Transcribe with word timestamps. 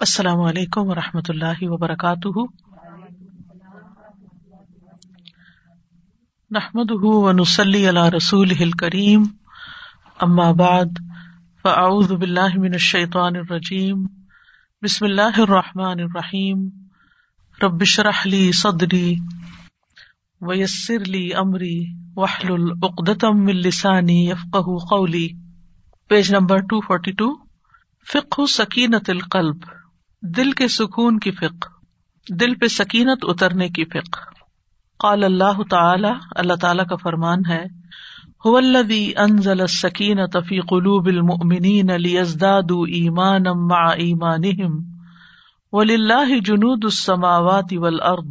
السلام 0.00 0.40
علیکم 0.40 0.88
و 0.88 0.94
رحمۃ 0.94 1.26
اللہ 1.28 1.62
وبرکاتہ۔ 1.62 2.38
نحمد 6.50 6.90
ونسلی 6.90 7.88
علی 7.88 8.16
رسول 8.16 8.70
کریم 8.70 9.22
اما 10.20 10.52
بعد، 10.52 10.98
فاعوذ 11.62 12.12
باللہ 12.12 12.58
من 12.58 12.72
الشیطان 12.72 13.36
الرجیم۔ 13.36 14.06
بسم 14.82 15.04
اللہ 15.04 15.38
الرحمٰن 15.38 16.00
الرحیم۔ 16.00 16.68
ربش 17.62 18.00
رحلی 18.00 18.52
صدری 18.52 19.16
ویسر 20.40 21.04
لی 21.04 21.34
امری 21.34 21.84
وحل 22.16 22.52
العقدم 22.52 23.46
السانی 23.46 24.30
یفق 24.30 24.56
قولی۔ 24.90 25.28
Page 26.08 26.34
number 26.34 26.58
two 26.58 26.80
forty 26.80 27.12
two 27.12 27.34
فک 28.12 28.40
سکینت 28.48 29.10
القلب۔ 29.10 29.56
دل 30.22 30.52
کے 30.52 30.68
سکون 30.68 31.18
کی 31.18 31.30
فک 31.30 31.66
دل 32.40 32.54
پہ 32.54 32.66
سکینت 32.66 33.18
اترنے 33.22 33.68
کی 33.68 33.84
فک 33.84 34.16
قال 34.98 35.24
اللہ 35.24 35.62
تعالی 35.70 36.08
اللہ 36.36 36.52
تعالی 36.54 36.82
کا 36.88 36.96
فرمان 36.96 37.38
ہے 37.48 37.64
انزل 39.16 39.66
سکینت 39.66 40.36
فی 40.48 40.60
قلوب 40.60 41.06
المؤمنین 41.06 42.02
لیزدادوا 42.02 42.86
ایمانا 42.88 43.52
مع 43.52 43.90
ایمانہم، 43.96 44.78
وللہ 45.72 46.40
جنود 46.44 46.80
السماوات 46.84 47.74
والارض، 47.78 48.30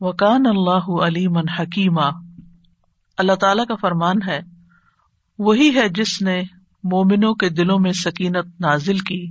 وکان 0.00 0.42
اللہ 0.46 0.90
علیما 1.02 1.40
حکیما۔ 1.58 2.08
اللہ 3.18 3.34
تعالی 3.34 3.62
کا 3.68 3.74
فرمان 3.74 4.16
ہے، 4.26 4.40
وہی 5.38 5.74
ہے 5.74 5.88
جس 5.88 6.22
نے 6.22 6.42
مومنوں 6.84 7.34
کے 7.34 7.48
دلوں 7.48 7.78
میں 7.78 7.92
سکینت 7.92 8.60
نازل 8.60 8.98
کی۔ 8.98 9.26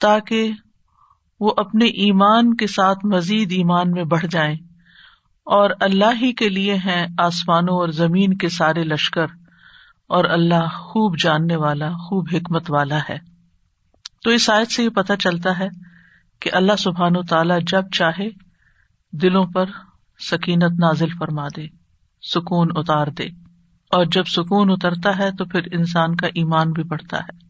تاکہ 0.00 0.50
وہ 1.40 1.52
اپنے 1.56 1.84
ایمان 1.84 2.56
کے 2.56 2.66
ساتھ 2.66 3.06
مزید 3.06 3.52
ایمان 3.52 3.90
میں 3.90 4.04
بڑھ 4.04 4.26
جائیں 4.30 4.54
اور 5.44 5.70
اللہ 5.80 6.22
ہی 6.22 6.32
کے 6.32 6.48
لیے 6.48 6.74
ہیں 6.74 7.06
آسمانوں 7.18 7.76
اور 7.76 7.88
زمین 7.88 8.36
کے 8.36 8.48
سارے 8.48 8.84
لشکر 8.84 9.26
اور 10.08 10.24
اللہ 10.24 10.68
خوب 10.74 11.18
جاننے 11.18 11.56
والا، 11.56 11.90
خوب 11.90 12.28
حکمت 12.32 12.70
والا 12.70 12.98
ہے۔ 13.08 13.18
تو 14.24 14.30
اس 14.30 14.50
آیت 14.50 14.70
سے 14.70 14.84
یہ 14.84 14.88
پتہ 14.88 15.12
چلتا 15.18 15.58
ہے 15.58 15.68
کہ 16.40 16.50
اللہ 16.52 16.72
سبحان 16.78 17.16
و 17.16 17.22
تعالی 17.22 17.54
جب 17.66 17.82
چاہے 17.92 18.28
دلوں 19.12 19.46
پر 19.46 19.64
سکینت 20.30 20.80
نازل 20.80 21.08
فرما 21.18 21.48
دے، 21.56 21.66
سکون 22.22 22.68
اتار 22.74 23.06
دے۔ 23.06 23.24
اور 23.90 24.04
جب 24.04 24.24
سکون 24.26 24.70
اترتا 24.70 25.18
ہے 25.18 25.32
تو 25.32 25.44
پھر 25.44 25.60
انسان 25.72 26.16
کا 26.16 26.26
ایمان 26.26 26.72
بھی 26.72 26.82
بڑھتا 26.82 27.18
ہے۔ 27.18 27.47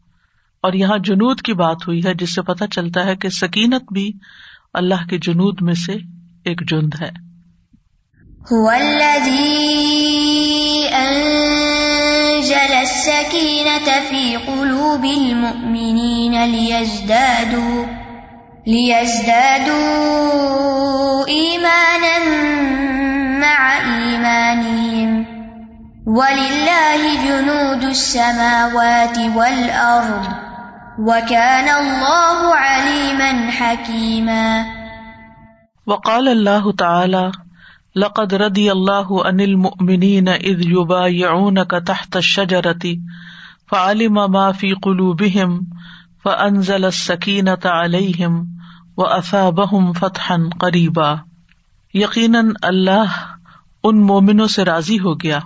اور 0.61 0.73
یہاں 0.73 0.97
جنود 0.97 1.41
کی 1.41 1.53
بات 1.53 1.77
ہوئی 1.87 2.01
ہے، 2.05 2.13
جس 2.13 2.35
سے 2.35 2.41
پتا 2.41 2.67
چلتا 2.67 3.05
ہے 3.05 3.15
کہ 3.15 3.29
سکینت 3.29 3.93
بھی 3.93 4.13
اللہ 4.73 5.07
کے 5.09 5.17
جنود 5.17 5.57
میں 5.61 5.73
سے 5.73 5.93
ایک 6.45 6.69
جند 6.69 6.93
ہے۔ 7.01 7.29
وَلِلَّهِ 26.05 27.27
جُنُودُ 27.27 27.85
السَّمَاوَاتِ 27.85 29.19
وَالْأَرْضِ۔ 29.35 30.48
وَكَانَ 31.01 31.69
اللَّهُ 31.69 32.53
عَلِيمًا 32.57 33.49
حَكِيمًا. 33.59 34.63
وقال 35.87 36.27
اللہ 36.27 36.71
تعالی، 36.77 37.27
لقد 37.95 38.33
ردی 38.33 38.69
اللہ 38.69 39.11
عن 39.25 39.39
المؤمنین 39.39 40.27
اذ 40.27 40.61
يبايعونك 40.61 41.73
تحت 41.87 42.15
الشجرة 42.15 42.89
فعلم 43.69 44.13
ما 44.13 44.51
في 44.51 44.73
قلوبهم 44.73 45.59
فانزل 46.23 46.85
السكينة 46.85 47.69
عليهم 47.69 48.43
واثابهم 48.97 49.93
فتحا 49.93 50.35
قریبا. 50.59 51.15
یقیناً 51.93 52.51
اللہ 52.61 53.05
ان 53.83 54.01
مومنوں 54.01 54.47
سے 54.47 54.65
راضی 54.65 54.99
ہو 54.99 55.13
گیا 55.13 55.39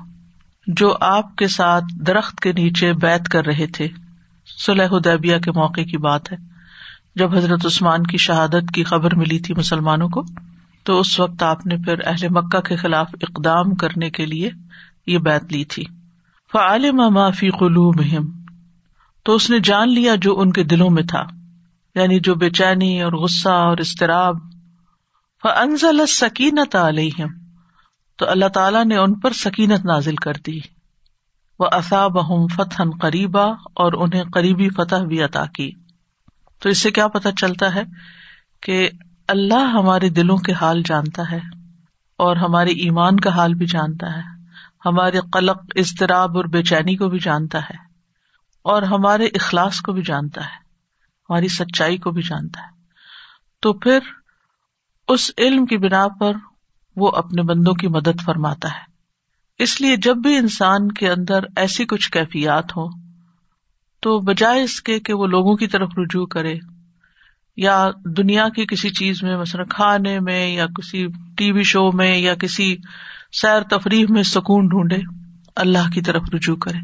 جو 0.68 0.96
آپ 1.02 1.35
کے 1.35 1.47
ساتھ 1.47 1.85
درخت 1.94 2.40
کے 2.40 2.52
نیچے 2.52 2.94
بیت 2.94 3.30
کر 3.30 3.46
رہے 3.46 3.68
تھے۔ 3.68 3.88
سلح 4.66 4.88
ادیبیہ 4.91 5.38
کے 5.38 5.51
موقع 5.51 5.81
کی 5.81 5.97
بات 5.97 6.31
ہے۔ 6.31 6.38
جب 7.16 7.38
حضرت 7.38 7.66
عثمان 7.66 8.03
کی 8.03 8.18
شہادت 8.18 8.74
کی 8.74 8.84
خبر 8.84 9.16
ملی 9.16 9.40
تھی 9.40 9.53
مسلمانوں 9.57 10.09
کو، 10.09 10.24
تو 10.84 11.00
اس 11.00 11.19
وقت 11.19 11.44
آپ 11.44 11.66
نے 11.66 11.78
پھر 11.78 11.96
اہل 12.06 12.28
مکہ 12.29 12.62
کے 12.62 12.75
خلاف 12.75 13.09
اقدام 13.22 13.75
کرنے 13.75 14.09
کے 14.09 14.25
لیے 14.25 14.50
یہ 15.07 15.18
بیت 15.18 15.53
لی 15.53 15.66
تھی۔ 15.66 15.84
فعالم 16.52 17.13
معافی 17.13 17.50
قلو 17.50 17.91
مہم 17.91 18.31
تو 19.23 19.35
اس 19.35 19.50
نے 19.50 19.59
جان 19.59 19.94
لیا 19.94 20.16
جو 20.16 20.40
ان 20.40 20.52
کے 20.52 20.63
دلوں 20.63 20.90
میں 20.90 21.03
تھا 21.03 21.23
یعنی 21.96 22.19
جو 22.19 22.35
بے 22.35 22.50
چینی 22.50 23.02
اور 23.02 23.12
غصہ 23.12 23.50
اور 23.50 23.78
استراب 23.78 24.35
فنزل 25.44 26.06
سکینت 26.07 26.75
علیہم، 26.75 27.28
تو 28.18 28.29
اللہ 28.29 28.47
تعالیٰ 28.47 28.85
نے 28.85 28.97
ان 28.97 29.19
پر 29.19 29.31
سکینت 29.31 29.85
نازل 29.85 30.16
کر 30.16 30.34
دی۔ 30.47 30.59
وہ 31.63 31.69
اصاب 31.72 32.18
فتح 32.56 32.84
قریبا 33.01 33.44
اور 33.74 33.94
انہیں 33.94 34.24
قریبی 34.24 34.69
فتح 34.69 34.96
بھی 34.96 35.24
عطا 35.24 35.46
کی۔ 35.46 35.72
تو 36.59 36.69
اس 36.69 36.81
سے 36.81 36.91
کیا 36.91 37.07
پتا 37.07 37.31
چلتا 37.31 37.75
ہے 37.75 37.84
کہ 38.62 38.90
اللہ 39.28 39.72
ہمارے 39.73 40.09
دلوں 40.09 40.38
کے 40.38 40.53
حال 40.53 40.81
جانتا 40.85 41.31
ہے 41.31 41.40
اور 42.18 42.35
ہمارے 42.35 42.69
ایمان 42.69 43.19
کا 43.19 43.29
حال 43.29 43.53
بھی 43.53 43.66
جانتا 43.66 44.18
ہے۔ 44.18 44.22
ہمارے 44.85 45.19
قلق، 45.34 45.57
اضطراب 45.75 46.38
اور 46.38 46.46
بے 46.46 46.63
چینی 46.63 46.96
کو 46.96 47.09
بھی 47.09 47.19
جانتا 47.19 47.59
ہے 47.59 47.75
اور 48.63 48.81
ہمارے 48.81 49.25
اخلاص 49.25 49.81
کو 49.81 49.91
بھی 49.91 50.02
جانتا 50.02 50.41
ہے، 50.41 50.56
ہماری 51.29 51.47
سچائی 51.47 51.97
کو 51.97 52.12
بھی 52.12 52.22
جانتا 52.22 52.62
ہے۔ 52.62 52.69
تو 53.62 53.73
پھر 53.73 54.00
اس 55.07 55.31
علم 55.38 55.66
کی 55.66 55.78
بنا 55.78 56.07
پر 56.07 56.31
وہ 56.96 57.12
اپنے 57.16 57.41
بندوں 57.41 57.73
کی 57.73 57.88
مدد 57.88 58.22
فرماتا 58.25 58.69
ہے۔ 58.69 58.93
اس 59.59 59.81
لیے 59.81 59.96
جب 59.96 60.18
بھی 60.18 60.38
انسان 60.38 60.91
کے 60.91 61.09
اندر 61.09 61.40
ایسی 61.56 61.86
کچھ 61.86 62.12
کیفیات 62.12 62.78
ہو 62.78 62.88
تو 64.00 64.19
بجائے 64.19 64.64
اس 64.64 64.81
کے 64.81 65.00
کہ 65.00 65.14
وہ 65.14 65.28
لوگوں 65.28 65.56
کی 65.56 65.68
طرف 65.68 65.90
رجوع 65.97 66.25
کرے، 66.25 66.56
یا 67.58 67.91
دنیا 68.18 68.50
کی 68.50 68.66
کسی 68.66 68.90
چیز 68.90 69.24
میں، 69.24 69.38
مثلاً 69.38 69.66
کھانے 69.66 70.19
میں، 70.19 70.47
یا 70.47 70.66
کسی 70.66 71.08
ٹی 71.38 71.52
وی 71.52 71.64
شو 71.64 71.91
میں، 71.91 72.18
یا 72.18 72.36
کسی 72.36 72.78
سیر 73.41 73.62
تفریح 73.62 74.06
میں 74.09 74.24
سکون 74.24 74.68
ڈھونڈے، 74.68 74.97
اللہ 75.56 75.90
کی 75.94 76.02
طرف 76.02 76.22
رجوع 76.34 76.56
کرے، 76.56 76.78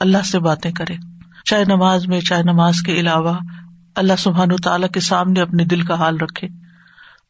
اللہ 0.00 0.22
سے 0.24 0.38
باتیں 0.38 0.72
کرے۔ 0.72 0.94
چاہے 1.44 1.64
نماز 1.64 2.06
میں، 2.06 2.20
چاہے 2.20 2.42
نماز 2.42 2.80
کے 2.80 2.92
علاوہ، 2.92 3.38
اللہ 3.94 4.16
سبحان 4.18 4.52
و 4.52 4.56
تعالیٰ 4.56 4.88
کے 4.88 5.00
سامنے 5.00 5.40
اپنے 5.40 5.64
دل 5.64 5.80
کا 5.80 5.94
حال 5.94 6.16
رکھے۔ 6.16 6.48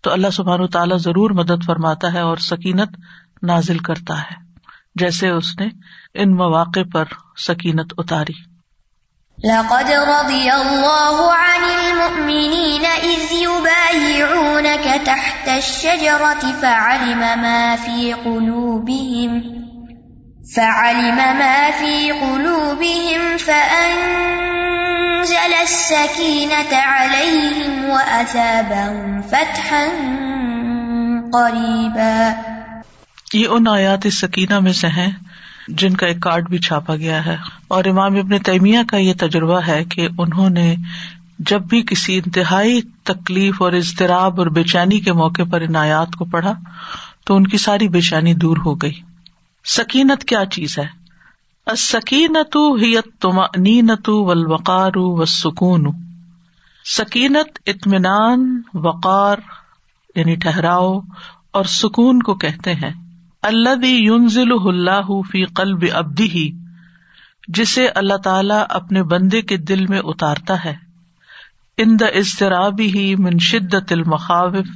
تو 0.01 0.13
اللہ 0.13 0.31
سبحان 0.33 0.61
و 0.61 0.67
تعالیٰ 0.67 0.99
ضرور 0.99 1.31
مدد 1.31 1.65
فرماتا 1.67 2.13
ہے 2.13 2.21
اور 2.21 2.37
سکینت 2.37 2.97
نازل 3.43 3.79
کرتا 3.79 4.21
ہے۔ 4.21 4.46
جیسے 4.97 5.29
اس 5.29 5.59
نے 5.61 5.69
ان 6.15 6.37
مواقع 6.37 6.81
پر 6.93 7.05
سکینت 7.37 7.93
اتاری۔ 7.99 8.57
لقد 9.45 9.91
رضي 9.91 10.51
الله 10.51 11.27
عن 11.33 11.63
المؤمنين 11.63 12.85
إذ 13.05 13.33
يبايعونك 13.33 14.87
تحت 15.05 15.49
الشجرة 15.49 16.51
فعلم 16.61 17.19
ما 17.19 17.75
في 17.85 18.13
قلوبهم، 18.25 19.41
فعلم 20.55 21.17
ما 21.17 21.71
في 21.79 22.11
قلوبهم 22.11 23.37
فأنزل 23.45 24.17
السكينة 25.55 26.75
عليهم 26.75 27.91
وأثابهم 27.91 29.21
فتحا 29.23 29.87
قريبا۔ 31.33 32.56
یہ 33.35 33.47
ان 33.51 33.69
آیات 33.69 34.07
سکینہ 34.13 34.59
میں 34.59 34.73
سے 34.73 34.89
ہیں 34.89 35.11
جن 35.69 35.95
کا 35.95 36.07
ایک 36.07 36.21
کارڈ 36.21 36.49
بھی 36.49 36.59
چھاپا 36.59 36.97
گیا 36.97 37.27
ہے۔ 37.27 37.37
اور 37.69 37.85
امام 37.85 38.17
ابن 38.17 38.39
تیمیہ 38.39 38.79
کا 38.89 38.97
یہ 38.97 39.13
تجربہ 39.21 39.61
ہے 39.67 39.85
کہ 39.85 40.09
انہوں 40.19 40.51
نے 40.51 40.75
جب 41.39 41.63
بھی 41.63 41.83
کسی 41.83 42.17
انتہائی 42.17 42.81
تکلیف 43.05 43.63
اور 43.63 43.73
اضطراب 43.73 44.41
اور 44.41 44.47
بے 44.47 44.63
چینی 44.63 45.01
کے 45.01 45.13
موقع 45.13 45.43
پر 45.51 45.61
ان 45.61 45.77
آیات 45.77 46.17
کو 46.17 46.25
پڑھا 46.25 46.53
تو 47.25 47.37
ان 47.37 47.47
کی 47.47 47.59
ساری 47.59 47.89
بے 47.89 48.01
چینی 48.01 48.35
دور 48.35 48.57
ہو 48.67 48.75
گئی۔ 48.75 49.01
سکینت 49.65 50.25
کیا 50.25 50.45
چیز 50.53 50.79
ہے؟ 50.79 50.87
سکینت 51.79 52.57
نینت 53.57 54.09
ولوقار 54.09 54.91
و 54.95 55.25
سکون 55.25 55.85
سکینت 56.85 57.59
اطمینان، 57.67 58.63
وقار 58.75 59.37
یعنی 60.17 60.35
ٹہراؤ 60.35 61.01
اور 61.51 61.65
سکون 61.65 62.23
کو 62.23 62.35
کہتے 62.35 62.75
ہیں۔ 62.75 63.06
اللہ 63.43 63.87
یونزل 63.87 64.53
اللہ 64.67 65.23
فی 65.31 65.45
قلب 65.45 65.85
ابدی 65.93 66.29
ہی 66.31 66.51
جسے 67.49 67.89
اللہ 67.89 68.17
تعالی 68.17 68.55
اپنے 68.69 69.03
بندے 69.03 69.43
کے 69.43 69.57
دل 69.57 69.87
میں 69.87 70.01
اتارتا 70.05 70.65
ہے۔ 70.65 70.75
ان 71.77 72.01
دا 72.01 72.07
اضطرابی 72.07 72.99
ہی 72.99 73.17
من 73.17 73.39
شدت 73.39 73.93
المخاوف، 73.93 74.67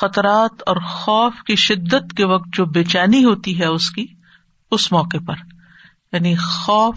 خطرات 0.00 0.62
اور 0.66 0.76
خوف 0.76 1.42
کی 1.46 1.56
شدت 1.56 2.16
کے 2.16 2.24
وقت 2.24 2.48
جو 2.52 2.64
بے 2.64 2.84
چینی 2.84 3.24
ہوتی 3.24 3.60
ہے 3.60 3.64
اس 3.64 3.90
کی، 3.90 4.06
اس 4.70 4.92
موقع 4.92 5.16
پر۔ 5.26 5.34
یعنی 6.12 6.34
خوف 6.36 6.96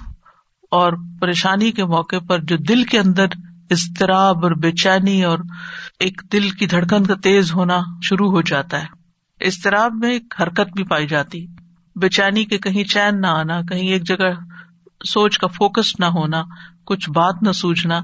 اور 0.72 0.94
پریشانی 1.20 1.72
کے 1.72 1.86
موقع 1.86 2.16
پر 2.28 2.40
جو 2.40 2.58
دل 2.58 2.84
کے 2.84 3.00
اندر 3.00 3.26
اضطراب 3.72 4.44
اور 4.44 4.52
بے 4.52 4.72
چینی 4.72 5.24
اور 5.24 5.40
ایک 6.00 6.22
دل 6.32 6.50
کی 6.50 6.66
دھڑکن 6.66 7.04
کا 7.04 7.14
تیز 7.24 7.54
ہونا 7.54 7.82
شروع 8.04 8.32
ہو 8.32 8.42
جاتا 8.42 8.82
ہے۔ 8.82 9.03
اضطراب 9.44 9.94
میں 9.96 10.12
ایک 10.12 10.36
حرکت 10.42 10.74
بھی 10.76 10.84
پائی 10.84 11.08
جاتی۔ 11.08 11.48
بے 11.96 12.10
چینی 12.10 12.46
کے 12.46 12.58
کہیں 12.58 12.84
چین 12.84 13.22
نہ 13.22 13.28
آنا، 13.28 13.62
کہیں 13.62 13.90
ایک 13.90 14.04
جگہ 14.04 14.32
سوچ 15.08 15.38
کا 15.38 15.48
فوکس 15.48 16.00
نہ 16.00 16.06
ہونا، 16.06 16.44
کچھ 16.86 17.10
بات 17.10 17.36
نہ 17.42 17.52
سوجنا 17.52 18.02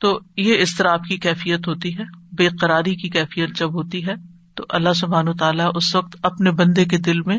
تو 0.00 0.20
یہ 0.36 0.60
اضطراب 0.60 1.04
کی 1.04 1.16
کیفیت 1.16 1.68
ہوتی 1.68 1.98
ہے، 1.98 2.02
بے 2.32 2.48
قراری 2.48 2.94
کی 2.94 3.08
کیفیت 3.08 3.56
جب 3.56 3.74
ہوتی 3.74 4.06
ہے، 4.06 4.14
تو 4.54 4.64
اللہ 4.68 4.92
سبحان 4.92 5.28
و 5.28 5.32
تعالیٰ 5.32 5.70
اس 5.74 5.94
وقت 5.94 6.16
اپنے 6.22 6.50
بندے 6.50 6.84
کے 6.84 6.98
دل 6.98 7.20
میں 7.20 7.38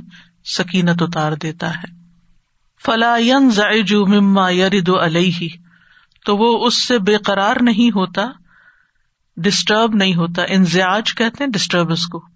سکینت 0.58 1.02
اتار 1.02 1.32
دیتا 1.44 1.72
ہے۔ 1.72 2.04
فلاً 2.86 3.50
مما 4.08 4.50
یرد 4.50 4.90
علیہ 4.90 5.48
تو 6.26 6.38
وہ 6.38 6.68
اس 6.68 6.88
سے 6.88 7.00
بے 7.00 7.18
قرار 7.18 7.56
نہیں 7.62 7.90
ہوتا 7.90 8.22
ڈسٹرب 9.38 9.96
نہیں 9.96 10.16
ہوتا 10.16 10.42
انزیاج 10.48 11.16
کہتے 11.16 11.44
ہیں 11.44 11.52
ڈسٹربنس 11.52 12.06
کو۔ 12.06 12.33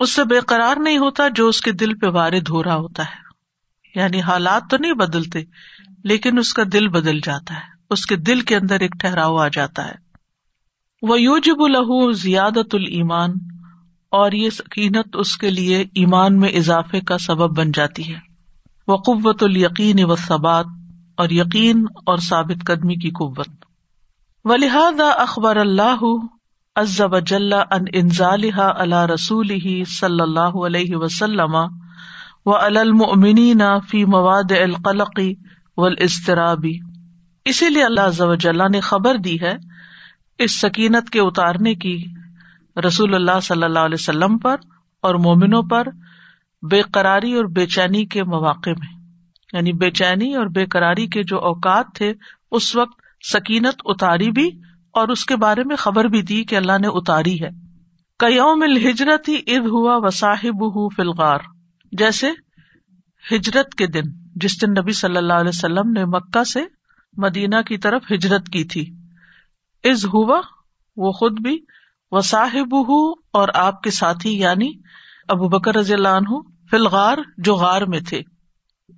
اس 0.00 0.14
سے 0.14 0.24
بے 0.24 0.40
قرار 0.40 0.76
نہیں 0.76 0.98
ہوتا 0.98 1.28
جو 1.28 1.48
اس 1.48 1.60
کے 1.60 1.72
دل 1.72 1.98
پہ 1.98 2.06
وارد 2.06 2.48
ہو 2.48 2.64
رہا 2.64 2.76
ہوتا 2.76 3.02
ہے۔ 3.02 3.30
یعنی 4.00 4.20
حالات 4.20 4.62
تو 4.70 4.76
نہیں 4.76 4.92
بدلتے، 4.92 5.38
لیکن 6.04 6.38
اس 6.38 6.54
کا 6.54 6.62
دل 6.72 6.88
بدل 6.88 7.20
جاتا 7.20 7.54
ہے۔ 7.54 7.60
اس 7.90 8.06
کے 8.06 8.16
دل 8.16 8.40
کے 8.40 8.56
اندر 8.56 8.80
ایک 8.80 8.92
ٹھہراؤ 9.00 9.36
آ 9.36 9.48
جاتا 9.48 9.88
ہے۔ 9.88 9.94
وہ 11.02 11.20
یوجب 11.20 11.62
الہو 11.62 12.12
زیادت 12.12 12.74
المان 12.74 13.30
اور 14.10 14.32
یہ 14.32 14.50
سکینت 14.50 15.08
اس 15.14 15.36
کے 15.36 15.50
لیے 15.50 15.78
ایمان 15.78 16.40
میں 16.40 16.48
اضافے 16.48 17.00
کا 17.00 17.18
سبب 17.18 17.58
بن 17.58 17.72
جاتی 17.72 18.14
ہے۔ 18.14 18.18
وہ 18.88 18.96
قوت 18.96 19.42
القین 19.42 20.04
و 20.04 20.16
ثبات 20.16 20.66
اور 21.16 21.28
یقین 21.30 21.84
اور 22.06 22.16
ثابت 22.16 22.66
قدمی 22.66 22.94
کی 22.94 23.10
قوت۔ 23.10 23.48
و 24.44 24.56
لہذا 24.56 25.08
اخبار 25.08 25.56
اللہ 25.56 26.04
عز 26.76 27.00
وجل 27.12 27.52
ان 27.52 27.86
انزالها 27.94 28.66
على 28.74 28.98
رسوله 29.06 29.72
صلی 29.92 30.22
اللہ 30.24 30.58
علیہ 30.66 30.96
وسلم 30.96 31.56
و 32.46 32.54
المؤمنین 32.58 33.62
فی 33.90 34.04
مواد 34.04 34.54
القلق 34.58 35.18
والاضطراب. 35.76 36.66
اسی 37.46 37.68
لیے 37.68 37.84
اللہ 37.84 38.12
عز 38.12 38.20
وجل 38.20 38.64
نے 38.72 38.80
خبر 38.80 39.20
دی 39.24 39.34
ہے 39.40 39.56
اس 40.38 40.60
سکینت 40.60 41.10
کے 41.10 41.20
اتارنے 41.20 41.74
کی 41.74 41.96
رسول 42.76 43.14
اللہ 43.14 43.40
صلی 43.42 43.62
اللہ 43.62 43.90
علیہ 43.90 44.00
وسلم 44.00 44.38
پر 44.38 44.64
اور 45.04 45.14
مومنوں 45.26 45.62
پر 45.70 45.92
بے 46.62 46.82
قراری 46.92 47.32
اور 47.32 47.44
بے 47.52 47.66
چینی 47.66 48.04
کے 48.06 48.24
مواقع 48.24 48.78
میں. 48.78 48.94
یعنی 49.52 49.72
بے 49.72 49.90
چینی 49.90 50.34
اور 50.34 50.46
بے 50.54 50.66
قراری 50.66 51.06
کے 51.06 51.22
جو 51.22 51.38
اوقات 51.44 51.94
تھے، 51.94 52.12
اس 52.52 52.74
وقت 52.76 53.00
سکینت 53.24 53.82
اتاری 53.84 54.30
بھی 54.30 54.50
اور 54.92 55.08
اس 55.08 55.24
کے 55.24 55.36
بارے 55.36 55.64
میں 55.64 55.76
خبر 55.76 56.04
بھی 56.04 56.22
دی 56.22 56.44
کہ 56.44 56.56
اللہ 56.56 56.78
نے 56.80 56.88
اتاری 56.88 57.42
ہے۔ 57.42 57.48
کئیوم 58.18 58.62
ہجرت 58.62 59.28
ہی 59.28 59.34
اد 59.34 59.66
ہوا 59.66 59.96
وصاحب 59.96 60.64
فلغار 60.96 61.38
جیسے 61.92 62.30
ہجرت 63.32 63.74
کے 63.74 63.86
دن، 63.86 64.02
جس 64.36 64.62
دن 64.62 64.70
نبی 64.70 64.92
صلی 64.92 65.16
اللہ 65.16 65.32
علیہ 65.32 65.48
وسلم 65.48 65.92
نے 65.92 66.04
مکہ 66.04 66.44
سے 66.44 66.60
مدینہ 67.16 67.56
کی 67.66 67.78
طرف 67.78 68.02
ہجرت 68.12 68.46
کی 68.46 68.64
تھی۔ 68.64 68.94
از 69.84 70.04
ہوا 70.04 70.40
وہ 70.96 71.12
خود 71.12 71.40
بھی 71.40 71.58
وصاحب 72.10 72.74
اور 73.32 73.48
آپ 73.54 73.82
کے 73.82 73.90
ساتھی 73.90 74.38
یعنی 74.38 74.72
ابو 75.28 75.48
بکر 75.48 75.74
رضی 75.74 75.94
اللہ 75.94 76.08
عنہ 76.08 76.38
فلغار 76.70 77.18
جو 77.38 77.54
غار 77.54 77.82
میں 77.82 78.00
تھے۔ 78.00 78.22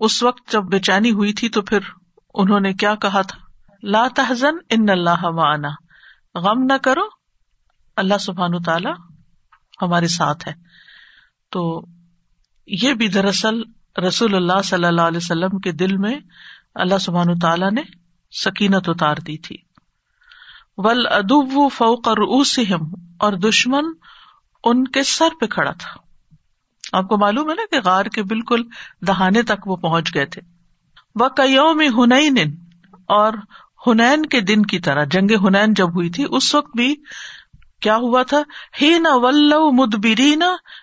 اس 0.00 0.22
وقت 0.22 0.52
جب 0.52 0.62
بے 0.62 0.78
چینی 0.78 1.10
ہوئی 1.10 1.32
تھی 1.32 1.48
تو 1.48 1.62
پھر 1.62 1.78
انہوں 2.34 2.60
نے 2.60 2.72
کیا 2.72 2.94
کہا 2.94 3.22
تھا؟ 3.22 3.38
لا 3.82 4.06
تحزن 4.14 4.56
ان 4.70 4.88
اللہ 4.88 5.30
معنا۔ 5.30 5.68
غم 6.34 6.62
نہ 6.62 6.72
کرو، 6.82 7.02
اللہ 7.96 8.18
سبحان 8.20 8.62
تعالی 8.62 8.90
ہمارے 9.82 10.08
ساتھ 10.08 10.48
ہے۔ 10.48 10.52
تو 11.50 11.84
یہ 12.66 12.94
بھی 12.94 13.08
دراصل 13.08 13.62
رسول 14.06 14.34
اللہ 14.34 14.62
صلی 14.64 14.84
اللہ 14.84 15.00
علیہ 15.00 15.16
وسلم 15.16 15.58
کے 15.58 15.72
دل 15.72 15.96
میں 15.96 16.20
اللہ 16.74 16.98
سبحان 16.98 17.38
تعالیٰ 17.38 17.70
نے 17.70 17.82
سکینت 18.44 18.88
اتار 18.88 19.16
دی 19.16 19.38
تھی۔ 19.38 19.56
ول 20.76 21.06
ادب 21.06 21.72
فوق 21.72 22.08
اور 23.18 23.32
دشمن 23.32 23.84
ان 24.64 24.88
کے 24.88 25.02
سر 25.02 25.28
پہ 25.40 25.46
کھڑا 25.46 25.70
تھا۔ 25.70 26.00
آپ 26.92 27.08
کو 27.08 27.18
معلوم 27.18 27.50
ہے 27.50 27.54
نا 27.54 27.62
کہ 27.70 27.80
غار 27.84 28.04
کے 28.04 28.22
بالکل 28.22 28.62
دہانے 29.06 29.42
تک 29.42 29.68
وہ 29.68 29.76
پہنچ 29.76 30.14
گئے 30.14 30.26
تھے۔ 30.26 30.42
وہ 31.14 31.28
کئیوں 31.28 31.74
میں 31.74 31.88
ہنین 31.88 32.56
اور 32.92 33.32
ہنین 33.86 34.26
کے 34.26 34.40
دن 34.40 34.62
کی 34.62 34.78
طرح، 34.78 35.04
جنگ 35.04 35.28
ہنین 35.44 35.74
جب 35.74 35.88
ہوئی 35.88 36.10
تھی، 36.10 36.24
اس 36.30 36.54
وقت 36.54 36.76
بھی 36.76 36.94
کیا 37.80 37.96
ہوا 37.96 38.22
تھا؟ 38.22 38.42
ہی 38.82 38.98
نہ 38.98 39.08
ولو 39.12 39.72
مدبری 39.72 40.34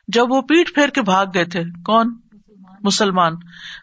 جب 0.08 0.32
وہ 0.32 0.42
پیٹ 0.42 0.76
پھیر 0.76 0.90
کے 0.90 1.02
بھاگ 1.02 1.26
گئے 1.34 1.46
تھے۔ 1.46 1.64
کون؟ 1.86 2.18
مسلمان۔ 2.84 3.34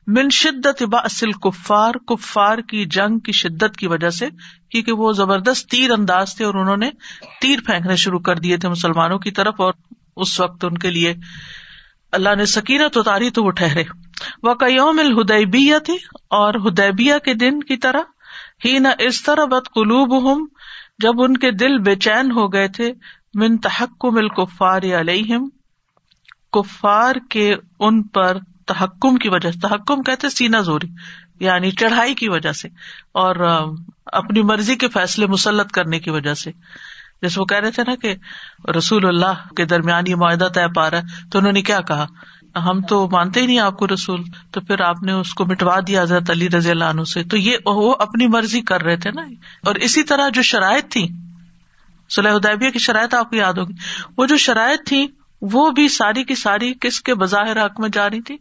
من 0.06 0.30
شدت 0.30 0.82
اصل 0.92 1.32
کفار 1.32 1.94
کفار 1.94 2.58
کی 2.58 2.84
جنگ 2.84 3.18
کی 3.18 3.32
شدت 3.32 3.76
کی 3.76 3.86
وجہ 3.86 4.10
سے، 4.10 4.28
کیونکہ 4.70 4.92
وہ 4.92 5.12
زبردست 5.12 5.70
تیر 5.70 5.90
انداز 5.90 6.34
تھے 6.36 6.44
اور 6.44 6.54
انہوں 6.54 6.76
نے 6.76 6.90
تیر 7.40 7.58
پھینکنے 7.66 7.96
شروع 7.96 8.18
کر 8.18 8.38
دیے 8.38 8.56
تھے 8.56 8.68
مسلمانوں 8.68 9.18
کی 9.18 9.30
طرف 9.30 9.54
اور 9.58 9.72
اس 10.16 10.40
وقت 10.40 10.64
ان 10.64 10.78
کے 10.78 10.90
لیے 10.90 11.14
اللہ 12.12 12.34
نے 12.34 12.44
سکینت 12.44 12.96
اتاری 12.96 13.30
تو 13.30 13.44
وہ 13.44 13.50
ٹھہرے۔ 13.50 13.82
وہ 14.42 14.54
کئیوم 14.54 14.98
الہدیبیہ 14.98 15.78
تھی 15.78 15.94
اور 16.14 16.54
ہدیبیہ 16.54 17.14
کے 17.24 17.34
دن 17.34 17.60
کی 17.60 17.76
طرح 17.76 18.00
ہی 18.64 18.78
نہ 18.78 18.88
اس 18.98 19.22
طرح 19.22 19.44
بد 19.44 19.68
قلوب 19.74 20.12
ہوں 20.22 20.46
جب 20.98 21.22
ان 21.22 21.36
کے 21.36 21.50
دل 21.50 21.78
بے 21.78 21.94
چین 21.96 22.30
ہو 22.30 22.52
گئے 22.52 22.68
تھے، 22.68 22.92
من 23.34 23.56
تحکم 23.58 24.16
الکفار 24.16 24.82
علیہم، 25.00 25.48
کفار 26.52 27.14
کے 27.30 27.54
ان 27.78 28.02
پر 28.02 28.38
تحکم 28.66 29.16
کی 29.16 29.28
وجہ 29.28 29.50
سے، 29.50 29.58
تحکم 29.60 30.02
کہتے 30.02 30.28
سینا 30.28 30.60
زوری 30.60 30.88
یعنی 31.40 31.70
چڑھائی 31.70 32.14
کی 32.14 32.28
وجہ 32.28 32.52
سے، 32.52 32.68
اور 33.12 33.36
اپنی 34.12 34.42
مرضی 34.42 34.76
کے 34.76 34.88
فیصلے 34.88 35.26
مسلط 35.26 35.72
کرنے 35.72 35.98
کی 35.98 36.10
وجہ 36.10 36.34
سے۔ 36.34 36.50
جیسے 37.22 37.40
وہ 37.40 37.44
کہہ 37.44 37.58
رہے 37.58 37.70
تھے 37.70 37.82
نا 37.86 37.94
کہ 37.94 38.14
رسول 38.70 39.06
اللہ 39.06 39.46
کے 39.56 39.64
درمیان 39.64 40.06
یہ 40.06 40.16
معاہدہ 40.16 40.48
طے 40.54 40.66
پا 40.74 40.90
رہا 40.90 40.98
ہے، 40.98 41.28
تو 41.32 41.38
انہوں 41.38 41.52
نے 41.52 41.62
کیا 41.62 41.80
کہا؟ 41.80 42.06
ہم 42.56 42.80
تو 42.80 43.08
مانتے 43.12 43.40
ہی 43.40 43.46
نہیں 43.46 43.58
آپ 43.58 43.76
کو 43.76 43.86
رسول، 43.86 44.22
تو 44.50 44.60
پھر 44.60 44.80
آپ 44.80 45.02
نے 45.02 45.12
اس 45.12 45.34
کو 45.34 45.46
مٹوا 45.46 45.78
دیا 45.86 46.02
حضرت 46.02 46.30
علی 46.30 46.48
رضی 46.48 46.70
اللہ 46.70 46.84
عنہ 46.84 47.02
سے۔ 47.02 47.24
تو 47.24 47.36
یہ 47.36 47.56
وہ 47.66 47.94
اپنی 47.98 48.26
مرضی 48.26 48.60
کر 48.60 48.82
رہے 48.82 48.96
تھے 48.96 49.10
نا۔ 49.10 49.22
اور 49.62 49.74
اسی 49.74 50.02
طرح 50.02 50.28
جو 50.28 50.42
شرائط 50.42 50.92
تھی 50.92 51.08
صلی 52.10 52.28
ادیبیہ 52.28 52.70
کی 52.70 52.78
شرائط 52.78 53.14
آپ 53.14 53.30
کو 53.30 53.36
یاد 53.36 53.52
ہوگی۔ 53.52 53.74
وہ 54.18 54.26
جو 54.26 54.36
شرائط 54.36 54.88
تھی 54.88 55.06
وہ 55.42 55.70
بھی 55.70 55.88
ساری 55.88 56.24
کی 56.24 56.34
ساری 56.34 56.74
کس 56.80 57.00
کے 57.00 57.14
بظاہر 57.14 57.66
حق 57.66 57.80
میں 57.80 57.88
جا 57.92 58.10
رہی 58.10 58.20
تھی 58.20 58.36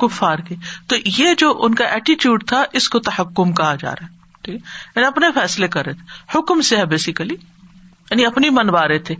کفار 0.00 0.38
کی۔ 0.38 0.54
تو 0.86 0.96
یہ 1.18 1.34
جو 1.38 1.54
ان 1.58 1.74
کا 1.74 1.84
ایٹیچیوڈ 1.84 2.46
تھا، 2.46 2.64
اس 2.72 2.88
کو 2.88 2.98
تحکم 2.98 3.52
کہا 3.52 3.74
جا 3.74 3.90
رہا 3.90 4.06
ہے۔ 4.06 4.22
ٹھیک۔ 4.42 4.54
ہے 4.54 4.60
یعنی 4.96 5.06
اپنے 5.06 5.26
فیصلے 5.34 5.68
کر 5.68 5.84
رہے 5.84 5.92
تھے۔ 5.92 6.38
حکم 6.38 6.60
سے 6.60 6.76
ہے 6.76 6.84
بیسیکلی 6.84 7.34
یعنی 8.10 8.26
اپنی 8.26 8.50
منوا 8.50 8.88
رہے 8.88 8.98
تھے۔ 8.98 9.14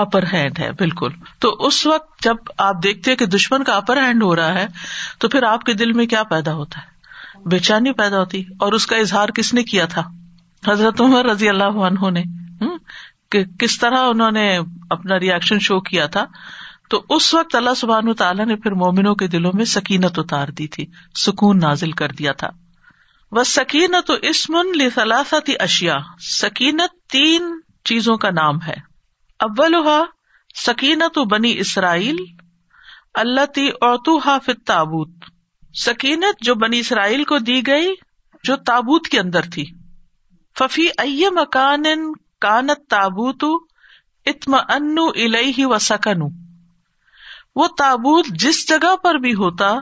اپر 0.00 0.24
ہینڈ 0.32 0.58
ہے، 0.58 0.72
بالکل۔ 0.72 1.08
تو 1.38 1.50
اس 1.50 1.86
وقت 1.86 2.22
جب 2.22 2.36
آپ 2.58 2.74
دیکھتے 2.82 3.16
کہ 3.16 3.26
دشمن 3.26 3.64
کا 3.64 3.72
اپر 3.72 3.96
ہینڈ 3.96 4.22
ہو 4.22 4.36
رہا 4.36 4.54
ہے، 4.54 4.66
تو 5.18 5.28
پھر 5.28 5.42
آپ 5.42 5.64
کے 5.64 5.74
دل 5.74 5.92
میں 5.92 6.06
کیا 6.06 6.22
پیدا 6.22 6.54
ہوتا 6.54 6.80
ہے؟ 6.80 6.96
بے 7.48 7.58
چینی 7.58 7.92
پیدا 7.92 8.18
ہوتی۔ 8.18 8.44
اور 8.58 8.72
اس 8.72 8.86
کا 8.86 8.96
اظہار 8.96 9.28
کس 9.28 9.54
نے 9.54 9.62
کیا 9.62 9.86
تھا؟ 9.86 10.02
حضرت 10.68 11.00
عمر 11.00 11.24
رضی 11.24 11.48
اللہ 11.48 11.64
عنہ 11.64 12.10
نے۔ 12.10 12.22
کہ 13.30 13.44
کس 13.44 13.78
طرح 13.78 13.98
انہوں 13.98 14.30
نے 14.30 14.58
اپنا 14.90 15.20
ریئیکشن 15.20 15.58
شو 15.58 15.80
کیا 15.80 16.06
تھا۔ 16.06 16.24
تو 16.90 17.04
اس 17.08 17.34
وقت 17.34 17.54
اللہ 17.54 17.74
سبحان 17.76 18.14
تعالیٰ 18.14 18.46
نے 18.46 18.56
پھر 18.56 18.70
مومنوں 18.70 19.14
کے 19.14 19.26
دلوں 19.26 19.50
میں 19.54 19.64
سکینت 19.64 20.18
اتار 20.18 20.48
دی 20.48 20.66
تھی، 20.66 20.86
سکون 21.14 21.58
نازل 21.58 21.92
کر 21.92 22.08
دیا 22.08 22.32
تھا۔ 22.32 22.48
وہ 23.30 23.44
سکینت 23.44 24.10
اسمن 24.22 24.78
لثلاثت 24.78 25.50
اشیا 25.60 25.96
سکینت 26.20 27.10
تین 27.10 27.60
چیزوں 27.84 28.16
کا 28.16 28.30
نام 28.30 28.62
ہے۔ 28.62 28.95
اول 29.40 29.74
سکینت 30.66 31.18
بنی 31.18 31.58
اسرائیل 31.58 32.16
اللہ 33.14 33.46
تی 33.46 33.68
اوتو 33.68 34.18
حافظ 34.18 34.64
تابوت 34.66 35.10
سکینت 35.74 36.44
جو 36.44 36.54
بنی 36.54 36.78
اسرائیل 36.78 37.24
کو 37.24 37.38
دی 37.38 37.66
گئی، 37.66 37.94
جو 38.44 38.56
تابوت 38.56 39.06
کے 39.06 39.20
اندر 39.20 39.42
تھی۔ 39.42 39.64
ففی 40.58 40.86
ائی 40.98 41.22
مکان 41.30 41.82
کانت 42.40 42.90
تابوت 42.90 43.44
اتم 44.26 44.54
ان 44.54 44.96
الہ 45.14 45.66
و 45.66 45.78
سکن 45.78 46.22
وہ 47.56 47.66
تابوت 47.66 48.26
جس 48.26 48.68
جگہ 48.68 48.96
پر 48.96 49.14
بھی 49.14 49.34
ہوتا، 49.34 49.74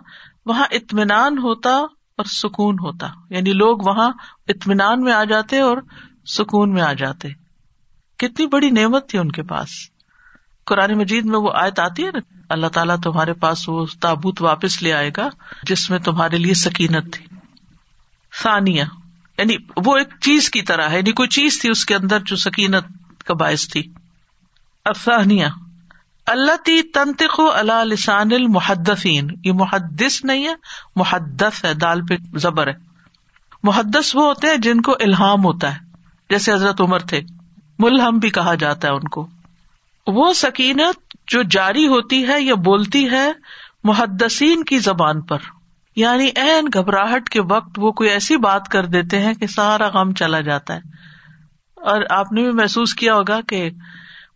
وہاں 0.47 0.65
اطمینان 0.71 1.39
ہوتا 1.39 1.71
اور 1.71 2.25
سکون 2.25 2.75
ہوتا۔ 2.75 3.07
یعنی 3.31 3.53
لوگ 3.53 3.79
وہاں 3.85 4.11
اطمینان 4.49 5.01
میں 5.01 5.13
آ 5.13 5.25
جاتے 5.25 5.61
اور 5.61 5.77
سکون 6.27 6.73
میں 6.73 6.83
آ 6.83 6.93
جاتے۔ 6.93 7.44
کتنی 8.19 8.47
بڑی 8.47 8.71
نعمت 8.71 9.09
تھی 9.09 9.19
ان 9.19 9.33
کے 9.33 9.43
پاس۔ 9.43 9.69
قرآن 10.67 10.99
مجید 10.99 11.25
میں 11.25 11.39
وہ 11.39 11.51
آیت 11.55 11.79
آتی 11.79 12.05
ہے 12.07 12.11
نا، 12.11 12.19
اللہ 12.49 12.67
تعالیٰ 12.67 12.97
تمہارے 13.03 13.33
پاس 13.33 13.69
وہ 13.69 13.87
تابوت 14.01 14.43
واپس 14.43 14.83
لے 14.83 14.93
آئے 14.93 15.11
گا، 15.17 15.29
جس 15.63 15.91
میں 15.91 15.99
تمہارے 15.99 16.39
لیے 16.39 16.55
سکینت 16.55 17.13
تھی۔ 17.13 17.27
ثانیہ 18.43 18.85
یعنی 19.39 19.57
وہ 19.85 19.97
ایک 19.97 20.09
چیز 20.21 20.51
کی 20.51 20.63
طرح 20.63 20.89
ہے 20.89 20.97
یعنی 20.97 21.13
کوئی 21.13 21.29
چیز 21.29 21.61
تھی 21.61 21.71
اس 21.71 21.85
کے 21.85 21.95
اندر 21.95 22.21
جو 22.21 22.37
سکینت 22.37 22.85
کا 23.25 23.35
باعث 23.35 23.69
تھی۔ 23.69 23.93
افسانیہ 24.85 25.47
اللہ 26.27 26.57
تی 26.57 26.83
تنتخ 26.83 27.41
اللہ 27.55 27.85
لسان 27.85 28.33
المحدفین 28.33 29.29
یہ 29.45 29.53
محدث 29.53 30.25
نہیں 30.25 30.45
ہے 30.45 30.55
محدف 30.97 31.65
ہے، 31.65 31.75
دال 31.75 32.07
پہ 32.07 32.39
زبر 32.39 32.67
ہے۔ 32.67 32.73
محدث 33.63 34.17
وہ 34.17 34.27
ہوتے 34.27 34.47
ہیں 34.47 34.57
جن 34.57 34.81
کو 34.81 34.93
الحام 35.01 35.45
ہوتا 35.45 35.75
ہے، 35.75 35.81
جیسے 36.31 36.53
حضرت 36.53 36.81
عمر 36.81 36.99
تھے۔ 36.99 37.21
ملحم 37.79 38.19
بھی 38.19 38.31
کہا 38.31 38.55
جاتا 38.55 38.89
ہے 38.89 38.93
ان 38.93 39.09
کو۔ 39.09 39.27
وہ 40.07 40.33
سکینت 40.33 41.17
جو 41.29 41.43
جاری 41.43 41.87
ہوتی 41.87 42.29
ہے 42.29 42.43
یا 42.43 42.55
بولتی 42.55 43.11
ہے 43.11 43.33
محدثین 43.85 44.65
کی 44.65 44.79
زبان 44.79 45.21
پر۔ 45.21 45.39
یعنی 45.97 46.31
این 46.35 46.67
گھبراہٹ 46.75 47.29
کے 47.29 47.41
وقت 47.41 47.71
وہ 47.77 47.93
کوئی 47.93 48.11
ایسی 48.11 48.37
بات 48.37 48.69
کر 48.69 48.87
دیتے 48.87 49.19
ہیں 49.19 49.35
کہ 49.35 49.47
سارا 49.47 49.89
غم 49.89 50.13
چلا 50.13 50.41
جاتا 50.41 50.75
ہے۔ 50.75 50.81
اور 51.75 52.03
آپ 52.11 52.33
نے 52.33 52.43
بھی 52.43 52.53
محسوس 52.53 52.95
کیا 52.95 53.15
ہوگا 53.15 53.41
کہ 53.41 53.71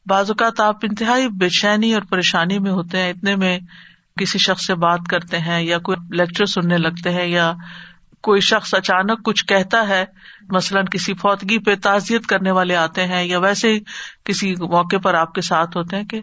بعض 0.06 0.30
اوقات 0.30 0.60
آپ 0.60 0.76
انتہائی 0.82 1.28
بے 1.28 1.48
چینی 1.48 1.94
اور 1.94 2.02
پریشانی 2.02 2.58
میں 2.58 2.70
ہوتے 2.70 2.98
ہیں، 2.98 3.10
اتنے 3.10 3.36
میں 3.36 3.58
کسی 4.20 4.38
شخص 4.38 4.66
سے 4.66 4.74
بات 4.74 5.00
کرتے 5.10 5.38
ہیں 5.38 5.62
یا 5.62 5.78
کوئی 5.78 5.96
لیکچر 6.10 6.46
سننے 6.46 6.78
لگتے 6.78 7.10
ہیں 7.10 7.26
یا 7.26 7.52
کوئی 8.22 8.40
شخص 8.40 8.74
اچانک 8.74 9.24
کچھ 9.24 9.44
کہتا 9.46 9.88
ہے، 9.88 10.04
مثلاً 10.50 10.84
کسی 10.84 11.14
فوتگی 11.14 11.58
پہ 11.58 11.74
تعزیت 11.74 12.26
کرنے 12.26 12.50
والے 12.50 12.76
آتے 12.76 13.06
ہیں 13.06 13.24
یا 13.24 13.38
ویسے 13.38 13.78
کسی 14.24 14.52
موقع 14.52 14.96
پر 14.96 15.14
آپ 15.14 15.34
کے 15.34 15.40
ساتھ 15.40 15.76
ہوتے 15.76 15.96
ہیں 15.96 16.04
کہ 16.04 16.20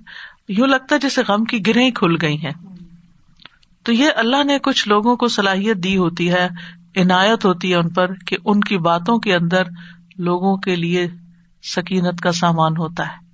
یوں 0.48 0.68
لگتا 0.68 0.96
ہے 0.96 1.00
جیسے 1.00 1.22
غم 1.28 1.46
کی 1.46 1.68
گرہیں 1.68 1.92
کھل 1.92 2.16
گئی 2.22 2.46
ہیں۔ 2.46 2.54
تو 3.84 3.92
یہ 3.94 4.10
اللہ 4.16 4.44
نے 4.44 4.60
کچھ 4.60 4.88
لوگوں 4.88 5.16
کو 5.16 5.28
صلاحیت 5.28 5.78
دی 5.78 5.98
ہوتی 5.98 6.34
ہے، 6.34 6.48
عنایت 6.96 7.46
ہوتی 7.46 7.72
ہے 7.72 7.75
ان 7.75 7.90
پر 7.90 8.14
کہ 8.28 8.38
ان 8.46 8.60
کی 8.60 8.78
باتوں 8.78 9.18
کے 9.18 9.36
اندر 9.36 9.64
لوگوں 10.18 10.58
کے 10.58 10.75
لیے 10.75 11.08
سکینت 11.64 12.22
کا 12.22 12.32
سامان 12.32 12.78
ہوتا 12.78 13.08
ہے۔ 13.08 13.25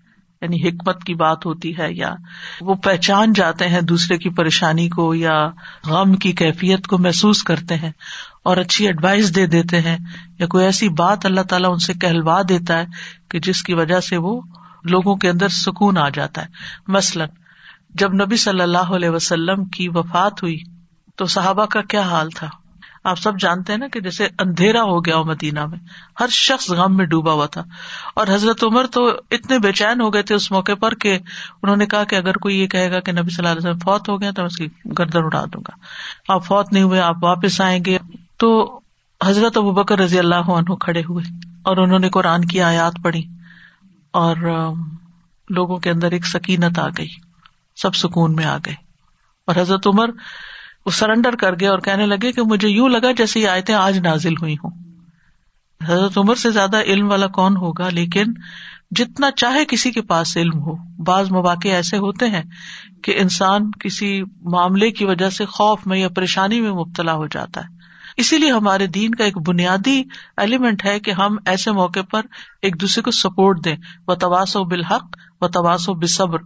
یعنی 0.41 0.67
حکمت 0.67 1.03
کی 1.03 1.13
بات 1.15 1.45
ہوتی 1.45 1.77
ہے 1.77 1.93
یا 1.93 2.13
وہ 2.61 2.75
پہچان 2.75 3.33
جاتے 3.33 3.67
ہیں 3.67 3.81
دوسرے 3.81 4.17
کی 4.17 4.29
پریشانی 4.29 4.89
کو 4.89 5.15
یا 5.15 5.49
غم 5.85 6.13
کی 6.15 6.31
کیفیت 6.31 6.87
کو 6.87 6.97
محسوس 6.97 7.43
کرتے 7.43 7.75
ہیں 7.75 7.91
اور 8.43 8.57
اچھی 8.57 8.85
ایڈوائس 8.85 9.35
دے 9.35 9.45
دیتے 9.45 9.81
ہیں 9.81 9.97
یا 10.39 10.47
کوئی 10.47 10.65
ایسی 10.65 10.89
بات 10.89 11.25
اللہ 11.25 11.41
تعالیٰ 11.41 11.71
ان 11.71 11.77
سے 11.77 11.93
کہلوا 11.93 12.41
دیتا 12.49 12.77
ہے 12.77 12.85
کہ 13.29 13.39
جس 13.39 13.63
کی 13.63 13.73
وجہ 13.73 13.99
سے 13.99 14.17
وہ 14.17 14.41
لوگوں 14.83 15.15
کے 15.15 15.29
اندر 15.29 15.49
سکون 15.49 15.97
آ 15.97 16.09
جاتا 16.09 16.41
ہے۔ 16.41 16.47
مثلاً 16.87 17.27
جب 17.89 18.13
نبی 18.13 18.35
صلی 18.35 18.61
اللہ 18.61 18.95
علیہ 18.95 19.09
وسلم 19.09 19.65
کی 19.65 19.89
وفات 19.89 20.43
ہوئی 20.43 20.57
تو 21.15 21.25
صحابہ 21.25 21.65
کا 21.65 21.81
کیا 21.81 22.01
حال 22.01 22.29
تھا؟ 22.29 22.47
آپ 23.03 23.19
سب 23.19 23.39
جانتے 23.39 23.73
ہیں 23.73 23.79
نا 23.79 23.87
کہ 23.87 23.99
جیسے 23.99 24.27
اندھیرا 24.39 24.81
ہو 24.81 25.05
گیا 25.05 25.21
مدینہ 25.21 25.65
میں، 25.65 25.77
ہر 26.19 26.27
شخص 26.27 26.71
غم 26.71 26.97
میں 26.97 27.05
ڈوبا 27.05 27.31
ہوا 27.31 27.45
تھا۔ 27.45 27.63
اور 28.15 28.27
حضرت 28.27 28.63
عمر 28.63 28.87
تو 28.87 29.11
اتنے 29.31 29.59
بے 29.59 29.71
چین 29.71 30.01
ہو 30.01 30.13
گئے 30.13 30.21
تھے 30.21 30.35
اس 30.35 30.51
موقع 30.51 30.71
پر 30.79 30.93
کہ 30.93 31.19
انہوں 31.63 31.77
نے 31.77 31.85
کہا 31.85 32.03
کہ 32.03 32.15
اگر 32.15 32.37
کوئی 32.37 32.59
یہ 32.59 32.67
کہے 32.67 32.91
گا 32.91 32.99
کہ 32.99 33.11
نبی 33.11 33.35
صلی 33.35 33.35
اللہ 33.37 33.49
علیہ 33.49 33.69
وسلم 33.69 33.79
فوت 33.79 34.09
ہو 34.09 34.21
گیا 34.21 34.31
تو 34.31 34.41
میں 34.41 34.47
اس 34.47 34.55
کی 34.55 34.67
گردن 34.97 35.19
اڑا 35.23 35.45
دوں 35.53 35.61
گا۔ 35.61 35.75
آپ 36.33 36.45
فوت 36.45 36.73
نہیں 36.73 36.83
ہوئے، 36.83 36.99
آپ 37.01 37.15
واپس 37.21 37.61
آئیں 37.61 37.85
گے۔ 37.85 37.97
تو 38.37 38.79
حضرت 39.25 39.57
ابو 39.57 39.71
بکر 39.71 39.99
رضی 39.99 40.19
اللہ 40.19 40.35
عنہ 40.35 40.75
کھڑے 40.75 41.01
ہوئے 41.01 41.35
اور 41.63 41.77
انہوں 41.77 41.99
نے 41.99 42.09
قرآن 42.09 42.45
کی 42.45 42.61
آیات 42.61 42.93
پڑھی 43.03 43.27
اور 44.11 44.35
لوگوں 45.49 45.77
کے 45.77 45.89
اندر 45.89 46.11
ایک 46.11 46.25
سکینت 46.25 46.79
آ 46.79 46.87
گئی، 46.97 47.09
سب 47.75 47.95
سکون 47.95 48.35
میں 48.35 48.45
آ 48.45 48.57
گئے۔ 48.57 48.75
اور 49.47 49.55
حضرت 49.61 49.87
عمر 49.87 50.09
وہ 50.85 50.91
سرینڈر 50.91 51.35
کر 51.35 51.53
گئے 51.59 51.67
اور 51.67 51.79
کہنے 51.79 52.05
لگے 52.05 52.31
کہ 52.31 52.41
مجھے 52.41 52.67
یوں 52.67 52.89
لگا 52.89 53.11
جیسے 53.11 53.39
یہ 53.39 53.47
آیتیں 53.47 53.75
آج 53.75 53.97
نازل 53.97 54.33
ہوئی 54.33 54.53
ہوں۔ 54.53 54.71
حضرت 55.87 56.17
عمر 56.17 56.35
سے 56.35 56.51
زیادہ 56.51 56.81
علم 56.81 57.09
والا 57.09 57.27
کون 57.27 57.57
ہوگا؟ 57.57 57.89
لیکن 57.89 58.23
جتنا 58.91 59.31
چاہے 59.31 59.65
کسی 59.65 59.91
کے 59.91 60.01
پاس 60.01 60.37
علم 60.37 60.59
ہو۔ 60.59 61.03
بعض 61.03 61.31
مواقع 61.31 61.67
ایسے 61.67 61.97
ہوتے 61.97 62.29
ہیں 62.29 62.43
کہ 63.03 63.13
انسان 63.17 63.71
کسی 63.71 64.23
معاملے 64.41 64.91
کی 64.91 65.05
وجہ 65.05 65.29
سے 65.29 65.45
خوف 65.45 65.87
میں 65.87 65.99
یا 65.99 66.09
پریشانی 66.09 66.61
میں 66.61 66.71
مبتلا 66.71 67.13
ہو 67.13 67.27
جاتا 67.27 67.61
ہے۔ 67.61 67.81
اسی 68.17 68.37
لیے 68.37 68.51
ہمارے 68.51 68.87
دین 68.87 69.15
کا 69.15 69.23
ایک 69.23 69.37
بنیادی 69.37 70.03
ایلیمنٹ 70.37 70.85
ہے 70.85 70.99
کہ 70.99 71.11
ہم 71.11 71.37
ایسے 71.45 71.71
موقع 71.71 71.99
پر 72.11 72.21
ایک 72.61 72.81
دوسرے 72.81 73.01
کو 73.01 73.11
سپورٹ 73.11 73.65
دیں۔ 73.65 73.75
و 74.07 74.15
تواس 74.15 74.55
و 74.55 74.63
بالحق 74.63 75.17
و 75.41 75.47
تواس 75.47 75.89
و 75.89 75.93
بصبر 75.93 76.37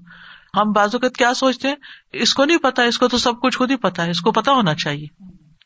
ہم 0.55 0.71
بعض 0.71 0.95
اوقات 0.95 1.17
کیا 1.17 1.33
سوچتے 1.33 1.67
ہیں؟ 1.67 1.75
اس 2.13 2.33
کو 2.33 2.45
نہیں 2.45 2.57
پتا، 2.57 2.83
اس 2.83 2.97
کو 2.97 3.07
تو 3.07 3.17
سب 3.17 3.41
کچھ 3.41 3.57
خود 3.57 3.71
ہی 3.71 3.75
پتا 3.75 4.05
ہے، 4.05 4.11
اس 4.11 4.21
کو 4.21 4.31
پتا 4.31 4.51
ہونا 4.51 4.75
چاہیے۔ 4.75 5.07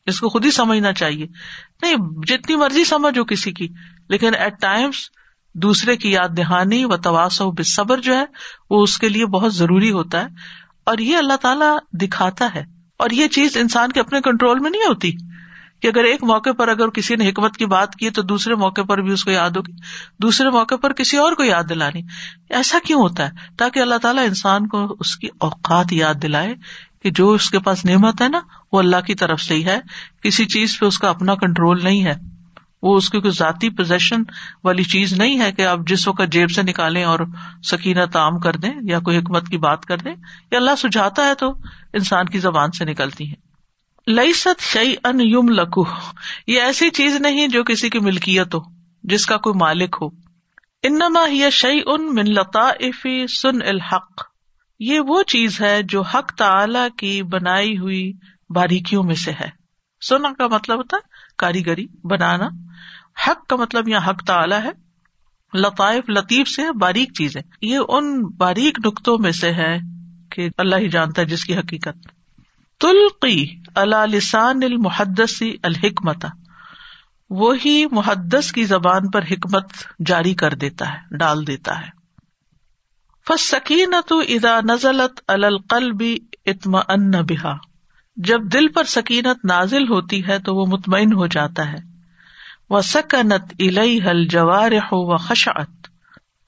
اس 0.06 0.20
کو 0.20 0.28
خود 0.28 0.44
ہی 0.44 0.50
سمجھنا 0.50 0.92
چاہیے۔ 0.92 1.26
نہیں، 1.82 1.94
جتنی 2.26 2.56
مرضی 2.56 2.84
سمجھ 2.84 3.18
ہو 3.18 3.24
کسی 3.24 3.52
کی، 3.52 3.68
لیکن 4.08 4.34
ایٹ 4.34 4.60
ٹائمس 4.60 4.94
دوسرے 5.54 5.96
کی 5.96 6.10
یاد 6.10 6.28
دہانی 6.36 6.84
و 6.84 6.96
تواس 6.96 7.40
و 7.40 7.50
بصبر 7.50 8.00
جو 8.00 8.16
ہے، 8.16 8.24
وہ 8.70 8.82
اس 8.82 8.98
کے 8.98 9.08
لیے 9.08 9.26
بہت 9.26 9.54
ضروری 9.54 9.90
ہوتا 9.90 10.20
ہے۔ 10.20 10.26
اور 10.84 10.98
یہ 10.98 11.16
اللہ 11.16 11.36
تعالیٰ 11.36 11.78
دکھاتا 11.92 12.48
ہے۔ 12.54 12.64
اور 12.98 13.10
یہ 13.10 13.28
چیز 13.28 13.56
انسان 13.56 13.92
کے 13.92 14.00
اپنے 14.00 14.20
کنٹرول 14.20 14.58
میں 14.58 14.70
نہیں 14.70 14.86
ہوتی۔ 14.86 15.12
کہ 15.80 15.88
اگر 15.88 16.04
ایک 16.04 16.24
موقع 16.24 16.50
پر 16.50 16.68
اگر 16.68 16.88
کسی 16.88 17.16
نے 17.16 17.28
حکمت 17.28 17.56
کی 17.56 17.66
بات 17.66 17.94
کی 17.94 18.10
تو 18.10 18.22
دوسرے 18.22 18.54
موقع 18.54 18.80
پر 18.80 18.98
بھی 18.98 19.12
اس 19.12 19.24
کو 19.24 19.30
یاد 19.30 19.50
ہوگی۔ 19.50 19.72
دوسرے 20.18 20.50
موقع 20.50 20.74
پر 20.74 20.92
کسی 20.92 21.16
اور 21.16 21.32
کو 21.32 21.44
یاد 21.44 21.62
دلانی۔ 21.68 22.02
ایسا 22.50 22.78
کیوں 22.84 23.00
ہوتا 23.00 23.26
ہے؟ 23.26 23.30
تاکہ 23.58 23.80
اللہ 23.80 23.94
تعالیٰ 23.94 24.24
انسان 24.24 24.66
کو 24.66 24.96
اس 25.00 25.16
کی 25.16 25.28
اوقات 25.40 25.92
یاد 25.92 26.14
دلائے 26.22 26.54
کہ 27.02 27.10
جو 27.10 27.30
اس 27.30 27.50
کے 27.50 27.58
پاس 27.58 27.84
نعمت 27.84 28.22
ہے 28.22 28.28
نا، 28.28 28.40
وہ 28.72 28.78
اللہ 28.78 29.00
کی 29.06 29.14
طرف 29.14 29.40
سے 29.40 29.54
ہی 29.54 29.64
ہے۔ 29.64 29.78
کسی 30.22 30.44
چیز 30.44 30.78
پہ 30.78 30.86
اس 30.86 30.98
کا 30.98 31.08
اپنا 31.08 31.34
کنٹرول 31.34 31.84
نہیں 31.84 32.04
ہے۔ 32.04 32.14
وہ 32.82 32.96
اس 32.96 33.10
کی 33.10 33.20
کوئی 33.20 33.32
ذاتی 33.32 33.70
پوزیشن 33.70 34.22
والی 34.64 34.82
چیز 34.82 35.12
نہیں 35.12 35.40
ہے 35.40 35.52
کہ 35.52 35.66
آپ 35.66 35.78
جس 35.86 36.08
وقت 36.08 36.22
جیب 36.30 36.50
سے 36.50 36.62
نکالیں 36.62 37.04
اور 37.04 37.18
سکینہ 37.62 38.04
تعام 38.12 38.38
کر 38.38 38.56
دیں 38.56 38.70
یا 38.82 38.98
کوئی 39.00 39.18
حکمت 39.18 39.48
کی 39.48 39.58
بات 39.58 39.84
کر 39.84 39.96
دیں۔ 39.96 40.14
یا 40.50 40.58
اللہ 40.58 40.70
سجھاتا 40.78 41.26
ہے 41.26 41.34
تو 41.34 41.54
انسان 41.92 42.26
کی 42.26 42.38
زبان 42.38 42.70
سے 42.70 42.84
نکلتی 42.84 43.30
ہے 43.30 43.49
لئی 44.06 44.32
ست 44.32 44.60
شعی 44.60 44.94
ان 45.04 45.20
یم 45.20 45.48
لکو 45.48 45.84
یہ 46.46 46.60
ایسی 46.60 46.90
چیز 46.90 47.16
نہیں 47.16 47.48
جو 47.48 47.64
کسی 47.64 47.88
کی 47.88 47.98
ملکیت 47.98 48.54
ہو، 48.54 48.58
جس 49.02 49.26
کا 49.26 49.36
کوئی 49.36 49.58
مالک 49.58 49.96
ہو۔ 50.02 50.06
انما 50.82 51.28
یہ 51.28 51.50
شعی 51.50 51.80
ان 51.86 52.14
من 52.14 52.24
لطافی 52.24 53.26
سن 53.26 53.62
الحق، 53.62 54.22
یہ 54.80 55.00
وہ 55.00 55.22
چیز 55.22 55.60
ہے 55.60 55.82
جو 55.82 56.02
حق 56.02 56.32
تعلی 56.32 56.88
کی 56.96 57.22
بنائی 57.22 57.78
ہوئی 57.78 58.12
باریکیوں 58.50 59.02
میں 59.02 59.14
سے 59.14 59.32
ہے۔ 59.40 59.48
سنا 60.08 60.32
کا 60.38 60.46
مطلب 60.46 60.78
ہوتا 60.78 60.96
ہے 60.96 61.08
کاریگری، 61.38 61.86
بنانا۔ 62.04 62.48
حق 63.26 63.46
کا 63.46 63.56
مطلب 63.56 63.88
یہاں 63.88 64.10
حق 64.10 64.24
تعلی 64.24 64.54
ہے۔ 64.64 64.90
لطائف 65.58 66.10
لطیف 66.10 66.48
سے 66.48 66.62
باریک 66.80 67.12
چیز 67.12 67.36
ہے 67.36 67.42
یہ 67.62 67.78
ان 67.88 68.26
باریک 68.36 68.78
نقطوں 68.86 69.18
میں 69.18 69.30
سے 69.30 69.52
ہے 69.52 69.78
کہ 70.32 70.48
اللہ 70.58 70.76
ہی 70.76 70.88
جانتا 70.88 71.22
ہے 71.22 71.26
جس 71.26 71.44
کی 71.44 71.56
حقیقت۔ 71.56 72.19
تلقی 72.80 73.62
اللہ 73.74 74.06
لسان 74.06 74.60
المحدسی 74.62 75.56
الحکمت، 75.62 76.26
وہی 77.30 77.86
محدس 77.92 78.52
کی 78.52 78.64
زبان 78.64 79.10
پر 79.10 79.22
حکمت 79.22 79.72
جاری 80.06 80.34
کر 80.34 80.54
دیتا 80.54 80.92
ہے، 80.92 81.16
ڈال 81.16 81.46
دیتا 81.46 81.80
ہے۔ 81.80 81.88
فس 83.26 83.48
سکینت 83.48 84.12
ادا 84.28 84.60
نزلت 84.60 85.20
القلبی 85.28 86.16
اتما 86.46 86.80
ان 86.88 87.10
بحا 87.10 87.52
جب 88.16 88.40
دل 88.42 88.68
پر 88.68 88.84
سکینت 88.84 89.44
نازل 89.44 89.88
ہوتی 89.88 90.26
ہے 90.26 90.38
تو 90.38 90.54
وہ 90.54 90.66
مطمئن 90.66 91.12
ہو 91.12 91.26
جاتا 91.26 91.72
ہے۔ 91.72 91.78
وہ 92.70 92.80
سکنت 92.80 93.54
الئی 93.58 94.00
حل 94.02 94.26
جوار 94.26 94.72
ہو 94.72 95.14
و 95.14 95.16
خشعت 95.16 95.88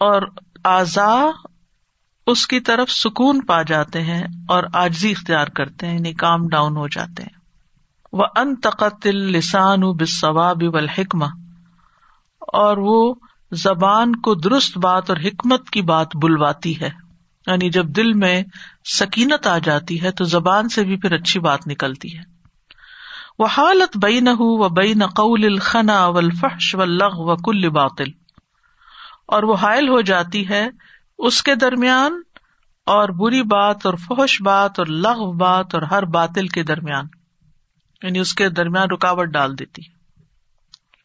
اور 0.01 0.23
آزا 0.65 1.31
اس 2.27 2.47
کی 2.47 2.61
طرف 2.61 2.91
سکون 2.91 3.41
پا 3.41 3.63
جاتے 3.63 4.03
ہیں 4.03 4.23
اور 4.49 4.63
آجزی 4.75 5.11
اختیار 5.11 5.47
کرتے 5.47 5.87
ہیں 5.87 5.95
یعنی 5.95 6.13
کام 6.13 6.49
ڈاؤن 6.49 6.77
ہو 6.77 6.89
جاتے 6.89 7.23
ہیں۔ 7.23 7.43
وہ 8.13 8.25
ان 8.37 8.57
تقتل 8.57 9.17
لسان 9.17 9.81
بصواب 9.81 10.63
والحکمہ 10.75 11.25
اور 12.41 12.77
وہ 12.77 13.15
زبان 13.53 14.17
کو 14.17 14.35
درست 14.35 14.79
بات 14.79 15.11
اور 15.11 15.19
حکمت 15.19 15.71
کی 15.71 15.83
بات 15.83 16.09
بلواتی 16.23 16.81
ہے۔ 16.81 16.91
یعنی 17.47 17.71
جب 17.71 17.87
دل 17.87 18.13
میں 18.13 18.43
سکینت 18.85 19.47
آ 19.47 19.59
جاتی 19.59 20.03
ہے 20.03 20.11
تو 20.11 20.25
زبان 20.25 20.69
سے 20.69 20.85
بھی 20.85 20.97
پھر 20.97 21.13
اچھی 21.13 21.41
بات 21.41 21.67
نکلتی 21.67 22.19
ہے۔ 22.19 22.23
وہ 23.39 23.47
حالت 23.47 23.97
بئی 23.97 24.21
نہ 24.21 24.31
ہو 24.31 24.65
و 24.65 24.69
بئی 24.69 24.95
نقول 24.95 25.45
الخنا 25.45 26.07
و 26.07 26.19
الفحش 26.19 26.75
و 26.75 26.85
لغ 26.85 27.11
و 27.15 27.37
کل 27.37 27.69
باطل۔ 27.69 28.05
اور 29.27 29.43
وہ 29.43 29.55
حائل 29.55 29.89
ہو 29.89 30.01
جاتی 30.01 30.49
ہے 30.49 30.69
اس 31.23 31.43
کے 31.43 31.55
درمیان 31.55 32.21
اور 32.87 33.09
بری 33.09 33.43
بات 33.43 33.87
اور 33.87 33.95
فحش 33.95 34.43
بات 34.43 34.79
اور 34.79 34.87
لغ 34.87 35.33
بات 35.33 35.75
اور 35.75 35.83
ہر 35.83 36.03
باطل 36.03 36.49
کے 36.49 36.63
درمیان 36.63 37.07
یعنی 38.03 38.19
اس 38.19 38.35
کے 38.35 38.49
درمیان 38.49 38.91
رکاوٹ 38.91 39.29
ڈال 39.29 39.59
دیتی۔ 39.59 39.83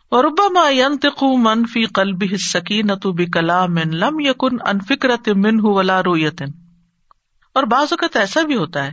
اور 0.10 0.24
ربما 0.24 0.70
ينطق 0.70 1.24
من 1.24 1.66
في 1.66 1.86
قلبه 1.86 2.28
السكينة 2.32 3.12
بكلام 3.12 3.78
لم 3.78 4.20
يكن 4.20 4.58
عن 4.62 4.80
فكرة 4.80 5.34
منه 5.36 5.62
ولا 5.64 6.02
رؤية 6.02 6.52
اور 7.54 7.64
بعض 7.64 7.88
اوقات 7.92 8.16
ایسا 8.16 8.42
بھی 8.42 8.56
ہوتا 8.56 8.86
ہے 8.86 8.92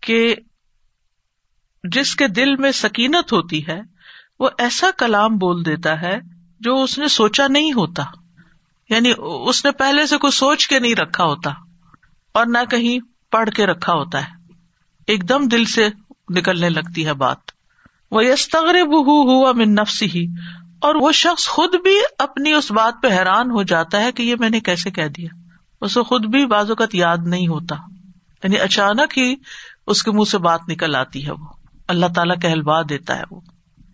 کہ 0.00 0.36
جس 1.84 2.16
کے 2.16 2.28
دل 2.28 2.56
میں 2.56 2.72
سکینت 2.72 3.32
ہوتی 3.32 3.66
ہے، 3.66 3.80
وہ 4.40 4.50
ایسا 4.58 4.86
کلام 4.98 5.38
بول 5.38 5.64
دیتا 5.64 6.00
ہے 6.00 6.20
جو 6.60 6.82
اس 6.82 6.98
نے 6.98 7.08
سوچا 7.08 7.46
نہیں 7.48 7.72
ہوتا۔ 7.72 8.02
یعنی 8.94 9.12
اس 9.18 9.64
نے 9.64 9.70
پہلے 9.70 10.06
سے 10.06 10.16
کوئی 10.16 10.30
سوچ 10.30 10.68
کے 10.68 10.78
نہیں 10.78 10.94
رکھا 10.94 11.24
ہوتا 11.24 11.50
اور 12.32 12.46
نہ 12.46 12.58
کہیں 12.70 12.98
پڑھ 13.30 13.50
کے 13.50 13.66
رکھا 13.66 13.92
ہوتا 13.92 14.18
ہے۔ 14.18 14.52
ایک 15.06 15.28
دم 15.28 15.48
دل 15.48 15.64
سے 15.64 15.88
نکلنے 16.30 16.68
لگتی 16.68 17.06
ہے 17.06 17.12
بات۔ 17.12 17.38
وہ 18.10 18.24
یستغرب 18.24 19.06
ہوا 19.06 19.52
من 19.52 19.74
نفس 19.74 20.02
ہی 20.02 20.26
اور 20.80 20.94
وہ 20.94 21.12
شخص 21.12 21.48
خود 21.48 21.74
بھی 21.82 21.98
اپنی 22.18 22.52
اس 22.52 22.70
بات 22.70 22.94
پہ 23.02 23.08
حیران 23.08 23.50
ہو 23.50 23.62
جاتا 23.62 24.00
ہے 24.00 24.12
کہ 24.12 24.22
یہ 24.22 24.34
میں 24.38 24.50
نے 24.50 24.60
کیسے 24.60 24.90
کہہ 24.90 25.08
دیا۔ 25.08 25.28
اسے 25.80 26.02
خود 26.02 26.26
بھی 26.26 26.46
بعض 26.46 26.70
اوقات 26.70 26.94
یاد 26.94 27.16
نہیں 27.26 27.48
ہوتا۔ 27.48 27.74
یعنی 28.44 28.58
اچانک 28.58 29.18
ہی 29.18 29.34
اس 29.86 30.02
کے 30.02 30.10
منہ 30.10 30.30
سے 30.30 30.38
بات 30.38 30.60
نکل 30.68 30.94
آتی 30.94 31.26
ہے 31.26 31.32
وہ۔ 31.32 31.46
اللہ 31.88 32.06
تعالیٰ 32.14 32.36
کہلوا 32.42 32.82
دیتا 32.88 33.18
ہے 33.18 33.22
وہ۔ 33.30 33.40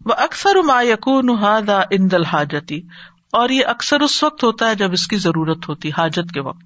اکثر 0.06 0.62
ما 0.62 0.82
یقون 0.82 1.30
ہادا 1.30 1.80
ان 1.90 2.10
دل 2.10 2.24
حاجتی 2.24 2.80
اور 3.32 3.48
یہ 3.48 3.66
اکثر 3.66 4.00
اس 4.00 4.22
وقت 4.22 4.44
ہوتا 4.44 4.70
ہے 4.70 4.74
جب 4.74 4.92
اس 4.92 5.06
کی 5.06 5.16
ضرورت 5.16 5.68
ہوتی، 5.68 5.88
حاجت 5.88 6.32
کے 6.34 6.40
وقت۔ 6.40 6.64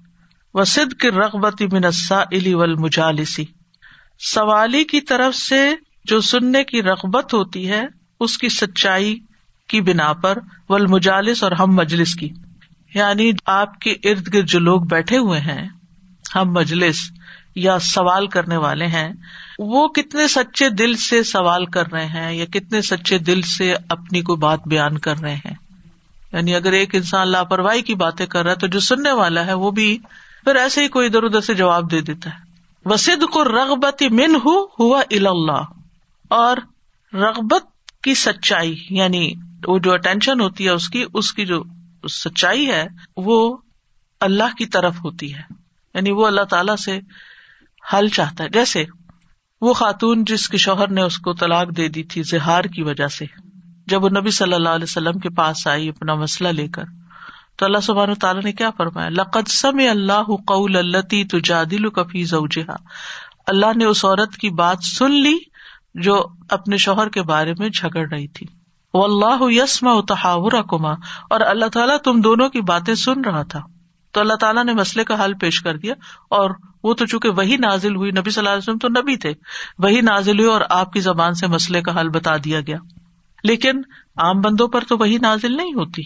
وہ 0.53 0.63
سد 0.63 1.01
کی 1.01 1.11
رغبتی 1.11 1.67
منسا 1.71 2.21
علی 2.21 2.53
ول 2.53 2.75
مجالسی 2.75 3.45
سوالی 4.19 4.83
کی 4.83 5.01
طرف 5.01 5.35
سے 5.35 5.73
جو 6.05 6.21
سننے 6.21 6.63
کی 6.63 6.83
رغبت 6.83 7.33
ہوتی 7.33 7.69
ہے، 7.69 7.83
اس 8.19 8.37
کی 8.37 8.49
سچائی 8.49 9.19
کی 9.69 9.81
بنا 9.81 10.13
پر 10.13 10.37
ول 10.69 10.85
مجالس 10.87 11.43
اور 11.43 11.51
ہم 11.51 11.75
مجلس 11.75 12.15
کی۔ 12.15 12.29
یعنی 12.95 13.31
آپ 13.45 13.79
کے 13.79 13.91
ارد 13.91 14.33
گرد 14.33 14.49
جو 14.49 14.59
لوگ 14.59 14.81
بیٹھے 14.81 15.17
ہوئے 15.17 15.39
ہیں، 15.39 15.67
ہم 16.35 16.51
مجلس 16.51 17.11
یا 17.55 17.79
سوال 17.79 18.27
کرنے 18.27 18.57
والے 18.57 18.87
ہیں، 18.87 19.13
وہ 19.59 19.87
کتنے 19.87 20.27
سچے 20.27 20.69
دل 20.69 20.95
سے 20.95 21.23
سوال 21.23 21.65
کر 21.65 21.91
رہے 21.91 22.05
ہیں 22.05 22.33
یا 22.33 22.45
کتنے 22.45 22.81
سچے 22.81 23.17
دل 23.17 23.41
سے 23.41 23.75
اپنی 23.89 24.21
کوئی 24.21 24.37
بات 24.37 24.59
بیان 24.65 24.97
کر 24.97 25.19
رہے 25.19 25.35
ہیں۔ 25.35 25.62
یعنی 26.33 26.55
اگر 26.55 26.71
ایک 26.71 26.95
انسان 26.95 27.27
لاپرواہی 27.27 27.81
کی 27.81 27.95
باتیں 27.95 28.25
کر 28.25 28.43
رہا 28.43 28.51
ہے 28.51 28.55
تو 28.55 28.67
جو 28.67 28.79
سننے 28.79 29.11
والا 29.11 29.45
ہے 29.45 29.53
وہ 29.53 29.71
بھی 29.71 29.97
پھر 30.43 30.55
ایسے 30.55 30.83
ہی 30.83 30.87
کوئی 30.87 31.07
ادھر 31.07 31.23
ادھر 31.23 31.41
سے 31.41 31.53
جواب 31.53 31.91
دے 31.91 32.01
دیتا 32.01 32.29
ہے۔ 32.29 32.53
وسید 32.85 33.23
کو 33.23 33.43
رغبت 33.43 34.03
من 34.03 34.35
ہوا 34.79 35.01
اللہ 35.11 35.63
اور 36.29 36.57
رغبت 37.13 37.63
کی 38.03 38.13
سچائی 38.13 38.85
یعنی 38.89 39.33
وہ 39.67 39.79
جو 39.79 39.93
اٹینشن 39.93 40.39
ہوتی 40.39 40.65
ہے 40.65 40.69
اس 40.69 40.89
کی 40.89 41.05
اس 41.13 41.33
کی 41.33 41.45
جو 41.45 41.63
سچائی 42.09 42.69
ہے، 42.69 42.87
وہ 43.17 43.57
اللہ 44.19 44.55
کی 44.57 44.65
طرف 44.65 44.95
ہوتی 45.03 45.33
ہے۔ 45.33 45.41
یعنی 45.93 46.11
وہ 46.11 46.27
اللہ 46.27 46.41
تعالی 46.41 46.81
سے 46.81 46.99
حل 47.93 48.07
چاہتا 48.07 48.43
ہے۔ 48.43 48.49
جیسے 48.49 48.85
وہ 49.61 49.73
خاتون 49.73 50.25
جس 50.25 50.49
کے 50.49 50.57
شوہر 50.57 50.87
نے 50.87 51.01
اس 51.01 51.17
کو 51.17 51.33
طلاق 51.33 51.77
دے 51.77 51.87
دی 51.87 52.03
تھی 52.03 52.23
زہار 52.23 52.63
کی 52.63 52.83
وجہ 52.83 53.07
سے۔ 53.07 53.25
جب 53.87 54.03
وہ 54.03 54.09
نبی 54.09 54.31
صلی 54.31 54.53
اللہ 54.53 54.69
علیہ 54.69 54.83
وسلم 54.83 55.19
کے 55.19 55.29
پاس 55.29 55.67
آئی 55.67 55.89
اپنا 55.89 56.15
مسئلہ 56.15 56.49
لے 56.49 56.67
کر، 56.67 56.83
تو 57.55 57.65
اللہ 57.65 57.77
سبحان 57.77 58.13
تعالیٰ 58.13 58.41
نے 58.43 58.51
کیا 58.51 58.69
فرمایا؟ 58.77 59.09
لقد 59.09 59.47
سم 59.47 59.77
اللہ 59.89 60.35
قول 60.47 60.75
اللہ 60.75 61.23
تجادل 61.29 61.89
کفی 61.89 62.23
زوجہا۔ 62.23 62.75
اللہ 63.47 63.65
نے 63.75 63.85
اس 63.85 64.05
عورت 64.05 64.37
کی 64.37 64.49
بات 64.49 64.77
سن 64.83 65.11
لی 65.11 65.37
جو 65.95 66.27
اپنے 66.49 66.77
شوہر 66.77 67.09
کے 67.09 67.21
بارے 67.21 67.53
میں 67.59 67.69
جھگڑ 67.69 68.09
رہی 68.09 68.27
تھی۔ 68.27 68.47
وہ 68.93 69.03
اللہ 69.03 69.53
یسما 69.53 69.93
تحاور 70.07 70.51
کما 70.69 70.91
اور 71.29 71.41
اللہ 71.41 71.65
تعالیٰ 71.65 71.97
تم 71.97 72.21
دونوں 72.21 72.49
کی 72.49 72.61
باتیں 72.61 72.93
سن 72.93 73.21
رہا 73.21 73.43
تھا۔ 73.43 73.59
تو 74.11 74.19
اللہ 74.19 74.33
تعالیٰ 74.33 74.65
نے 74.65 74.73
مسئلے 74.73 75.03
کا 75.03 75.25
حل 75.25 75.33
پیش 75.33 75.61
کر 75.61 75.77
دیا۔ 75.77 75.93
اور 76.29 76.51
وہ 76.83 76.93
تو 76.93 77.05
چونکہ 77.05 77.29
وہی 77.29 77.57
نازل 77.57 77.95
ہوئی، 77.95 78.11
نبی 78.11 78.31
صلی 78.31 78.39
اللہ 78.39 78.49
علیہ 78.49 78.57
وسلم 78.57 78.77
تو 78.77 78.87
نبی 78.87 79.15
تھے، 79.15 79.33
وہی 79.77 80.01
نازل 80.01 80.39
ہوئی 80.39 80.51
اور 80.51 80.61
آپ 80.69 80.93
کی 80.93 80.99
زبان 80.99 81.33
سے 81.33 81.47
مسئلے 81.47 81.81
کا 81.81 81.99
حل 82.01 82.09
بتا 82.09 82.37
دیا 82.37 82.59
گیا۔ 82.59 82.77
لیکن 83.43 83.81
عام 84.17 84.41
بندوں 84.41 84.67
پر 84.67 84.83
تو 84.83 84.97
وہی 84.97 85.17
نازل 85.17 85.57
نہیں 85.57 85.73
ہوتی۔ 85.73 86.01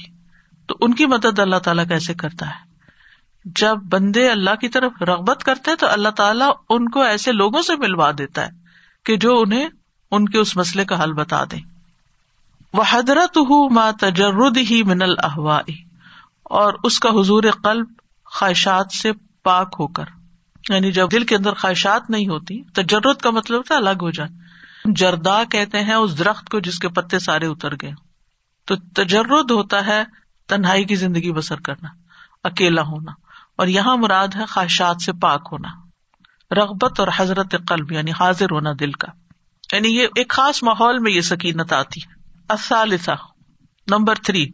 تو 0.67 0.77
ان 0.81 0.93
کی 0.93 1.05
مدد 1.05 1.39
اللہ 1.39 1.55
تعالیٰ 1.55 1.87
کیسے 1.87 2.13
کرتا 2.13 2.49
ہے؟ 2.49 2.67
جب 3.45 3.75
بندے 3.89 4.29
اللہ 4.29 4.55
کی 4.55 4.69
طرف 4.69 4.91
رغبت 5.01 5.43
کرتے 5.43 5.75
تو 5.75 5.87
اللہ 5.87 6.09
تعالیٰ 6.09 6.49
ان 6.69 6.89
کو 6.89 7.01
ایسے 7.01 7.31
لوگوں 7.31 7.61
سے 7.61 7.75
ملوا 7.75 8.11
دیتا 8.17 8.41
ہے 8.41 8.49
کہ 9.05 9.15
جو 9.15 9.41
انہیں 9.41 9.69
ان 10.11 10.29
کے 10.29 10.39
اس 10.39 10.57
مسئلے 10.57 10.85
کا 10.85 11.03
حل 11.03 11.13
بتا 11.13 11.43
دیں۔ 11.43 11.61
وہ 12.73 12.83
حضرت 12.89 13.37
ہُو 13.37 13.69
ماں 13.69 13.91
تجرد 13.91 14.57
ہی 14.57 14.83
من 14.83 15.01
الحوا 15.01 15.61
اور 16.43 16.73
اس 16.83 16.99
کا 16.99 17.09
حضور 17.09 17.43
قلب 17.63 17.85
خواہشات 18.25 18.87
سے 19.01 19.11
پاک 19.43 19.75
ہو 19.79 19.87
کر۔ 19.87 20.05
یعنی 20.69 20.91
جب 20.91 21.11
دل 21.11 21.23
کے 21.23 21.35
اندر 21.35 21.53
خواہشات 21.53 22.09
نہیں 22.09 22.27
ہوتی، 22.27 22.63
تجرد 22.63 23.15
کا 23.15 23.29
مطلب 23.29 23.57
ہوتا 23.57 23.73
ہے 23.73 23.79
الگ 23.79 23.97
ہو 24.01 24.09
جائے 24.09 24.46
جردا 24.95 25.43
کہتے 25.43 25.83
ہیں، 25.83 25.93
اس 25.93 26.19
درخت 26.19 26.49
کو 26.49 26.59
جس 26.59 26.79
کے 26.79 26.89
پتے 26.89 27.19
سارے 27.19 27.45
اتر 27.45 27.73
گئے۔ 27.73 27.91
تو 28.65 28.75
تجرد 28.75 29.51
ہوتا 29.51 29.85
ہے 29.85 30.03
تنہائی 30.47 30.85
کی 30.85 30.95
زندگی 30.95 31.33
بسر 31.33 31.59
کرنا، 31.59 31.89
اکیلا 32.43 32.81
ہونا۔ 32.81 33.11
اور 33.57 33.67
یہاں 33.67 33.97
مراد 33.97 34.27
ہے 34.35 34.45
خواہشات 34.45 35.01
سے 35.01 35.11
پاک 35.13 35.49
ہونا۔ 35.51 35.67
رغبت 36.55 36.99
اور 36.99 37.07
حضرت 37.17 37.55
قلب 37.67 37.91
یعنی 37.91 38.11
حاضر 38.19 38.45
ہونا 38.51 38.69
دل 38.79 38.91
کا۔ 38.91 39.07
یعنی 39.75 39.87
یہ 39.87 40.07
ایک 40.15 40.29
خاص 40.29 40.63
ماحول 40.63 40.99
میں 40.99 41.11
یہ 41.11 41.21
سکینت 41.21 41.73
آتی 41.73 41.99
ہے۔ 41.99 42.17
نمبر 43.87 44.15
تھری 44.15 44.49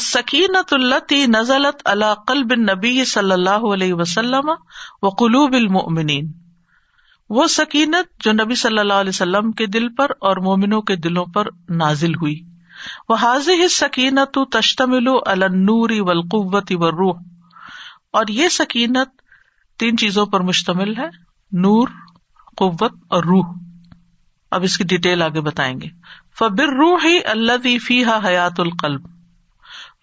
سکینت 0.00 0.72
التی 0.72 1.26
نزلت 1.26 1.82
اللہ 1.84 2.14
قلب 2.26 2.52
نبی 2.52 3.04
صلی 3.04 3.32
اللہ 3.32 3.74
علیہ 3.74 3.94
وسلم 3.94 4.50
و 5.02 5.08
قلوب 5.08 5.52
المؤمنین۔ 5.52 6.32
وہ 7.30 7.46
سکینت 7.46 8.24
جو 8.24 8.32
نبی 8.32 8.54
صلی 8.54 8.78
اللہ 8.78 8.92
علیہ 8.92 9.08
وسلم 9.08 9.52
کے 9.52 9.66
دل 9.66 9.94
پر 9.94 10.06
اور 10.20 10.36
مومنوں 10.36 10.82
کے 10.82 10.96
دلوں 10.96 11.24
پر 11.24 11.46
نازل 11.68 12.14
ہوئی۔ 12.14 12.40
وہ 13.08 13.14
حاضر 13.14 13.68
سکینت 13.68 14.38
تشتمل 14.52 15.08
النوری 15.26 16.00
ولقوتی 16.00 16.74
و 16.74 16.90
روح 16.90 17.14
اور 18.12 18.24
یہ 18.28 18.48
سکینت 18.48 19.08
تین 19.78 19.96
چیزوں 19.96 20.26
پر 20.26 20.40
مشتمل 20.40 20.96
ہے، 20.96 21.08
نور، 21.52 21.88
قوت 22.56 22.92
اور 23.08 23.24
روح۔ 23.24 23.54
اب 24.50 24.62
اس 24.62 24.78
کی 24.78 24.84
ڈیٹیل 24.84 25.22
آگے 25.22 25.40
بتائیں 25.40 25.80
گے۔ 25.80 25.88
فبر 26.38 26.68
روح 26.68 26.98
ہی 27.04 27.18
اللہ 27.24 27.78
فی 27.78 28.04
حیات 28.04 28.60
القلب۔ 28.60 29.06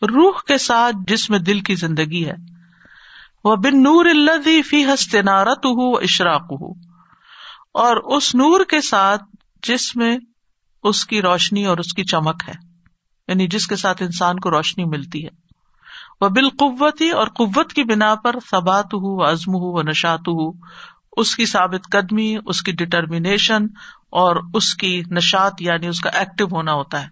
روح 0.01 0.33
کے 0.47 0.57
ساتھ 0.57 0.95
جس 1.07 1.29
میں 1.29 1.39
دل 1.39 1.59
کی 1.59 1.75
زندگی 1.75 2.25
ہے۔ 2.25 2.35
وہ 3.43 3.55
بن 3.55 3.83
نور 3.83 4.05
اللہ 4.05 4.61
فی 4.61 4.85
ہستنارت 4.85 5.65
ہو 5.65 5.97
اشراق 5.97 6.43
ہو 6.43 6.86
اور 7.77 8.17
اس 8.17 8.35
نور 8.35 8.65
کے 8.69 8.81
ساتھ 8.81 9.23
جس 9.67 9.95
میں 9.95 10.17
اس 10.83 11.05
کی 11.05 11.21
روشنی 11.21 11.65
اور 11.65 11.77
اس 11.77 11.93
کی 11.93 12.03
چمک 12.03 12.43
ہے۔ 12.47 12.53
یعنی 13.27 13.47
جس 13.47 13.67
کے 13.67 13.75
ساتھ 13.75 14.03
انسان 14.03 14.39
کو 14.39 14.51
روشنی 14.51 14.85
ملتی 14.85 15.25
ہے۔ 15.25 15.29
وہ 16.21 16.29
بالقوتی 16.29 17.09
اور 17.09 17.27
قوت 17.27 17.73
کی 17.73 17.83
بنا 17.83 18.15
پر 18.15 18.35
ثبات 18.51 18.85
ہو 18.85 19.31
عزم 19.31 19.51
ہو 19.51 19.79
و 19.79 19.81
نشات 19.81 20.19
ہو 20.19 20.51
اس 21.17 21.35
کی 21.35 21.45
ثابت 21.45 21.91
قدمی، 21.91 22.35
اس 22.45 22.61
کی 22.61 22.71
ڈٹرمینیشن 22.71 23.63
اور 24.09 24.35
اس 24.53 24.75
کی 24.75 25.03
نشات 25.11 25.53
یعنی 25.59 25.87
اس 25.87 25.99
کا 25.99 26.09
ایکٹیو 26.09 26.47
ہونا 26.51 26.73
ہوتا 26.73 27.01
ہے۔ 27.03 27.07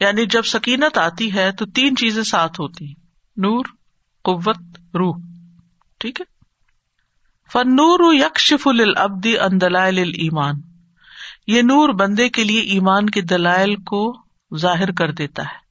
یعنی 0.00 0.26
جب 0.26 0.42
سکینت 0.42 0.98
آتی 0.98 1.34
ہے 1.34 1.52
تو 1.52 1.66
تین 1.66 1.96
چیزیں 1.96 2.22
ساتھ 2.22 2.60
ہوتی 2.60 2.86
ہیں۔ 2.86 2.94
نور، 3.36 3.64
قوت، 4.24 4.58
روح۔ 4.94 5.16
ٹھیک 6.00 6.20
ہے؟ 6.20 6.37
فن 7.52 7.76
نور 7.76 8.14
یکشف 8.14 8.68
العبدی 8.68 9.38
ان 9.38 9.60
دلائل 9.60 9.98
ایمان 9.98 10.54
یہ 11.46 11.62
نور 11.62 11.88
بندے 11.88 12.28
کے 12.28 12.44
لیے 12.44 12.60
ایمان 12.60 13.10
کے 13.10 13.20
دلائل 13.20 13.76
کو 13.76 14.16
ظاہر 14.56 14.92
کر 14.92 15.12
دیتا 15.12 15.42
ہے۔ 15.42 15.68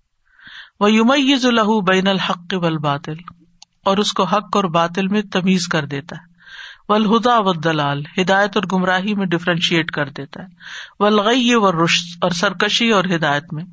وہ 0.79 0.91
یومز 0.91 1.45
الح 1.45 1.67
بین 1.87 2.07
الحق 2.07 2.53
و 2.53 2.79
باطل 2.79 3.13
اور 3.85 3.97
اس 3.97 4.13
کو 4.13 4.23
حق 4.23 4.55
اور 4.55 4.63
باطل 4.63 5.07
میں 5.07 5.21
تمیز 5.21 5.67
کر 5.67 5.85
دیتا 5.85 6.15
ہے۔ 6.15 6.37
ولہدا 6.89 7.39
و 7.39 7.53
دلال 7.53 8.03
ہدایت 8.21 8.57
اور 8.57 8.63
گمراہی 8.71 9.15
میں 9.15 9.25
ڈفرینشیٹ 9.25 9.91
کر 9.91 10.09
دیتا 10.09 10.43
ہے۔ 10.43 10.47
ولغی 10.99 11.55
و 11.55 11.85
رشت 11.85 12.17
اور 12.21 12.31
سرکشی 12.31 12.89
اور 12.89 13.03
ہدایت 13.15 13.53
میں۔ 13.53 13.63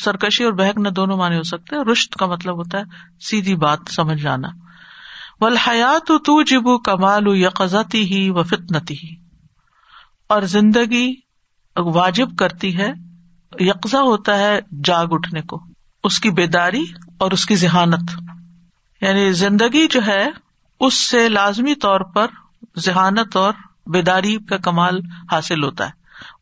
سرکشی 0.00 0.44
اور 0.44 0.52
بہک 0.52 0.78
نہ 0.78 0.88
دونوں 0.88 1.16
مانے 1.16 1.36
ہو 1.36 1.42
سکتے 1.42 1.92
رشت 1.92 2.12
کا 2.12 2.26
مطلب 2.26 2.56
ہوتا 2.56 2.78
ہے 2.78 2.84
سیدھی 3.20 3.56
بات، 3.56 3.78
سمجھ 3.90 4.22
جانا۔ 4.22 4.65
ولحیات 5.40 6.06
تو 6.06 6.42
جبو 6.42 6.78
کمال 6.78 7.24
یقزتی 7.26 8.14
ہی 8.14 8.30
و 8.30 8.42
فتنتی 8.42 8.94
ہی 8.94 9.14
اور 10.28 10.42
زندگی 10.42 11.14
واجب 11.76 12.36
کرتی 12.36 12.76
ہے 12.76 12.92
یکزا 13.60 14.00
ہوتا 14.00 14.38
ہے 14.38 14.60
جاگ 14.84 15.06
اٹھنے 15.10 15.42
کو، 15.42 15.62
اس 16.04 16.20
کی 16.20 16.30
بیداری 16.30 16.84
اور 17.18 17.30
اس 17.30 17.46
کی 17.46 17.56
ذہانت۔ 17.56 18.10
یعنی 19.00 19.32
زندگی 19.32 19.86
جو 19.88 20.00
ہے، 20.06 20.28
اس 20.80 20.94
سے 20.94 21.28
لازمی 21.28 21.74
طور 21.74 22.00
پر 22.00 22.26
ذہانت 22.78 23.36
اور 23.36 23.52
بیداری 23.86 24.38
کا 24.38 24.56
کمال 24.56 25.00
حاصل 25.32 25.64
ہوتا 25.64 25.86
ہے۔ 25.86 25.90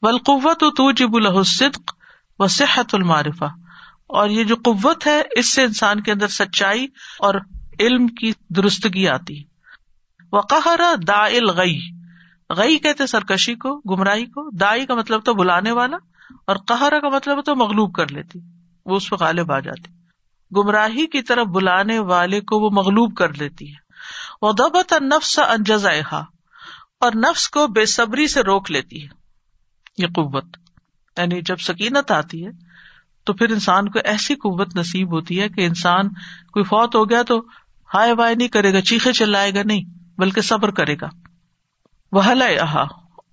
ولقوت 0.02 0.62
و 0.62 0.70
تو 0.70 0.92
جب 0.92 1.14
الحصد 1.14 1.90
وہ 2.38 2.46
صحت 2.46 2.94
المعرفہ۔ 2.94 3.44
اور 4.06 4.28
یہ 4.28 4.44
جو 4.44 4.56
قوت 4.64 5.06
ہے، 5.06 5.22
اس 5.36 5.48
سے 5.48 5.62
انسان 5.62 6.00
کے 6.00 6.12
اندر 6.12 6.28
سچائی 6.28 6.86
اور 7.18 7.34
علم 7.80 8.06
کی 8.06 8.32
درستگی 8.48 9.08
آتی۔ 9.08 9.42
وہ 10.32 10.40
قہرا 10.40 10.94
دا 11.08 11.26
غی۔ 11.52 11.80
غی 12.50 12.78
کہتے 12.78 13.06
سرکشی 13.06 13.54
کو، 13.54 13.78
گمراہی 13.78 14.26
کو۔ 14.26 14.56
دائی 14.56 14.86
کا 14.86 14.94
مطلب 14.94 15.24
تو 15.24 15.34
بلانے 15.34 15.72
والا 15.72 15.96
اور 16.46 16.56
قہرا 16.56 17.00
کا 17.00 17.08
مطلب 17.08 17.44
تو 17.44 17.56
مغلوب 17.56 17.94
کر 17.94 18.12
لیتی۔ 18.12 18.38
وہ 18.86 18.96
اس 18.96 19.10
پہ 19.10 19.16
غالب 19.20 19.52
آ 19.52 19.58
جاتی۔ 19.58 19.90
گمراہی 20.56 21.06
کی 21.06 21.22
طرف 21.22 21.46
بلانے 21.46 21.98
والے 21.98 22.40
کو 22.40 22.60
وہ 22.60 22.70
مغلوب 22.70 23.16
کر 23.16 23.34
لیتی 23.34 23.68
ہے۔ 23.68 23.84
وہ 24.42 24.52
دبت 24.52 24.92
نفس 24.92 25.38
انجزا 25.38 26.18
اور 27.00 27.12
نفس 27.14 27.48
کو 27.48 27.66
بے 27.66 27.86
صبری 27.86 28.26
سے 28.26 28.42
روک 28.42 28.70
لیتی 28.70 29.02
ہے۔ 29.02 29.08
یہ 29.98 30.06
قوت۔ 30.06 30.44
یعنی 31.16 31.40
جب 31.42 31.56
سکینت 31.56 32.10
آتی 32.10 32.46
ہے 32.46 32.50
تو 33.24 33.32
پھر 33.32 33.50
انسان 33.50 33.88
کو 33.88 33.98
ایسی 34.04 34.34
قوت 34.34 34.76
نصیب 34.76 35.12
ہوتی 35.12 35.40
ہے 35.40 35.48
کہ 35.48 35.66
انسان 35.66 36.08
کوئی 36.52 36.64
فوت 36.64 36.94
ہو 36.94 37.10
گیا 37.10 37.22
تو 37.22 37.42
ہائے 37.94 38.12
وائے 38.12 38.34
نہیں 38.34 38.48
کرے 38.48 38.72
گا، 38.72 38.80
چیخے 38.80 39.12
چلائے 39.12 39.54
گا 39.54 39.62
نہیں، 39.64 39.84
بلکہ 40.18 40.40
صبر 40.40 40.70
کرے 40.70 40.94
گا۔ 41.00 41.08
وہ 42.12 42.26
یہاں 42.26 42.84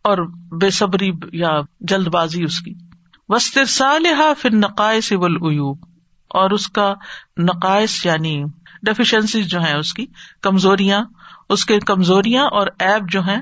اور 0.03 0.17
بے 0.57 0.69
صبری 0.69 1.11
یا 1.33 1.49
جلد 1.79 2.07
بازی 2.07 2.43
اس 2.43 2.59
کی۔ 2.59 2.73
وسطر 3.29 3.65
سال 3.65 4.05
پھر 4.37 4.53
نقائص 4.53 5.11
ولعیوب 5.11 5.77
اور 6.29 6.51
اس 6.51 6.67
کا 6.67 6.93
نقائص 7.37 8.05
یعنی 8.05 8.43
ڈیفیشنسی 8.83 9.43
جو 9.43 9.61
ہے 9.61 9.77
اس 9.77 9.93
کی، 9.93 10.05
کمزوریاں، 10.41 11.05
اس 11.49 11.65
کے 11.65 11.79
کمزوریاں 11.79 12.43
اور 12.43 12.67
ایپ 12.79 13.01
جو 13.09 13.21
ہیں، 13.21 13.41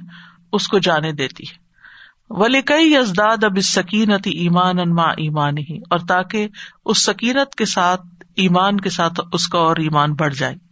اس 0.54 0.68
کو 0.68 0.80
جانے 0.80 1.12
دیتی 1.12 1.44
ہے۔ 1.44 1.58
ولی 2.30 2.62
کئی 2.62 2.98
ازداد 2.98 3.44
اب 3.44 3.52
اس 3.58 3.74
سکینت 3.74 4.28
ایمان 4.28 4.80
ان 4.80 4.96
ماں 4.96 5.12
ایمان 5.18 5.58
ہی 5.58 5.78
اور 5.90 6.00
تاکہ 6.00 6.48
اس 6.86 6.98
سکینت 6.98 7.56
کے 7.56 7.66
ساتھ، 7.66 8.02
ایمان 8.36 8.80
کے 8.80 8.90
ساتھ 8.90 9.20
اس 9.34 9.48
کا 9.48 9.60
اور 9.60 9.76
ایمان 9.76 10.14
بڑھ 10.14 10.36
جائے۔ 10.36 10.69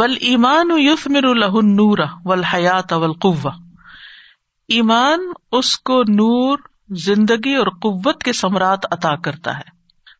ول 0.00 0.16
ایمان 0.20 0.70
یوف 0.78 1.06
مر 1.06 1.24
الہ 1.24 1.52
نور 1.62 1.98
ول 2.24 2.44
حیات 2.44 2.92
اول 2.92 3.12
قوا 3.12 3.50
ایمان 4.68 5.20
اس 5.52 5.78
کو 5.78 6.02
نور، 6.02 6.58
زندگی 6.90 7.54
اور 7.54 7.66
قوت 7.66 8.22
کے 8.22 8.32
سمراٹ 8.32 8.86
عطا 8.90 9.14
کرتا 9.16 9.58
ہے. 9.58 9.74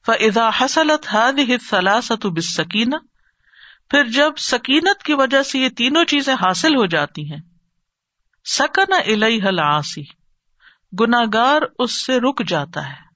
فضا 0.06 0.48
حسلت 0.60 1.06
حد 1.10 1.40
سلاست 1.70 2.26
بس 2.26 2.54
سکین 2.54 2.90
پھر 3.90 4.04
جب 4.04 4.32
سکینت 4.36 5.02
کی 5.02 5.14
وجہ 5.14 5.42
سے 5.42 5.58
یہ 5.58 5.68
تینوں 5.68 6.04
چیزیں 6.04 6.34
حاصل 6.34 6.76
ہو 6.76 6.86
جاتی 6.86 7.32
ہیں، 7.32 7.40
سکن 8.44 8.92
الہ 8.92 9.62
آسی 9.62 10.02
گناگار 11.00 11.62
اس 11.78 12.06
سے 12.06 12.20
رک 12.20 12.42
جاتا 12.48 12.88
ہے. 12.88 13.06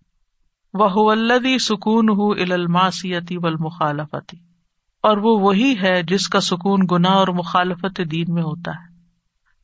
وہ 0.74 1.10
الدی 1.10 1.58
سکون 1.58 2.08
ہُ 2.08 2.52
الماسیتی 2.52 3.36
و 3.36 3.66
مخالفتی 3.66 4.49
اور 5.02 5.16
وہ 5.16 5.40
وہی 5.40 5.74
ہے 5.82 6.02
جس 6.02 6.28
کا 6.28 6.40
سکون 6.40 6.80
گنا 6.90 7.08
اور 7.08 7.28
مخالفت 7.28 8.00
دین 8.10 8.24
میں 8.28 8.42
ہوتا 8.42 8.70
ہے۔ 8.70 8.90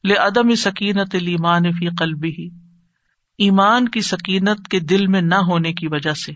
لے 0.05 0.15
عدم 0.15 0.55
سکینت 0.55 1.15
ایمان 1.15 1.73
فی 1.73 1.89
قلبی 1.99 2.29
ہی 2.29 2.49
ایمان 3.39 3.89
کی 3.89 4.01
سکینت 4.01 4.69
کے 4.69 4.81
دل 4.81 5.07
میں 5.07 5.21
نہ 5.21 5.35
ہونے 5.35 5.73
کی 5.73 5.89
وجہ 5.89 6.13
سے۔ 6.13 6.33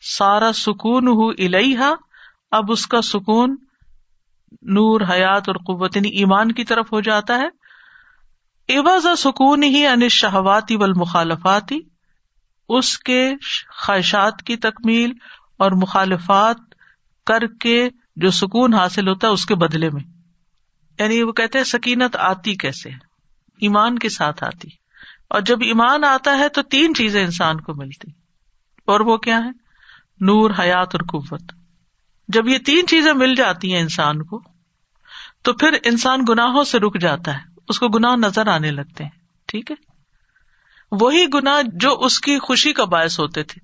سارا 0.00 0.52
سکون 0.52 1.08
ہُ 1.08 1.32
الحا 1.38 1.92
اب 2.50 2.72
اس 2.72 2.86
کا 2.86 3.02
سکون 3.02 3.56
نور، 4.62 5.00
حیات 5.00 5.48
اور 5.48 5.56
قوت 5.56 5.96
یعنی 5.96 6.08
ایمان 6.08 6.52
کی 6.52 6.64
طرف 6.64 6.92
ہو 6.92 7.00
جاتا 7.00 7.34
ہے۔ 7.34 7.48
ایواز 8.68 9.06
سکون 9.18 9.62
ہی 9.62 9.86
ان 9.86 10.08
شہواتی 10.08 10.76
و 10.76 10.82
مخالفاتی 10.96 11.80
اس 12.68 12.98
کے 12.98 13.32
خواہشات 13.76 14.42
کی 14.42 14.56
تکمیل 14.56 15.12
اور 15.56 15.72
مخالفات 15.72 16.56
کر 17.26 17.46
کے 17.60 17.88
جو 18.16 18.30
سکون 18.30 18.74
حاصل 18.74 19.08
ہوتا 19.08 19.26
ہے 19.26 19.32
اس 19.32 19.46
کے 19.46 19.54
بدلے 19.54 19.90
میں۔ 19.90 20.02
یعنی 20.98 21.22
وہ 21.22 21.32
کہتے 21.32 21.58
ہیں 21.58 21.64
سکینت 21.64 22.16
آتی 22.16 22.54
کیسے 22.54 22.88
ایمان 23.60 23.98
کے 23.98 24.08
ساتھ 24.08 24.44
آتی۔ 24.44 24.68
اور 25.28 25.40
جب 25.40 25.58
ایمان 25.60 26.04
آتا 26.04 26.38
ہے 26.38 26.48
تو 26.48 26.62
تین 26.62 26.94
چیزیں 26.94 27.24
انسان 27.24 27.60
کو 27.60 27.74
ملتی۔ 27.74 28.10
اور 28.84 29.00
وہ 29.00 29.16
کیا 29.16 29.36
ہے 29.36 29.50
نور، 30.20 30.50
حیات 30.58 30.94
اور 30.94 31.00
قوت۔ 31.00 31.42
جب 32.28 32.48
یہ 32.48 32.58
تین 32.58 32.86
چیزیں 32.86 33.12
مل 33.12 33.34
جاتی 33.34 33.74
ہیں 33.74 33.80
انسان 33.80 34.22
کو، 34.22 34.42
تو 35.42 35.52
پھر 35.52 35.68
انسان 35.84 36.24
گناہوں 36.28 36.64
سے 36.64 36.78
رک 36.78 37.00
جاتا 37.00 37.34
ہے۔ 37.34 37.40
اس 37.68 37.78
کو 37.78 37.88
گناہ 37.88 38.16
نظر 38.16 38.46
آنے 38.46 38.70
لگتے 38.70 39.04
ہیں۔ 39.04 39.10
ٹھیک 39.46 39.70
ہے؟ 39.70 39.76
وہی 40.92 41.26
گنا 41.34 41.56
جو 41.74 42.00
اس 42.00 42.20
کی 42.20 42.38
خوشی 42.38 42.72
کا 42.72 42.84
باعث 42.84 43.20
ہوتے 43.20 43.42
تھے۔ 43.42 43.60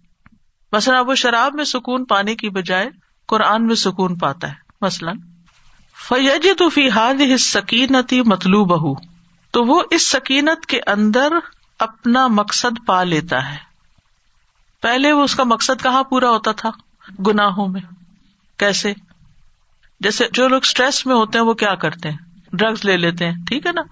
مثلاً 0.72 1.06
وہ 1.06 1.14
شراب 1.14 1.54
میں 1.54 1.64
سکون 1.64 2.04
پانے 2.04 2.34
کی 2.34 2.50
بجائے 2.50 2.90
قرآن 3.28 3.66
میں 3.66 3.74
سکون 3.74 4.18
پاتا 4.18 4.48
ہے۔ 4.48 4.54
مثلاً 4.80 5.18
فیج 6.08 6.48
تو 6.58 6.68
فی 6.68 6.88
حال 6.90 7.36
سکینتی 7.36 8.22
مطلوب 8.22 8.68
بہ 8.68 9.00
تو 9.50 9.64
وہ 9.64 9.82
اس 9.90 10.10
سکینت 10.10 10.66
کے 10.66 10.80
اندر 10.86 11.28
اپنا 11.78 12.26
مقصد 12.26 12.86
پا 12.86 13.02
لیتا 13.04 13.50
ہے۔ 13.50 13.56
پہلے 14.82 15.12
وہ 15.12 15.22
اس 15.22 15.34
کا 15.34 15.44
مقصد 15.44 15.82
کہاں 15.82 16.02
پورا 16.02 16.30
ہوتا 16.30 16.52
تھا؟ 16.52 16.70
گناہوں 17.26 17.68
میں۔ 17.68 17.80
کیسے؟ 18.56 18.92
جیسے 20.00 20.24
جو 20.32 20.48
لوگ 20.48 20.60
اسٹریس 20.62 21.06
میں 21.06 21.14
ہوتے 21.14 21.38
ہیں، 21.38 21.44
وہ 21.44 21.54
کیا 21.54 21.74
کرتے 21.74 22.10
ہیں؟ 22.10 22.18
ڈرگس 22.52 22.84
لے 22.84 22.96
لیتے 22.96 23.26
ہیں۔ 23.26 23.44
ٹھیک 23.46 23.66
ہے 23.66 23.72
نا؟ 23.72 23.82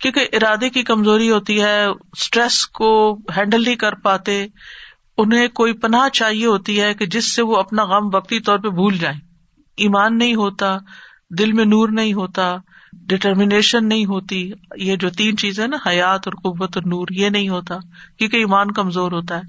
کیونکہ 0.00 0.28
ارادے 0.32 0.70
کی 0.70 0.82
کمزوری 0.82 1.30
ہوتی 1.30 1.62
ہے 1.62 1.84
اسٹریس 1.86 2.66
کو 2.66 3.18
ہینڈل 3.36 3.62
نہیں 3.62 3.76
کر 3.76 3.94
پاتے۔ 3.94 4.46
انہیں 5.20 5.48
کوئی 5.48 5.72
پناہ 5.72 6.08
چاہیے 6.08 6.46
ہوتی 6.46 6.80
ہے 6.80 6.94
کہ 6.94 7.06
جس 7.06 7.34
سے 7.34 7.42
وہ 7.42 7.56
اپنا 7.56 7.84
غم 7.84 8.14
وقتی 8.14 8.40
طور 8.40 8.58
پہ 8.58 8.68
بھول 8.68 8.98
جائیں۔ 8.98 9.20
ایمان 9.76 10.18
نہیں 10.18 10.34
ہوتا، 10.34 10.78
دل 11.30 11.52
میں 11.52 11.64
نور 11.64 11.88
نہیں 11.88 12.12
ہوتا 12.12 12.56
ڈٹرمنیشن 12.92 13.88
نہیں 13.88 14.06
ہوتی۔ 14.06 14.52
یہ 14.76 14.96
جو 14.96 15.10
تین 15.10 15.36
چیزیں 15.36 15.68
نا، 15.68 15.76
حیات 15.86 16.28
اور 16.28 16.32
قوت 16.32 16.76
اور 16.76 16.84
نور، 16.86 17.06
یہ 17.10 17.28
نہیں 17.28 17.48
ہوتا 17.48 17.76
کیونکہ 18.18 18.36
ایمان 18.36 18.70
کمزور 18.70 19.12
ہوتا 19.12 19.36
ہے۔ 19.36 19.42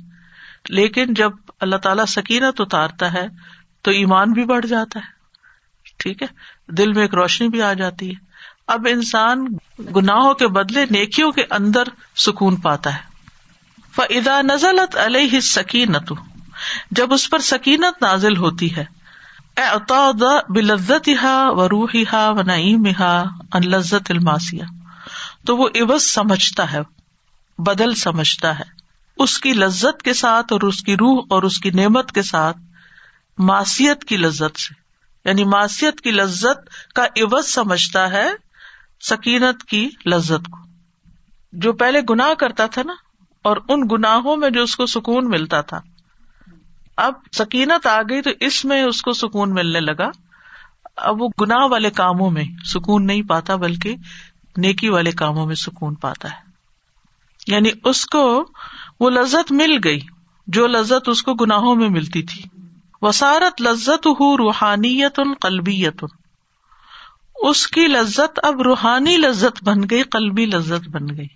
لیکن 0.69 1.13
جب 1.13 1.31
اللہ 1.59 1.75
تعالیٰ 1.75 2.05
سکینت 2.05 2.61
اتارتا 2.61 3.13
ہے، 3.13 3.27
تو 3.81 3.91
ایمان 3.91 4.31
بھی 4.31 4.45
بڑھ 4.45 4.65
جاتا 4.65 4.99
ہے۔ 4.99 5.21
ٹھیک 5.97 6.23
ہے؟ 6.23 6.27
دل 6.71 6.93
میں 6.93 7.01
ایک 7.01 7.15
روشنی 7.15 7.47
بھی 7.47 7.61
آ 7.61 7.73
جاتی 7.73 8.09
ہے۔ 8.09 8.25
اب 8.67 8.87
انسان 8.91 9.45
گناہوں 9.95 10.33
کے 10.33 10.47
بدلے 10.47 10.85
نیکیوں 10.89 11.31
کے 11.31 11.43
اندر 11.49 11.83
سکون 12.15 12.55
پاتا 12.55 12.93
ہے۔ 12.93 13.10
فدا 13.95 14.41
نزلت 14.41 14.97
علیہ 14.97 15.39
سکینت 15.39 16.13
جب 16.91 17.13
اس 17.13 17.29
پر 17.29 17.39
سکینت 17.39 18.01
نازل 18.01 18.37
ہوتی 18.37 18.75
ہے 18.75 19.01
بلزت 20.49 21.09
ہا 21.23 21.49
و 21.49 21.69
روحی 21.69 22.03
ہا 22.13 22.29
و 22.29 22.41
نعیم 22.41 22.85
ہا 22.99 23.23
ان 23.53 23.69
لذت 23.69 24.11
الماسیا 24.11 24.65
تو 25.45 25.57
وہ 25.57 25.69
عوض 25.75 26.03
سمجھتا 26.03 26.71
ہے، 26.71 26.79
بدل 27.57 27.95
سمجھتا 27.95 28.59
ہے۔ 28.59 28.63
اس 29.17 29.39
کی 29.39 29.53
لذت 29.53 30.03
کے 30.03 30.13
ساتھ 30.13 30.53
اور 30.53 30.61
اس 30.61 30.81
کی 30.81 30.93
روح 30.93 31.23
اور 31.29 31.43
اس 31.43 31.59
کی 31.59 31.69
نعمت 31.69 32.11
کے 32.11 32.21
ساتھ 32.21 32.57
معاشیت 33.37 34.03
کی 34.03 34.17
لذت 34.17 34.59
سے۔ 34.59 34.73
یعنی 35.25 35.43
معاشیت 35.43 36.01
کی 36.01 36.11
لذت 36.11 36.93
کا 36.95 37.05
عوض 37.05 37.45
سمجھتا 37.45 38.09
ہے 38.09 38.29
سکینت 39.01 39.63
کی 39.63 39.89
لذت 40.05 40.49
کو۔ 40.51 40.57
جو 41.53 41.73
پہلے 41.73 41.99
گناہ 42.09 42.33
کرتا 42.33 42.65
تھا 42.65 42.81
نا 42.85 42.93
اور 43.43 43.57
ان 43.69 43.81
گناہوں 43.91 44.37
میں 44.37 44.49
جو 44.49 44.63
اس 44.63 44.75
کو 44.75 44.85
سکون 44.85 45.29
ملتا 45.29 45.61
تھا۔ 45.61 45.81
اب 46.97 47.13
سکینت 47.37 47.87
آ 47.87 48.01
گئی 48.01 48.21
تو 48.21 48.29
اس 48.39 48.65
میں 48.65 48.83
اس 48.83 49.01
کو 49.01 49.11
سکون 49.11 49.53
ملنے 49.53 49.79
لگا۔ 49.79 50.09
اب 50.95 51.21
وہ 51.21 51.29
گناہ 51.41 51.65
والے 51.65 51.89
کاموں 51.89 52.31
میں 52.31 52.43
سکون 52.65 53.07
نہیں 53.07 53.21
پاتا، 53.21 53.55
بلکہ 53.55 53.95
نیکی 54.57 54.89
والے 54.89 55.11
کاموں 55.11 55.45
میں 55.45 55.55
سکون 55.55 55.95
پاتا 55.95 56.31
ہے۔ 56.31 56.51
یعنی 57.47 57.69
اس 57.83 58.05
کو 58.05 58.45
وہ 58.99 59.09
لذت 59.09 59.51
مل 59.51 59.79
گئی، 59.83 59.99
جو 60.47 60.67
لذت 60.67 61.09
اس 61.09 61.23
کو 61.23 61.33
گناہوں 61.33 61.75
میں 61.75 61.89
ملتی 61.89 62.23
تھی۔ 62.23 62.43
وسارت 63.01 63.61
لذت 63.61 64.07
ہُ 64.07 64.35
روحانیت 64.37 65.19
ان 65.19 65.33
قلبیت 65.33 66.05
اس 67.35 67.67
کی 67.67 67.87
لذت 67.87 68.39
اب 68.43 68.61
روحانی 68.61 69.17
لذت 69.17 69.63
بن 69.63 69.81
گئی، 69.89 70.03
قلبی 70.03 70.45
لذت 70.45 70.89
بن 70.89 71.17
گئی۔ 71.17 71.27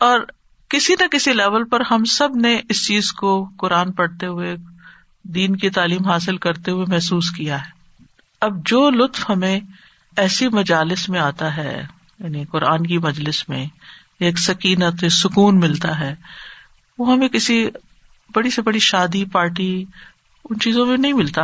اور 0.00 0.20
کسی 0.68 0.94
نہ 1.00 1.06
کسی 1.06 1.32
لیول 1.32 1.64
پر 1.64 1.80
ہم 1.90 2.04
سب 2.04 2.36
نے 2.36 2.60
اس 2.68 2.86
چیز 2.86 3.12
کو 3.12 3.50
قرآن 3.58 3.92
پڑھتے 3.92 4.26
ہوئے، 4.26 4.56
دین 5.24 5.56
کی 5.56 5.70
تعلیم 5.70 6.08
حاصل 6.08 6.36
کرتے 6.36 6.70
ہوئے 6.70 6.84
محسوس 6.88 7.30
کیا 7.30 7.60
ہے۔ 7.60 7.70
اب 8.40 8.66
جو 8.66 8.90
لطف 8.90 9.30
ہمیں 9.30 9.60
ایسی 10.16 10.48
مجالس 10.48 11.08
میں 11.08 11.20
آتا 11.20 11.56
ہے 11.56 11.86
یعنی 12.18 12.44
قرآن 12.44 12.86
کی 12.86 12.98
مجلس 12.98 13.48
میں 13.48 13.66
ایک 14.20 14.38
سکینت 14.38 15.04
سکون 15.10 15.60
ملتا 15.60 16.00
ہے، 16.00 16.14
وہ 16.98 17.12
ہمیں 17.12 17.28
کسی 17.28 17.68
بڑی 18.34 18.50
سے 18.50 18.62
بڑی 18.62 18.78
شادی، 18.78 19.24
پارٹی، 19.24 19.84
ان 20.50 20.58
چیزوں 20.58 20.86
میں 20.86 20.96
نہیں 20.96 21.12
ملتا۔ 21.12 21.42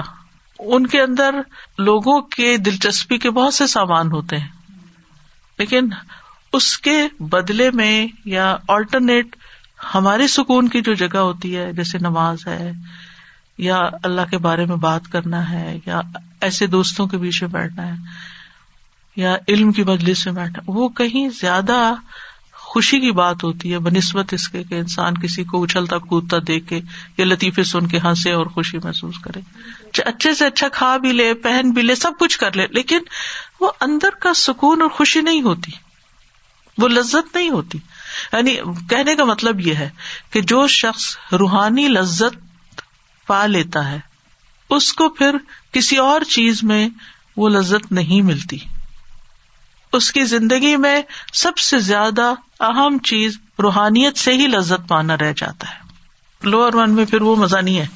ان 0.59 0.87
کے 0.87 1.01
اندر 1.01 1.35
لوگوں 1.79 2.21
کے 2.21 2.57
دلچسپی 2.57 3.19
کے 3.19 3.31
بہت 3.31 3.55
سے 3.55 3.67
سامان 3.67 4.13
ہوتے 4.13 4.37
ہیں۔ 4.37 4.49
لیکن 5.59 5.89
اس 6.55 6.79
کے 6.79 6.97
بدلے 7.21 7.71
میں 7.71 8.07
یا 8.25 8.57
آلٹرنیٹ 8.69 9.37
ہماری 9.95 10.29
سکون 10.29 10.69
کی 10.69 10.81
جو 10.81 10.95
جگہ 10.95 11.19
ہوتی 11.19 11.57
ہے، 11.57 11.73
جیسے 11.73 11.99
نماز 11.99 12.47
ہے، 12.47 12.73
یا 13.59 13.79
اللہ 14.03 14.31
کے 14.31 14.39
بارے 14.39 14.65
میں 14.65 14.77
بات 14.77 15.09
کرنا 15.13 15.51
ہے، 15.51 15.79
یا 15.87 16.01
ایسے 16.41 16.67
دوستوں 16.67 17.07
کے 17.07 17.19
بیچ 17.19 17.43
میں 17.43 17.51
بیٹھنا 17.51 17.87
ہے، 17.87 17.95
یا 19.17 19.37
علم 19.49 19.73
کی 19.73 19.83
مجلس 19.83 20.27
میں 20.27 20.35
بیٹھنا 20.35 20.63
وہ 20.67 20.89
کہیں 20.89 21.29
زیادہ 21.41 21.95
خوشی 22.53 23.01
کی 23.01 23.11
بات 23.11 23.45
ہوتی 23.45 23.73
ہے، 23.73 23.79
بنسبت 23.79 24.33
اس 24.33 24.49
کے 24.49 24.63
کہ 24.63 24.75
انسان 24.75 25.15
کسی 25.15 25.45
کو 25.45 25.63
اچھلتا 25.63 25.99
کودتا 25.99 26.37
دیکھ 26.47 26.69
کے 26.69 26.81
یا 27.19 27.25
لطیفے 27.25 27.65
سن 27.65 27.87
کے 27.87 27.99
ہنسے 28.05 28.33
اور 28.33 28.47
خوشی 28.47 28.79
محسوس 28.85 29.19
کرے۔ 29.19 29.41
اچھے 30.05 30.35
سے 30.35 30.47
اچھا 30.47 30.69
کھا 30.69 30.97
بھی 30.97 31.13
لے، 31.13 31.35
پہن 31.35 31.71
بھی 31.71 31.83
لے، 31.83 31.95
سب 31.95 32.13
کچھ 32.21 32.39
کر 32.39 32.57
لے، 32.57 32.67
لیکن 32.71 32.99
وہ 33.61 33.71
اندر 33.81 34.09
کا 34.21 34.35
سکون 34.35 34.83
اور 34.83 34.91
خوشی 34.91 35.21
نہیں 35.21 35.43
ہوتی۔ 35.43 35.73
وہ 36.79 36.89
لذت 36.89 37.37
نہیں 37.37 37.51
ہوتی۔ 37.51 37.79
یعنی 38.33 38.57
کہنے 38.89 39.17
کا 39.17 39.25
مطلب 39.25 39.61
یہ 39.61 39.75
ہے 39.75 39.91
کہ 40.31 40.41
جو 40.41 40.67
شخص 40.67 41.17
روحانی 41.33 41.89
لذت 41.89 42.41
پا 43.27 43.47
لیتا 43.47 43.91
ہے، 43.91 43.99
اس 44.71 44.93
کو 44.93 45.09
پھر 45.09 45.37
کسی 45.73 45.97
اور 45.97 46.21
چیز 46.21 46.63
میں 46.63 46.89
وہ 47.37 47.49
لذت 47.49 47.93
نہیں 47.93 48.23
ملتی۔ 48.23 48.59
اس 49.93 50.13
کی 50.13 50.25
زندگی 50.25 50.77
میں 50.77 51.03
سب 51.33 51.59
سے 51.59 51.79
زیادہ 51.79 52.35
اہم 52.61 52.99
چیز 52.99 53.39
روحانیت 53.63 54.19
سے 54.19 54.33
ہی 54.33 54.47
لذت 54.47 54.89
پانا 54.89 55.17
رہ 55.17 55.33
جاتا 55.37 55.71
ہے۔ 55.71 55.85
لوور 56.43 56.73
ون 56.73 56.95
میں 56.95 57.05
پھر 57.05 57.23
وہ 57.23 57.37
مزہ 57.37 57.59
نہیں 57.59 57.79
ہے۔ 57.79 57.87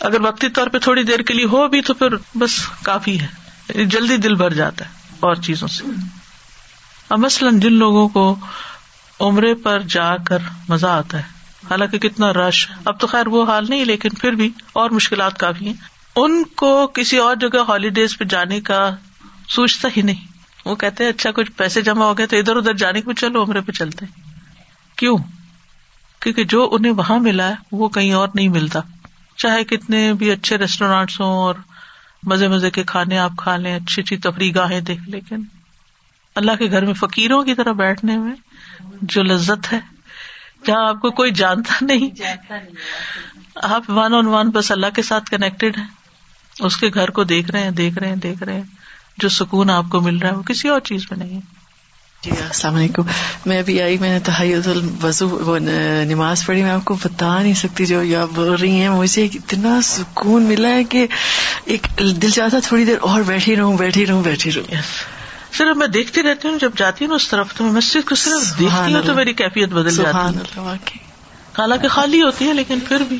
اگر 0.00 0.20
وقتی 0.20 0.48
طور 0.48 0.66
پہ 0.66 0.78
تھوڑی 0.78 1.02
دیر 1.02 1.20
کے 1.20 1.34
لیے 1.34 1.44
ہو 1.44 1.68
بھی 1.68 1.80
تو 1.80 1.94
پھر 1.94 2.08
بس 2.38 2.68
کافی 2.82 3.20
ہے۔ 3.20 3.46
جلدی 3.84 4.16
دل 4.16 4.34
بھر 4.34 4.52
جاتا 4.52 4.84
ہے 4.84 4.90
اور 5.20 5.34
چیزوں 5.34 5.68
سے۔ 5.68 5.84
اب 7.10 7.18
مثلاً 7.18 7.60
جن 7.60 7.72
لوگوں 7.72 8.08
کو 8.08 8.36
عمرے 9.20 9.54
پر 9.54 9.80
جا 9.80 10.16
کر 10.16 10.38
مزہ 10.68 10.86
آتا 10.86 11.18
ہے، 11.18 11.22
حالانکہ 11.70 11.98
کتنا 11.98 12.32
رش 12.32 12.70
اب 12.84 13.00
تو 13.00 13.06
خیر 13.06 13.26
وہ 13.26 13.46
حال 13.46 13.66
نہیں، 13.68 13.84
لیکن 13.84 14.08
پھر 14.08 14.32
بھی 14.32 14.50
اور 14.72 14.90
مشکلات 14.90 15.38
کافی 15.38 15.66
ہیں۔ 15.66 15.74
ان 16.16 16.44
کو 16.44 16.86
کسی 16.86 17.18
اور 17.18 17.36
جگہ 17.36 17.58
ہالیڈیز 17.68 18.18
پہ 18.18 18.24
جانے 18.24 18.60
کا 18.60 18.96
سوچتا 19.48 19.88
ہی 19.96 20.02
نہیں۔ 20.02 20.26
وہ 20.64 20.76
کہتے 20.76 21.04
ہیں 21.04 21.10
اچھا 21.10 21.30
کچھ 21.30 21.52
پیسے 21.52 21.82
جمع 21.82 22.04
ہو 22.04 22.18
گئے 22.18 22.26
تو 22.26 22.36
ادھر 22.36 22.56
ادھر 22.56 22.74
جانے 22.74 23.00
کے 23.00 23.14
چلو، 23.14 23.42
عمرے 23.42 23.60
پہ 23.60 23.72
چلتے 23.72 24.06
کیوں؟ 24.96 25.16
کیونکہ 26.20 26.44
جو 26.44 26.68
انہیں 26.72 26.92
وہاں 26.92 27.18
ملا 27.18 27.48
ہے، 27.48 27.54
وہ 27.72 27.88
کہیں 27.88 28.12
اور 28.12 28.28
نہیں 28.34 28.48
ملتا۔ 28.48 28.80
چاہے 29.36 29.64
کتنے 29.64 30.12
بھی 30.12 30.30
اچھے 30.30 30.58
ریسٹورینٹس 30.58 31.20
ہوں 31.20 31.36
اور 31.36 31.54
مزے 32.22 32.48
مزے 32.48 32.70
کے 32.70 32.84
کھانے 32.84 33.18
آپ 33.18 33.32
کھا 33.38 33.56
لیں، 33.56 33.76
اچھی 33.76 34.02
اچھی 34.02 34.16
تفریح 34.16 34.52
گاہیں 34.54 34.80
دیکھ 34.80 35.08
لیکن 35.08 35.42
اللہ 36.36 36.52
کے 36.58 36.70
گھر 36.70 36.84
میں 36.84 36.94
فقیروں 36.94 37.42
کی 37.42 37.54
طرح 37.54 37.72
بیٹھنے 37.72 38.18
میں 38.18 38.34
جو 39.02 39.22
لذت 39.22 39.72
ہے، 39.72 39.80
جہاں 40.66 40.88
آپ 40.88 41.00
کو 41.00 41.10
کوئی 41.10 41.32
جانتا 41.32 41.74
نہیں۔ 41.80 42.22
آپ 43.54 43.90
ون 43.90 44.14
آن 44.14 44.26
ون 44.26 44.50
بس 44.50 44.72
اللہ 44.72 44.86
کے 44.94 45.02
ساتھ 45.02 45.30
کنیکٹڈ 45.30 45.76
ہیں۔ 45.76 45.84
اس 46.60 46.76
کے 46.76 46.90
گھر 46.94 47.10
کو 47.10 47.24
دیکھ 47.24 47.50
رہے 47.50 47.62
ہیں، 47.62 47.70
دیکھ 47.70 47.98
رہے 47.98 48.08
ہیں، 48.08 48.16
دیکھ 48.16 48.42
رہے 48.42 48.54
ہیں۔ 48.54 48.62
جو 49.18 49.28
سکون 49.28 49.70
آپ 49.70 49.84
کو 49.90 50.00
مل 50.00 50.18
رہا 50.18 50.30
ہے، 50.30 50.34
وہ 50.34 50.42
کسی 50.42 50.68
اور 50.68 50.80
چیز 50.80 51.06
میں 51.10 51.26
نہیں۔ 51.26 51.36
ہے 51.36 51.40
جی 52.22 52.30
السلام 52.30 52.74
علیکم۔ 52.74 53.02
میں 53.46 53.58
ابھی 53.58 53.82
آئی، 53.82 53.98
میں 53.98 54.12
نے 54.12 54.20
تحید 54.20 54.66
الوضو، 54.66 55.28
وہ 55.28 55.58
نماز 56.04 56.46
پڑھی، 56.46 56.62
میں 56.62 56.70
آپ 56.70 56.84
کو 56.84 56.94
بتا 56.94 57.42
نہیں 57.42 57.54
سکتی 57.54 57.86
جو 57.86 58.00
آپ 58.22 58.28
بول 58.34 58.54
رہی 58.54 58.80
ہیں۔ 58.80 58.88
مجھے 58.88 59.24
اتنا 59.24 59.82
سکون 59.82 60.42
ملا 60.42 60.68
ہے 60.68 60.84
کہ 60.84 61.06
ایک 61.64 61.86
دل 61.98 62.30
چاہتا 62.30 62.56
تھوڑی 62.64 62.84
دیر 62.84 62.96
اور 63.00 63.22
بیٹھی 63.22 63.56
رہوں 63.56 63.76
بیٹھی 63.76 64.06
رہوں 64.06 64.22
بیٹھی 64.22 64.52
رہوں۔ 64.52 64.74
صرف 65.56 65.76
میں 65.76 65.86
دیکھتی 65.86 66.22
رہتی 66.22 66.48
ہوں 66.48 66.58
جب 66.58 66.70
جاتی 66.76 67.06
ہوں 67.06 67.14
اس 67.14 67.28
طرف 67.28 67.54
تو 67.54 67.64
میں 67.64 67.72
مسجد 67.72 68.08
کو 68.08 68.14
صرف 68.14 68.58
دیکھتی 68.58 68.94
ہوں 68.94 69.02
تو 69.02 69.14
میری 69.14 69.32
کیفیت 69.32 69.68
بدل 69.68 69.96
جاتی 69.96 70.38
ہے۔ 70.38 70.42
حالانکہ 71.58 71.88
خالی 71.88 72.22
ہوتی 72.22 72.48
ہے 72.48 72.54
لیکن 72.54 72.78
پھر 72.80 73.00
بھی۔ 73.08 73.18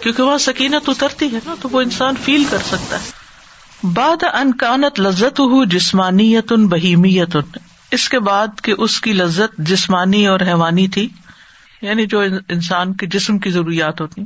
کیونکہ 0.00 0.22
وہاں 0.22 0.38
سکینت 0.38 0.88
اترتی 0.88 1.34
ہے 1.34 1.38
نا 1.46 1.54
تو 1.60 1.68
وہ 1.72 1.80
انسان 1.80 2.14
فیل 2.24 2.44
کر 2.50 2.58
سکتا 2.58 3.00
ہے۔ 3.00 3.10
باد 3.82 4.24
انکانت 4.32 5.00
لذت 5.00 5.40
ہو 5.40 5.64
جسمانیت 5.64 6.52
ان 6.52 6.68
بہیمیت 6.68 7.36
ان 7.36 7.58
اس 7.90 8.08
کے 8.08 8.18
بعد 8.18 8.46
کہ 8.62 8.74
اس 8.78 9.00
کی 9.00 9.12
لذت 9.12 9.58
جسمانی 9.58 10.26
اور 10.26 10.40
حیوانی 10.40 10.88
تھی 10.88 11.08
یعنی 11.82 12.06
جو 12.06 12.20
انسان 12.48 12.94
کے 12.94 13.06
جسم 13.06 13.38
کی 13.38 13.50
ضروریات 13.50 14.00
ہوتی 14.00 14.22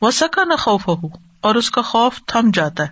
وہ 0.00 0.10
سکا 0.10 0.44
نہ 0.44 0.54
خوف 0.54 0.88
ہو 0.88 0.94
اور 1.40 1.54
اس 1.54 1.70
کا 1.70 1.82
خوف 1.82 2.20
تھم 2.26 2.50
جاتا 2.54 2.82
ہے۔ 2.82 2.88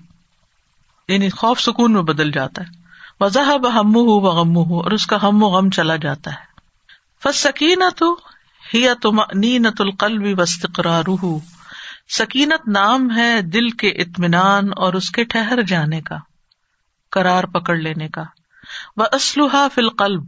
یعنی 1.12 1.30
خوف 1.30 1.60
سکون 1.60 1.92
میں 1.92 2.02
بدل 2.02 2.30
جاتا 2.30 2.62
ہے۔ 2.62 2.81
وضاح 3.22 3.56
بہم 3.56 3.88
ہو 3.88 4.20
و 4.20 4.30
غم 4.30 4.56
ہو 4.56 4.80
اور 4.80 4.90
اس 4.90 5.06
کا 5.06 5.16
ہم 5.22 5.42
و 5.42 5.46
غم 5.46 5.70
چلا 5.70 5.96
جاتا 5.96 6.30
ہے۔ 6.30 6.52
فس 7.22 7.36
سکینت 7.36 8.02
ہی 8.74 8.86
تم 9.02 9.20
نینت 9.34 9.80
القلب 9.80 10.40
وسطرار 10.40 11.04
سکینت 12.18 12.68
نام 12.68 13.16
ہے 13.16 13.42
دل 13.42 13.70
کے 13.70 13.88
اطمینان 13.88 14.68
اور 14.76 14.94
اس 14.94 15.10
کے 15.10 15.24
ٹھہر 15.24 15.62
جانے 15.62 16.00
کا 16.00 16.16
کرار 17.12 17.44
پکڑ 17.44 17.76
لینے 17.76 18.08
کا۔ 18.08 18.22
وہ 18.96 19.04
اسلحہ 19.12 19.68
فل 19.74 19.88
قلب 19.88 20.24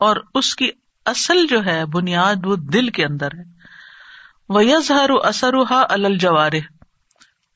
اور 0.00 0.16
اس 0.34 0.56
کی 0.56 0.70
اصل 1.06 1.46
جو 1.46 1.64
ہے 1.66 1.84
بنیاد 1.84 2.34
وہ 2.44 2.56
دل 2.56 2.88
کے 2.88 3.04
اندر 3.04 3.26
ہے۔ 3.26 3.44
وہ 4.48 4.64
یزہر 4.64 5.10
اثرحا 5.24 5.82
الجوار 5.88 6.52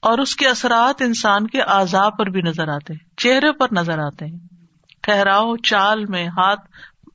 اور 0.03 0.19
اس 0.19 0.37
کے 0.37 0.49
اثرات 0.49 1.03
انسان 1.03 1.47
کے 1.47 1.63
اعضاء 1.63 2.09
پر 2.09 2.27
بھی 2.27 2.41
نظر 2.41 2.69
آتے 2.69 2.93
ہیں، 2.93 3.17
چہرے 3.17 3.53
پر 3.53 3.69
نظر 3.73 3.99
آتے 3.99 4.27
ہیں۔ 4.27 4.52
ٹھہراؤ 5.03 5.57
چال 5.57 6.07
میں، 6.07 6.29
ہاتھ 6.29 6.61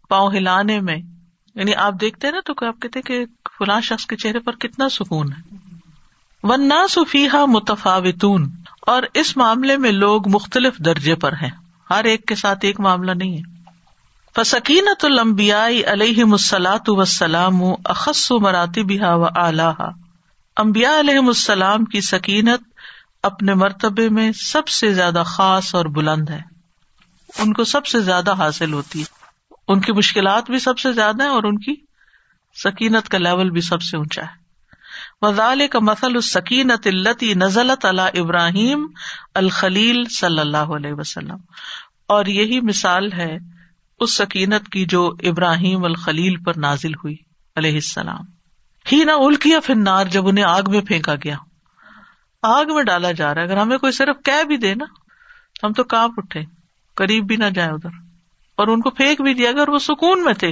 پاؤں 0.10 0.32
ہلانے 0.32 0.80
میں۔ 0.80 0.98
یعنی 1.56 1.76
آپ 1.76 1.94
دیکھتے 2.02 2.32
نا 2.32 2.40
تو 2.46 2.68
آپ 2.68 2.82
کہتے 2.82 3.02
کہ 3.02 3.26
فلاں 3.58 3.82
شخص 3.82 4.06
کے 4.06 4.16
چہرے 4.16 4.40
پر 4.40 4.56
کتنا 4.56 4.90
سکون 4.90 5.34
ہے۔ 5.34 5.56
ورنہ 6.44 6.88
صفیحا 6.90 7.46
متفاوتون۔ 7.46 8.52
اور 8.82 9.04
اس 9.14 9.38
معاملے 9.38 9.78
میں 9.78 9.92
لوگ 9.92 10.30
مختلف 10.30 10.78
درجے 10.78 11.16
پر 11.16 11.34
ہیں۔ 11.34 11.50
ہر 11.90 12.04
ایک 12.04 12.26
کے 12.26 12.36
ساتھ 12.36 12.60
ایک 12.62 12.80
معاملہ 12.80 13.12
نہیں 13.12 13.38
ہے۔ 13.38 13.58
فسکینت 14.36 15.06
المبیائی 15.06 15.86
علیہ 15.86 16.24
مسلاط 16.24 16.82
وسلام 16.88 17.62
اخص 17.86 18.32
و 18.32 18.40
مراتی 18.40 18.84
بحا 18.84 19.16
و 19.16 19.26
اعلیٰ 19.26 19.74
امبیا 20.56 21.00
علیہ 21.00 21.18
السلام 21.18 21.86
کی 21.86 22.02
سکینت 22.02 22.62
اپنے 23.24 23.54
مرتبے 23.54 24.10
میں 24.10 24.32
سب 24.32 24.68
سے 24.68 24.94
زیادہ 24.94 25.24
خاص 25.26 25.76
اور 25.76 25.86
بلند 25.86 26.30
ہے۔ 26.30 26.57
ان 27.38 27.54
کو 27.54 27.64
سب 27.64 27.86
سے 27.86 28.00
زیادہ 28.00 28.34
حاصل 28.34 28.74
ہوتی 28.74 29.02
ہے۔ 29.02 29.06
ان 29.68 29.82
کی 29.82 29.92
مشکلات 29.92 30.50
بھی 30.50 30.60
سب 30.60 30.80
سے 30.80 30.94
زیادہ 30.94 31.24
ہے 31.24 31.28
اور 31.28 31.44
ان 31.44 31.58
کی 31.58 31.76
سکینت 32.64 33.10
کا 33.10 33.18
لیول 33.18 33.50
بھی 33.50 33.62
سب 33.62 33.82
سے 33.82 33.98
اونچا 33.98 34.22
ہے۔ 34.22 34.48
وزال 35.22 35.68
کا 35.68 35.80
مسل 35.82 36.16
السکینت 36.16 36.88
التی 36.88 37.34
نزلت 37.34 37.86
اللہ 37.86 38.02
ابراہیم 38.02 38.88
الخلیل 39.36 40.04
صلی 40.06 40.40
اللہ 40.40 40.58
علیہ 40.58 40.94
وسلم۔ 40.94 41.38
اور 42.08 42.26
یہی 42.26 42.62
مثال 42.62 43.14
ہے 43.14 43.38
اس 44.00 44.14
سکینت 44.14 44.70
کی 44.70 44.86
جو 44.86 45.14
ابراہیم 45.24 45.84
الخلیل 45.84 46.44
پر 46.44 46.58
نازل 46.58 46.94
ہوئی 46.94 47.16
علیہ 47.56 47.74
السلام۔ 47.74 48.26
ہی 48.92 49.04
نہ 49.04 49.12
الکیا 49.12 49.60
پھر 49.60 49.76
نار 49.76 50.06
جب 50.06 50.28
انہیں 50.28 50.46
آگ 50.46 50.64
میں 50.68 50.82
پھینکا 50.82 51.16
گیا۔ 51.16 51.36
آگ 52.44 52.66
میں 52.66 52.84
ڈالا 52.84 53.12
جا 53.12 53.34
رہا 53.34 53.42
ہے۔ 53.42 53.48
اگر 53.48 53.58
ہمیں 53.58 53.78
کوئی 53.78 53.92
صرف 53.92 54.16
کہہ 54.26 54.44
بھی 54.44 54.58
دے 54.58 54.76
نا، 54.76 54.86
ہم 55.64 55.74
تو 55.74 55.84
کہاں 55.84 56.08
اٹھے۔ 56.18 56.57
قریب 56.98 57.28
بھی 57.28 57.36
نہ 57.36 57.46
جائے 57.46 57.70
ادھر۔ 57.70 57.90
اور 58.56 58.68
ان 58.68 58.82
کو 58.82 58.90
پھینک 58.90 59.22
بھی 59.22 59.34
دیا 59.34 59.50
اگر 59.50 59.70
وہ 59.70 59.80
سکون 59.80 60.24
میں 60.24 60.34
تھے۔ 60.34 60.48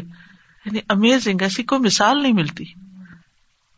یعنی 0.66 0.80
امیزنگ 0.90 1.42
ایسی 1.42 1.64
کوئی 1.64 1.82
مثال 1.82 2.24
نہیں 2.24 2.34
ملتی۔ 2.34 2.64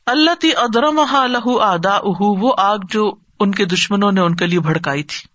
اللہ 0.06 0.36
تی 0.36 0.52
ادرم 0.56 1.02
لہو 1.26 1.60
آدا 1.60 1.96
اہ 1.96 2.22
وہ 2.22 2.54
آگ 2.58 2.78
جو 2.90 3.16
ان 3.40 3.52
کے 3.52 3.66
دشمنوں 3.66 4.12
نے 4.12 4.22
ان 4.22 4.36
کے 4.36 4.48
لیے 4.48 4.60
بھڑکائی 4.60 5.04
تھی۔ 5.04 5.28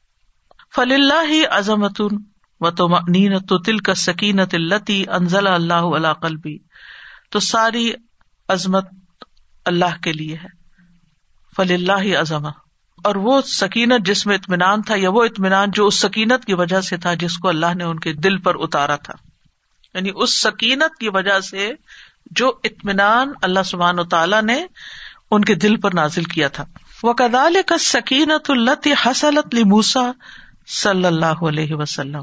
فل 0.75 0.93
اللہ 0.93 1.33
ہی 1.33 1.47
عظمت 1.47 2.03
و 2.61 2.71
تو 2.71 2.89
نین 3.09 3.39
تو 3.39 3.59
تل 3.59 3.79
کا 3.79 3.95
سکینت 3.95 4.55
التی 4.55 5.05
انزل 5.09 5.47
اللہ 5.47 5.75
اللہ 5.75 6.13
قلبی۔ 6.13 6.59
تو 7.31 7.41
ساری 7.41 7.93
عظمت 8.49 8.91
اللہ 9.65 10.01
کے 10.03 10.13
لیے 10.13 10.37
ہے۔ 10.37 10.49
فل 11.57 11.73
اللہ 11.73 12.19
عظم 12.19 12.47
اور 13.05 13.15
وہ 13.15 13.41
سکینت 13.41 14.07
جس 14.07 14.27
میں 14.27 14.35
اطمینان 14.35 14.83
تھا 14.83 14.95
یا 14.97 15.11
وہ 15.11 15.25
اطمینان 15.25 15.71
جو 15.71 15.87
اس 15.87 15.95
سکینت 15.99 16.45
کی 16.45 16.55
وجہ 16.55 16.81
سے 16.81 16.97
تھا 16.97 17.15
جس 17.15 17.39
کو 17.39 17.49
اللہ 17.49 17.75
نے 17.75 17.85
ان 17.85 17.99
کے 17.99 18.13
دل 18.13 18.39
پر 18.39 18.55
اتارا 18.59 18.97
تھا۔ 18.97 19.15
یعنی 19.95 20.11
اس 20.15 20.41
سکینت 20.41 20.99
کی 20.99 21.09
وجہ 21.09 21.41
سے 21.41 21.71
جو 22.31 22.53
اطمینان 22.65 23.33
اللہ 23.43 23.63
سبحان 23.63 23.99
و 23.99 24.05
تعالیٰ 24.05 24.43
نے 24.43 24.67
ان 25.31 25.45
کے 25.45 25.55
دل 25.55 25.77
پر 25.77 25.91
نازل 25.95 26.25
کیا 26.25 26.49
تھا۔ 26.49 26.65
وہ 27.03 27.13
کدال 27.13 27.57
کا 27.67 27.79
سکینت 27.79 28.51
الت 28.51 28.89
حسلت 29.07 29.55
موسا 29.55 30.11
صلی 30.67 31.05
اللہ 31.05 31.45
علیہ 31.49 31.75
وسلم۔ 31.75 32.23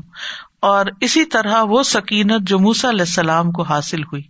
اور 0.59 0.85
اسی 1.01 1.25
طرح 1.25 1.61
وہ 1.63 1.83
سکینت 1.83 2.41
جو 2.41 2.59
موسا 2.59 2.89
علیہ 2.89 3.01
السلام 3.01 3.51
کو 3.51 3.63
حاصل 3.63 4.03
ہوئی۔ 4.03 4.23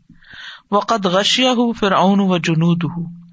وہ 0.72 0.82
غشیا 1.04 1.52
ہوں 1.52 1.74
فرعون 1.74 2.20
و 2.20 2.38
جنود 2.38 2.84
ہوں 2.84 3.29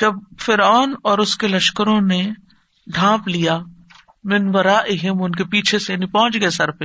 جب 0.00 0.12
فرعون 0.40 0.94
اور 1.02 1.18
اس 1.18 1.36
کے 1.36 1.48
لشکروں 1.48 2.00
نے 2.00 2.30
ڈھانپ 2.86 3.28
لیا، 3.28 3.58
من 4.24 4.50
برا 4.50 4.78
اہم 4.78 5.22
ان 5.22 5.32
کے 5.32 5.44
پیچھے 5.44 5.78
سے 5.78 5.92
یعنی 5.92 6.06
پہنچ 6.06 6.40
گئے 6.40 6.50
سر 6.50 6.70
پہ۔ 6.70 6.84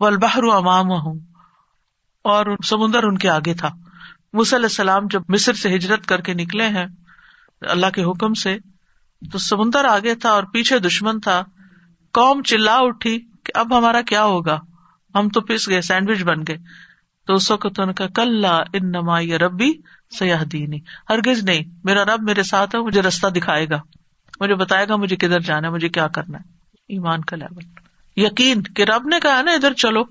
وہ 0.00 0.06
البہر 0.06 0.42
امام 0.42 0.90
ہوں 0.90 1.18
اور 2.24 2.46
سمندر 2.64 3.02
ان 3.02 3.18
کے 3.18 3.28
آگے 3.28 3.54
تھا۔ 3.54 3.68
علیہ 4.32 4.56
السلام 4.56 5.06
جب 5.10 5.22
مصر 5.28 5.52
سے 5.52 5.76
ہجرت 5.76 6.06
کر 6.06 6.20
کے 6.20 6.34
نکلے 6.34 6.68
ہیں، 6.68 6.86
اللہ 7.60 7.86
کے 7.90 8.02
حکم 8.02 8.34
سے، 8.34 8.58
تو 9.32 9.38
سمندر 9.38 9.84
آگے 9.84 10.14
تھا 10.14 10.30
اور 10.30 10.42
پیچھے 10.42 10.78
دشمن 10.78 11.20
تھا۔ 11.20 11.42
قوم 12.12 12.42
چلا 12.42 12.76
اٹھی 12.76 13.18
کہ 13.18 13.58
اب 13.58 13.78
ہمارا 13.78 14.02
کیا 14.02 14.24
ہوگا؟ 14.24 14.60
ہم 15.14 15.28
تو 15.28 15.40
پس 15.40 15.68
گئے، 15.68 15.80
سینڈوچ 15.80 16.22
بن 16.22 16.40
گئے۔ 16.48 16.56
تو 17.26 17.34
اس 17.34 17.50
وقت 17.50 17.80
ان 17.80 17.92
کا 17.92 18.06
کل 18.06 18.44
ان 18.44 18.90
نما 18.90 19.20
ربی 19.20 19.72
سیاح 20.18 20.42
دینی۔ 20.52 20.78
ہرگز 21.10 21.42
نہیں۔ 21.42 21.60
میرا 21.84 22.04
رب 22.04 22.22
میرے 22.22 22.42
ساتھ 22.42 22.76
ہے 22.76 22.80
مجھے 22.80 23.02
رستہ 23.02 23.26
دکھائے 23.26 23.68
گا۔ 23.68 23.80
مجھے 24.40 24.54
بتائے 24.54 24.88
گا 24.88 24.96
مجھے 24.96 25.16
کدھر 25.16 25.40
جانا 25.40 25.68
ہے، 25.68 25.72
مجھے 25.72 25.88
کیا 25.88 26.08
کرنا 26.08 26.38
ہے۔ 26.38 26.44
ایمان 26.88 27.20
کا 27.20 27.36
لیول 27.36 27.64
یقین 28.16 28.62
کہ 28.62 28.82
رب 28.82 29.06
نے 29.06 29.20
کہا 29.20 29.42
نا، 29.42 29.52
ادھر 29.52 29.72
چلو۔ 29.72 30.02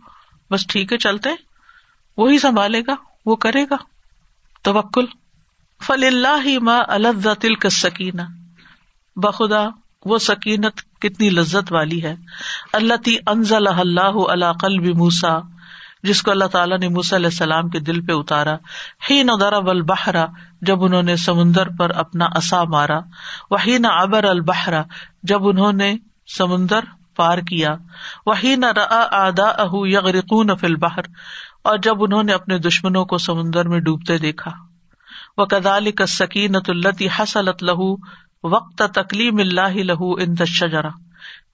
بس 0.52 0.68
ٹھیک 0.68 0.94
ہے، 0.94 0.98
چلتے 0.98 1.30
وہی 2.18 2.40
سنبھالے 2.40 2.82
گا، 2.88 2.96
وہ 3.26 3.36
کرے 3.36 3.66
گا۔ 3.70 3.76
توکل۔ 4.64 5.06
فل 5.82 6.04
اللہ 6.04 6.60
ماں 6.60 6.84
اللہ 6.88 7.34
تل 7.34 7.56
کا 7.56 7.70
سکینہ 7.70 8.22
بخدا، 9.16 9.68
وہ 10.06 10.18
سکینت 10.18 11.02
کتنی 11.02 11.30
لذت 11.30 11.72
والی 11.72 12.04
ہے۔ 12.04 12.16
اللہ 12.74 12.94
تی 13.06 13.18
انزل 13.28 13.68
اللہ 13.68 14.18
اللہ 14.30 14.54
قلب 14.62 14.98
موسا 14.98 15.40
جس 16.04 16.22
کو 16.22 16.32
اللہ 16.32 16.46
تعالیٰ 16.46 16.78
نے 16.78 16.88
موسی 16.88 17.16
علیہ 17.16 17.26
السلام 17.26 17.70
کے 17.70 17.80
دل 17.80 18.06
پہ 18.06 18.12
اتارا۔ 18.12 18.56
ہی 19.10 19.24
نہ 19.24 19.32
درب 19.32 19.92
جب 20.62 20.84
انہوں 20.84 21.04
نے 21.04 21.16
سمندر 21.16 21.68
پر 21.80 21.90
اپنا 21.90 22.26
اصا 22.26 22.64
مارا۔ 22.64 23.00
وہی 23.52 23.78
نہ 23.78 23.88
ابر 23.88 24.24
البہرا 24.24 24.84
جب 25.24 25.48
انہوں 25.48 25.74
نے 25.74 25.96
سمندر 26.38 26.80
پار 27.16 27.38
کیا۔ 27.38 27.70
وہی 28.26 28.56
نہ 28.56 28.66
آدا 29.12 29.50
اہ 29.50 29.72
یغرقون 29.74 30.56
فل 30.56 30.76
بہر 30.76 31.02
اور 31.64 31.78
جب 31.78 32.04
انہوں 32.04 32.24
نے 32.24 32.34
اپنے 32.34 32.58
دشمنوں 32.58 33.06
کو 33.06 33.18
سمندر 33.18 33.68
میں 33.68 33.80
ڈوبتے 33.80 34.18
دیکھا۔ 34.18 34.52
وہ 35.38 35.46
کدال 35.46 35.92
کا 35.92 36.06
سکینت 36.06 36.70
التی 36.70 37.08
حسلت 37.20 37.64
لہو 37.64 37.96
وقت 38.44 38.84
تکلیم 38.94 39.38
اللہ 39.38 39.74
لہو 39.74 40.14
ان 40.14 40.36
تشجرا 40.36 40.90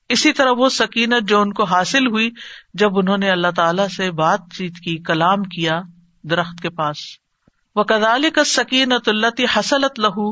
اسی 0.10 0.34
طرح 0.34 0.52
وہ 0.52 0.70
سکینت 0.70 1.30
جو 1.30 1.42
ان 1.42 1.54
کو 1.54 1.64
حاصل 1.64 2.08
ہوئی 2.08 2.32
جب 2.74 2.98
انہوں 2.98 3.18
نے 3.18 3.32
اللہ 3.32 3.48
تعالی 3.56 3.94
سے 3.96 4.12
بات 4.12 4.40
چیت 4.58 4.78
کی، 4.78 4.98
کلام 4.98 5.44
کیا 5.44 5.82
درخت 6.24 6.62
کے 6.62 6.70
پاس۔ 6.70 6.98
وہ 7.76 7.84
کدال 7.84 8.30
کا 8.30 8.44
سکینت 8.44 9.10
اللہ 9.10 9.60
حسلت 9.60 10.00
لہو 10.00 10.32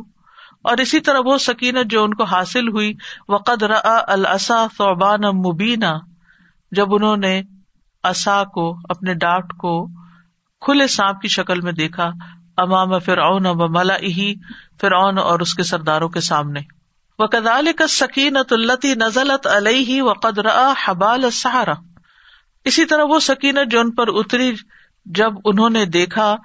اور 0.63 0.77
اسی 0.77 0.99
طرح 0.99 1.19
وہ 1.25 1.37
سکینت 1.37 1.91
جو 1.91 2.03
ان 2.03 2.13
کو 2.13 2.23
حاصل 2.23 2.67
ہوئی، 2.67 2.93
وقد 3.29 3.63
را 3.63 4.01
السا 4.07 4.67
فوبان 4.67 5.21
مبینہ 5.21 5.97
جب 6.71 6.95
انہوں 6.95 7.17
نے 7.17 7.41
اصا 8.03 8.43
کو، 8.43 8.77
اپنے 8.89 9.13
ڈاٹ 9.13 9.53
کو 9.53 9.87
کھلے 10.61 10.87
سانپ 10.87 11.21
کی 11.21 11.27
شکل 11.27 11.61
میں 11.61 11.71
دیکھا، 11.71 12.09
امام 12.57 12.99
فرعون 12.99 13.45
و 13.45 13.67
ملا 13.67 13.97
فرعون 14.81 15.17
اور 15.17 15.39
اس 15.39 15.53
کے 15.53 15.63
سرداروں 15.63 16.09
کے 16.09 16.21
سامنے۔ 16.21 16.74
وہ 17.19 17.27
کدال 17.27 17.67
کا 17.77 17.87
سکینت 17.87 18.53
التی 18.53 18.93
نزلت 18.95 19.47
علیہ 19.47 20.01
و 20.01 20.13
قدر 20.13 20.45
حبال 20.85 21.31
سہارا 21.31 21.73
اسی 22.65 22.85
طرح 22.85 23.03
وہ 23.03 23.19
سکینت 23.19 23.71
جو 23.71 23.79
ان 23.79 23.91
پر 23.91 24.05
اتری 24.07 24.55
جب 25.05 25.33
انہوں 25.45 25.69
نے 25.69 25.85
دیکھا 25.85 26.35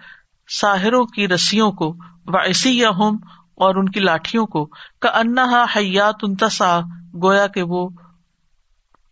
ساحروں 0.60 1.04
کی 1.04 1.28
رسیوں 1.28 1.72
کو 1.72 1.94
ویسی 2.26 2.84
ہوں 2.84 3.18
اور 3.54 3.74
ان 3.74 3.88
کی 3.88 4.00
لاٹھیوں 4.00 4.46
کو 4.46 4.66
کا 5.00 5.08
انا 5.08 5.64
حیات 5.76 6.14
انتسا 6.22 6.80
گویا 7.22 7.46
کہ 7.46 7.62
وہ 7.62 7.88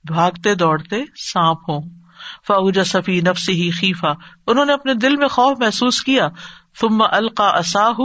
بھاگتے 0.05 0.55
دوڑتے 0.55 0.97
سانپ 1.17 1.71
ہوں۔ 1.71 1.81
فاوجا 2.47 2.85
صفی 2.85 3.21
نفسی 3.21 3.63
ہی 3.63 3.71
خیفا 3.71 4.11
انہوں 4.47 4.65
نے 4.65 4.73
اپنے 4.73 4.95
دل 4.95 5.17
میں 5.17 5.29
خوف 5.29 5.59
محسوس 5.61 6.03
کیا، 6.03 6.29
ثم 6.81 7.03
القا 7.11 7.49
اصاہ 7.49 8.01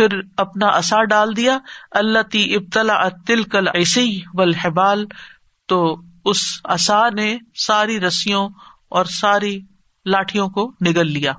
پھر 0.00 0.20
اپنا 0.36 0.66
اصا 0.66 1.04
ڈال 1.04 1.36
دیا۔ 1.36 1.58
اللہ 1.90 2.22
تی 2.22 2.54
ابتلا 2.54 3.08
تل 3.08 3.42
کل 3.42 3.68
ایسی 3.74 4.20
والحبال۔ 4.34 5.04
تو 5.68 5.96
اس 6.24 6.60
اصا 6.64 7.08
نے 7.08 7.38
ساری 7.54 8.00
رسیوں 8.00 8.48
اور 8.88 9.04
ساری 9.04 9.60
لاٹھیوں 10.04 10.48
کو 10.48 10.72
نگل 10.86 11.12
لیا۔ 11.12 11.32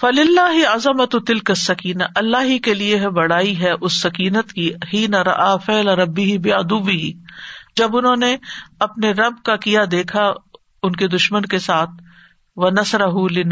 فل 0.00 0.18
اللہ 0.18 0.66
عظمت 0.66 1.16
تل 1.26 1.38
کا 1.38 1.54
سکین 1.54 1.96
اللہ 2.16 2.36
ہی 2.44 2.58
کے 2.58 2.74
لیے 2.74 2.98
ہے، 2.98 3.08
بڑائی 3.08 3.60
ہے 3.60 3.70
اس 3.80 4.02
سکینت 4.02 4.52
کی۔ 4.52 4.72
ہی 4.92 5.06
نہ 5.06 5.56
فیل 5.66 5.88
ربی 5.88 6.32
ہی 6.32 6.38
بے 6.38 6.52
ادوبی 6.52 6.96
ہی 6.96 7.12
جب 7.76 7.96
انہوں 7.96 8.16
نے 8.16 8.36
اپنے 8.80 9.10
رب 9.12 9.42
کا 9.44 9.56
کیا 9.56 9.80
دیکھا، 9.90 10.32
ان 10.82 10.92
کے 10.92 11.08
دشمن 11.08 11.42
کے 11.42 11.58
ساتھ۔ 11.58 11.90
وہ 12.56 12.70
نسر 12.70 13.06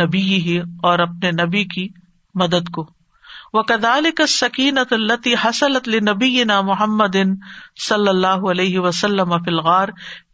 نبی 0.07 0.23
ہی 0.23 0.59
اور 0.59 0.99
اپنے 0.99 1.31
نبی 1.31 1.65
کی 1.65 1.89
مدد 2.35 2.71
کو۔ 2.73 3.02
وہ 3.53 3.63
کدال 3.63 4.11
کا 4.11 4.27
سکینت 4.27 4.93
التی 4.93 5.35
حسلت 5.45 5.89
نبی 5.89 6.45
نا 6.45 6.61
محمد 6.61 7.17
صلی 7.89 8.09
اللہ 8.09 8.51
علیہ 8.51 8.79
وسلم 8.79 9.39
فلغار 9.45 9.89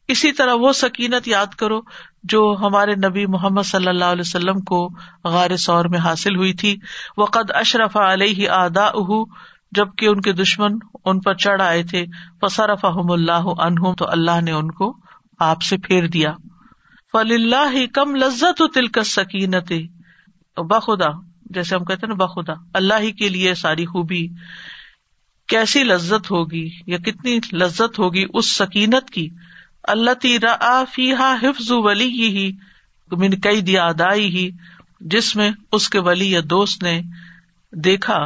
اسی 0.09 0.33
طرح 0.33 0.55
وہ 0.55 0.73
سکینت 0.73 1.29
یاد 1.29 1.47
کرو 1.47 1.81
جو 2.23 2.57
ہمارے 2.61 2.95
نبی 2.95 3.27
محمد 3.27 3.63
صلی 3.63 3.89
اللہ 3.89 4.05
علیہ 4.05 4.25
وسلم 4.27 4.61
کو 4.61 4.89
غار 5.25 5.57
سور 5.57 5.85
میں 5.85 5.99
حاصل 5.99 6.37
ہوئی 6.37 6.53
تھی۔ 6.53 6.77
وہ 7.17 7.27
قد 7.27 7.51
اشرف 7.55 7.97
علیہ 7.97 8.49
آدا 8.49 8.85
اہ 8.87 9.25
جبکہ 9.73 10.07
ان 10.07 10.21
کے 10.21 10.33
دشمن 10.33 10.73
ان 11.05 11.21
پر 11.21 11.35
چڑھ 11.35 11.63
آئے 11.63 11.83
تھے۔ 11.83 12.07
فصرف 12.41 12.85
اللہ 12.85 13.49
عنہ 13.61 13.93
تو 13.99 14.09
اللہ 14.09 14.41
نے 14.41 14.53
ان 14.53 14.71
کو 14.71 14.97
آپ 15.39 15.63
سے 15.63 15.77
پھیر 15.77 16.07
دیا۔ 16.07 16.33
فل 17.13 17.33
اللہ 17.33 17.87
کم 17.95 18.17
لذت 18.17 18.63
تل 18.75 18.87
کا 18.87 19.05
سکینت 19.05 19.73
بخدا۔ 20.57 21.28
جیسے 21.51 21.75
ہم 21.75 21.85
کہتے 21.85 22.07
نا 22.07 22.15
بخدا 22.15 22.53
اللہ 22.75 23.01
ہی 23.01 23.13
کے 23.13 23.29
لیے 23.29 23.55
ساری 23.55 23.85
خوبی 23.85 24.27
کیسی 25.49 25.83
لذت 25.83 26.31
ہوگی 26.31 26.69
یا 26.87 26.99
کتنی 26.99 27.39
لذت 27.53 27.99
ہوگی 27.99 28.25
اس 28.35 28.51
سکینت 28.51 29.11
کی؟ 29.11 29.29
اللہ 29.83 30.15
تیرا 30.15 30.83
فیحا 30.95 31.35
حفظ 31.43 31.71
ولی 31.71 32.09
ہی 32.09 32.53
من 33.11 33.41
کئی 33.41 33.61
دیا 33.61 33.85
ادائی 33.85 34.29
ہی 34.37 34.51
جس 35.01 35.37
میں 35.37 35.51
اس 35.73 35.89
کے 35.89 35.99
ولی 35.99 36.31
یا 36.31 36.41
دوست 36.45 36.83
نے 36.83 37.01
دیکھا 37.73 38.19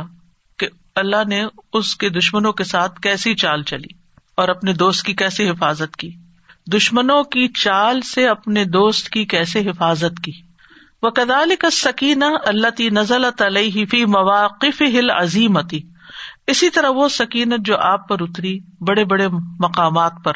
کہ 0.59 0.69
اللہ 0.95 1.29
نے 1.29 1.45
اس 1.73 1.97
کے 1.97 2.09
دشمنوں 2.09 2.53
کے 2.53 2.65
ساتھ 2.65 3.01
کیسی 3.01 3.35
چال 3.35 3.63
چلی 3.63 3.95
اور 4.37 4.49
اپنے 4.49 4.73
دوست 4.73 5.03
کی 5.03 5.13
کیسی 5.13 5.51
حفاظت 5.51 5.97
کی؟ 5.97 6.11
دشمنوں 6.73 7.23
کی 7.25 7.49
چال 7.49 8.01
سے 8.01 8.27
اپنے 8.29 8.65
دوست 8.65 9.11
کی 9.11 9.25
کیسے 9.25 9.61
حفاظت 9.61 10.21
کی؟ 10.25 10.33
وہ 11.03 11.11
کدال 11.11 11.53
کا 11.59 11.71
سکینہ 11.71 12.25
اللہ 12.45 12.71
تی 12.71 12.88
نزل 12.88 13.25
علیہ 13.25 13.85
فی 13.87 14.05
مواقف 14.05 14.83
ہل 14.83 15.11
عظیمتی 15.11 15.81
اسی 16.47 16.71
طرح 16.71 16.88
وہ 16.88 17.09
سکینت 17.09 17.67
جو 17.67 17.79
آپ 17.79 18.09
پر 18.09 18.23
اتری 18.23 18.59
بڑے 18.81 19.05
بڑے 19.05 19.29
مقامات 19.61 20.12
پر۔ 20.25 20.33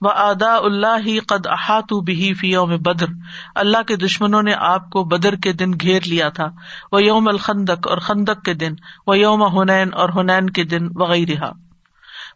وہ 0.00 0.10
ادا 0.10 0.56
اللہ 0.56 0.96
ہی 1.06 1.18
قد 1.18 1.46
احاط 1.46 1.92
بھی 1.92 2.34
فی 2.34 2.50
یوم 2.50 2.70
بدر۔ 2.76 3.06
اللہ 3.54 3.82
کے 3.82 3.96
دشمنوں 3.96 4.42
نے 4.42 4.54
آپ 4.54 4.90
کو 4.90 5.04
بدر 5.04 5.34
کے 5.34 5.52
دن 5.52 5.72
گھیر 5.80 6.00
لیا 6.06 6.28
تھا۔ 6.28 6.48
وہ 6.92 7.02
یوم 7.02 7.28
الخندق 7.28 7.88
اور 7.88 7.98
خندق 7.98 8.44
کے 8.44 8.54
دن 8.54 8.72
وہ 9.06 9.18
یوم 9.18 9.42
ہنین 9.42 9.88
اور 9.92 10.08
ہنین 10.08 10.50
کے 10.50 10.64
دن 10.64 10.88
وغیرہ 10.94 11.52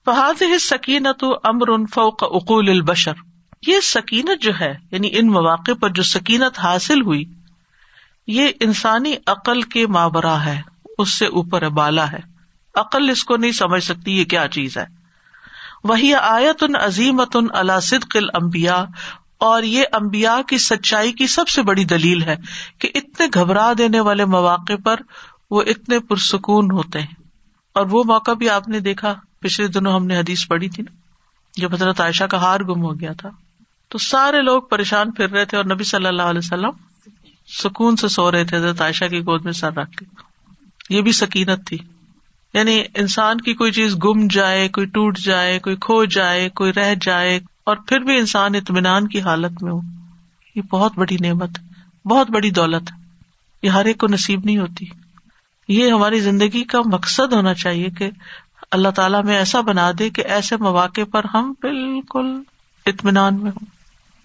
فہذ 0.07 0.43
سکینت 0.61 1.25
امر 1.45 1.87
فوق 1.95 2.25
اقول 2.25 2.69
البشر۔ 2.69 3.13
یہ 3.67 3.81
سکینت 3.81 4.43
جو 4.43 4.53
ہے 4.61 4.75
یعنی 4.91 5.09
ان 5.13 5.29
مواقع 5.29 5.73
پر 5.81 5.89
جو 5.89 6.03
سکینت 6.03 6.59
حاصل 6.59 7.03
ہوئی 7.03 7.25
یہ 8.29 8.49
انسانی 8.61 9.14
عقل 9.27 9.62
کے 9.62 9.87
مابرا 9.87 10.45
ہے، 10.45 10.61
اس 10.99 11.12
سے 11.12 11.27
اوپر 11.27 11.69
بالا 11.69 12.12
ہے۔ 12.12 12.21
عقل 12.75 13.11
اس 13.11 13.25
کو 13.25 13.37
نہیں 13.37 13.53
سمجھ 13.53 13.85
سکتی 13.85 14.19
یہ 14.19 14.25
کیا 14.25 14.49
چیز 14.49 14.79
ہے۔ 14.79 14.85
وہی 15.85 16.14
آیت 16.14 16.62
ان 16.62 16.77
عظیمت 16.77 17.37
ان 17.37 17.81
صدق 17.81 18.17
الانبیاء، 18.17 18.83
اور 19.38 19.62
یہ 19.62 19.85
امبیا 19.93 20.41
کی 20.49 20.59
سچائی 20.59 21.12
کی 21.12 21.27
سب 21.27 21.49
سے 21.49 21.62
بڑی 21.62 21.85
دلیل 21.85 22.23
ہے 22.23 22.37
کہ 22.79 22.91
اتنے 22.95 23.27
گھبرا 23.35 23.73
دینے 23.79 24.01
والے 24.01 24.25
مواقع 24.25 24.73
پر 24.85 24.97
وہ 25.51 25.62
اتنے 25.62 25.99
پرسکون 25.99 26.71
ہوتے 26.71 26.99
ہیں۔ 26.99 27.14
اور 27.75 27.87
وہ 27.91 28.05
موقع 28.07 28.31
بھی 28.31 28.51
آپ 28.51 28.68
نے 28.68 28.81
دیکھا، 28.81 29.14
پچھلے 29.41 29.66
دنوں 29.66 29.93
ہم 29.93 30.07
نے 30.07 30.18
حدیث 30.18 30.47
پڑھی 30.49 30.68
تھی 30.68 30.83
نا، 30.83 30.97
جب 31.57 31.74
حضرت 31.74 32.01
عائشہ 32.01 32.24
کا 32.24 32.37
ہار 32.37 32.61
گم 32.61 32.83
ہو 32.83 33.01
گیا 33.01 33.12
تھا۔ 33.12 33.29
تو 33.89 33.99
سارے 33.99 34.43
لوگ 34.43 34.62
پریشان 34.62 35.11
پھر 35.11 35.31
رہے 35.31 35.45
تھے 35.45 35.57
اور 35.57 35.64
نبی 35.64 35.85
صلی 35.85 36.07
اللہ 36.07 36.22
علیہ 36.22 36.39
وسلم 36.39 36.70
سکون 37.49 37.96
سے 37.96 38.09
سو 38.09 38.32
رہے 38.32 38.44
تھے، 38.44 38.57
حضرت 38.57 38.80
عائشہ 38.80 39.05
کی 39.05 39.20
گود 39.20 39.44
میں 39.44 39.53
سر 39.53 39.72
رکھ 39.72 39.90
کے۔ 39.90 40.05
یہ 40.90 41.03
بھی 41.03 41.12
سکینت 41.12 41.66
تھی۔ 41.66 41.78
یعنی 42.55 42.82
انسان 42.94 43.40
کی 43.40 43.55
کوئی 43.55 43.72
چیز 43.72 43.96
گم 44.05 44.26
جائے، 44.30 44.68
کوئی 44.68 44.86
ٹوٹ 44.86 45.18
جائے، 45.18 45.59
کوئی 45.59 45.76
کھو 45.76 46.05
جائے، 46.05 46.49
کوئی 46.49 46.72
رہ 46.72 46.94
جائے، 47.01 47.40
اور 47.64 47.76
پھر 47.76 47.99
بھی 47.99 48.18
انسان 48.18 48.55
اطمینان 48.55 49.09
کی 49.09 49.20
حالت 49.20 49.62
میں 49.62 49.72
ہو۔ 49.72 49.80
یہ 50.55 50.62
بہت 50.62 50.92
بڑی 50.96 51.16
نعمت، 51.20 51.51
بہت 52.05 52.30
بڑی 52.30 52.51
دولت۔ 52.51 52.90
یہ 53.62 53.70
ہر 53.70 53.84
ایک 53.84 53.99
کو 53.99 54.07
نصیب 54.07 54.40
نہیں 54.44 54.59
ہوتی۔ 54.59 54.84
یہ 55.68 55.92
ہماری 55.92 56.20
زندگی 56.20 56.64
کا 56.64 56.78
مقصد 56.84 57.32
ہونا 57.32 57.55
چاہیے 57.55 57.90
کہ 57.90 58.11
اللہ 58.70 58.88
تعالیٰ 58.88 59.24
میں 59.24 59.36
ایسا 59.36 59.61
بنا 59.61 59.90
دے 59.99 60.11
کہ 60.11 60.20
ایسے 60.20 60.57
مواقع 60.57 61.01
پر 61.12 61.24
ہم 61.34 61.55
بالکل 61.62 62.42
اطمینان 62.86 63.34
میں 63.34 63.51
ہوں۔ 63.51 63.78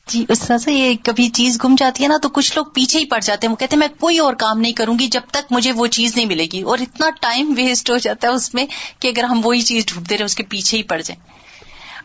جی 0.08 0.26
اس 0.30 0.40
طرح 0.40 0.58
سے 0.58 0.74
یہ 0.74 0.94
کبھی 1.04 1.30
چیز 1.30 1.60
گم 1.64 1.76
جاتی 1.78 2.04
ہے 2.04 2.08
نا 2.08 2.18
تو 2.22 2.30
کچھ 2.30 2.56
لوگ 2.56 2.66
پیچھے 2.66 3.00
ہی 3.00 3.06
پڑ 3.06 3.20
جاتے 3.20 3.48
ہیں۔ 3.48 3.52
وہ 3.52 3.56
کہتے 3.56 3.76
ہیں 3.76 3.80
میں 3.80 3.88
کوئی 4.00 4.18
اور 4.18 4.34
کام 4.34 4.60
نہیں 4.60 4.74
کروں 4.74 5.00
گی 5.00 5.08
جب 5.08 5.22
تک 5.32 5.52
مجھے 5.52 5.72
وہ 5.72 5.88
چیز 5.88 6.16
نہیں 6.16 6.26
ملے 6.26 6.48
گی۔ 6.52 6.62
اور 6.62 6.78
اتنا 6.78 7.10
ٹائم 7.22 7.54
ویسٹ 7.58 7.92
ہو 7.92 7.98
جاتا 7.98 8.28
ہے 8.28 8.34
اس 8.34 8.54
میں 8.54 8.66
کہ 9.00 9.08
اگر 9.08 9.24
ہم 9.24 9.42
وہی 9.44 9.62
چیز 9.62 9.86
ڈھونڈتے 9.86 10.18
رہے 10.18 10.26
اس 10.26 10.36
کے 10.36 10.44
پیچھے 10.44 10.78
ہی 10.78 10.84
پڑ 10.84 11.02
جائیں۔ 11.02 11.34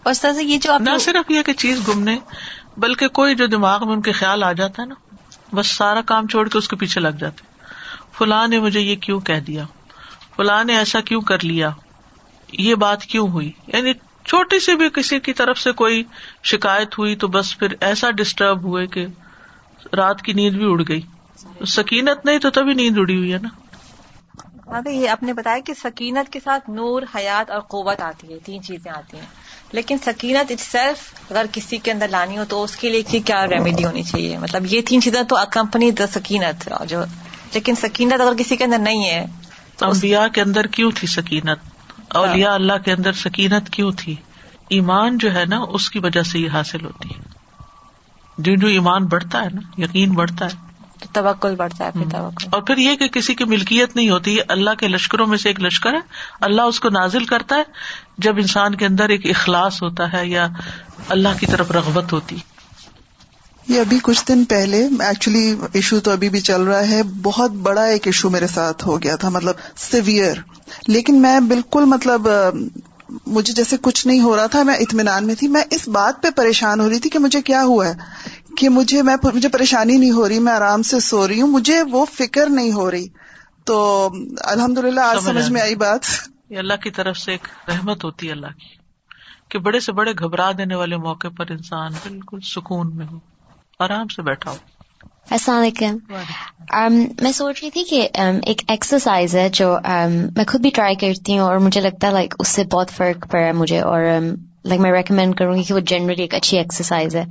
اور 0.03 0.11
اس 0.11 0.21
طرح 0.21 0.33
سے 0.33 0.45
یہ 0.45 0.59
جو 0.59 0.79
نہ 0.79 0.99
صرف 1.01 1.31
یہ 1.31 1.43
کہ 1.43 1.53
چیز 1.53 1.89
گمنے 1.89 2.19
بلکہ 2.77 3.09
کوئی 3.09 3.35
جو 3.35 3.47
دماغ 3.47 3.87
میں 3.87 3.95
ان 3.95 4.03
کے 4.03 4.13
خیال 4.13 4.43
آ 4.43 4.53
جاتا 4.53 4.83
ہے 4.83 4.87
نا 4.87 4.95
بس 5.55 5.67
سارا 5.67 6.01
کام 6.01 6.27
چھوڑ 6.27 6.49
کے 6.49 6.59
اس 6.59 6.69
کے 6.69 6.77
پیچھے 6.77 7.01
لگ 7.01 7.19
جاتے 7.21 7.43
فلاں 8.13 8.49
نے 8.49 8.59
مجھے 8.59 8.81
یہ 8.81 8.97
کیوں 8.97 9.21
کہہ 9.21 9.41
دیا؟ 9.41 9.65
فلاں 10.37 10.65
نے 10.65 10.77
ایسا 10.77 11.01
کیوں 11.01 11.21
کر 11.21 11.45
لیا؟ 11.45 11.71
یہ 12.53 12.75
بات 12.75 13.03
کیوں 13.03 13.29
ہوئی؟ 13.29 13.53
یعنی 13.67 13.93
چھوٹی 14.29 14.61
سی 14.61 14.77
بھی 14.77 14.89
کسی 14.95 15.21
کی 15.21 15.33
طرف 15.33 15.59
سے 15.59 15.73
کوئی 15.73 16.05
شکایت 16.45 16.99
ہوئی 16.99 17.17
تو 17.17 17.29
بس 17.29 17.59
پھر 17.59 17.67
ایسا 17.81 18.11
ڈسٹرب 18.11 18.65
ہوئے 18.65 18.87
کہ 18.87 19.07
رات 19.93 20.23
کی 20.23 20.33
نیند 20.33 20.57
بھی 20.57 20.65
اڑ 20.71 20.83
گئی۔ 20.89 21.01
سکینت 21.67 22.27
نہیں 22.27 22.39
تو 22.39 22.51
تبھی 22.51 22.75
نیند 22.75 22.99
اڑی 22.99 23.17
ہوئی 23.17 23.33
ہے 23.33 23.39
نا۔ 23.43 23.49
یہ 24.87 25.09
آپ 25.09 25.23
نے 25.23 25.33
بتایا 25.33 25.59
کہ 25.59 25.75
سکینت 25.75 26.33
کے 26.33 26.41
ساتھ 26.45 26.71
نور 26.71 27.03
حیات 27.15 27.51
اور 27.51 27.61
قوت 27.61 28.01
آتی 28.01 28.33
ہے 28.33 28.39
تین 28.45 28.63
چیزیں 28.63 28.93
آتی 28.97 29.17
ہیں۔ 29.17 29.27
لیکن 29.73 29.97
سکینت 29.99 30.51
اٹ 30.51 30.61
سیلف 30.61 31.15
اگر 31.31 31.47
کسی 31.53 31.79
کے 31.79 31.93
اندر 31.93 32.09
لانی 32.09 32.39
ہو 32.39 32.45
تو 32.49 32.63
اس 32.63 32.77
کے 32.77 32.89
لیے 32.89 33.03
کیا 33.03 33.47
ریمیڈی 33.47 33.85
ہونی 33.85 34.03
چاہیے؟ 34.03 34.39
مطلب 34.39 34.67
یہ 34.67 34.81
تین 34.83 35.01
چیزیں 35.01 35.23
تو 35.23 35.37
اکمپنی 35.37 35.91
دا 35.91 36.07
سکینت 36.07 36.69
جو 36.89 37.05
لیکن 37.55 37.75
سکینت 37.75 38.21
اگر 38.21 38.33
کسی 38.39 38.57
کے 38.57 38.65
اندر 38.65 38.79
نہیں 38.79 39.11
ہے 39.11 39.27
تو 39.77 39.87
انبیاء 39.87 40.27
کے 40.27 40.43
اندر 40.43 40.67
کیوں 40.67 40.91
تھی 40.95 41.09
سکینت؟ 41.09 41.78
اولیاء 42.09 42.53
اللہ 42.53 42.73
کے 42.85 42.93
اندر 42.93 43.13
سکینت 43.13 43.71
کیوں 43.71 43.93
تھی؟ 43.97 44.17
ایمان 44.69 45.19
جو 45.19 45.35
ہے 45.35 45.45
نا 45.45 45.59
اس 45.69 45.91
کی 45.91 45.99
وجہ 45.99 46.23
سے 46.23 46.39
یہ 46.39 46.51
حاصل 46.51 46.85
ہوتی 46.85 47.09
ہے۔ 47.09 47.23
جو 48.39 48.55
جو 48.57 48.67
ایمان 48.67 49.07
بڑھتا 49.07 49.43
ہے 49.43 49.49
نا 49.55 49.81
یقین 49.81 50.13
بڑھتا 50.13 50.45
ہے۔ 50.45 50.69
تو 50.99 51.07
توکل 51.13 51.55
بڑھتا 51.57 51.85
ہے 51.85 51.91
پھر 51.91 52.17
اور 52.51 52.63
پھر 52.63 52.77
یہ 52.77 52.97
کہ 52.97 53.09
کسی 53.09 53.35
کی 53.35 53.45
ملکیت 53.45 53.97
نہیں 53.97 54.11
ہوتی 54.11 54.37
اللہ 54.49 54.71
کے 54.79 54.89
لشکروں 54.89 55.27
میں 55.27 55.39
سے 55.39 55.49
ایک 55.49 55.61
لشکر 55.61 55.95
ہے۔ 55.95 56.01
اللہ 56.41 56.63
اس 56.63 56.81
کو 56.81 56.89
نازل 56.89 57.25
کرتا 57.25 57.57
ہے 57.57 57.63
جب 58.19 58.37
انسان 58.37 58.75
کے 58.75 58.87
اندر 58.87 59.09
ایک 59.09 59.27
اخلاص 59.27 59.83
ہوتا 59.83 60.13
ہے 60.13 60.27
یا 60.27 60.49
اللہ 61.09 61.29
کی 61.41 61.47
طرف 61.47 61.71
رغبت 61.71 62.13
ہوتی۔ 62.13 62.37
یہ 63.69 63.81
ابھی 63.81 63.99
کچھ 64.03 64.25
دن 64.29 64.45
پہلے 64.45 64.85
ایکچولی 65.01 65.55
ایشو 65.73 66.01
تو 66.01 66.11
ابھی 66.11 66.29
بھی 66.29 66.41
چل 66.41 66.63
رہا 66.63 66.89
ہے 66.89 67.03
بہت 67.03 67.51
بڑا 67.51 67.85
ایک 67.85 68.07
ایشو 68.07 68.31
میرے 68.31 68.47
ساتھ 68.47 68.87
ہو 68.87 69.03
گیا 69.03 69.17
تھا 69.17 69.29
مطلب 69.29 69.55
سیویئر 69.77 70.35
لیکن 70.87 71.23
میں 71.23 71.41
بالکل 71.41 71.85
مطلب 71.85 72.29
مجھے 73.27 73.53
جیسے 73.53 73.77
کچھ 73.83 74.07
نہیں 74.07 74.21
ہو 74.21 74.37
رہا 74.37 74.47
تھا 74.47 74.63
میں 74.63 74.75
اطمینان 74.75 75.27
میں 75.27 75.35
تھی۔ 75.35 75.49
میں 75.49 75.63
اس 75.71 75.89
بات 75.89 76.23
پہ 76.23 76.31
پریشان 76.31 76.81
ہو 76.81 76.89
رہی 76.89 76.99
تھی 76.99 77.11
کہ 77.11 77.19
مجھے 77.19 77.43
کیا 77.43 77.63
ہوا 77.63 77.89
ہے 77.89 77.93
کہ 78.57 78.69
مجھے 78.69 79.03
میں 79.03 79.17
مجھے 79.35 79.49
پریشانی 79.49 79.97
نہیں 79.97 80.11
ہو 80.11 80.29
رہی 80.29 80.39
میں 80.39 80.53
آرام 80.53 80.83
سے 80.83 81.01
سو 81.01 81.29
رہی 81.29 81.41
ہوں 81.41 81.49
مجھے 81.49 81.83
وہ 81.83 82.05
فکر 82.05 82.47
نہیں 82.47 82.73
ہو 82.73 82.91
رہی۔ 82.91 83.07
تو 83.65 84.11
الحمد 84.41 84.79
للہ 84.79 85.01
آج 85.01 85.19
سمجھ 85.25 85.51
میں 85.51 85.61
آئی 85.63 85.75
بات۔ 85.75 86.01
یہ 86.51 86.59
اللہ 86.59 86.75
کی 86.75 86.91
طرف 86.91 87.17
سے 87.17 87.33
ایک 87.33 87.49
رحمت 87.69 88.05
ہوتی 88.05 88.27
ہے 88.27 88.33
اللہ 88.33 88.47
کی 88.47 88.77
کہ 89.49 89.59
بڑے 89.59 89.81
سے 89.81 89.93
بڑے 89.93 90.13
گھبرا 90.13 90.53
دینے 90.59 90.75
والے 90.75 90.97
موقع 90.97 91.29
پر 91.29 91.51
انسان 91.51 91.93
بالکل۔ 91.93 92.39
سکون 92.41 92.97
میں 92.97 93.07
ہو۔ 93.11 93.38
آرام 93.79 94.09
سے 94.09 94.23
بیٹھا 94.23 94.51
ہو۔ 94.51 94.57
السلام 95.31 95.63
علیکم۔ 95.63 95.97
میں 97.23 97.33
سوچ 97.33 97.63
رہی 97.63 97.71
تھی 97.71 97.85
کہ 97.85 98.09
ایک 98.47 98.63
ایکسرسائز 98.69 99.37
ہے 99.37 99.49
جو 99.49 99.79
میں 100.37 100.45
خود 100.49 100.61
بھی 100.61 100.71
ٹرائی 100.71 100.95
کرتی 100.95 101.39
ہوں 101.39 101.47
اور 101.47 101.57
مجھے 101.57 101.81
لگتا 101.81 102.07
ہے 102.07 102.13
لائک 102.13 102.35
اس 102.39 102.49
سے 102.49 102.65
بہت 102.65 102.91
فرق 102.91 103.31
پڑا 103.31 103.47
ہے 103.47 103.53
مجھے 103.53 103.81
اور 103.81 104.03
لائک 104.69 104.81
میں 104.81 104.93
ریکمینڈ 104.93 105.37
کروں 105.37 105.57
گی 105.57 105.63
کہ 105.63 105.75
وہ 105.75 105.81
جنرلی 105.81 106.23
ایک 106.23 106.35
اچھی 106.35 106.59
ایکسرسائز 106.59 107.17
ہے۔ 107.17 107.25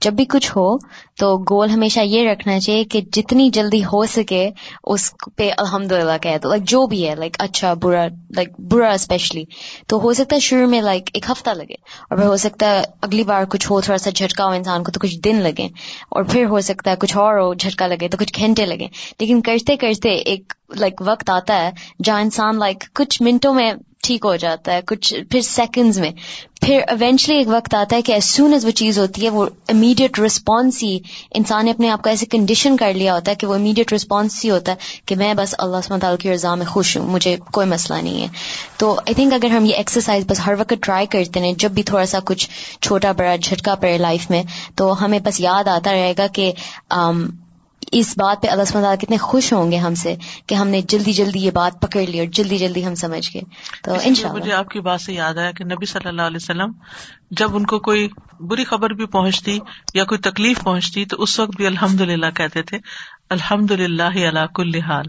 جب 0.00 0.12
بھی 0.12 0.24
کچھ 0.24 0.50
ہو، 0.56 0.76
تو 1.18 1.36
گول 1.50 1.70
ہمیشہ 1.70 2.00
یہ 2.00 2.28
رکھنا 2.30 2.58
چاہیے 2.60 2.84
کہ 2.84 3.00
جتنی 3.12 3.50
جلدی 3.50 3.84
ہو 3.84 4.04
سکے، 4.06 4.50
اس 4.84 5.10
پہ 5.36 5.50
الحمد 5.58 5.92
للہ 5.92 6.16
کہ 6.22 6.36
لائک 6.44 6.62
جو 6.62 6.86
بھی 6.86 7.08
ہے 7.08 7.14
لائک 7.14 7.36
اچھا 7.38 7.74
برا 7.74 8.06
لائک 8.36 8.48
برا 8.58 8.92
اسپیشلی 8.92 9.44
تو 9.86 10.00
ہو 10.00 10.12
سکتا 10.12 10.36
ہے 10.36 10.40
شروع 10.40 10.66
میں 10.66 10.80
لائک 10.80 11.10
ایک 11.14 11.30
ہفتہ 11.30 11.50
لگے، 11.50 11.74
اور 12.10 12.16
پھر 12.18 12.26
ہو 12.26 12.36
سکتا 12.36 12.70
ہے 12.70 12.82
اگلی 13.02 13.24
بار 13.24 13.44
کچھ 13.44 13.70
ہو، 13.70 13.80
تھوڑا 13.80 13.98
سا 13.98 14.10
جھٹکا 14.10 14.44
ہو 14.44 14.50
انسان 14.50 14.82
کو، 14.84 14.92
تو 14.92 15.00
کچھ 15.00 15.16
دن 15.18 15.36
لگے۔ 15.36 15.68
اور 16.10 16.24
پھر 16.24 16.44
ہو 16.44 16.60
سکتا 16.60 16.90
ہے 16.90 16.96
کچھ 16.96 17.16
اور 17.16 17.38
ہو، 17.38 17.54
جھٹکا 17.54 17.86
لگے، 17.86 18.08
تو 18.08 18.16
کچھ 18.16 18.40
گھنٹے 18.40 18.66
لگے۔ 18.66 18.86
لیکن 19.20 19.40
کرتے 19.40 19.76
کرتے 19.76 20.10
ایک 20.10 20.52
لائک 20.80 21.02
وقت 21.06 21.30
آتا 21.30 21.62
ہے 21.62 21.70
جہاں 22.04 22.20
انسان 22.20 22.58
لائک 22.58 22.84
کچھ 22.92 23.22
منٹوں 23.22 23.54
میں 23.54 23.72
ٹھیک 24.02 24.24
ہو 24.24 24.36
جاتا 24.36 24.72
ہے، 24.72 24.80
کچھ 24.86 25.14
پھر 25.30 25.40
سیکنڈز 25.40 25.98
میں۔ 25.98 26.10
پھر 26.62 26.80
ایونچلی 26.88 27.36
ایک 27.36 27.46
وقت 27.50 27.74
آتا 27.74 27.96
ہے 27.96 28.02
کہ 28.02 28.12
ایز 28.12 28.24
سون 28.24 28.52
ایز 28.52 28.64
وہ 28.64 28.70
چیز 28.70 28.98
ہوتی 28.98 29.24
ہے، 29.24 29.28
وہ 29.28 29.46
امیڈیٹ 29.68 30.18
رسپانس 30.18 30.82
ہی 30.82 30.98
انسان 31.30 31.64
نے 31.64 31.70
اپنے 31.70 31.90
آپ 31.90 32.02
کو 32.02 32.08
ایسے 32.10 32.26
کنڈیشن 32.26 32.76
کر 32.76 32.92
لیا 32.94 33.14
ہوتا 33.14 33.30
ہے 33.30 33.36
کہ 33.36 33.46
وہ 33.46 33.54
امیڈیٹ 33.54 33.92
رسپانس 33.92 34.44
ہی 34.44 34.50
ہوتا 34.50 34.72
ہے 34.72 34.76
کہ 35.06 35.16
میں 35.16 35.34
بس 35.34 35.54
اللہ 35.58 35.76
تعالیٰ 35.88 36.18
کی 36.18 36.32
رضا 36.34 36.54
میں 36.54 36.66
خوش 36.66 36.96
ہوں، 36.96 37.06
مجھے 37.06 37.36
کوئی 37.52 37.66
مسئلہ 37.66 38.02
نہیں 38.02 38.22
ہے۔ 38.22 38.28
تو 38.76 38.92
آئی 38.92 39.14
تھنک 39.14 39.32
اگر 39.32 39.50
ہم 39.50 39.64
یہ 39.64 39.74
ایکسرسائز 39.74 40.24
بس 40.26 40.40
ہر 40.46 40.52
وقت 40.58 40.74
ٹرائی 40.82 41.06
کرتے 41.06 41.40
ہیں 41.40 41.52
جب 41.52 41.70
بھی 41.70 41.82
تھوڑا 41.82 42.06
سا 42.06 42.18
کچھ 42.24 42.48
چھوٹا 42.80 43.12
بڑا 43.12 43.36
جھٹکا 43.36 43.74
پڑے 43.74 43.98
لائف 43.98 44.30
میں، 44.30 44.42
تو 44.74 45.04
ہمیں 45.04 45.18
بس 45.18 45.40
یاد 45.40 45.68
آتا 45.68 45.92
رہے 45.92 46.14
گا 46.18 46.26
کہ 46.26 46.52
um, 46.94 47.24
اس 47.92 48.14
بات 48.18 48.42
پہ 48.42 48.48
اللہ 48.48 48.62
تعالیٰ 48.72 48.96
کتنے 48.98 49.16
خوش 49.16 49.52
ہوں 49.52 49.72
گے 49.72 49.76
ہم 49.76 49.94
سے 49.94 50.16
کہ 50.46 50.54
ہم 50.54 50.68
نے 50.68 50.82
جلدی 50.82 51.12
جلدی 51.12 51.38
یہ 51.38 51.50
بات 51.50 51.80
پکڑ 51.80 52.00
لی 52.00 52.18
اور 52.18 52.26
جلدی 52.26 52.58
جلدی 52.58 52.86
ہم 52.86 52.94
سمجھ 52.94 53.30
گئے۔ 53.34 53.42
تو 53.82 53.94
ان 54.02 54.14
شاء 54.14 54.32
مجھے 54.32 54.52
آپ 54.52 54.68
کی 54.68 54.80
بات 54.80 55.00
سے 55.00 55.12
یاد 55.12 55.34
آیا 55.34 55.50
کہ 55.50 55.64
نبی 55.64 55.86
صلی 55.86 56.08
اللہ 56.08 56.22
علیہ 56.22 56.38
وسلم 56.42 56.72
جب 57.30 57.56
ان 57.56 57.66
کو 57.66 57.78
کوئی 57.78 58.08
بری 58.40 58.64
خبر 58.64 58.90
بھی 58.90 59.06
پہنچتی 59.06 59.58
یا 59.94 60.04
کوئی 60.04 60.18
تکلیف 60.18 60.62
پہنچتی 60.62 61.04
تو 61.04 61.22
اس 61.22 61.40
وقت 61.40 61.56
بھی 61.56 61.66
الحمد 61.66 62.00
للہ 62.00 62.30
کہتے 62.34 62.62
تھے 62.62 62.78
الحمد 63.30 63.70
للہ 63.70 64.26
اللہ 64.26 64.46
کل 64.54 64.74
حال۔ 64.74 65.06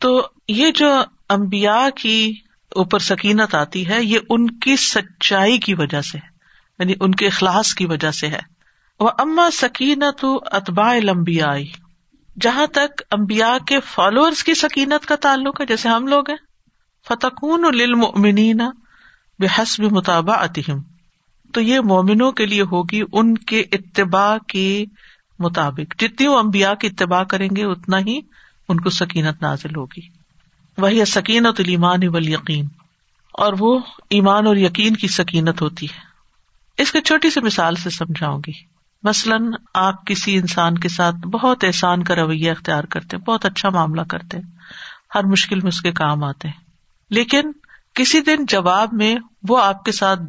تو 0.00 0.26
یہ 0.48 0.70
جو 0.70 1.02
امبیا 1.28 1.88
کی 1.96 2.34
اوپر 2.76 2.98
سکینت 2.98 3.54
آتی 3.54 3.88
ہے 3.88 4.04
یہ 4.04 4.18
ان 4.28 4.58
کی 4.58 4.76
سچائی 4.76 5.58
کی 5.58 5.74
وجہ 5.74 6.00
سے 6.00 6.18
یعنی 6.78 6.94
ان 7.00 7.14
کے 7.14 7.26
اخلاص 7.26 7.74
کی 7.74 7.86
وجہ 7.86 8.10
سے 8.10 8.28
ہے۔ 8.28 8.51
وہ 9.02 9.10
اما 9.18 9.50
سکینت 9.50 10.24
اتباء 10.52 10.94
لمبیا 11.02 11.54
جہاں 12.40 12.66
تک 12.66 13.02
امبیا 13.10 13.56
کے 13.66 13.80
فالوئر 13.80 14.32
کی 14.44 14.54
سکینت 14.54 15.06
کا 15.06 15.16
تعلق 15.16 15.60
ہے، 15.60 15.66
جیسے 15.66 15.88
ہم 15.88 16.06
لوگ 16.06 16.30
ہیں۔ 16.30 16.36
فتقون 17.08 17.64
للمؤمنین 17.74 18.60
بحسب 19.38 19.82
مطابع 19.82 20.36
اتہم 20.36 20.78
تو 21.52 21.60
یہ 21.60 21.80
مومنوں 21.80 22.32
کے 22.32 22.46
لیے 22.46 22.62
ہوگی 22.62 23.02
ان 23.12 23.34
کے 23.34 23.60
اتباع 23.60 24.38
کے 24.48 24.84
مطابق۔ 25.38 26.00
جتنی 26.00 26.26
وہ 26.26 26.38
امبیا 26.38 26.74
کی 26.74 26.86
اتباع 26.86 27.22
کریں 27.22 27.48
گے، 27.56 27.64
اتنا 27.64 27.98
ہی 27.98 28.20
ان 28.68 28.80
کو 28.80 28.90
سکینت 28.90 29.42
نازل 29.42 29.76
ہوگی۔ 29.76 30.00
وہی 30.78 31.04
سکینت 31.04 31.60
المان 31.60 32.08
و 32.08 32.18
یقین 32.18 32.68
اور 33.32 33.52
وہ 33.58 33.78
ایمان 34.10 34.46
اور 34.46 34.56
یقین 34.56 34.96
کی 34.96 35.08
سکینت 35.08 35.62
ہوتی 35.62 35.86
ہے۔ 35.86 36.12
اس 36.82 36.92
کو 36.92 37.00
چھوٹی 37.00 37.30
سی 37.30 37.40
مثال 37.40 37.74
سے 37.74 37.90
سمجھاؤں 37.90 38.40
گی۔ 38.46 38.71
مثلاً 39.02 39.52
آپ 39.74 40.06
کسی 40.06 40.36
انسان 40.38 40.78
کے 40.78 40.88
ساتھ 40.88 41.16
بہت 41.16 41.64
احسان 41.64 42.04
کا 42.04 42.14
رویہ 42.14 42.50
اختیار 42.50 42.84
کرتے 42.84 43.16
بہت 43.16 43.44
اچھا 43.44 43.70
معاملہ 43.70 44.00
کرتے 44.00 44.38
ہر 45.14 45.24
مشکل 45.24 45.60
میں 45.60 45.68
اس 45.68 45.80
کے 45.80 45.92
کام 45.92 46.24
آتے 46.24 46.48
ہیں۔ 46.48 46.64
لیکن 47.10 47.42
کسی 47.94 48.20
دن 48.20 48.46
جواب 48.48 48.88
میں 48.92 49.16
وہ 49.48 49.62
آپ 49.62 49.84
کے 49.84 49.92
ساتھ 49.92 50.20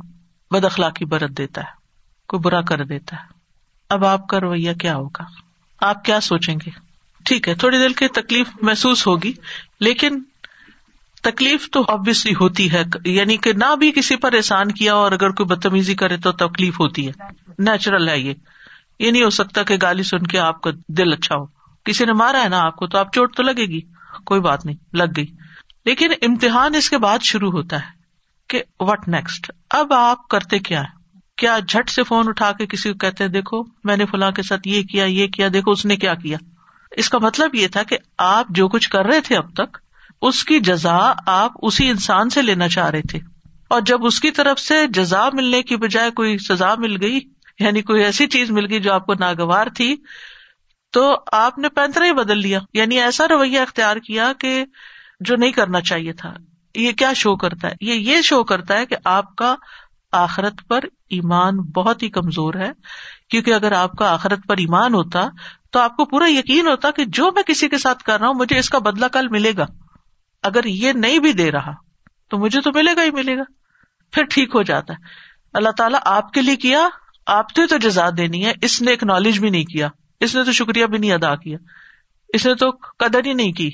بد 0.51 0.65
اخلاقی 0.65 1.05
برت 1.05 1.29
دیتا 1.29 1.61
ہے، 1.61 1.71
کوئی 2.27 2.39
برا 2.39 2.61
کر 2.61 2.83
دیتا 2.85 3.15
ہے۔ 3.15 3.25
اب 3.89 4.05
آپ 4.05 4.27
کا 4.27 4.39
رویہ 4.39 4.73
کیا 4.73 4.95
ہوگا؟ 4.95 5.23
آپ 5.81 6.05
کیا 6.05 6.19
سوچیں 6.19 6.55
گے؟ 6.65 6.69
ٹھیک 7.25 7.47
ہے، 7.47 7.55
تھوڑی 7.55 7.77
دیر 7.77 7.89
کی 7.89 8.07
تکلیف 8.07 8.47
محسوس 8.61 9.07
ہوگی، 9.07 9.33
لیکن 9.79 10.23
تکلیف 11.21 11.69
تو 11.69 11.85
آبیسلی 11.87 12.33
ہوتی 12.35 12.71
ہے 12.71 12.83
یعنی 13.05 13.37
کہ 13.37 13.53
نہ 13.53 13.75
بھی 13.75 13.91
کسی 13.91 14.15
پر 14.15 14.33
احسان 14.33 14.71
کیا 14.71 14.93
اور 14.93 15.11
اگر 15.11 15.29
کوئی 15.29 15.55
بدتمیزی 15.55 15.93
کرے 15.93 16.17
تو 16.17 16.31
تکلیف 16.31 16.79
ہوتی 16.79 17.07
ہے۔ 17.07 17.11
نیچرل 17.59 18.09
ہے 18.09 18.19
یہ۔ 18.19 18.33
یہ 18.99 19.11
نہیں 19.11 19.23
ہو 19.23 19.29
سکتا 19.29 19.63
کہ 19.63 19.77
گالی 19.81 20.03
سن 20.03 20.23
کے 20.23 20.39
آپ 20.39 20.61
کا 20.61 20.71
دل 20.87 21.13
اچھا 21.13 21.35
ہو۔ 21.35 21.45
کسی 21.83 22.05
نے 22.05 22.13
مارا 22.13 22.43
ہے 22.43 22.49
نا 22.49 22.59
آپ 22.61 22.75
کو 22.75 22.87
تو 22.87 22.97
آپ 22.97 23.13
چوٹ 23.13 23.35
تو 23.35 23.43
لگے 23.43 23.65
گی۔ 23.65 23.81
کوئی 24.25 24.41
بات 24.41 24.65
نہیں، 24.65 24.75
لگ 24.93 25.03
گئی۔ 25.15 25.25
لیکن 25.85 26.11
امتحان 26.21 26.75
اس 26.75 26.89
کے 26.89 26.97
بعد 26.97 27.19
شروع 27.21 27.51
ہوتا 27.51 27.75
ہے 27.75 27.87
کہ 28.47 28.63
وٹ 28.79 29.07
نیکسٹ 29.07 29.51
اب 29.69 29.93
آپ 29.93 30.27
کرتے 30.27 30.59
کیا 30.59 30.81
ہے 30.81 31.03
کیا 31.37 31.59
جھٹ 31.67 31.89
سے 31.89 32.03
فون 32.03 32.25
اٹھا 32.27 32.51
کے 32.51 32.65
کسی 32.65 32.91
کو 32.91 32.97
کہتے 32.97 33.27
دیکھو 33.27 33.63
میں 33.83 33.97
نے 33.97 34.05
فلاں 34.05 34.31
کے 34.31 34.43
ساتھ 34.43 34.67
یہ 34.67 34.83
کیا 34.83 35.05
یہ 35.05 35.27
کیا، 35.27 35.47
دیکھو 35.53 35.71
اس 35.71 35.85
نے 35.85 35.95
کیا 35.95 36.13
کیا۔ 36.13 36.37
اس 36.91 37.09
کا 37.09 37.17
مطلب 37.17 37.55
یہ 37.55 37.67
تھا 37.67 37.83
کہ 37.83 37.97
آپ 38.17 38.45
جو 38.49 38.67
کچھ 38.67 38.89
کر 38.89 39.05
رہے 39.05 39.21
تھے 39.21 39.37
اب 39.37 39.53
تک، 39.53 39.77
اس 40.21 40.43
کی 40.43 40.59
جزا 40.59 41.13
آپ 41.25 41.51
اسی 41.61 41.89
انسان 41.89 42.29
سے 42.29 42.41
لینا 42.41 42.67
چاہ 42.67 42.89
رہے 42.89 43.01
تھے۔ 43.01 43.19
اور 43.67 43.81
جب 43.81 44.05
اس 44.05 44.19
کی 44.19 44.31
طرف 44.31 44.59
سے 44.59 44.87
جزا 44.87 45.29
ملنے 45.33 45.63
کی 45.63 45.75
بجائے 45.75 46.11
کوئی 46.11 46.37
سزا 46.37 46.75
مل 46.77 47.01
گئی 47.01 47.19
یعنی 47.63 47.81
کوئی 47.81 48.03
ایسی 48.03 48.27
چیز 48.27 48.51
مل 48.51 48.69
گئی 48.69 48.79
جو 48.79 48.93
آپ 48.93 49.05
کو 49.05 49.13
ناگوار 49.13 49.67
تھی، 49.75 49.95
تو 50.91 51.17
آپ 51.31 51.57
نے 51.57 51.69
پینترا 51.69 52.05
ہی 52.05 52.13
بدل 52.13 52.37
لیا۔ 52.37 52.59
یعنی 52.73 53.01
ایسا 53.01 53.27
رویہ 53.27 53.59
اختیار 53.59 53.97
کیا 53.97 54.33
کہ 54.39 54.65
جو 55.19 55.35
نہیں 55.35 55.51
کرنا 55.51 55.81
چاہیے 55.81 56.13
تھا۔ 56.13 56.33
یہ 56.75 56.91
کیا 56.91 57.13
شو 57.13 57.35
کرتا 57.35 57.67
ہے؟ 57.67 57.73
یہ 57.81 57.93
یہ 57.93 58.21
شو 58.21 58.43
کرتا 58.43 58.77
ہے 58.77 58.85
کہ 58.85 58.95
آپ 59.05 59.35
کا 59.35 59.55
آخرت 60.11 60.53
پر 60.67 60.79
ایمان 61.09 61.57
بہت 61.57 62.03
ہی 62.03 62.09
کمزور 62.09 62.53
ہے۔ 62.53 62.71
کیونکہ 63.29 63.53
اگر 63.53 63.71
آپ 63.71 63.91
کا 63.91 64.13
آخرت 64.13 64.39
پر 64.47 64.57
ایمان 64.57 64.93
ہوتا 64.93 65.29
تو 65.71 65.79
آپ 65.79 65.95
کو 65.95 66.05
پورا 66.05 66.25
یقین 66.29 66.67
ہوتا 66.67 66.91
کہ 66.91 67.05
جو 67.05 67.31
میں 67.35 67.43
کسی 67.43 67.69
کے 67.69 67.77
ساتھ 67.77 68.03
کر 68.03 68.19
رہا 68.19 68.27
ہوں، 68.27 68.33
مجھے 68.33 68.59
اس 68.59 68.69
کا 68.69 68.79
بدلا 68.79 69.07
کل 69.07 69.27
ملے 69.27 69.51
گا۔ 69.57 69.65
اگر 70.43 70.63
یہ 70.63 70.91
نہیں 70.91 71.19
بھی 71.19 71.33
دے 71.33 71.51
رہا 71.51 71.71
تو 72.29 72.37
مجھے 72.37 72.61
تو 72.61 72.71
ملے 72.75 72.95
گا 72.95 73.03
ہی 73.03 73.11
ملے 73.11 73.37
گا۔ 73.37 73.43
پھر 74.11 74.23
ٹھیک 74.23 74.49
ہو 74.55 74.61
جاتا 74.61 74.93
ہے۔ 74.93 74.97
اللہ 75.53 75.69
تعالیٰ 75.69 75.99
آپ 76.05 76.33
کے 76.33 76.41
لیے 76.41 76.55
کیا؟ 76.55 76.89
آپ 77.27 77.57
نے 77.57 77.67
تو 77.67 77.77
جزا 77.77 78.09
دینی 78.17 78.45
ہے، 78.45 78.53
اس 78.61 78.81
نے 78.81 78.93
اکنالج 78.93 79.39
بھی 79.39 79.49
نہیں 79.49 79.63
کیا، 79.63 79.89
اس 80.19 80.35
نے 80.35 80.43
تو 80.43 80.51
شکریہ 80.51 80.85
بھی 80.85 80.97
نہیں 80.97 81.11
ادا 81.11 81.35
کیا، 81.35 81.57
اس 82.27 82.45
نے 82.45 82.55
تو 82.55 82.71
قدر 82.99 83.25
ہی 83.25 83.33
نہیں 83.33 83.51
کی۔ 83.51 83.71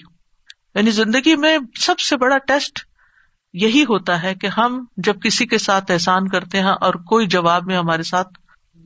یعنی 0.75 0.91
زندگی 0.91 1.35
میں 1.35 1.57
سب 1.79 1.99
سے 1.99 2.17
بڑا 2.17 2.37
ٹیسٹ 2.37 2.79
یہی 3.53 3.83
ہوتا 3.83 4.23
ہے 4.23 4.35
کہ 4.35 4.47
ہم 4.47 4.85
جب 4.97 5.21
کسی 5.21 5.45
کے 5.45 5.57
ساتھ 5.57 5.91
احسان 5.91 6.27
کرتے 6.27 6.59
ہیں 6.59 6.71
اور 6.81 6.93
کوئی 6.93 7.27
جواب 7.27 7.63
میں 7.65 7.77
ہمارے 7.77 8.03
ساتھ 8.03 8.27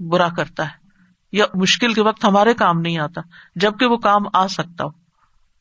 برا 0.02 0.30
کرتا 0.30 0.66
ہے، 0.66 0.84
یا 1.32 1.46
مشکل 1.54 1.94
کے 1.94 2.02
وقت 2.02 2.26
ہمارے 2.26 2.54
کام 2.54 2.80
نہیں 2.80 2.98
آتا، 2.98 3.22
جبکہ 3.56 3.86
وہ 3.86 3.98
کام 3.98 4.22
آ 4.34 4.48
سکتا 4.48 4.84
ہو۔ 4.84 5.03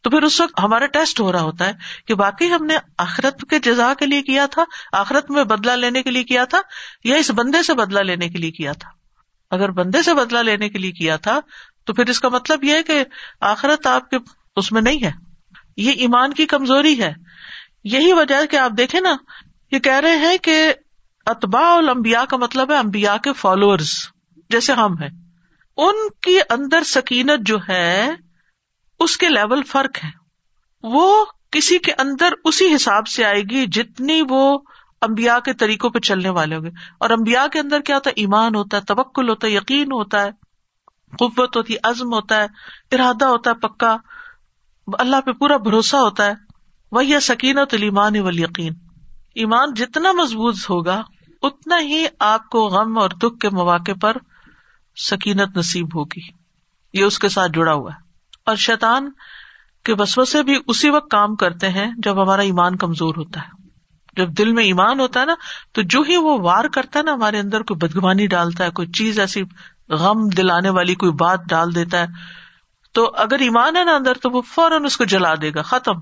تو 0.02 0.10
پھر 0.10 0.22
اس 0.22 0.40
وقت 0.40 0.60
ہمارا 0.62 0.86
ٹیسٹ 0.86 1.20
ہو 1.20 1.32
رہا 1.32 1.40
ہوتا 1.40 1.66
ہے 1.66 1.72
کہ 2.06 2.14
باقی 2.14 2.52
ہم 2.52 2.66
نے 2.66 2.76
آخرت 2.98 3.44
کے 3.50 3.58
جزا 3.58 3.92
کے 3.98 4.06
لیے 4.06 4.22
کیا 4.22 4.46
تھا، 4.46 4.64
آخرت 4.92 5.30
میں 5.30 5.44
بدلا 5.44 5.74
لینے 5.74 6.02
کے 6.02 6.10
لیے 6.10 6.24
کیا 6.24 6.44
تھا، 6.44 6.60
یا 7.04 7.16
اس 7.16 7.30
بندے 7.34 7.62
سے 7.62 7.74
بدلا 7.74 8.02
لینے 8.02 8.28
کے 8.28 8.38
لیے 8.38 8.50
کیا 8.50 8.72
تھا؟ 8.72 8.88
اگر 9.50 9.70
بندے 9.70 10.02
سے 10.02 10.14
بدلا 10.14 10.42
لینے 10.42 10.68
کے 10.68 10.78
لیے 10.78 10.92
کیا 10.92 11.16
تھا، 11.16 11.40
تو 11.84 11.94
پھر 11.94 12.08
اس 12.08 12.20
کا 12.20 12.28
مطلب 12.28 12.64
یہ 12.64 12.74
ہے 12.74 12.82
کہ 12.82 13.04
آخرت 13.40 13.86
آپ 13.86 14.10
کے 14.10 14.16
اس 14.56 14.72
میں 14.72 14.82
نہیں 14.82 15.04
ہے۔ 15.04 15.12
یہ 15.76 15.90
ایمان 15.90 16.32
کی 16.32 16.46
کمزوری 16.46 17.02
ہے۔ 17.02 17.14
یہی 17.84 18.12
وجہ 18.12 18.34
ہے 18.34 18.46
کہ 18.46 18.56
آپ 18.56 18.70
دیکھیں 18.76 19.00
نا، 19.00 19.16
یہ 19.70 19.78
کہہ 19.78 20.00
رہے 20.00 20.16
ہیں 20.16 20.38
کہ 20.38 20.72
اتباع 21.26 21.76
المبیا 21.76 22.24
کا 22.24 22.36
مطلب 22.36 22.72
ہے 22.72 22.76
امبیا 22.76 23.16
کے 23.16 23.32
فالوور 23.32 23.78
جیسے 24.50 24.72
ہم 24.72 24.92
ہیں۔ 25.02 25.10
ان 25.76 25.94
کی 26.22 26.38
اندر 26.50 26.82
سکینت 26.82 27.40
جو 27.40 27.58
ہے 27.68 28.10
اس 29.02 29.16
کے 29.16 29.28
لیول 29.28 29.62
فرق 29.62 30.04
ہے۔ 30.04 30.10
وہ 30.82 31.24
کسی 31.50 31.78
کے 31.78 31.92
اندر 31.98 32.28
اسی 32.44 32.74
حساب 32.74 33.06
سے 33.06 33.24
آئے 33.24 33.42
گی 33.42 33.66
جتنی 33.66 34.22
وہ 34.28 34.58
امبیا 35.00 35.38
کے 35.40 35.54
طریقوں 35.54 35.90
پہ 35.90 35.98
چلنے 35.98 36.28
والے 36.28 36.56
ہوں 36.56 36.64
گے۔ 36.64 36.70
اور 37.00 37.10
امبیا 37.10 37.46
کے 37.52 37.58
اندر 37.60 37.80
کیا 37.80 37.94
ہوتا 37.94 38.10
ہے؟ 38.10 38.12
ایمان 38.16 38.54
ہوتا 38.54 38.76
ہے، 38.76 38.82
توکل 38.82 39.28
ہوتا 39.28 39.46
ہے، 39.46 39.52
یقین 39.52 39.92
ہوتا 39.92 40.22
ہے، 40.22 40.30
قوت 41.18 41.56
ہوتی 41.56 41.74
ہے، 41.74 41.78
عزم 41.82 42.12
ہوتا 42.12 42.42
ہے، 42.42 42.46
ارادہ 42.92 43.24
ہوتا 43.24 43.50
ہے، 43.50 43.54
پکا۔ 43.54 43.96
اللہ 44.98 45.20
پہ 45.20 45.32
پورا 45.32 45.56
بھروسہ 45.56 45.96
ہوتا 45.96 46.26
ہے۔ 46.26 46.32
وہی 46.92 47.20
سکینت 47.20 47.74
المان 47.74 48.20
و 48.20 48.30
یقین 48.30 48.72
ایمان 49.34 49.74
جتنا 49.74 50.12
مضبوط 50.12 50.56
ہوگا، 50.70 51.02
اتنا 51.42 51.80
ہی 51.80 52.06
آپ 52.18 52.48
کو 52.48 52.66
غم 52.66 52.98
اور 52.98 53.10
دکھ 53.10 53.38
کے 53.40 53.48
مواقع 53.50 53.92
پر 54.00 54.16
سکینت 54.96 55.56
نصیب 55.56 55.98
ہوگی۔ 55.98 56.28
یہ 56.92 57.04
اس 57.04 57.18
کے 57.18 57.28
ساتھ 57.28 57.52
جڑا 57.52 57.72
ہوا 57.72 57.90
ہے۔ 57.94 58.11
اور 58.46 58.56
شیطان 58.56 59.10
کے 59.84 59.94
بسو 59.94 60.24
سے 60.24 60.42
بھی 60.42 60.58
اسی 60.66 60.90
وقت 60.90 61.10
کام 61.10 61.36
کرتے 61.36 61.68
ہیں 61.68 61.92
جب 61.98 62.22
ہمارا 62.22 62.42
ایمان 62.42 62.76
کمزور 62.76 63.14
ہوتا 63.16 63.40
ہے۔ 63.40 63.62
جب 64.16 64.28
دل 64.28 64.52
میں 64.52 64.64
ایمان 64.64 65.00
ہوتا 65.00 65.20
ہے 65.20 65.24
نا، 65.24 65.34
تو 65.72 65.82
جو 65.82 66.02
ہی 66.02 66.16
وہ 66.16 66.38
وار 66.40 66.64
کرتا 66.64 66.98
ہے 66.98 67.04
نا، 67.04 67.12
ہمارے 67.12 67.38
اندر 67.38 67.62
کوئی 67.62 67.88
بدگمانی 67.88 68.26
ڈالتا 68.26 68.64
ہے، 68.64 68.70
کوئی 68.70 68.88
چیز 68.88 69.18
ایسی 69.18 69.42
غم 69.88 70.28
دلانے 70.28 70.70
والی 70.70 70.94
کوئی 70.94 71.12
بات 71.12 71.40
ڈال 71.48 71.74
دیتا 71.74 71.98
ہے۔ 71.98 72.06
تو 72.92 73.10
اگر 73.16 73.38
ایمان 73.38 73.76
ہے 73.76 73.84
نا 73.84 73.94
اندر، 73.94 74.12
تو 74.14 74.30
وہ 74.30 74.42
فوراً 74.42 74.84
اس 74.84 74.96
کو 74.96 75.04
جلا 75.04 75.34
دے 75.42 75.50
گا، 75.54 75.62
ختم۔ 75.62 75.92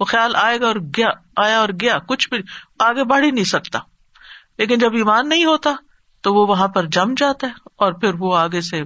وہ 0.00 0.04
خیال 0.04 0.36
آئے 0.36 0.60
گا 0.60 0.66
اور 0.66 0.76
گیا، 0.96 1.08
آیا 1.36 1.58
اور 1.58 1.68
گیا، 1.80 1.98
کچھ 1.98 2.28
بھی 2.28 2.38
آگے 2.78 3.04
بڑھ 3.04 3.24
ہی 3.24 3.30
نہیں 3.30 3.44
سکتا۔ 3.44 3.78
لیکن 4.58 4.78
جب 4.78 4.94
ایمان 4.94 5.28
نہیں 5.28 5.44
ہوتا، 5.44 5.72
تو 6.20 6.34
وہ 6.34 6.46
وہاں 6.46 6.68
پر 6.68 6.84
جم 6.84 7.14
جاتا 7.16 7.46
ہے 7.46 7.52
اور 7.76 7.92
پھر 7.92 8.14
وہ 8.18 8.36
آگے 8.36 8.60
سے 8.60 8.82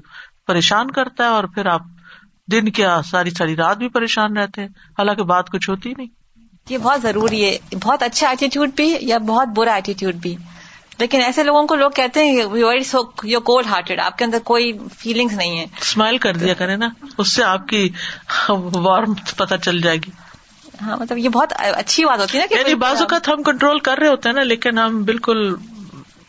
پریشان 0.47 0.91
کرتا 0.91 1.24
ہے 1.24 1.28
اور 1.28 1.45
پھر 1.45 1.66
آپ 1.66 1.82
دن 2.53 2.68
کیا 2.68 3.01
ساری 3.11 3.30
ساری 3.30 3.57
رات 3.57 3.76
بھی 3.78 3.88
پریشان 3.88 4.36
رہتے 4.36 4.61
ہیں؟ 4.61 4.68
حالانکہ 4.68 5.22
بات 5.22 5.51
کچھ 5.51 5.70
ہوتی 5.70 5.92
نہیں۔ 5.96 6.07
یہ 6.68 6.78
بہت 6.78 7.03
ضروری 7.03 7.44
ہے 7.44 7.76
بہت 7.82 8.03
اچھا 8.03 8.28
ایٹیٹیوڈ 8.28 8.70
بھی 8.76 8.96
یا 9.01 9.18
بہت 9.18 9.48
برا 9.48 9.74
ایٹیٹیوڈ 9.74 10.14
بھی۔ 10.14 10.36
لیکن 10.98 11.20
ایسے 11.20 11.42
لوگوں 11.42 11.66
کو 11.66 11.74
لوگ 11.74 11.90
کہتے 11.90 12.24
ہیں 12.24 12.44
یو 13.22 13.40
کولڈ 13.40 13.66
ہارٹیڈ 13.66 14.01
آپ 14.01 14.18
کے 14.18 14.24
اندر 14.24 14.38
کوئی 14.44 14.72
فیلنگس 14.98 15.32
نہیں 15.32 15.59
ہے۔ 15.59 15.64
اسمائل 15.80 16.18
کر 16.18 16.36
دیا 16.36 16.55
کرے 16.55 16.76
نا 16.76 16.88
اس 17.18 17.32
سے 17.32 17.44
آپ 17.44 17.68
کی 17.68 17.88
وارم 18.48 19.14
پتہ 19.36 19.55
چل 19.62 19.80
جائے 19.80 19.96
گی۔ 19.96 20.11
ہاں 20.82 20.96
مطلب 20.96 21.18
یہ 21.18 21.28
بہت 21.28 21.53
اچھی 21.57 22.05
بات 22.05 22.18
ہوتی 22.18 22.38
ہے 22.38 22.42
نا 22.51 22.59
یعنی 22.59 22.74
بعض 22.74 23.01
اوقات 23.01 23.28
ہم 23.28 23.42
کنٹرول 23.42 23.78
کر 23.78 23.98
رہے 23.98 24.09
ہوتے 24.09 24.28
ہیں 24.28 24.36
نا 24.36 24.42
لیکن 24.42 24.78
ہم 24.78 25.03
بالکل 25.03 25.55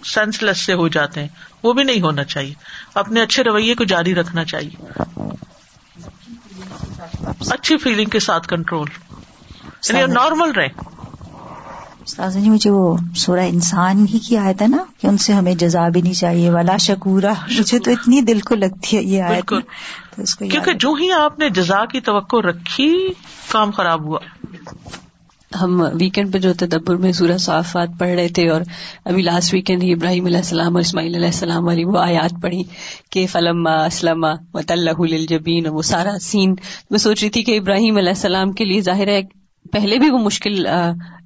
سینس 0.06 0.44
لیس 0.44 0.66
سے 0.66 0.74
ہو 0.74 0.88
جاتے 0.88 1.22
ہیں۔ 1.22 1.28
وہ 1.64 1.74
بھی 1.74 1.84
نہیں 1.84 2.02
ہونا 2.02 2.24
چاہیے۔ 2.24 2.54
اپنے 2.94 3.22
اچھے 3.22 3.44
رویے 3.44 3.76
کو 3.76 3.84
جاری 3.84 4.16
رکھنا 4.16 4.44
چاہیے۔ 4.46 5.04
اچھی 7.26 7.78
فیلنگ 7.78 8.10
کے 8.10 8.20
ساتھ 8.20 8.48
کنٹرول 8.48 8.88
یعنی 9.90 10.14
نارمل 10.14 10.52
رہے. 10.52 10.68
جی 12.34 12.50
مجھے 12.50 12.70
وہ 12.70 12.98
سورہ 13.16 13.40
انسان 13.40 14.06
ہی 14.14 14.20
کی 14.20 14.38
آیت 14.38 14.62
ہے 14.62 14.68
نا 14.68 14.78
کہ 15.02 15.08
ان 15.08 15.18
سے 15.18 15.34
ہمیں 15.34 15.56
جزا 15.56 15.90
بھی 15.90 16.02
نہیں 16.02 16.14
چاہیے 16.14 16.50
والا 16.50 16.78
شکورا۔ 16.78 17.34
مجھے 17.60 17.80
تو 17.80 17.92
اتنی 17.92 18.22
دل 18.22 18.40
کو 18.40 18.56
لگتی 18.56 18.98
ہے 18.98 19.02
یہ 19.02 19.22
آیت 19.22 19.54
کیونکہ 20.38 20.74
جو 20.74 20.94
ہی 20.94 21.12
آپ 21.12 21.40
نے 21.40 21.50
جزا 21.50 21.86
کی 21.86 22.00
توقع 22.00 22.38
رکھی 22.38 23.14
کام 23.52 23.72
خراب 23.72 24.06
ہوا۔ 24.06 24.20
ہم 25.62 25.80
ویکینڈ 25.94 26.34
پہ 26.34 26.38
جو 26.38 26.54
تدبر 26.54 26.96
میں 26.96 27.12
سورہ 27.12 27.38
صافات 27.38 27.90
پڑھ 28.00 28.10
رہے 28.10 28.28
تھے 28.28 28.50
اور 28.50 28.62
ابھی 29.06 29.22
لاسٹ 29.22 29.54
ویکینڈ 29.54 29.84
ہی 29.84 29.94
ابراہیم 29.94 30.26
علیہ 30.26 30.38
السلام 30.38 30.76
اور 30.76 30.82
اسماعیل 30.82 31.16
علیہ 31.16 31.26
السلام 31.26 31.66
والی 31.66 31.84
وہ 31.84 31.98
آیات 31.98 32.42
پڑھی 32.42 32.64
کہ 33.10 33.26
فلم 33.28 33.68
اسلم 33.68 34.26
و 34.54 34.62
طلح 34.62 35.02
الجبین 35.02 35.68
وہ 35.68 35.82
سارا 35.82 36.18
سین 36.22 36.56
میں 36.90 37.00
سوچ 37.00 37.22
رہی 37.24 37.30
تھی 37.30 37.44
کہ 37.44 37.58
ابراہیم 37.58 37.98
علیہ 37.98 38.10
السلام 38.10 38.52
کے 38.52 38.66
لیے 38.66 38.82
ظاہر 38.82 39.08
ہے 39.08 39.22
پہلے 39.72 39.98
بھی 39.98 40.10
وہ 40.10 40.18
مشکل 40.18 40.68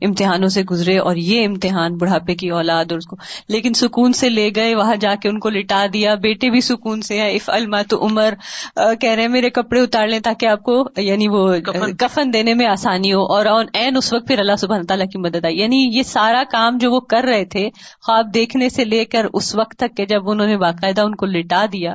امتحانوں 0.02 0.48
سے 0.48 0.64
گزرے 0.64 0.98
اور 0.98 1.16
یہ 1.16 1.46
امتحان 1.48 1.96
بڑھاپے 1.98 2.36
کی 2.36 2.50
اولاد 2.50 2.86
اور 2.90 2.98
اس 2.98 3.06
کو 3.06 3.16
لیکن 3.48 3.74
سکون 3.74 4.14
سے 4.14 4.30
لے 4.30 4.50
گئے 4.56 4.76
وہاں 4.76 4.96
جا 4.96 5.16
کے 5.22 5.30
ان 5.30 5.40
کو 5.40 5.50
لٹا 5.50 5.86
دیا۔ 5.94 6.16
بیٹے 6.16 6.50
بھی 6.50 6.62
سکون 6.62 7.02
سے 7.02 7.20
ہیں۔ 7.22 7.32
اف 7.32 7.50
الما 7.50 7.82
تو 7.82 8.06
عمر 8.06 8.34
کہہ 8.76 9.10
رہے 9.10 9.22
ہیں 9.22 9.30
میرے 9.30 9.50
کپڑے 9.50 9.82
اتار 9.82 10.08
لیں 10.08 10.20
تاکہ 10.20 10.46
آپ 10.46 10.64
کو 10.64 10.84
یعنی 10.98 11.28
وہ 11.28 11.54
کفن۔ 12.00 12.34
دینے 12.34 12.54
میں 12.54 12.66
آسانی 12.66 13.14
ہو۔ 13.14 13.24
اور 13.24 13.46
این 13.74 13.98
اس 13.98 14.14
وقت 14.14 14.28
پھر 14.28 14.40
اللہ 14.40 14.56
سبحانہ 14.56 14.84
تعالیٰ 14.84 15.06
کی 15.06 15.18
مدد 15.20 15.46
آئی۔ 15.46 15.60
یعنی 15.60 15.90
یہ 15.94 16.04
سارا 16.04 16.44
کام 16.52 16.78
جو 16.78 16.92
وہ 16.92 17.00
کر 17.00 17.24
رہے 17.24 17.46
تھے 17.46 17.70
خواب 18.06 18.34
دیکھنے 18.34 18.70
سے 18.70 18.86
لے 18.86 19.06
کر 19.06 19.26
اس 19.34 19.56
وقت 19.56 19.76
تک 19.78 19.98
کہ 19.98 20.06
جب 20.06 20.30
انہوں 20.30 20.48
نے 20.48 20.58
باقاعدہ 20.58 21.02
ان 21.02 21.16
کو 21.16 21.26
لٹا 21.26 21.66
دیا 21.72 21.94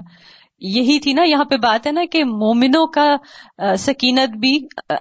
یہی 0.60 0.98
تھی 1.00 1.12
نا 1.12 1.22
یہاں 1.24 1.44
پہ 1.44 1.56
بات 1.56 1.86
ہے 1.86 1.92
نا 1.92 2.00
کہ 2.12 2.24
مومنوں 2.24 2.86
کا 2.86 3.16
سکینت 3.78 4.36
بھی 4.36 4.58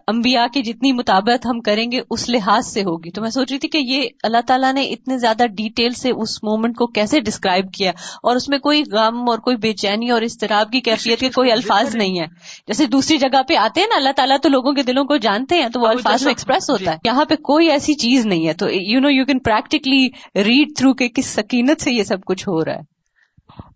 امبیا 0.07 0.45
کی 0.53 0.61
جتنی 0.61 0.91
مطابقت 0.91 1.45
ہم 1.45 1.59
کریں 1.59 1.91
گے 1.91 1.99
اس 2.09 2.29
لحاظ 2.29 2.67
سے 2.67 2.81
ہوگی۔ 2.81 3.11
تو 3.11 3.21
میں 3.21 3.29
سوچ 3.29 3.51
رہی 3.51 3.59
تھی 3.59 3.69
کہ 3.69 3.77
یہ 3.77 4.07
اللہ 4.23 4.37
تعالیٰ 4.47 4.73
نے 4.73 4.83
اتنے 4.83 5.17
زیادہ 5.17 5.43
ڈیٹیل 5.47 5.89
سے 5.89 6.09
اس 6.09 6.43
مومنٹ 6.43 6.75
کو 6.75 6.87
کیسے 6.87 7.19
ڈسکرائب 7.19 7.65
کیا؟ 7.73 7.91
اور 8.23 8.35
اس 8.35 8.49
میں 8.49 8.59
کوئی 8.59 8.83
غم 8.91 9.29
اور 9.29 9.39
کوئی 9.39 9.57
بے 9.57 9.73
چینی 9.73 10.09
اور 10.09 10.21
استراب 10.21 10.71
کی 10.71 10.81
کیفیت 10.81 11.19
کے 11.19 11.29
کوئی 11.29 11.51
الفاظ 11.51 11.95
نہیں 11.95 12.19
ہے 12.19 12.25
جیسے 12.67 12.85
دوسری 12.85 13.17
جگہ 13.17 13.41
پہ 13.47 13.55
آتے 13.55 13.81
ہیں 13.81 13.87
نا 13.87 13.95
اللہ 13.95 14.11
تعالیٰ 14.15 14.37
تو 14.43 14.49
لوگوں 14.49 14.73
کے 14.73 14.83
دلوں 14.83 15.03
کو 15.03 15.17
جانتے 15.17 15.61
ہیں 15.61 15.69
تو 15.69 15.79
وہ 15.79 15.87
الفاظ 15.87 16.23
میں 16.23 16.31
ایکسپریس 16.31 16.69
ہوتا 16.69 16.91
ہے۔ 16.91 16.97
یہاں 17.05 17.25
پہ 17.25 17.35
کوئی 17.35 17.69
ایسی 17.69 17.93
چیز 17.93 18.25
نہیں 18.25 18.47
ہے۔ 18.47 18.53
تو 18.53 18.69
you 18.69 18.99
know 18.99 19.09
you 19.09 19.25
can 19.25 19.39
practically 19.39 20.07
read 20.35 20.77
through 20.77 20.93
کہ 20.93 21.07
کس 21.07 21.25
سکینت 21.25 21.81
سے 21.81 21.91
یہ 21.91 22.03
سب 22.03 22.17
کچھ 22.25 22.49
ہو 22.49 22.65
رہا 22.65 22.73
ہے۔ 22.73 22.98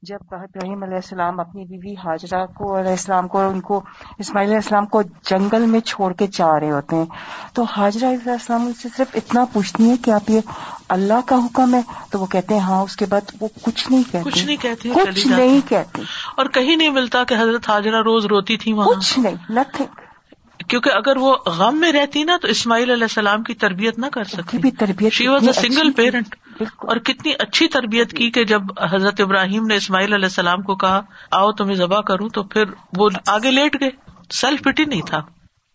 جب 0.02 0.18
ابراہیم 0.32 0.84
علیہ 0.84 0.96
السلام 0.96 1.40
اپنی 1.40 1.66
بیوی 1.66 1.94
حاجرہ 1.94 2.46
کو 2.46 2.80
علیہ 2.80 2.92
السلام 2.92 3.28
کو 3.28 3.50
ان 3.50 3.62
کو 3.62 3.84
اسماعیل 4.20 4.50
علیہ 4.50 4.58
السلام 4.58 4.86
کو 4.86 5.02
جنگل 5.02 5.66
میں 5.66 5.80
چھوڑ 5.80 6.14
کے 6.14 6.28
جا 6.28 6.60
رہے 6.60 6.72
ہوتے 6.72 6.96
ہیں۔ 6.96 7.06
تو 7.54 7.64
حاجرہ 7.64 8.08
علیہ 8.10 8.32
السلام 8.32 8.72
سے 8.82 8.88
صرف 8.98 9.08
اتنا 9.14 9.46
پوچھتی 9.54 9.84
ہیں 9.84 9.98
کہ 9.98 10.12
آپ 10.12 10.30
یہ 10.30 10.42
اللہ 10.90 11.28
کا 11.28 11.36
حکم 11.36 11.76
ہے؟ 11.76 11.82
تو 12.12 12.20
وہ 12.20 12.26
کہتے 12.26 12.54
ہیں 12.54 12.62
ہاں 12.62 12.82
اس 12.82 12.96
کے 12.96 13.06
بعد 13.06 13.22
وہ 13.40 13.48
کچھ 13.62 13.92
نہیں 13.92 14.04
کہتے۔ 14.12 14.30
کچھ 14.30 14.46
نہیں 14.46 14.58
کہتے 14.62 14.90
کچھ 14.90 15.28
نہیں 15.28 15.70
کہتے۔ 15.70 16.02
اور 16.38 16.46
کہیں 16.46 16.76
نہیں 16.76 16.90
ملتا 16.90 17.24
کہ 17.24 17.34
حضرت 17.34 17.70
حاجرہ 17.70 18.02
روز 18.02 18.26
روتی 18.26 18.58
تھی 18.58 18.74
وہاں۔ 18.74 18.88
کچھ 18.88 19.20
نہیں 19.20 19.36
نتھنگ 19.50 19.86
کیونکہ 20.68 20.90
اگر 20.90 21.18
وہ 21.18 21.36
غم 21.46 21.76
میں 21.80 21.92
رہتی 21.92 22.24
نا 22.24 22.38
تو 22.42 22.48
اسماعیل 22.48 22.92
علیہ 22.92 23.04
السلام 23.04 23.44
کی 23.44 23.54
تربیت 23.54 24.00
نہ 24.00 24.06
کر 24.06 24.24
سکتی۔ 24.24 24.72
تربیت 24.72 25.14
she 25.14 25.28
was 25.28 25.48
a 25.48 25.54
single 25.54 25.92
parent 25.92 26.36
اور 26.62 26.98
کتنی 26.98 27.34
اچھی 27.40 27.68
تربیت 27.68 28.12
کی 28.12 28.32
کہ 28.32 28.44
جب 28.44 28.62
حضرت 28.92 29.22
ابراہیم 29.22 29.66
نے 29.66 29.76
اسماعیل 29.76 30.14
علیہ 30.14 30.26
السلام 30.26 30.62
کو 30.62 30.76
کہا، 30.76 31.02
آؤ 31.32 31.52
تمہیں 31.52 31.76
ذبح 31.76 32.02
کروں، 32.02 32.30
تو 32.30 32.44
پھر 32.44 32.64
وہ 32.98 33.10
آگے 33.28 33.52
لیٹ 33.52 33.82
گئے۔ 33.82 33.90
سیلف 34.32 34.62
پٹی 34.64 34.86
نہیں 34.86 35.02
تھا۔ 35.02 35.22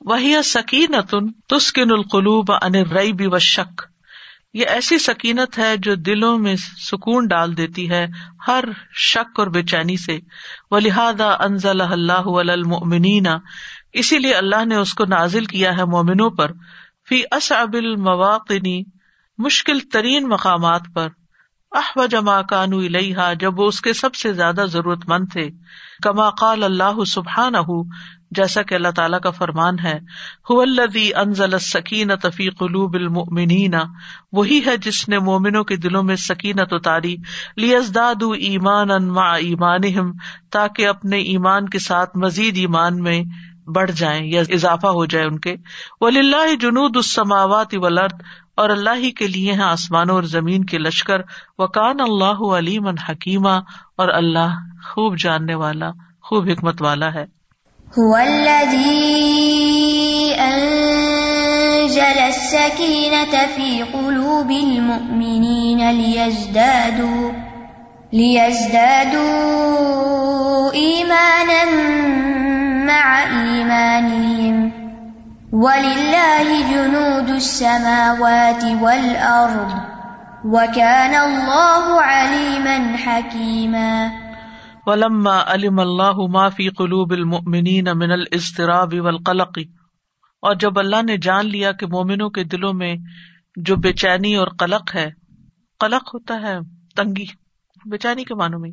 وہی 0.01 0.43
سکینت 0.45 1.15
تسکن 1.49 1.91
القلوب 1.91 2.53
ان 2.53 2.75
رئی 2.75 3.13
بھی 3.13 3.27
و 3.27 3.39
شک 3.39 3.83
یہ 4.55 4.67
ایسی 4.67 4.99
سکینت 4.99 5.59
ہے 5.59 5.77
جو 5.77 5.95
دلوں 5.95 6.39
میں 6.39 6.57
سکون 6.91 7.27
ڈال 7.27 7.57
دیتی 7.57 7.91
ہے 7.91 8.07
ہر 8.49 8.65
شک 8.95 9.41
اور 9.41 9.47
بے 9.47 9.63
چینی 9.63 9.97
سے۔ 9.97 10.19
وہ 10.71 10.81
لہٰذا 10.81 11.29
انزل 11.41 11.81
اللہ 11.81 12.51
المؤمنین۔ 12.51 13.27
اسی 13.93 14.19
لیے 14.19 14.35
اللہ 14.35 14.65
نے 14.65 14.77
اس 14.77 14.95
کو 14.95 15.05
نازل 15.05 15.45
کیا 15.45 15.77
ہے 15.77 15.85
مومنوں 15.85 16.31
پر۔ 16.31 16.53
فی 17.09 17.23
اصعب 17.31 17.75
المواقنی 17.75 18.83
مشکل 19.39 19.79
ترین 19.93 20.29
مقامات 20.29 20.81
پر۔ 20.95 21.09
اح 21.73 21.93
و 21.97 22.07
جما 22.07 22.43
کانو 22.43 22.79
الحا 22.79 23.33
جب 23.33 23.61
وہ 23.61 23.67
اس 23.67 23.81
کے 23.81 23.93
سب 23.93 24.15
سے 24.15 24.33
زیادہ 24.33 24.65
ضرورت 24.69 25.09
مند 25.09 25.25
تھے۔ 25.33 25.49
کما 26.03 26.31
قال 26.31 26.65
اللہ 26.65 27.05
سبحان 27.05 27.55
جیسا 28.31 28.63
کہ 28.63 28.75
اللہ 28.75 28.89
تعالیٰ 28.89 29.21
کا 29.21 29.31
فرمان 29.31 29.79
ہے۔ 29.79 29.99
انزل 31.17 31.59
سکین 31.59 32.11
تفی 32.23 32.51
قلوب 32.51 32.95
المؤمنین، 32.95 33.75
وہی 34.33 34.61
ہے 34.67 34.77
جس 34.77 35.09
نے 35.09 35.19
مومنوں 35.19 35.65
کے 35.65 35.77
دلوں 35.77 36.03
میں 36.03 36.17
سکینت 36.17 36.73
اتاری۔ 36.73 37.17
لیزداد 37.57 38.23
ایمان 38.23 39.09
مع 39.09 39.37
ایمان 39.37 40.13
تاکہ 40.51 40.87
اپنے 40.87 41.19
ایمان 41.19 41.69
کے 41.69 41.79
ساتھ 41.79 42.17
مزید 42.17 42.59
ایمان 42.59 43.03
میں 43.03 43.23
بڑھ 43.75 43.91
جائیں 43.91 44.27
یا 44.27 44.43
اضافہ 44.49 44.87
ہو 44.87 45.05
جائے 45.05 45.27
ان 45.27 45.39
کے۔ 45.39 45.57
ولی 46.01 46.19
اللہ 46.19 46.55
جنود 46.55 46.97
السماوات 46.97 47.75
والارض 47.75 48.13
اور 48.59 48.71
اللہ 48.71 48.91
ہی 48.97 49.11
کے 49.11 49.27
لیے 49.27 49.53
ہیں 49.53 49.63
آسمانوں 49.63 50.15
اور 50.15 50.23
زمین 50.23 50.65
کے 50.65 50.79
لشکر۔ 50.79 51.21
وکان 51.59 51.97
اللہ 52.01 52.55
علیم 52.59 52.89
حکیمہ 52.89 53.61
اور 53.97 54.09
اللہ 54.09 54.49
خوب 54.87 55.19
جاننے 55.19 55.55
والا، 55.55 55.91
خوب 56.23 56.49
حکمت 56.49 56.83
والا 56.83 57.15
ہے۔ 57.15 57.25
أنزل 60.39 62.19
السكينة 62.19 63.35
في 63.55 63.83
قلوب 63.93 64.51
المؤمنين 64.51 65.79
ليزدادوا 65.79 67.31
ليزدادوا 68.13 68.99
إيمانا 70.75 71.65
مع 72.85 73.21
إيمانهم۔ 73.43 74.78
وَلِلَّهِ 75.53 76.63
جُنُودُ 76.71 77.31
السَّمَاوَاتِ 77.31 78.65
وَالْأَرْضِ 78.81 79.73
وَكَانَ 80.45 81.17
اللَّهُ 81.17 82.03
عَلِيمًا 82.05 82.97
حَكِيمًا 83.07 84.09
ولما 84.87 85.41
علم 85.47 85.81
اللہ 85.81 86.27
ما 86.31 86.49
فی 86.49 86.69
قلوب 86.69 87.13
المؤمنین 87.13 87.89
من 87.95 88.11
الاضطراب 88.11 88.95
والقلق 89.01 89.59
اور 90.43 90.55
جب 90.55 90.79
اللہ 90.79 91.03
نے 91.03 91.17
جان 91.17 91.49
لیا 91.49 91.73
کہ 91.73 91.87
مومنوں 91.87 92.31
کے 92.31 92.45
دلوں 92.45 92.75
میں 92.75 92.97
جو 93.57 93.77
بے 93.77 93.93
چینی 93.93 94.35
اور 94.35 94.49
قلق 94.59 94.95
ہے، 94.95 95.11
قلق 95.81 96.15
ہوتا 96.15 96.41
ہے 96.43 96.59
تنگی 96.97 97.27
بے 97.85 97.99
چینی 97.99 98.25
کے 98.25 98.35
معنوں 98.35 98.61
میں۔ 98.61 98.71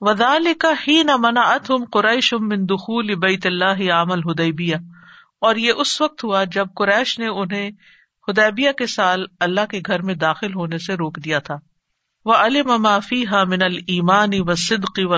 وذالک 0.00 0.66
حین 0.88 1.10
منعتهم 1.18 1.84
قریش 1.84 2.32
من 2.32 2.64
دخول 2.64 3.14
بیت 3.14 3.46
اللہ 3.46 3.92
عام 3.92 4.12
الحدیبیہ۔ 4.12 4.76
اور 5.42 5.56
یہ 5.56 5.72
اس 5.76 6.00
وقت 6.00 6.24
ہوا 6.24 6.44
جب 6.44 6.66
قریش 6.76 7.18
نے 7.18 7.26
انہیں 7.26 7.70
ہدیبیہ 8.28 8.72
کے 8.72 8.86
سال 8.86 9.24
اللہ 9.40 9.60
کے 9.70 9.80
گھر 9.86 10.02
میں 10.02 10.14
داخل 10.14 10.54
ہونے 10.54 10.78
سے 10.78 10.94
روک 10.94 11.18
دیا 11.24 11.38
تھا۔ 11.38 11.54
وہ 12.24 12.34
علم 12.34 12.82
معافی 12.82 13.26
ہا 13.26 13.44
من 13.44 13.62
المانی 13.62 14.40
و 14.40 14.54
صدقی 14.54 15.04
و 15.04 15.16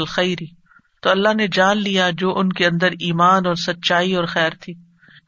تو 1.02 1.10
اللہ 1.10 1.34
نے 1.34 1.46
جان 1.48 1.78
لیا 1.78 2.10
جو 2.12 2.38
ان 2.38 2.52
کے 2.52 2.66
اندر 2.66 2.86
ایمان 2.86 3.46
اور 3.46 3.54
سچائی 3.54 4.14
اور 4.14 4.24
خیر 4.24 4.50
تھی۔ 4.60 4.74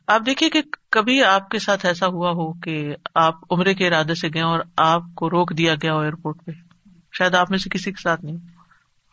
آپ 0.07 0.21
دیکھیے 0.27 0.51
کہ 0.51 0.63
کبھی 0.91 1.25
آپ 1.25 1.49
کے 1.49 1.59
ساتھ 1.59 1.87
ایسا 1.87 2.07
ہوا 2.07 2.31
ہو 2.31 2.53
کہ 2.53 2.95
آپ 3.15 3.35
عمرے 3.51 3.75
کے 3.75 3.87
ارادے 3.87 4.15
سے 4.15 4.29
گئے 4.35 4.43
اور 4.43 4.61
آپ 4.77 5.03
کو 5.15 5.31
روک 5.31 5.53
دیا 5.59 5.75
گیا 5.75 5.93
ہو 5.93 6.01
ایئرپورٹ 6.01 6.37
پہ۔ 6.45 6.51
شاید 7.19 7.35
آپ 7.35 7.51
میں 7.51 7.59
سے 7.59 7.71
کسی 7.71 7.93
کے 7.93 8.03
ساتھ 8.03 8.25
نہیں۔ 8.25 8.37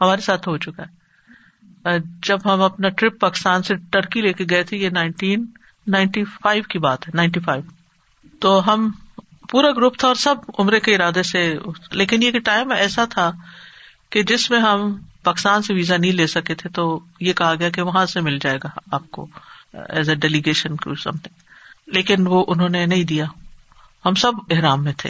ہمارے 0.02 0.22
ساتھ 0.22 0.50
ہو 0.50 0.58
چکا 0.58 0.84
ہے۔ 0.84 2.00
جب 2.24 2.38
ہم 2.46 2.62
اپنا 2.62 2.90
ٹرپ 2.90 3.20
پاکستان 3.20 3.64
سے 3.64 3.76
ٹرکی 3.76 4.22
لے 4.22 4.34
کے 4.34 4.46
گئے 4.50 4.64
تھے 4.64 4.78
یہ 4.78 4.90
نائنٹین 4.90 5.46
نائنٹی 5.88 6.24
فائیو 6.24 6.64
کی 6.64 6.80
بات 6.80 7.08
ہے، 7.08 7.12
نائنٹی 7.16 7.40
فائیو۔ 7.40 7.64
تو 8.40 8.74
ہم 8.74 8.92
پورا 9.50 9.72
گروپ 9.72 9.98
تھا 9.98 10.08
اور 10.08 10.16
سب 10.16 10.36
عمرے 10.60 10.80
کے 10.80 10.96
ارادے 10.96 11.24
سے، 11.24 11.56
لیکن 11.92 12.24
یہ 12.24 12.32
ٹائم 12.40 12.72
ایسا 12.72 13.06
تھا 13.06 13.32
کہ 14.10 14.24
جس 14.24 14.52
میں 14.52 14.60
ہم 14.60 14.98
پاکستان 15.24 15.62
سے 15.62 15.74
ویزا 15.74 15.98
نہیں 15.98 16.12
لے 16.12 16.28
سکے 16.28 16.56
تھے، 16.56 16.70
تو 16.70 17.00
یہ 17.20 17.34
کہا 17.34 17.56
گیا 17.56 17.70
کہ 17.70 17.82
وہاں 17.82 18.06
سے 18.06 18.22
مل 18.22 18.40
جائے 18.40 18.58
گا 18.64 18.70
آپ 18.92 19.12
کو 19.12 19.28
ایز 19.74 20.10
اے 20.10 20.16
ڈیلیگیشن 20.16 20.76
لیکن 21.88 22.28
وہ 22.28 22.46
انہوں 22.48 22.70
نے 22.70 22.86
نہیں 22.86 23.04
دیا۔ 23.04 23.26
ہم 24.06 24.14
سب 24.14 24.32
احرام 24.50 24.84
میں 24.84 24.94
تھے۔ 24.98 25.10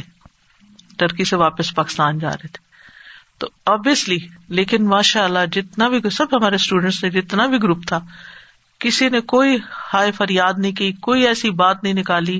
ٹرکی 0.98 1.24
سے 1.24 1.36
واپس 1.36 1.76
پاکستان 1.76 2.20
جا 2.20 2.30
رہے 2.30 2.48
تھے۔ 2.48 2.74
تو 3.38 3.48
ابویسلی 3.66 4.18
لیکن 4.48 4.86
ماشاء 4.86 5.24
اللہ 5.24 5.40
جتنا 5.52 5.88
بھی 5.90 6.10
سب 6.10 6.26
ہمارے 6.34 6.56
اسٹوڈینٹس 6.56 7.04
نے 7.04 7.10
جتنا 7.10 7.46
بھی 7.46 7.58
گروپ 7.64 7.88
تھا 7.88 8.00
کسی 8.84 9.10
نے 9.10 9.20
کوئی 9.22 9.58
ہائے 9.94 10.12
فریاد 10.12 10.54
نہیں 10.58 10.72
کی، 10.72 10.92
کوئی 10.92 11.28
ایسی 11.28 11.50
بات 11.50 11.84
نہیں 11.84 11.94
نکالی، 11.94 12.40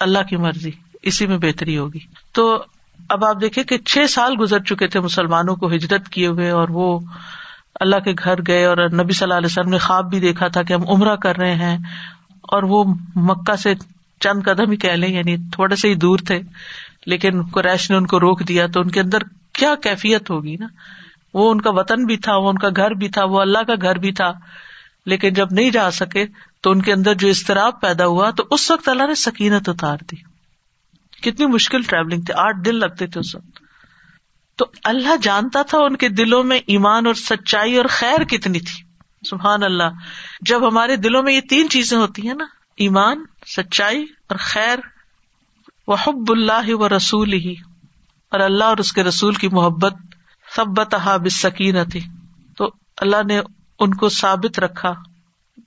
اللہ 0.00 0.22
کی 0.28 0.36
مرضی، 0.36 0.70
اسی 1.02 1.26
میں 1.26 1.38
بہتری 1.38 1.78
ہوگی۔ 1.78 1.98
تو 2.32 2.64
اب 3.08 3.24
آپ 3.24 3.40
دیکھیں 3.40 3.64
کہ 3.64 3.78
چھ 3.78 4.10
سال 4.10 4.34
گزر 4.40 4.58
چکے 4.58 4.86
تھے 4.86 5.00
مسلمانوں 5.00 5.56
کو 5.56 5.72
ہجرت 5.74 6.08
کیے 6.08 6.26
ہوئے 6.26 6.50
اور 6.50 6.68
وہ 6.68 6.98
اللہ 7.80 7.96
کے 7.96 8.12
گھر 8.24 8.34
گئے 8.46 8.64
اور 8.64 8.76
نبی 8.76 9.12
صلی 9.12 9.24
اللہ 9.24 9.38
علیہ 9.38 9.46
وسلم 9.46 9.70
نے 9.70 9.78
خواب 9.78 10.10
بھی 10.10 10.20
دیکھا 10.20 10.48
تھا 10.48 10.62
کہ 10.62 10.72
ہم 10.72 10.88
عمرہ 10.88 11.16
کر 11.16 11.36
رہے 11.36 11.54
ہیں 11.54 11.78
اور 12.42 12.62
وہ 12.62 12.84
مکہ 13.16 13.56
سے 13.56 13.74
چند 14.20 14.42
قدم 14.44 14.70
ہی 14.70 14.76
کہہ 14.76 14.90
لیں 14.90 15.08
یعنی 15.08 15.36
تھوڑے 15.52 15.76
سے 15.76 15.88
ہی 15.88 15.94
دور 15.94 16.18
تھے، 16.26 16.40
لیکن 17.06 17.42
قریش 17.42 17.90
نے 17.90 17.96
ان 17.96 18.06
کو 18.06 18.20
روک 18.20 18.48
دیا 18.48 18.66
تو 18.66 18.80
ان 18.80 18.90
کے 18.90 19.00
اندر 19.00 19.18
کیا 19.52 19.74
کیفیت 19.82 20.30
ہوگی 20.30 20.56
نا؟ 20.56 20.66
وہ 21.34 21.50
ان 21.50 21.60
کا 21.60 21.70
وطن 21.70 22.04
بھی 22.04 22.16
تھا، 22.16 22.36
وہ 22.36 22.48
ان 22.48 22.58
کا 22.58 22.68
گھر 22.76 22.90
بھی 22.90 23.08
تھا، 23.08 23.24
وہ 23.24 23.40
اللہ 23.40 23.62
کا 23.66 23.74
گھر 23.82 23.98
بھی 23.98 24.12
تھا۔ 24.12 24.32
لیکن 25.06 25.32
جب 25.32 25.46
نہیں 25.50 25.70
جا 25.70 25.90
سکے 25.90 26.26
تو 26.60 26.70
ان 26.70 26.82
کے 26.82 26.92
اندر 26.92 27.14
جو 27.14 27.28
اضطراب 27.28 27.80
پیدا 27.80 28.06
ہوا 28.06 28.30
تو 28.30 28.44
اس 28.50 28.70
وقت 28.70 28.88
اللہ 28.88 29.06
نے 29.06 29.14
سکینت 29.14 29.68
اتار 29.68 29.98
دی۔ 30.10 30.16
کتنی 31.22 31.46
مشکل 31.46 31.82
ٹریولنگ 31.82 32.20
تھی، 32.20 32.34
آٹھ 32.34 32.56
دن 32.64 32.74
لگتے 32.74 33.06
تھے 33.06 33.20
اس 33.20 33.34
وقت۔ 33.34 33.58
تو 34.56 34.64
اللہ 34.84 35.16
جانتا 35.22 35.62
تھا 35.62 35.78
ان 35.78 35.96
کے 35.96 36.08
دلوں 36.08 36.44
میں 36.44 36.58
ایمان 36.66 37.06
اور 37.06 37.14
سچائی 37.14 37.76
اور 37.76 37.84
خیر 37.88 38.24
کتنی 38.24 38.60
تھی۔ 38.60 38.84
سبحان 39.30 39.62
اللہ، 39.62 39.90
جب 40.40 40.68
ہمارے 40.68 40.96
دلوں 40.96 41.22
میں 41.22 41.32
یہ 41.32 41.40
تین 41.40 41.68
چیزیں 41.68 41.98
ہوتی 41.98 42.26
ہیں 42.26 42.34
نا، 42.34 42.44
ایمان، 42.76 43.24
سچائی 43.46 44.02
اور 44.02 44.36
خیر 44.38 44.78
وہ 45.88 45.96
حب 46.06 46.32
اللہ 46.32 46.74
و 46.74 46.88
رسول 46.88 47.32
ہی 47.32 47.54
اور 48.30 48.40
اللہ 48.40 48.64
اور 48.64 48.76
اس 48.76 48.92
کے 48.92 49.02
رسول 49.02 49.34
کی 49.34 49.48
محبت 49.48 49.94
سب 50.56 50.66
بتہ 50.66 51.18
بسکینت 51.24 51.92
تھی 51.92 52.00
تو 52.56 52.70
اللہ 52.96 53.16
نے 53.26 53.40
ان 53.80 53.94
کو 53.94 54.08
ثابت 54.08 54.58
رکھا، 54.58 54.94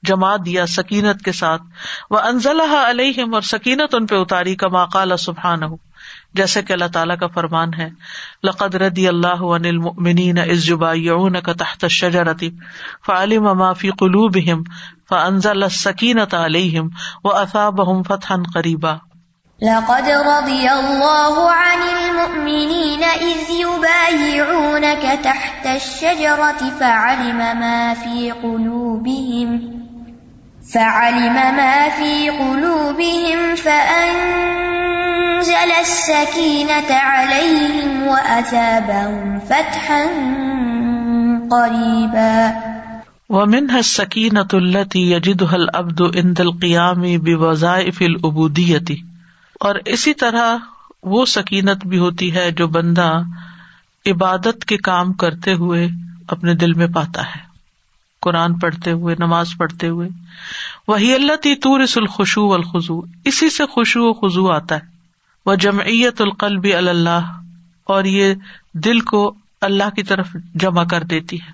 جما 0.03 0.35
دیا 0.45 0.65
سکینت 0.65 1.21
کے 1.21 1.31
ساتھ۔ 1.31 1.63
وہ 2.09 2.19
انزل 2.19 2.61
علیہم 2.61 3.33
اور 3.33 3.41
سکینت 3.41 3.95
ان 3.95 4.05
پہ 4.05 4.15
اتاری 4.15 4.55
کا 4.55 4.67
ماقال 4.67 5.17
سبحان 5.17 5.63
ہو 5.63 5.75
جیسے 6.33 6.61
کہ 6.61 6.73
اللہ 6.73 6.87
تعالیٰ 6.93 7.17
کا 7.19 7.27
فرمان 7.27 7.73
ہے، 7.73 7.89
لقد 8.43 8.75
ردی 8.75 9.07
اللہ 9.07 9.43
عن 9.55 9.65
المؤمنین 9.65 10.37
از 10.37 10.65
جبایعون 10.65 11.41
کا 11.41 11.53
تحت 11.53 11.83
الشجرتی 11.83 12.49
فعلم 13.05 13.57
ما 13.57 13.71
فی 13.73 13.89
قلوبہم 13.89 14.63
فانزل 15.09 15.63
السکینت 15.63 16.33
علیہم 16.33 16.87
واثابہم 17.23 18.03
فتحا 18.03 18.35
قریبا 18.53 18.95
لقد 19.63 20.03
رضي 20.03 20.71
الله 20.71 21.51
عن 21.51 21.77
المؤمنين 21.81 23.03
إذ 23.03 23.37
يبايعونك 23.49 25.19
تحت 25.23 25.65
الشجرة 25.65 26.69
فعلم 26.79 27.37
ما 27.37 27.93
في 27.93 28.31
قلوبهم، 28.31 29.79
فعلم 30.73 31.33
ما 31.33 31.89
في 31.89 32.29
قلوبهم 32.29 33.55
فأنزل 33.55 34.71
السكينة 35.81 36.91
عليهم 36.91 38.07
وأثابهم 38.07 39.39
فتحا 39.39 40.05
قريبا. 41.51 42.55
ومنها 43.29 43.79
السكينة 43.79 44.47
التي 44.53 44.99
يجدها 44.99 45.55
الأبد 45.55 46.01
عند 46.17 46.41
القيام 46.41 47.17
بوظائف 47.17 48.01
العبودية. 48.01 49.12
اور 49.63 49.75
اسی 49.85 50.13
طرح 50.13 50.57
وہ 51.03 51.25
سکینت 51.25 51.85
بھی 51.85 51.97
ہوتی 51.97 52.35
ہے 52.35 52.51
جو 52.51 52.67
بندہ 52.67 53.21
عبادت 54.05 54.65
کے 54.65 54.77
کام 54.77 55.13
کرتے 55.13 55.53
ہوئے 55.53 55.87
اپنے 56.27 56.55
دل 56.55 56.73
میں 56.73 56.87
پاتا 56.87 57.21
ہے۔ 57.21 57.39
قرآن 58.21 58.59
پڑھتے 58.59 58.91
ہوئے، 58.91 59.15
نماز 59.19 59.47
پڑھتے 59.57 59.87
ہوئے۔ 59.87 60.09
وہی 60.87 61.15
اللہ 61.15 61.35
تی 61.35 61.55
تور 61.55 61.79
الخشو 61.95 62.53
الخضو 62.53 63.01
اسی 63.25 63.49
سے 63.49 63.65
خوشو 63.65 63.99
و 64.03 64.13
خزو 64.13 64.51
آتا 64.51 64.75
ہے۔ 64.75 64.81
وہ 65.45 65.55
جمعیت 65.55 66.21
القلب 66.21 66.65
اللہ 66.77 67.39
اور 67.83 68.03
یہ 68.03 68.33
دل 68.73 68.99
کو 68.99 69.35
اللہ 69.61 69.89
کی 69.95 70.03
طرف 70.03 70.27
جمع 70.55 70.83
کر 70.83 71.03
دیتی 71.03 71.41
ہے۔ 71.41 71.51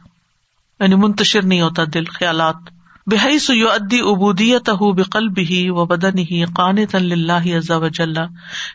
یعنی 0.80 0.96
منتشر 0.96 1.46
نہیں 1.46 1.62
ہوتا 1.62 1.84
دل، 1.94 2.06
خیالات۔ 2.06 2.79
بحی 3.08 3.40
سو 3.40 3.54
ادی 3.54 4.00
ابودیت 4.00 4.70
بقل 4.70 5.30
بھی 5.30 5.70
و 5.70 5.86
بدن 5.86 6.18
ہی 6.18 6.46
قان 6.46 6.78
اللہ 6.94 7.58
عزا 7.58 7.78
وجل، 7.78 8.14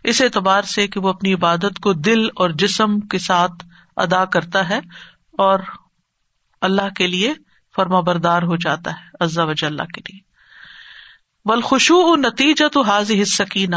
اس 0.04 0.20
اعتبار 0.20 0.62
سے 0.62 0.88
کہ 0.88 1.00
وہ 1.00 1.08
اپنی 1.08 1.34
عبادت 1.34 1.78
کو 1.82 1.92
دل 1.92 2.26
اور 2.36 2.50
جسم 2.50 3.00
کے 3.00 3.18
ساتھ 3.18 3.64
ادا 3.96 4.24
کرتا 4.24 4.68
ہے 4.68 4.78
اور 5.38 5.58
اللہ 6.60 6.88
کے 6.96 7.06
لیے 7.06 7.34
فرما 7.76 8.00
بردار 8.00 8.42
ہو 8.42 8.56
جاتا 8.56 8.90
ہے 8.90 9.24
عزا 9.24 9.44
وجل 9.44 9.76
کے 9.76 10.12
لیے۔ 10.12 10.20
بلخوشو 11.44 12.16
نتیجہ 12.16 12.68
تو 12.68 12.82
حاضی 12.82 13.24
سکینہ 13.24 13.76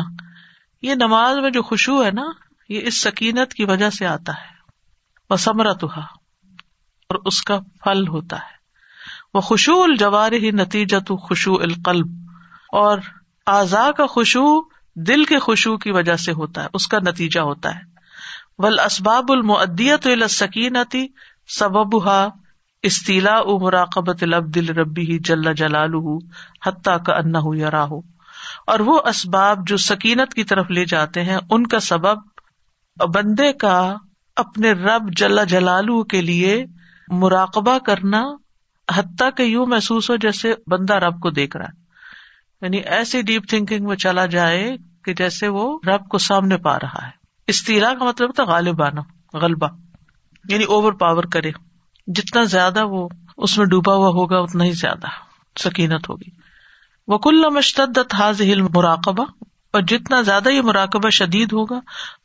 یہ 0.82 0.96
نماز 0.96 1.38
میں 1.38 1.50
جو 1.50 1.62
خوشبو 1.62 2.06
ہے 2.06 2.12
نا، 2.12 2.26
یہ 2.70 2.82
اس 2.84 3.02
سکینت 3.02 3.54
کی 3.54 3.66
وجہ 3.66 3.90
سے 3.90 4.06
آتا 4.06 4.34
ہے۔ 4.34 4.58
وہ 5.30 5.36
سمرتہ 5.36 5.86
اور 5.86 7.16
اس 7.26 7.42
کا 7.42 7.60
پھل 7.60 8.08
ہوتا 8.08 8.38
ہے۔ 8.38 8.57
وہ 9.34 9.42
خوشو 9.42 9.82
الجوار 9.84 10.32
ہی 10.32 10.52
نتیجہ 10.52 10.98
تو 11.00 11.18
خوشو 11.18 11.54
القلب، 11.56 12.08
اور 12.74 13.00
اعضا 13.48 13.90
کا 13.98 14.06
خوشبو 14.06 14.60
دل 14.96 15.24
کے 15.26 15.40
خوشبو 15.40 15.78
کی 15.78 15.92
وجہ 15.92 16.16
سے 16.16 16.32
ہوتا 16.32 16.64
ہے، 16.64 16.68
اس 16.74 16.88
کا 16.88 16.98
نتیجہ 17.00 17.40
ہوتا 17.40 17.76
ہے۔ 17.76 17.82
ول 18.58 18.80
اسباب 18.80 19.32
المعدیت 19.32 20.08
السکینتی 20.08 21.06
سبب 21.50 22.04
ہا 22.06 22.28
استیلا 22.84 23.34
او 23.34 23.58
مراقبت 23.60 24.24
دل 24.56 24.70
ربی 24.70 25.02
ہی 25.02 25.18
جل 25.20 25.54
جلال 25.54 25.94
حتیٰ 26.66 26.98
کا 27.04 27.16
انا 27.16 27.40
ہو 27.40 27.54
یا 27.56 27.72
راہ 27.72 27.92
اور 28.68 28.80
وہ 28.80 29.00
اسباب 29.06 29.68
جو 29.68 29.78
سکینت 29.78 30.34
کی 30.34 30.44
طرف 30.44 30.72
لے 30.72 30.86
جاتے 30.86 31.24
ہیں، 31.24 31.38
ان 31.50 31.68
کا 31.68 31.80
سبب 31.80 32.18
بندے 32.98 33.52
کا 33.54 33.96
اپنے 34.38 34.72
رب 34.72 35.10
جل 35.18 35.46
جلالو 35.46 36.04
کے 36.04 36.22
لیے 36.22 36.64
مراقبہ 37.08 37.78
کرنا 37.78 38.24
حتیٰ 38.96 39.30
کہ 39.38 39.44
یوں 39.44 39.66
محسوس 39.66 40.10
ہو 40.10 40.16
جیسے 40.16 40.54
بندہ 40.68 40.94
رب 40.94 41.20
کو 41.20 41.30
دیکھ 41.30 41.58
رہا 41.58 41.66
ہے۔ 41.66 41.88
یعنی 42.62 42.78
ایسی 42.78 43.22
ڈیپ 43.22 43.50
تھنکنگ 43.50 43.88
میں 43.88 43.96
چلا 43.96 44.26
جائے 44.26 44.76
کہ 45.04 45.14
جیسے 45.14 45.48
وہ 45.48 45.80
رب 45.88 46.10
کو 46.10 46.18
سامنے 46.18 46.58
پا 46.58 46.78
رہا 46.80 47.06
ہے۔ 47.06 47.12
استیرا 47.48 47.94
کا 48.00 48.06
مطلب 48.06 48.36
تھا 48.36 48.44
غالب 48.44 48.84
آنا 48.84 49.02
غلبہ۔ 49.38 49.68
یعنی 50.50 50.64
اوور 50.64 50.94
پاور 50.94 51.24
کرے۔ 51.24 51.52
جتنا 52.08 52.44
زیادہ 52.44 52.86
وہ 52.86 53.10
اس 53.38 53.58
میں 53.58 53.66
ڈوبا 53.66 53.94
ہوا 53.94 54.08
ہوگا، 54.08 54.38
اتنا 54.38 54.64
ہی 54.64 54.72
زیادہ 54.72 55.08
سکینت 55.60 56.10
ہوگی۔ 56.10 56.30
وہ 57.08 57.18
کل 57.18 57.50
مشتد 57.50 58.14
حاضل 58.14 58.62
مراقبہ 58.62 59.26
اور 59.74 59.82
جتنا 59.82 60.22
زیادہ 60.22 60.50
یہ 60.50 60.62
مراقبہ 60.62 61.10
شدید 61.10 61.54
ہوگا، 61.54 61.80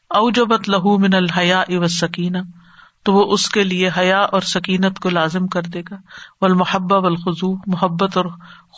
اوجبت 0.08 0.68
لہو 0.68 0.98
من 0.98 1.14
الحیا 1.14 1.60
او 1.60 1.86
سکینہ 1.86 2.38
تو 3.05 3.12
وہ 3.12 3.32
اس 3.32 3.48
کے 3.48 3.64
لیے 3.64 3.90
حیا 3.98 4.20
اور 4.20 4.40
سکینت 4.40 4.98
کو 4.98 5.09
لازم 5.09 5.46
کر 5.46 5.62
دے 5.62 5.82
گا۔ 5.90 5.96
ول 6.40 6.53
محبہ 6.53 6.98
والخضو 6.98 7.57
محبت 7.57 8.16
اور 8.16 8.24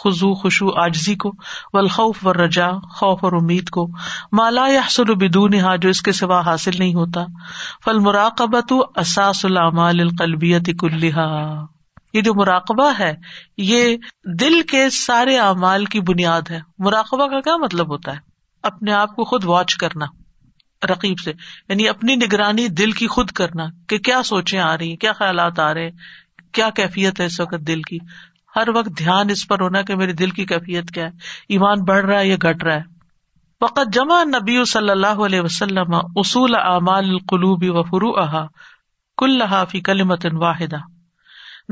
خزو 0.04 0.34
خوشو 0.34 0.70
آجزی 0.80 1.14
کو۔ 1.14 1.32
والخوف 1.72 2.26
و 2.26 2.32
رجا 2.32 2.70
خوف 2.70 3.24
اور 3.24 3.32
امید 3.32 3.68
کو۔ 3.68 3.88
مالا 4.32 4.68
یحصل 4.68 5.14
بدون 5.14 5.54
ہا 5.54 5.76
جو 5.76 5.88
اس 5.88 6.02
کے 6.02 6.12
سوا 6.12 6.40
حاصل 6.40 6.70
نہیں 6.78 6.94
ہوتا۔ 6.94 7.24
فل 7.84 7.98
اساس 8.96 9.44
العمال 9.44 10.00
القلبیت 10.00 10.70
کلحا 10.80 11.64
یہ 12.12 12.20
جو 12.20 12.34
مراقبہ 12.34 12.92
ہے، 12.98 13.14
یہ 13.56 13.96
دل 14.40 14.62
کے 14.62 14.90
سارے 14.90 15.38
اعمال 15.38 15.84
کی 15.84 16.00
بنیاد 16.00 16.42
ہے۔ 16.50 16.60
مراقبہ 16.78 17.26
کا 17.26 17.40
کیا 17.40 17.56
مطلب 17.56 17.88
ہوتا 17.88 18.12
ہے؟ 18.12 18.18
اپنے 18.62 18.92
آپ 18.92 19.16
کو 19.16 19.24
خود 19.24 19.44
واچ 19.44 19.74
کرنا۔ 19.74 20.23
رقیب 20.86 21.18
سے۔ 21.24 21.32
یعنی 21.68 21.88
اپنی 21.88 22.16
نگرانی 22.16 22.68
دل 22.68 22.90
کی 22.90 23.06
خود 23.06 23.30
کرنا 23.30 23.64
کہ 23.88 23.98
کیا 23.98 24.22
سوچیں 24.22 24.60
آ 24.60 24.78
رہی 24.78 24.96
کیا 24.96 25.12
خیالات 25.12 25.58
آ 25.58 25.74
رہے 25.74 25.90
کیا 26.52 26.70
کیفیت 26.70 27.20
ہے 27.20 27.24
اس 27.26 27.40
وقت 27.40 27.66
دل 27.66 27.82
کی۔ 27.82 27.98
ہر 28.56 28.68
وقت 28.74 28.98
دھیان 28.98 29.30
اس 29.30 29.48
پر 29.48 29.60
ہونا 29.60 29.82
کہ 29.82 29.96
میرے 29.96 30.12
دل 30.12 30.30
کی 30.30 30.44
کیفیت 30.44 30.90
کیا 30.90 31.04
ہے۔ 31.04 31.10
ایمان 31.48 31.84
بڑھ 31.84 32.04
رہا 32.04 32.20
ہے 32.20 32.28
یا 32.28 32.36
گٹ 32.36 32.64
رہا 32.64 32.74
ہے۔ 32.74 32.94
فقط 33.60 33.92
جمع 33.92 34.24
نبی 34.24 34.64
صلی 34.64 34.90
اللہ 34.90 35.06
علیہ 35.06 35.40
وسلم 35.40 35.94
اصول 36.16 36.54
اعمال 36.54 37.08
القلوب 37.08 37.64
و 37.68 37.82
فرو 37.82 38.22
احا 38.22 38.46
کل 39.18 39.40
فی 39.70 39.80
کلمت 39.80 40.26
واحدہ۔ 40.32 40.76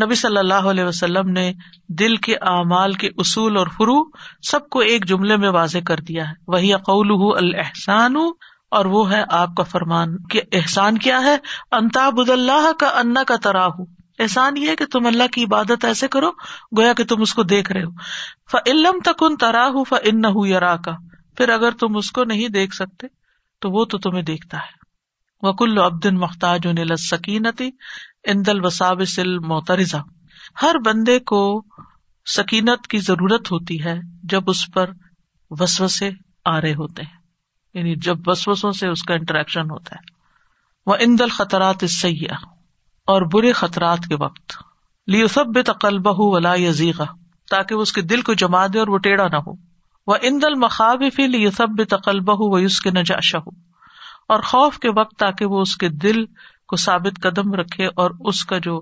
نبی 0.04 0.14
صلی 0.14 0.38
اللہ 0.38 0.54
علیہ 0.54 0.84
وسلم 0.84 1.30
نے 1.30 1.52
دل 1.88 2.16
کے 2.16 2.36
اعمال 2.36 2.92
کے 2.92 3.08
اصول 3.18 3.56
اور 3.56 3.66
فرو 3.66 4.10
سب 4.42 4.68
کو 4.68 4.78
ایک 4.78 5.06
جملے 5.06 5.36
میں 5.36 5.48
واضح 5.48 5.78
کر 5.86 5.96
دیا 5.96 6.28
ہے۔ 6.28 6.34
وہی 6.48 6.74
اقول 6.74 7.36
الحسان 7.36 8.14
اور 8.72 8.84
وہ 8.84 9.12
ہے 9.12 9.24
آپ 9.28 9.48
کا 9.56 9.62
فرمان 9.62 10.16
کہ 10.30 10.40
احسان 10.52 10.98
کیا 10.98 11.20
ہے؟ 11.20 11.36
انتاب 11.72 12.20
اللہ 12.20 12.72
کا 12.78 12.88
انا 12.88 13.22
کا 13.26 13.36
تراہ 13.36 13.70
احسان 14.18 14.56
یہ 14.56 14.74
کہ 14.74 14.86
تم 14.86 15.06
اللہ 15.06 15.22
کی 15.32 15.44
عبادت 15.44 15.84
ایسے 15.84 16.08
کرو، 16.08 16.30
گویا 16.78 16.92
کہ 16.92 17.04
تم 17.04 17.20
اس 17.20 17.34
کو 17.34 17.42
دیکھ 17.42 17.72
رہے 17.72 17.82
ہو۔ 17.82 17.90
فعلم 18.50 19.00
تک 19.04 19.22
ان 19.22 19.36
تراہ 19.36 19.84
ف 19.88 19.94
ان 20.04 20.22
یار 20.46 20.76
کا 20.76 20.92
پھر 21.36 21.48
اگر 21.48 21.70
تم 21.70 21.96
اس 21.96 22.12
کو 22.12 22.24
نہیں 22.24 22.48
دیکھ 22.48 22.74
سکتے، 22.74 23.06
تو 23.60 23.70
وہ 23.70 23.84
تو 23.84 23.98
تمہیں 23.98 24.22
دیکھتا 24.22 24.58
ہے۔ 24.58 24.82
وکل 25.42 25.78
عبدن 25.78 26.16
مختاج 26.16 26.60
سکینتی 26.98 27.70
اندل 28.24 28.64
وساب 28.64 29.04
سل 29.04 29.38
موترزا 29.38 29.98
ہر 30.62 30.76
بندے 30.84 31.18
کو 31.18 31.64
سکینت 32.26 32.86
کی 32.86 32.98
ضرورت 32.98 33.52
ہوتی 33.52 33.84
ہے 33.84 33.98
جب 34.22 34.42
اس 34.46 34.72
پر 34.74 34.90
وسوسے 35.50 36.10
آ 36.44 36.60
رہے 36.60 36.74
ہوتے 36.74 37.02
ہیں۔ 37.02 37.21
یعنی 37.74 37.94
جب 37.94 38.16
وسوسوں 38.26 38.72
سے 38.72 38.88
اس 38.88 39.02
کا 39.02 39.14
انٹریکشن 39.14 39.70
ہوتا 39.70 39.96
ہے۔ 39.96 40.12
وہ 40.86 40.96
ان 41.00 41.18
دل 41.18 41.28
خطرات 41.28 41.82
اس 41.82 42.00
سیاح 42.00 42.46
اور 43.06 43.22
برے 43.22 43.52
خطرات 43.52 43.98
کے 44.08 44.14
وقت۔ 44.14 44.52
لیو 45.06 45.26
سب 45.26 45.46
بے 45.46 45.62
تقلبہ 45.62 46.14
ولا 46.16 46.54
یزیغا 46.54 47.04
تاکہ 47.50 47.74
وہ 47.74 47.82
اس 47.82 47.92
کے 47.92 48.02
دل 48.02 48.22
کو 48.22 48.34
جما 48.34 48.66
دے 48.66 48.78
اور 48.78 48.88
وہ 48.88 48.98
ٹیڑھا 48.98 49.28
نہ 49.28 49.36
ہو۔ 49.36 49.52
وہ 50.06 50.16
ان 50.22 50.42
دل 50.42 50.54
مخاب 50.54 51.02
لیو 51.18 51.50
سب 51.50 51.82
تقلبہ 51.88 52.34
و 52.38 52.54
اس 52.54 52.80
کے 52.80 52.90
نجاشا 52.90 53.38
ہو 53.38 53.50
اور 54.28 54.40
خوف 54.40 54.78
کے 54.78 54.88
وقت 54.96 55.18
تاکہ 55.18 55.46
وہ 55.46 55.60
اس 55.60 55.76
کے 55.76 55.88
دل 55.88 56.24
کو 56.68 56.76
ثابت 56.76 57.22
قدم 57.22 57.54
رکھے 57.54 57.86
اور 57.86 58.10
اس 58.20 58.44
کا 58.44 58.58
جو 58.58 58.80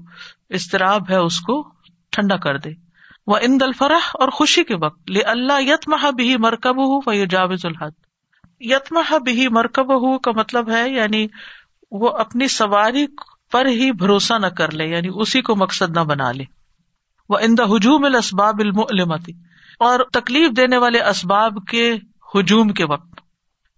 اضطراب 0.50 1.10
ہے 1.10 1.16
اس 1.16 1.40
کو 1.40 1.62
ٹھنڈا 2.10 2.36
کر 2.36 2.58
دے۔ 2.58 2.70
وہ 3.26 3.36
ان 3.42 3.60
دل 3.60 3.72
فرح 3.72 4.10
اور 4.14 4.28
خوشی 4.28 4.64
کے 4.64 4.74
وقت۔ 4.76 5.10
لے 5.10 5.20
اللہ 5.20 5.62
یت 5.62 5.88
مہا 5.88 6.10
بھی 6.10 6.36
مرکب 6.36 6.76
ہو 6.76 7.10
وہ 7.10 7.24
جاوز 7.30 7.64
الحد۔ 7.64 7.99
یتما 8.60 9.18
بھی 9.18 9.48
مرکب 9.48 9.94
ہو 9.94 10.18
کا 10.18 10.30
مطلب 10.36 10.70
ہے 10.70 10.90
یعنی 10.90 11.26
وہ 11.90 12.08
اپنی 12.08 12.48
سواری 12.48 13.06
پر 13.52 13.66
ہی 13.66 13.92
بھروسہ 13.92 14.34
نہ 14.34 14.46
کر 14.46 14.70
لے 14.70 14.84
یعنی 14.84 15.08
اسی 15.14 15.42
کو 15.42 15.56
مقصد 15.56 15.96
نہ 15.96 16.00
بنا 16.00 16.32
لے۔ 16.32 16.44
وہ 17.28 17.38
اند 17.40 17.60
ہجوم 17.60 18.04
الاسباب 18.04 18.60
المتی 18.90 19.32
اور 19.78 20.00
تکلیف 20.12 20.56
دینے 20.56 20.76
والے 20.76 21.02
اسباب 21.02 21.58
کے 21.70 21.94
ہجوم 22.34 22.68
کے 22.68 22.84
وقت۔ 22.84 23.20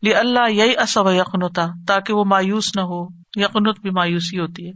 لی 0.03 0.15
اللہ 0.15 0.51
یہی 0.51 0.77
اصب 0.77 1.09
یقنتا 1.09 1.67
تاکہ 1.87 2.15
وہ 2.15 2.25
مایوس 2.25 2.77
نہ 2.77 2.81
ہو 2.81 3.07
یقنت 3.37 3.81
بھی 3.81 3.91
مایوسی 3.91 4.39
ہوتی 4.39 4.67
ہے۔ 4.67 4.73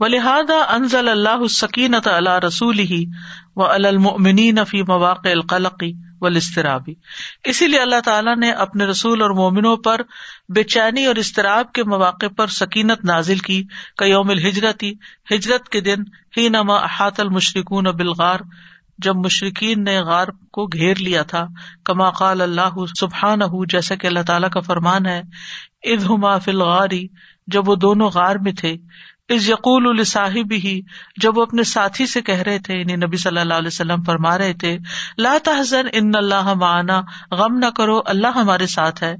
و 0.00 0.06
لہٰذا 0.06 0.74
انزل 0.74 1.08
اللہ 1.08 1.46
سکینت 1.46 2.08
اللہ 2.08 2.38
رسول 2.38 2.78
ہی 2.78 3.04
و 3.56 3.64
المنی 3.64 4.52
فی 4.68 4.82
مواقع 4.82 5.28
القلقی 5.28 5.92
استرابی 6.32 6.94
اسی 7.44 7.66
لیے 7.66 7.80
اللہ 7.80 8.00
تعالیٰ 8.04 8.36
نے 8.36 8.50
اپنے 8.50 8.84
رسول 8.84 9.22
اور 9.22 9.30
مومنوں 9.30 9.76
پر 9.76 10.00
بے 10.48 10.62
چینی 10.62 11.06
اور 11.06 11.14
استراب 11.14 11.72
کے 11.72 11.84
مواقع 11.84 12.26
پر 12.36 12.46
سکینت 12.46 13.04
نازل 13.04 13.38
کی 13.38 13.62
یوم 14.04 14.30
الحجرتی 14.30 14.92
ہجرت 15.34 15.68
کے 15.68 15.80
دن 15.80 15.96
ہی 16.36 16.48
نما 16.48 16.74
احاط 16.74 17.20
المشرقون 17.20 17.84
بلغار 17.84 18.40
جب 18.98 19.16
مشرقین 19.16 19.84
نے 19.84 20.00
غار 20.00 20.28
کو 20.52 20.66
گھیر 20.66 20.96
لیا 20.96 21.22
تھا۔ 21.22 21.46
کما 21.84 22.10
قال 22.10 22.40
اللہ 22.40 22.74
سبحان 23.00 23.38
جیسا 23.68 23.94
کہ 23.94 24.06
اللہ 24.06 24.22
تعالیٰ 24.26 24.50
کا 24.50 24.60
فرمان 24.60 25.06
ہے 25.06 25.22
اد 25.82 26.04
ہما 26.04 26.38
فلغاری 26.38 27.06
جب 27.46 27.68
وہ 27.68 27.76
دونوں 27.76 28.08
غار 28.08 28.36
میں 28.36 28.52
تھے۔ 28.52 28.76
اس 29.28 29.48
یقول 29.48 29.86
الصاحب 29.86 30.52
ہی 30.52 30.80
جب 31.16 31.38
وہ 31.38 31.42
اپنے 31.42 31.62
ساتھی 31.62 32.06
سے 32.06 32.22
کہہ 32.22 32.38
رہے 32.38 32.58
تھے 32.58 32.82
انہیں 32.82 32.96
نبی 32.96 33.16
صلی 33.16 33.40
اللہ 33.40 33.54
علیہ 33.54 33.66
وسلم 33.66 34.02
فرما 34.02 34.38
رہے 34.38 34.52
تھے، 34.52 34.78
لا 35.18 35.36
تحزن 35.44 35.86
ان 35.92 36.10
اللہ 36.14 36.54
معنا، 36.54 37.00
غم 37.30 37.58
نہ 37.58 37.66
کرو، 37.76 38.00
اللہ 38.06 38.26
ہمارے 38.26 38.66
ساتھ 38.66 39.02
ہے۔ 39.02 39.16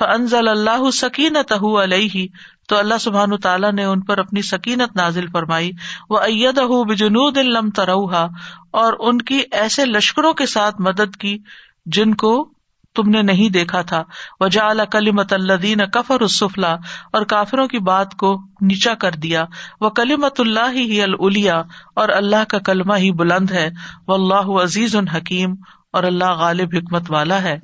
فانزل 0.00 0.48
اللہ 0.48 0.90
سکینت 0.90 1.52
علیہ، 1.82 2.26
تو 2.68 2.76
اللہ 2.76 2.94
سبحان 3.00 3.36
تعالیٰ 3.36 3.72
نے 3.72 3.84
ان 3.84 4.00
پر 4.00 4.18
اپنی 4.18 4.42
سکینت 4.42 4.96
نازل 4.96 5.26
فرمائی۔ 5.32 5.70
وہ 6.10 6.18
اید 6.18 6.58
بجنود 6.88 7.36
لم 7.36 7.70
تروہا 7.70 8.28
اور 8.70 8.92
ان 8.98 9.18
کی 9.18 9.42
ایسے 9.52 9.84
لشکروں 9.84 10.32
کے 10.32 10.46
ساتھ 10.46 10.80
مدد 10.80 11.16
کی 11.16 11.38
جن 11.86 12.14
کو 12.14 12.53
تم 12.94 13.10
نے 13.10 13.22
نہیں 13.22 13.48
دیکھا 13.48 13.82
تھا۔ 13.82 14.02
وجا 14.40 14.84
کلیمت 14.84 15.32
اللہ 15.32 15.84
کفر 15.92 16.20
السفلا 16.20 16.72
اور 17.12 17.22
کافروں 17.22 17.68
کی 17.68 17.78
بات 17.78 18.14
کو 18.14 18.42
نیچا 18.60 18.94
کر 18.94 19.12
دیا۔ 19.12 19.44
وہ 19.80 19.90
کلیمت 19.90 20.40
اللہ 20.40 20.72
ہی 20.72 21.02
الیا 21.02 21.62
اور 21.96 22.08
اللہ 22.08 22.44
کا 22.48 22.58
کلمہ 22.58 22.94
ہی 22.96 23.10
بلند 23.10 23.50
ہے۔ 23.50 23.70
وہ 24.08 24.14
اللہ 24.14 24.62
عزیز 24.62 24.96
الحکیم 24.96 25.54
اور 25.92 26.04
اللہ 26.04 26.24
غالب 26.24 26.68
حکمت 26.72 27.10
والا 27.10 27.42
ہے۔ 27.42 27.58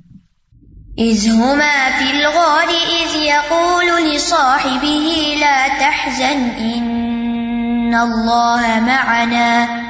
إذ 0.90 1.28
هما 1.28 1.88
في 1.98 2.18
الغار 2.18 2.68
إذ 2.68 3.16
يقول 3.16 4.14
لصاحبه 4.14 5.12
لا 5.38 5.66
تحزن 5.78 6.48
إن 6.58 7.94
الله 7.94 8.86
معنا۔ 8.86 9.89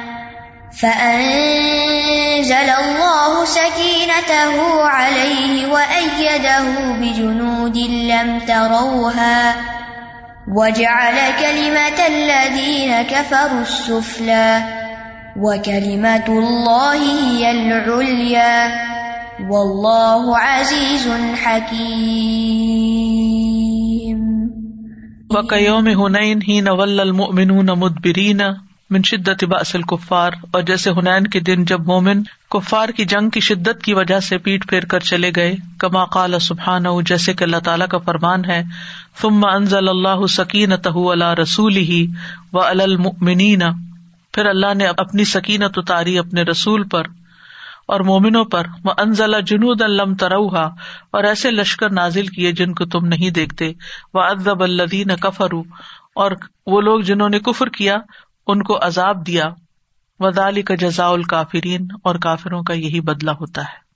فأنزل 0.79 2.53
الله 2.53 3.45
سكينته 3.45 4.83
عليه 4.83 5.67
وأيده 5.67 6.63
بجنود 6.99 7.77
لم 7.77 8.39
تروها 8.39 9.55
وجعل 10.47 11.15
كلمة 11.39 12.07
الذين 12.07 13.01
كفروا 13.01 13.61
السفلى 13.61 14.63
وكلمة 15.37 16.27
الله 16.27 16.95
هي 16.95 17.51
العليا 17.51 18.91
والله 19.49 20.37
عزيز 20.37 21.09
حكيم 21.35 22.81
وقیوم 25.29 25.87
ہنین 25.99 26.39
ہی 26.47 26.59
نول 26.61 26.99
المؤمنون 26.99 27.69
مدبرین 27.79 28.41
من 28.91 29.03
شدت 29.03 29.43
باس 29.43 29.73
الکفار 29.75 30.33
اور 30.51 30.61
جیسے 30.61 30.91
ہنین 30.91 31.27
کے 31.27 31.39
دن 31.39 31.63
جب 31.65 31.85
مومن 31.85 32.23
کفار 32.51 32.89
کی 32.89 33.03
جنگ 33.05 33.29
کی 33.29 33.39
شدت 33.39 33.83
کی 33.83 33.93
وجہ 33.93 34.19
سے 34.19 34.37
پیٹ 34.37 34.67
پھیر 34.69 34.85
کر 34.85 34.99
چلے 35.01 35.31
گئے، 35.35 35.55
کما 35.79 36.03
قال 36.05 36.39
سبحان 36.39 36.83
جیسے 37.07 37.33
کہ 37.33 37.43
اللہ 37.43 37.59
تعالیٰ 37.65 37.87
کا 37.87 37.97
فرمان 37.97 38.45
ہے، 38.45 38.61
ثم 39.21 39.45
انزل 39.45 39.89
اللہ 39.89 40.25
سکینت 40.29 40.87
اللہ 40.87 41.33
رسول 41.33 41.77
ہی 41.77 42.05
و 42.53 42.61
المؤمنین۔ 42.61 43.63
پھر 44.33 44.45
اللہ 44.45 44.73
نے 44.73 44.85
اپنی 44.97 45.23
سکینت 45.25 45.77
اتاری 45.77 46.17
اپنے 46.17 46.41
رسول 46.43 46.87
پر 46.87 47.07
اور 47.87 47.99
مومنوں 48.01 48.43
پر 48.45 48.67
وہ 48.83 48.91
انزلہ 48.97 49.39
جنود 49.45 49.81
الم 49.81 50.15
تروہا، 50.15 50.63
اور 51.11 51.23
ایسے 51.23 51.51
لشکر 51.51 51.89
نازل 51.91 52.27
کیے 52.27 52.51
جن 52.51 52.73
کو 52.73 52.85
تم 52.85 53.07
نہیں 53.07 53.29
دیکھتے۔ 53.29 53.71
وہ 54.13 54.21
ادب 54.23 54.63
الدین 54.63 55.15
کفر 55.21 55.55
اور 56.15 56.31
وہ 56.67 56.81
لوگ 56.81 56.99
جنہوں 57.01 57.29
نے 57.29 57.39
کفر 57.39 57.69
کیا 57.69 57.97
ان 58.51 58.63
کو 58.63 58.77
عذاب 58.81 59.27
دیا۔ 59.27 59.49
ودالی 60.19 60.61
کا 60.61 60.75
جزا 60.75 61.07
الکافرین 61.07 61.87
اور 62.03 62.15
کافروں 62.15 62.63
کا 62.63 62.73
یہی 62.73 63.01
بدلا 63.01 63.31
ہوتا 63.31 63.61
ہے۔ 63.61 63.91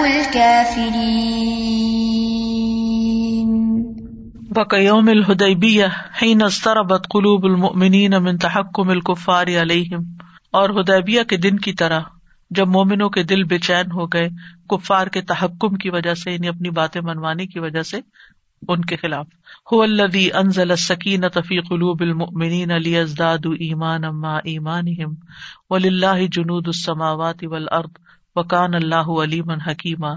الكافرين. 0.04 0.90
وكيوم 4.56 5.08
الهديبية 5.08 5.88
حين 6.22 6.44
استربت 6.44 7.08
قلوب 7.10 7.46
المؤمنين 7.46 8.12
من 8.12 8.38
تحكم 8.38 8.90
الكفار 8.90 9.48
عليهم. 9.48 10.04
اور 10.52 10.70
حدیبیہ 10.70 11.24
کے 11.24 11.38
دن 11.38 11.58
کی 11.58 11.74
طرح 11.74 12.00
جب 12.50 12.68
مومنوں 12.68 13.10
کے 13.10 13.24
دل 13.24 13.44
بے 13.44 13.58
چین 13.58 13.92
ہو 13.92 14.08
گئے، 14.08 14.30
کفار 14.70 15.08
کے 15.08 15.22
تحکم 15.22 15.76
کی 15.76 15.90
وجہ 15.90 16.14
سے 16.14 16.32
یعنی 16.32 16.48
اپنی 16.48 16.70
باتیں 16.70 17.02
منوانے 17.02 17.46
کی 17.46 17.60
وجہ 17.60 17.82
سے، 17.82 17.98
ان 18.68 18.82
کے 18.82 18.96
خلاف۔ 18.96 19.26
الذي 19.74 20.30
انزل 20.34 20.72
السکینت 20.72 21.38
فی 21.48 21.62
قلوب 21.62 22.02
المؤمنین 22.02 22.72
لیزداد 22.82 23.46
ایمان 23.60 24.04
اما 24.04 24.38
ایمانہم، 24.38 25.14
وللہ 25.70 26.28
جنود 26.32 26.68
السماوات 26.68 27.44
والارض، 27.44 27.92
وکان 28.36 28.74
اللہ 28.74 29.10
علیما 29.24 29.54
حکیما. 29.68 30.14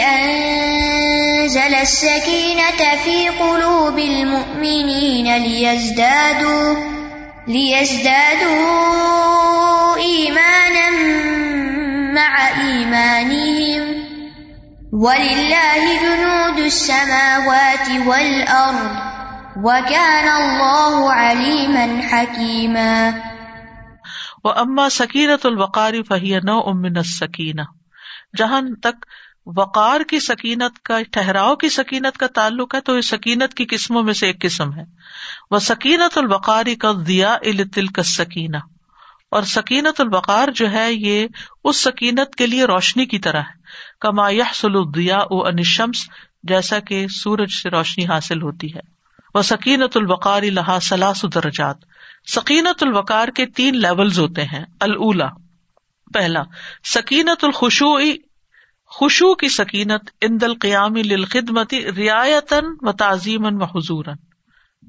انزل 0.05 1.75
السكينة 1.75 2.95
في 3.03 3.29
قلوب 3.39 3.99
المؤمنين 3.99 5.25
ليزدادوا 5.25 6.75
ليزدادوا 7.47 8.61
إيمانا 9.97 10.89
مع 12.13 12.47
إيمانهم 12.47 14.00
ولله 14.93 15.83
جنود 16.01 16.57
السماوات 16.59 17.89
والأرض 18.05 18.89
وكان 19.57 20.27
الله 20.27 21.13
عليما 21.13 21.85
حكيما 22.11 23.13
وأما 24.43 24.89
سكينة 24.89 25.39
الوقار 25.45 25.93
فهي 26.09 26.39
نوع 26.43 26.73
من 26.73 26.97
السكينة 26.97 27.63
جہاں 28.37 28.61
تک 28.81 29.05
وقار 29.45 30.01
کی 30.01 30.19
سکینت 30.19 30.83
کا، 30.83 31.01
ٹھہراؤ 31.11 31.55
کی 31.55 31.69
سکینت 31.69 32.17
کا 32.17 32.27
تعلق 32.27 32.75
ہے، 32.75 32.81
تو 32.81 32.95
یہ 32.95 33.01
سکینت 33.01 33.53
کی 33.53 33.65
قسموں 33.65 34.03
میں 34.03 34.13
سے 34.13 34.27
ایک 34.27 34.41
قسم 34.41 34.73
ہے۔ 34.73 34.83
وہ 35.51 35.59
سکینت 35.59 36.17
البقاری 36.17 36.75
کا 36.75 36.91
دیا 37.07 37.33
التل 37.33 37.87
کا 37.87 38.03
سکینہ 38.03 38.57
اور 39.31 39.43
سکینت 39.43 40.01
البقار 40.01 40.47
جو 40.47 40.71
ہے، 40.71 40.93
یہ 40.93 41.27
اس 41.63 41.77
سکینت 41.77 42.35
کے 42.35 42.47
لیے 42.47 42.65
روشنی 42.65 43.05
کی 43.05 43.19
طرح 43.19 43.41
ہے۔ 43.41 43.60
کما 44.01 44.27
الدیا 44.63 45.17
او 45.17 45.47
انشمس 45.47 46.09
جیسا 46.43 46.79
کہ 46.79 47.07
سورج 47.07 47.51
سے 47.51 47.69
روشنی 47.69 48.05
حاصل 48.05 48.41
ہوتی 48.41 48.75
ہے۔ 48.75 48.79
وہ 49.33 49.41
سکینت 49.41 49.97
البقار 49.97 50.43
لہا 50.43 50.79
سلاس 50.81 51.25
درجات۔ 51.35 51.77
سکینت 52.35 52.83
البقار 52.83 53.27
کے 53.27 53.45
تین 53.45 53.77
لیول 53.77 54.17
ہوتے 54.17 54.43
ہیں۔ 54.43 54.65
اللہ 54.79 55.23
پہلا 56.13 56.43
سکینت 56.83 57.43
الخشو 57.43 57.97
خوشو 58.85 59.35
کی 59.35 59.49
سکینت 59.49 60.09
ان 60.21 60.41
دل 60.41 60.53
قیامی 60.55 61.03
للخدمتی 61.03 61.91
ریایتن 61.91 62.65
و 62.81 62.91
تعظیم 62.91 63.45
و 63.45 63.63
حضور 63.63 64.05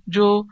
جو 0.07 0.43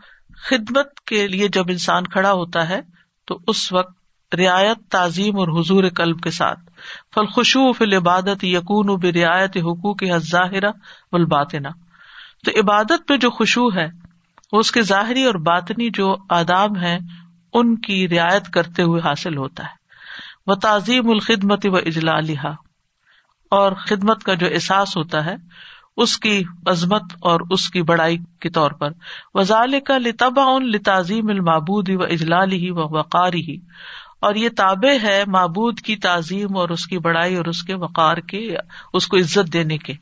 خدمت 0.42 1.00
کے 1.00 1.28
لیے 1.28 1.48
جب 1.48 1.64
انسان 1.68 2.06
کھڑا 2.06 2.32
ہوتا 2.32 2.68
ہے، 2.68 2.80
تو 3.26 3.38
اس 3.46 3.72
وقت 3.72 3.94
رعایت، 4.34 4.78
تعظیم 4.90 5.36
اور 5.36 5.60
حضور 5.60 5.84
قلب 5.96 6.20
کے 6.20 6.30
ساتھ۔ 6.30 6.69
فل 7.14 7.26
خوشو 7.26 7.72
فل 7.72 7.92
عبادت 7.92 8.44
یقون 8.44 8.88
و 8.88 8.96
برعایت 8.96 9.56
حقوق 9.56 9.96
ظاہرہ 10.16 10.70
والباطنہ۔ 11.12 11.68
تو 12.44 12.60
عبادت 12.60 13.08
پہ 13.08 13.16
جو 13.16 13.30
خوشبو 13.30 13.74
ہے 13.74 13.86
وہ 14.52 14.58
اس 14.58 14.72
کے 14.72 14.82
ظاہری 14.82 15.24
اور 15.24 15.34
باطنی 15.34 15.90
جو 15.90 16.16
آداب 16.30 16.78
ہیں، 16.78 16.98
ان 17.52 17.76
کی 17.76 18.08
رعایت 18.08 18.48
کرتے 18.48 18.82
ہوئے 18.82 19.00
حاصل 19.04 19.36
ہوتا 19.36 19.62
ہے۔ 19.62 19.80
وہ 20.46 20.54
تعظیم 20.54 21.10
الخدمت 21.10 21.66
و 21.66 21.76
اجلالحا 21.76 22.50
اور 23.50 23.72
خدمت 23.72 24.22
کا 24.22 24.34
جو 24.34 24.46
احساس 24.46 24.96
ہوتا 24.96 25.24
ہے، 25.24 25.34
اس 25.96 26.18
کی 26.18 26.42
عظمت 26.66 27.02
اور 27.20 27.40
اس 27.50 27.70
کی 27.70 27.82
بڑائی 27.82 28.18
کے 28.40 28.50
طور 28.50 28.70
پر۔ 28.70 28.90
وزال 29.34 29.80
کا 29.80 29.98
لتبا 29.98 30.42
ان 30.44 30.70
لتازیم 30.70 31.30
و 31.70 32.02
اجلال 32.02 32.52
ہی 32.52 32.70
و 32.70 32.98
وقار 32.98 33.32
ہی 33.32 33.56
اور 34.20 34.34
یہ 34.34 34.48
تابع 34.48 34.92
ہے 35.02 35.24
معبود 35.26 35.80
کی 35.80 35.96
تعظیم 35.96 36.56
اور 36.56 36.68
اس 36.68 36.86
کی 36.86 36.98
بڑائی 36.98 37.36
اور 37.36 37.44
اس 37.44 37.62
کے 37.62 37.74
وقار 37.74 38.16
کے، 38.16 38.56
اس 38.92 39.06
کو 39.06 39.16
عزت 39.16 39.52
دینے 39.52 39.78
کے۔ 39.78 39.92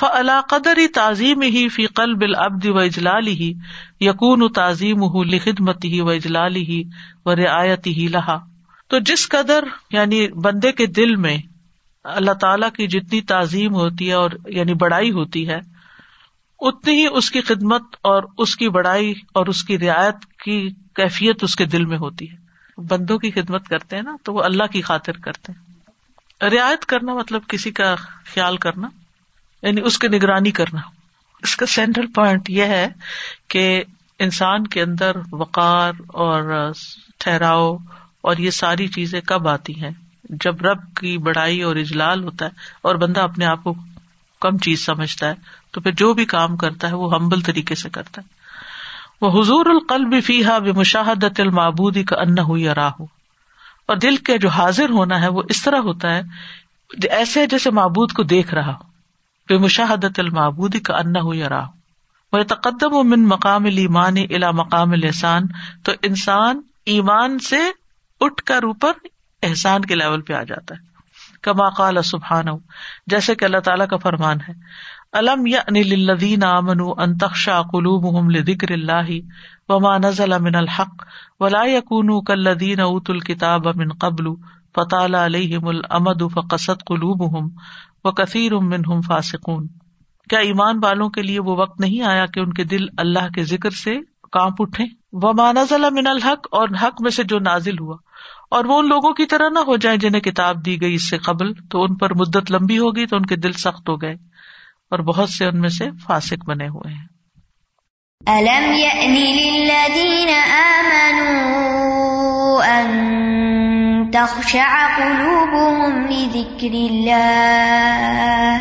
فلا 0.00 0.40
قدر 0.48 0.78
تعظیم 0.94 1.42
ہی 1.42 1.68
فی 1.68 1.86
قلب 1.86 2.20
العبد 2.20 2.66
و 2.66 2.78
اجلال 2.78 3.26
ہی 3.26 3.52
یقون 4.00 4.52
تعظیم 4.52 5.02
ہُ 5.02 5.24
لخدمت 5.24 5.84
ہی 5.84 6.00
و 6.00 6.08
اجلال 6.08 6.56
ہی 6.56 6.82
و 7.24 7.36
رعایت 7.36 7.86
ہی 7.86 8.08
لہا 8.10 8.38
تو 8.88 8.98
جس 8.98 9.28
قدر 9.28 9.64
یعنی 9.90 10.28
بندے 10.28 10.72
کے 10.72 10.86
دل 10.86 11.16
میں 11.16 11.38
اللہ 12.04 12.32
تعالی 12.32 12.66
کی 12.76 12.86
جتنی 12.86 13.20
تعظیم 13.20 13.74
ہوتی 13.74 14.08
ہے 14.08 14.12
اور 14.12 14.30
یعنی 14.46 14.74
بڑائی 14.74 15.10
ہوتی 15.10 15.48
ہے، 15.48 15.58
اتنی 16.60 16.94
ہی 16.94 17.06
اس 17.12 17.30
کی 17.30 17.40
خدمت 17.40 17.82
اور 18.02 18.22
اس 18.38 18.56
کی 18.56 18.68
بڑائی 18.68 19.14
اور 19.34 19.46
اس 19.46 19.64
کی 19.64 19.78
رعایت 19.78 20.42
کی 20.44 20.68
کیفیت 20.94 21.44
اس 21.44 21.56
کے 21.56 21.64
دل 21.64 21.84
میں 21.84 21.98
ہوتی 21.98 22.30
ہے۔ 22.30 22.43
بندوں 22.78 23.18
کی 23.18 23.30
خدمت 23.30 23.68
کرتے 23.68 23.96
ہیں 23.96 24.02
نا، 24.02 24.16
تو 24.22 24.34
وہ 24.34 24.42
اللہ 24.42 24.64
کی 24.64 24.82
خاطر 24.82 25.12
کرتے 25.12 25.52
ہیں۔ 25.52 25.74
رعایت 26.50 26.86
کرنا 26.86 27.14
مطلب 27.14 27.42
کسی 27.48 27.70
کا 27.70 27.94
خیال 28.24 28.56
کرنا 28.56 28.88
یعنی 29.62 29.80
اس 29.84 29.98
کی 29.98 30.08
نگرانی 30.08 30.50
کرنا۔ 30.50 30.80
اس 31.42 31.56
کا 31.56 31.66
سینٹرل 31.66 32.06
پوائنٹ 32.06 32.50
یہ 32.50 32.64
ہے 32.64 32.88
کہ 33.48 33.84
انسان 34.18 34.66
کے 34.66 34.82
اندر 34.82 35.12
وقار 35.32 35.92
اور 36.06 36.70
ٹھہراؤ 37.18 37.76
اور 38.20 38.36
یہ 38.36 38.50
ساری 38.50 38.88
چیزیں 38.88 39.20
کب 39.20 39.48
آتی 39.48 39.82
ہیں۔ 39.82 39.90
جب 40.24 40.62
رب 40.62 40.96
کی 40.96 41.18
بڑائی 41.18 41.62
اور 41.62 41.76
اجلال 41.76 42.24
ہوتا 42.24 42.44
ہے 42.44 42.50
اور 42.82 42.94
بندہ 42.94 43.20
اپنے 43.20 43.44
آپ 43.44 43.64
کو 43.64 43.74
کم 44.40 44.58
چیز 44.58 44.84
سمجھتا 44.86 45.28
ہے، 45.28 45.34
تو 45.70 45.80
پھر 45.80 45.92
جو 45.92 46.14
بھی 46.14 46.24
کام 46.24 46.56
کرتا 46.56 46.88
ہے 46.88 46.94
وہ 46.94 47.14
ہمبل 47.14 47.40
طریقے 47.40 47.74
سے 47.74 47.90
کرتا 47.90 48.22
ہے۔ 48.22 48.43
وہ 49.24 49.42
حضور 49.42 49.66
القلب 49.66 50.24
فی 50.24 50.44
ہا 50.44 50.58
بے 50.58 50.72
مشاہدت 50.72 51.40
المابودی 51.40 52.04
کا 52.04 52.16
ان 52.16 52.38
ہو 52.38 52.56
یا 52.56 52.74
راہ 52.74 52.92
اور 53.86 53.96
دل 53.96 54.16
کے 54.16 54.38
جو 54.38 54.48
حاضر 54.48 54.90
ہونا 54.90 55.22
ہے 55.22 55.28
وہ 55.28 55.42
اس 55.48 55.62
طرح 55.62 55.78
ہوتا 55.78 56.14
ہے، 56.14 56.22
ایسے 57.10 57.46
جیسے 57.46 57.70
معبود 57.70 58.12
کو 58.12 58.22
دیکھ 58.22 58.54
رہا 58.54 58.78
بے 59.48 59.58
مشاہدت 59.58 60.20
المابودی 60.20 60.80
کا 60.80 60.96
ان 60.96 61.16
ہو۔ 61.16 61.34
یا 61.34 61.48
راہ 61.48 61.66
وہ 62.32 62.42
تقدم 62.42 62.94
و 62.94 63.02
من 63.02 63.28
مقام 63.28 63.64
المان 63.64 64.14
الا 64.30 64.50
مقام 64.50 64.92
الحسان 64.92 65.42
تو 65.84 65.92
انسان 66.02 66.60
ایمان 66.86 67.38
سے 67.38 67.60
اٹھ 68.20 68.42
کر 68.42 68.62
اوپر 68.62 68.92
احسان 69.42 69.80
کے 69.80 69.94
لیول 69.94 70.22
پہ 70.22 70.32
آ 70.32 70.42
جاتا 70.42 70.74
ہے۔ 70.74 70.80
کما 71.42 71.68
قال 71.68 72.02
سبحان 72.02 72.44
جیسے 73.06 73.34
کہ 73.34 73.44
اللہ 73.44 73.58
تعالیٰ 73.58 73.86
کا 73.88 73.96
فرمان 73.96 74.36
ہے۔ 74.48 74.52
الم 75.14 75.46
یعنی 75.46 75.80
یا 75.80 75.94
انلدین 75.94 76.44
امن 76.44 76.80
انتخشا 76.98 77.62
قلوب 77.62 78.32
ذکر 78.46 78.70
اللہ 78.70 79.10
وما 79.68 79.98
نزل 79.98 80.38
من 80.40 80.54
الحق 80.54 81.04
ولا 81.40 81.64
یقون 81.64 82.24
کلدین 82.24 82.80
اوت 82.80 83.10
الکتاب 83.10 83.66
من 83.66 83.88
قبل 83.92 84.24
فطال 84.76 85.14
علیہم 85.14 85.66
الامد 85.66 86.22
فقصت 86.34 86.84
قلوبهم 86.86 87.48
وکثیر 88.04 88.54
منهم 88.54 89.00
فاسقون۔ 89.00 89.66
کیا 90.30 90.38
ایمان 90.38 90.80
والوں 90.82 91.08
کے 91.08 91.22
لیے 91.22 91.40
وہ 91.40 91.56
وقت 91.56 91.80
نہیں 91.80 92.02
آیا 92.02 92.26
کہ 92.26 92.40
ان 92.40 92.52
کے 92.52 92.64
دل 92.64 92.86
اللہ 92.98 93.28
کے 93.34 93.44
ذکر 93.44 93.70
سے 93.70 93.94
کانپ 94.32 94.54
اٹھے 94.58 94.84
وہ 95.12 95.32
مانزلہ 95.32 95.86
من 95.92 96.06
الحق 96.06 96.46
اور 96.50 96.68
حق 96.82 97.02
میں 97.02 97.10
سے 97.10 97.22
جو 97.22 97.38
نازل 97.38 97.78
ہوا۔ 97.80 97.96
اور 98.50 98.64
وہ 98.64 98.78
ان 98.78 98.88
لوگوں 98.88 99.12
کی 99.12 99.26
طرح 99.26 99.48
نہ 99.48 99.58
ہو 99.58 99.76
جائیں 99.76 99.98
جنہیں 99.98 100.20
کتاب 100.20 100.66
دی 100.66 100.80
گئی 100.80 100.94
اس 100.94 101.10
سے 101.10 101.18
قبل 101.18 101.52
تو 101.70 101.82
ان 101.82 101.94
پر 101.94 102.14
مدت 102.14 102.50
لمبی 102.50 102.78
ہوگی 102.78 103.06
تو 103.06 103.16
ان 103.16 103.26
کے 103.26 103.36
دل 103.36 103.52
سخت 103.52 103.88
ہو 103.88 104.02
گئے۔ 104.02 104.14
اور 104.90 104.98
بہت 104.98 105.30
سے 105.30 105.44
ان 105.44 105.60
میں 105.60 105.68
سے 105.68 105.84
فاسق 106.06 106.48
بنے 106.48 106.68
ہوئے 106.68 106.92
ہیں۔ 106.92 107.14
ألم 108.26 108.72
يأن 108.72 109.14
للذين 109.14 110.30
آمنوا 110.58 111.64
أن 112.64 112.86
تخشع 114.10 114.96
قلوبهم 114.96 116.06
لذكر 116.06 116.74
الله 116.90 118.56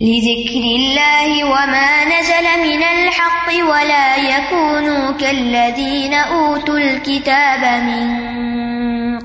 لذكر 0.00 0.64
الله 0.76 1.44
وما 1.44 2.04
نزل 2.04 2.46
من 2.68 2.82
الحق 2.82 3.48
ولا 3.48 4.16
يكونوا 4.16 5.12
كالذين 5.12 6.14
أوتوا 6.14 6.78
الكتاب 6.78 7.62
من 7.82 8.06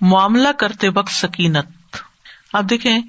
معاملہ 0.00 0.48
کرتے 0.58 0.88
وقت 0.88 1.10
سکینت. 1.10 1.96
آپ 2.52 2.64
دیکھیں 2.70 3.00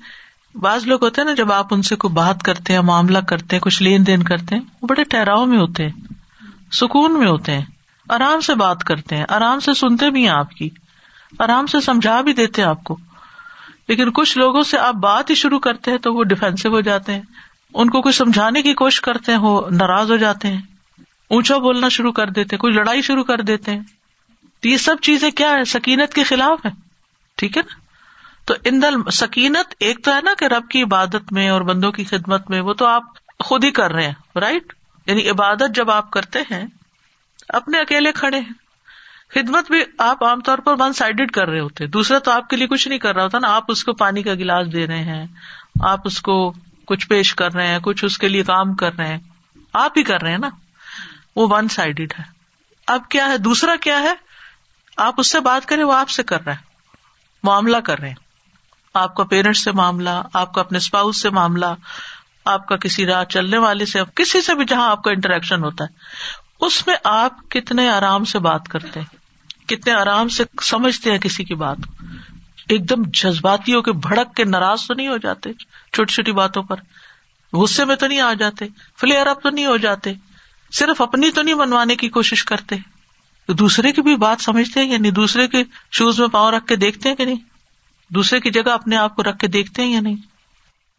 بعض 0.56 0.88
لوگ 0.88 1.04
ہوتے 1.04 1.22
ہیں 1.22 1.26
نا، 1.26 1.34
جب 1.34 1.52
آپ 1.52 1.74
ان 1.74 1.82
سے 1.82 1.96
کوئی 1.96 2.14
بات 2.14 2.44
کرتے 2.44 2.74
ہیں، 2.74 2.82
معاملہ 2.82 3.18
کرتے 3.18 3.56
ہیں، 3.56 3.62
کچھ 3.62 3.84
لین 3.84 4.08
دین 4.08 4.24
کرتے 4.24 4.56
ہیں، 4.56 4.62
وہ 4.82 4.88
بڑے 4.88 5.04
ٹھہراؤ 5.04 5.46
میں 5.46 5.58
ہوتے 5.58 5.84
ہیں، 5.84 5.92
سکون 6.72 7.20
میں 7.20 7.28
ہوتے 7.28 7.52
ہیں، 7.52 7.66
آرام 8.10 8.40
سے 8.40 8.56
بات 8.56 8.84
کرتے 8.84 9.18
ہیں، 9.18 9.26
آرام 9.30 9.60
سے 9.60 9.74
سنتے 9.74 10.10
بھی 10.10 10.22
ہیں 10.22 10.30
آپ 10.30 10.52
کی، 10.52 10.70
آرام 11.40 11.66
سے 11.66 11.80
سمجھا 11.80 12.22
بھی 12.22 12.34
دیتے 12.34 12.62
ہیں 12.62 12.70
آپ 12.70 12.84
کو۔ 12.84 12.98
لیکن 13.88 14.12
کچھ 14.12 14.38
لوگوں 14.38 14.64
سے 14.64 14.78
آپ 14.78 14.94
بات 14.94 15.30
ہی 15.30 15.36
شروع 15.36 15.60
کرتے 15.60 15.92
ہیں 15.92 15.98
تو 15.98 16.14
وہ 16.14 16.24
ڈیفینسو 16.24 16.70
ہو 16.70 16.82
جاتے 16.82 17.14
ہیں، 17.14 17.22
ان 17.74 17.90
کو 17.90 18.02
کچھ 18.02 18.16
سمجھانے 18.16 18.62
کی 18.62 18.74
کوشش 18.74 19.02
کرتے 19.02 19.32
ہیں، 19.32 19.40
وہ 19.40 19.70
ناراض 19.72 20.12
ہو 20.12 20.16
جاتے 20.16 20.48
ہیں، 20.48 20.62
اونچا 21.30 21.58
بولنا 21.58 21.90
شروع 21.90 22.12
کر 22.12 22.30
دیتے 22.30 22.58
کوئی 22.58 22.74
لڑائی 22.74 23.02
شروع 23.02 23.24
کر 23.24 23.42
دیتے 23.42 23.72
ہیں۔ 23.72 23.80
تو 24.62 24.70
یہ 24.70 24.78
سب 24.78 24.96
چیزیں 25.02 25.32
کیا 25.32 25.52
ہے 25.52 25.64
سکینت 25.64 26.14
کے 26.14 26.24
خلاف 26.24 26.66
ہے 26.66 26.72
ٹھیک 27.36 27.58
ہے 27.58 27.62
نا؟ 27.62 27.83
تو 28.46 28.54
ان 28.66 28.82
دل 28.82 29.12
سکینت 29.12 29.76
ایک 29.80 30.04
تو 30.04 30.16
ہے 30.16 30.22
نا 30.22 30.32
کہ 30.40 30.46
رب 30.46 30.70
کی 30.70 30.84
عبادت 30.84 31.32
میں 31.32 31.50
اور 31.50 31.62
بندوں 31.62 31.92
کی 31.92 32.04
خدمت 32.04 32.50
میں 32.50 32.62
وہ 32.62 32.74
تو 32.74 32.86
آپ 32.86 33.04
خود 33.40 33.64
ہی 33.64 33.72
کر 33.72 33.92
رہے 33.92 34.08
ہیں 34.08 34.38
رائٹ 34.40 34.74
یعنی 35.08 35.30
عبادت 35.30 35.76
جب 35.76 35.92
آپ 35.92 36.12
کرتے 36.12 36.40
ہیں، 36.40 36.66
اپنے 37.50 37.80
اکیلے 37.80 38.12
کھڑے 38.12 38.40
ہیں۔ 38.40 38.54
خدمت 39.36 39.72
بھی 39.72 39.84
آپ 39.98 40.24
عام 40.24 40.42
طور 40.42 40.58
پر 40.58 40.76
ون 40.80 40.94
سائڈیڈ 40.94 41.32
کر 41.32 41.50
رہے 41.50 41.60
ہوتے 41.60 41.88
دوسرا 41.88 42.20
تو 42.20 42.32
آپ 42.32 42.50
کے 42.50 42.56
لیے 42.56 42.68
کچھ 42.68 42.88
نہیں 42.88 43.00
کر 43.00 43.16
رہا 43.16 43.24
ہوتا 43.24 43.40
نا، 43.40 43.56
آپ 43.56 43.64
اس 43.68 43.84
کو 43.84 43.94
پانی 43.94 44.24
کا 44.24 44.34
گلاس 44.34 44.74
دے 44.74 44.88
رہے 44.88 45.04
ہیں، 45.04 45.26
آپ 45.82 46.00
اس 46.06 46.22
کو 46.22 46.54
کچھ 46.86 47.08
پیش 47.08 47.36
کر 47.36 47.54
رہے 47.54 47.68
ہیں، 47.68 47.80
کچھ 47.80 48.06
اس 48.06 48.18
کے 48.18 48.28
لیے 48.28 48.44
کام 48.44 48.74
کر 48.74 48.94
رہے 48.94 49.08
ہیں۔ 49.08 49.20
آپ 49.74 49.92
ہی 49.98 50.04
کر 50.04 50.22
رہے 50.22 50.32
ہیں 50.32 50.38
نا۔ 50.38 50.50
وہ 51.36 51.48
ون 51.50 51.68
سائڈیڈ 51.68 52.14
ہے۔ 52.20 52.24
اب 52.88 53.10
کیا 53.10 53.28
ہے؟ 53.28 53.38
دوسرا 53.38 53.76
کیا 53.76 54.02
ہے؟ 54.02 54.14
آپ 54.98 55.14
اس 55.18 55.32
سے 55.32 55.40
بات 55.40 55.66
کریں، 55.66 55.84
وہ 55.84 55.94
آپ 55.94 56.10
سے 56.10 56.24
کر 56.24 56.42
رہے 56.46 56.54
ہیں 56.54 56.66
معاملہ 57.44 57.78
کر 57.78 58.00
رہے 58.00 58.08
ہیں۔ 58.08 58.23
آپ 58.94 59.16
کا 59.16 59.24
پیرنٹ 59.24 59.58
سے 59.58 59.72
معاملہ، 59.72 60.22
آپ 60.34 60.54
کا 60.54 60.62
اپنے 60.62 60.78
اسپاؤس 60.78 61.22
سے 61.22 61.30
معاملہ، 61.30 61.66
آپ 62.46 62.68
کا 62.68 62.76
کسی 62.76 63.06
راہ 63.06 63.24
چلنے 63.24 63.58
والے 63.58 63.86
سے، 63.86 64.00
کسی 64.16 64.42
سے 64.42 64.56
بھی 64.56 64.66
جہاں 64.66 64.90
آپ 64.90 65.04
کا 65.04 65.12
انٹریکشن 65.12 65.64
ہوتا 65.64 65.84
ہے، 65.84 65.90
اس 66.66 66.88
میں 66.88 66.96
آپ 67.04 67.50
کتنے 67.50 67.90
آرام 67.90 68.24
سے 68.24 68.40
بات 68.40 68.68
کرتے 68.68 69.00
ہیں، 69.00 69.68
کتنے 69.68 69.94
آرام 69.94 70.28
سے 70.28 70.44
سمجھتے 70.62 71.12
ہیں 71.12 71.18
کسی 71.18 71.44
کی 71.44 71.56
بات 71.56 71.78
ایک 72.70 72.90
دم 72.90 73.02
جذباتی 73.14 73.74
ہو 73.74 73.82
کے 73.82 73.92
بھڑک 73.92 74.36
کے 74.36 74.44
ناراض 74.44 74.88
تو 74.88 74.94
نہیں 74.94 75.08
ہو 75.08 75.18
جاتے 75.18 75.54
چھوٹی 75.94 76.14
چھوٹی 76.14 76.32
باتوں 76.32 76.64
پر۔ 76.64 76.76
غصے 77.54 77.86
میں 77.86 77.96
تو 77.96 78.08
نہیں 78.08 78.20
آ 78.20 78.34
جاتے، 78.34 78.66
فلیئر 78.98 79.28
اپ 79.28 79.44
تو 79.44 79.50
نہیں 79.50 79.66
ہو 79.66 79.78
جاتے، 79.78 80.14
صرف 80.72 81.02
اپنی 81.02 81.32
تو 81.32 81.42
نہیں 81.42 81.56
بنوانے 81.56 81.96
کی 81.96 82.10
کوشش 82.10 82.44
کرتے۔ 82.44 82.76
دوسرے 83.50 83.92
کی 83.92 84.02
بھی 84.02 84.16
بات 84.16 84.42
سمجھتے 84.42 84.80
ہیں 84.80 84.92
یعنی 84.92 85.12
دوسرے 85.12 85.48
کے 85.48 85.64
شوز 85.92 86.20
میں 86.20 86.28
پاؤں 86.28 86.52
رکھ 86.52 86.68
کے 86.68 86.76
دیکھتے 86.76 87.10
ہیں 87.10 87.16
کہ 87.16 87.26
نہیں؟ 87.26 87.53
دوسرے 88.16 88.40
کی 88.40 88.50
جگہ 88.50 88.70
اپنے 88.70 88.96
آپ 88.96 89.16
کو 89.16 89.24
رکھ 89.24 89.40
کے 89.40 89.48
دیکھتے 89.48 89.82
ہیں 89.82 89.94
یا 89.94 90.00
نہیں؟ 90.00 90.16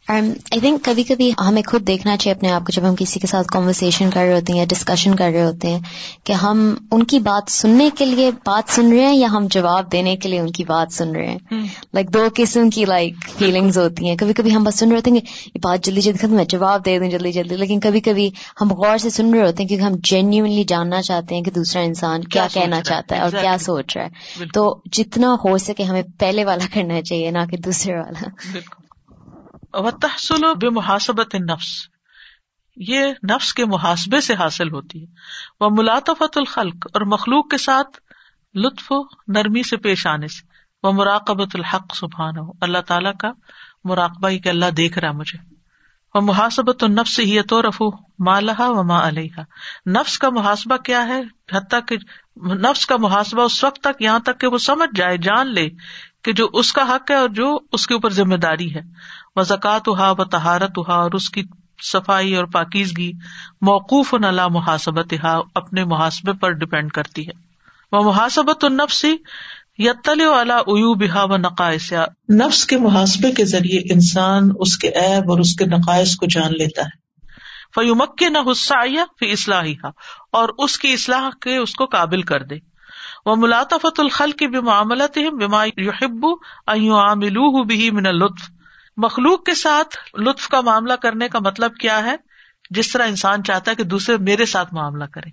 آئی 0.07 0.59
تھنک 0.59 0.83
کبھی 0.83 1.03
کبھی 1.03 1.31
ہمیں 1.47 1.61
خود 1.67 1.87
دیکھنا 1.87 2.17
چاہیے 2.17 2.35
اپنے 2.35 2.51
آپ 2.51 2.61
کو 2.61 2.71
جب 2.71 2.89
ہم 2.89 2.95
کسی 2.95 3.19
کے 3.19 3.27
ساتھ 3.27 3.47
کانورسن 3.47 4.09
کر 4.09 4.21
رہے 4.21 4.33
ہوتے 4.33 4.53
ہیں 4.53 4.59
یا 4.59 4.65
ڈسکشن 4.69 5.15
کر 5.15 5.29
رہے 5.33 5.43
ہوتے 5.45 5.67
ہیں 5.67 5.79
کہ 6.23 6.33
ہم 6.33 6.75
ان 6.91 7.03
کی 7.03 7.19
بات 7.19 7.51
سننے 7.51 7.89
کے 7.97 8.05
لیے 8.05 8.31
بات 8.45 8.71
سن 8.71 8.91
رہے 8.91 9.05
ہیں 9.05 9.15
یا 9.15 9.27
ہم 9.31 9.47
جواب 9.51 9.91
دینے 9.91 10.15
کے 10.15 10.29
لیے 10.29 10.39
ان 10.39 10.51
کی 10.51 10.63
بات 10.63 10.93
سن 10.93 11.15
رہے 11.15 11.25
ہیں 11.25 11.63
لائک 11.93 12.13
دو 12.13 12.27
قسم 12.35 12.69
کی 12.69 12.85
لائک 12.85 13.15
فیلنگز 13.39 13.77
ہوتی 13.77 14.09
ہیں 14.09 14.15
کبھی 14.15 14.33
کبھی 14.33 14.55
ہم 14.55 14.63
بس 14.63 14.79
سن 14.79 14.87
رہے 14.87 14.95
ہوتے 14.95 15.11
ہیں 15.11 15.19
کہ 15.19 15.49
یہ 15.55 15.59
بات 15.63 15.85
جلدی 15.85 16.01
جلدی 16.01 16.17
ختم 16.17 16.39
ہے 16.39 16.45
جواب 16.45 16.85
دے 16.85 16.99
دیں 16.99 17.09
جلدی 17.09 17.31
جلدی 17.31 17.55
لیکن 17.55 17.79
کبھی 17.79 17.99
کبھی 17.99 18.29
ہم 18.61 18.73
غور 18.73 18.97
سے 18.97 19.09
سن 19.09 19.33
رہے 19.33 19.45
ہوتے 19.45 19.63
ہیں 19.63 19.67
کیونکہ 19.67 19.83
ہم 19.83 19.95
جینیونلی 20.03 20.63
جاننا 20.63 21.01
چاہتے 21.01 21.35
ہیں 21.35 21.43
کہ 21.43 21.51
دوسرا 21.51 21.81
انسان 21.81 22.23
کیا 22.23 22.47
کہنا 22.53 22.81
چاہتا 22.81 23.15
ہے 23.15 23.21
اور 23.21 23.31
کیا 23.31 23.57
سوچ 23.59 23.97
رہا 23.97 24.05
ہے 24.05 24.45
تو 24.53 24.81
جتنا 24.91 25.35
ہو 25.45 25.57
سکے 25.57 25.83
ہمیں 25.83 26.03
پہلے 26.17 26.45
والا 26.45 26.73
کرنا 26.73 27.01
چاہیے 27.01 27.31
نہ 27.31 27.45
کہ 27.51 27.57
دوسرے 27.57 27.97
والا 27.97 28.29
و 29.75 29.91
تحصل 29.91 30.45
و 30.45 30.53
بے 30.53 30.69
محاسبت 30.69 31.35
نفس 31.35 31.87
یہ 32.77 33.05
نفس 33.29 33.53
کے 33.53 33.65
محاسبے 33.65 34.21
سے 34.21 34.33
حاصل 34.33 34.71
ہوتی 34.71 35.01
ہے۔ 35.01 35.07
وہ 35.59 35.69
ملاطفت 35.71 36.37
الخلق، 36.37 36.87
اور 36.93 37.01
مخلوق 37.01 37.47
کے 37.47 37.57
ساتھ 37.57 37.99
لطف 38.55 38.91
و 38.91 38.95
نرمی 39.27 39.63
سے 39.63 39.77
پیش 39.77 40.07
آنے 40.07 40.27
سے۔ 40.27 40.47
وہ 40.83 40.91
مراقبت 40.91 41.55
الحق 41.55 41.95
سبحان 41.95 42.37
ہو 42.37 42.51
اللہ 42.61 42.81
تعالیٰ 42.87 43.13
کا 43.19 43.31
مراقبہ 43.83 44.29
ہی 44.29 44.39
کہ 44.39 44.49
اللہ 44.49 44.69
دیکھ 44.77 44.97
رہا 44.99 45.11
مجھے۔ 45.11 45.37
وہ 46.15 46.21
محاسبت 46.21 46.83
النفس 46.83 47.19
ہی 47.19 47.41
تو 47.41 47.61
رفو 47.61 47.89
مالحا 48.19 48.67
و 48.69 48.83
ما 48.83 49.07
علیہ 49.07 49.41
نفس 49.89 50.19
کا 50.19 50.29
محاسبہ 50.29 50.77
کیا 50.77 51.07
ہے؟ 51.07 51.21
حتیٰ 51.53 51.79
کہ 51.87 51.97
نفس 52.55 52.85
کا 52.85 52.97
محاسبہ 52.97 53.41
اس 53.41 53.63
وقت 53.63 53.81
تک، 53.81 54.01
یہاں 54.01 54.19
تک 54.19 54.39
کہ 54.39 54.47
وہ 54.47 54.57
سمجھ 54.57 54.89
جائے، 54.95 55.17
جان 55.17 55.47
لے 55.47 55.67
کہ 56.23 56.33
جو 56.33 56.49
اس 56.53 56.73
کا 56.73 56.81
حق 56.81 57.11
ہے 57.11 57.15
اور 57.15 57.29
جو 57.29 57.57
اس 57.71 57.87
کے 57.87 57.93
اوپر 57.93 58.09
ذمہ 58.09 58.35
داری 58.35 58.75
ہے۔ 58.75 58.81
وہ 59.35 59.43
زکات 59.43 59.87
ہا 59.87 60.11
و 60.11 60.23
تہارت 60.25 60.77
ہا 60.87 60.93
اور 60.93 61.11
اس 61.11 61.29
کی 61.29 61.43
صفائی 61.83 62.35
اور 62.35 62.45
پاکیزگی 62.45 63.11
موقوف 63.61 64.13
نلا 64.13 64.47
محاسبت 64.47 65.13
ہا 65.23 65.39
اپنے 65.55 65.83
محاسبے 65.83 66.33
پر 66.33 66.51
ڈپینڈ 66.51 66.91
کرتی 66.91 67.27
ہے۔ 67.27 67.31
وہ 67.91 68.03
محاسبت 68.03 68.63
النفسی 68.63 69.15
یتل 69.77 70.21
والا 70.21 70.57
ایو 70.57 70.93
بحا 70.93 71.23
و 71.23 71.37
نقائص 71.37 71.93
نفس 72.33 72.65
کے 72.65 72.77
محاسبے 72.77 73.31
کے 73.31 73.45
ذریعے 73.45 73.79
انسان 73.93 74.49
اس 74.59 74.77
کے 74.77 74.89
ایب 74.89 75.31
اور 75.31 75.39
اس 75.39 75.55
کے 75.55 75.65
نقائص 75.65 76.15
کو 76.15 76.25
جان 76.25 76.51
لیتا 76.51 76.81
ہے۔ 76.81 77.03
فیومک 77.75 78.23
نہ 78.23 78.37
حصہ 78.51 78.73
فی 79.19 79.31
اصلاحی 79.31 79.75
اور 80.31 80.49
اس 80.57 80.77
کی 80.79 80.93
اصلاح 80.93 81.29
کے 81.41 81.57
اس 81.57 81.75
کو 81.75 81.85
قابل 81.85 82.21
کر 82.21 82.43
دے۔ 82.43 82.55
وہ 83.25 83.35
ملاطفت 83.35 83.99
الخل 83.99 84.31
کی 84.31 84.47
بھی 84.47 84.59
معاملت 84.59 85.17
یحب 85.17 86.25
عاملو 86.67 87.63
بھی 87.63 87.91
من 87.91 88.03
لطف 88.03 88.49
مخلوق 88.97 89.43
کے 89.43 89.53
ساتھ 89.53 90.19
لطف 90.21 90.47
کا 90.47 90.61
معاملہ 90.61 90.93
کرنے 90.93 91.27
کا 91.27 91.39
مطلب 91.39 91.75
کیا 91.75 92.03
ہے؟ 92.03 92.15
جس 92.69 92.91
طرح 92.91 93.07
انسان 93.07 93.43
چاہتا 93.43 93.71
ہے 93.71 93.75
کہ 93.75 93.83
دوسرے 93.83 94.17
میرے 94.17 94.45
ساتھ 94.45 94.73
معاملہ 94.73 95.03
کرے۔ 95.03 95.29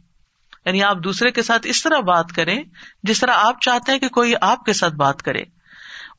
یعنی 0.66 0.82
آپ 0.82 0.96
دوسرے 1.04 1.30
کے 1.30 1.42
ساتھ 1.42 1.66
اس 1.66 1.82
طرح 1.82 2.00
بات 2.00 2.32
کریں، 2.36 2.62
جس 3.02 3.20
طرح 3.20 3.32
آپ 3.34 3.60
چاہتے 3.60 3.92
ہیں 3.92 3.98
کہ 3.98 4.08
کوئی 4.08 4.34
آپ 4.40 4.64
کے 4.64 4.72
ساتھ 4.72 4.94
بات 4.94 5.22
کرے۔ 5.22 5.42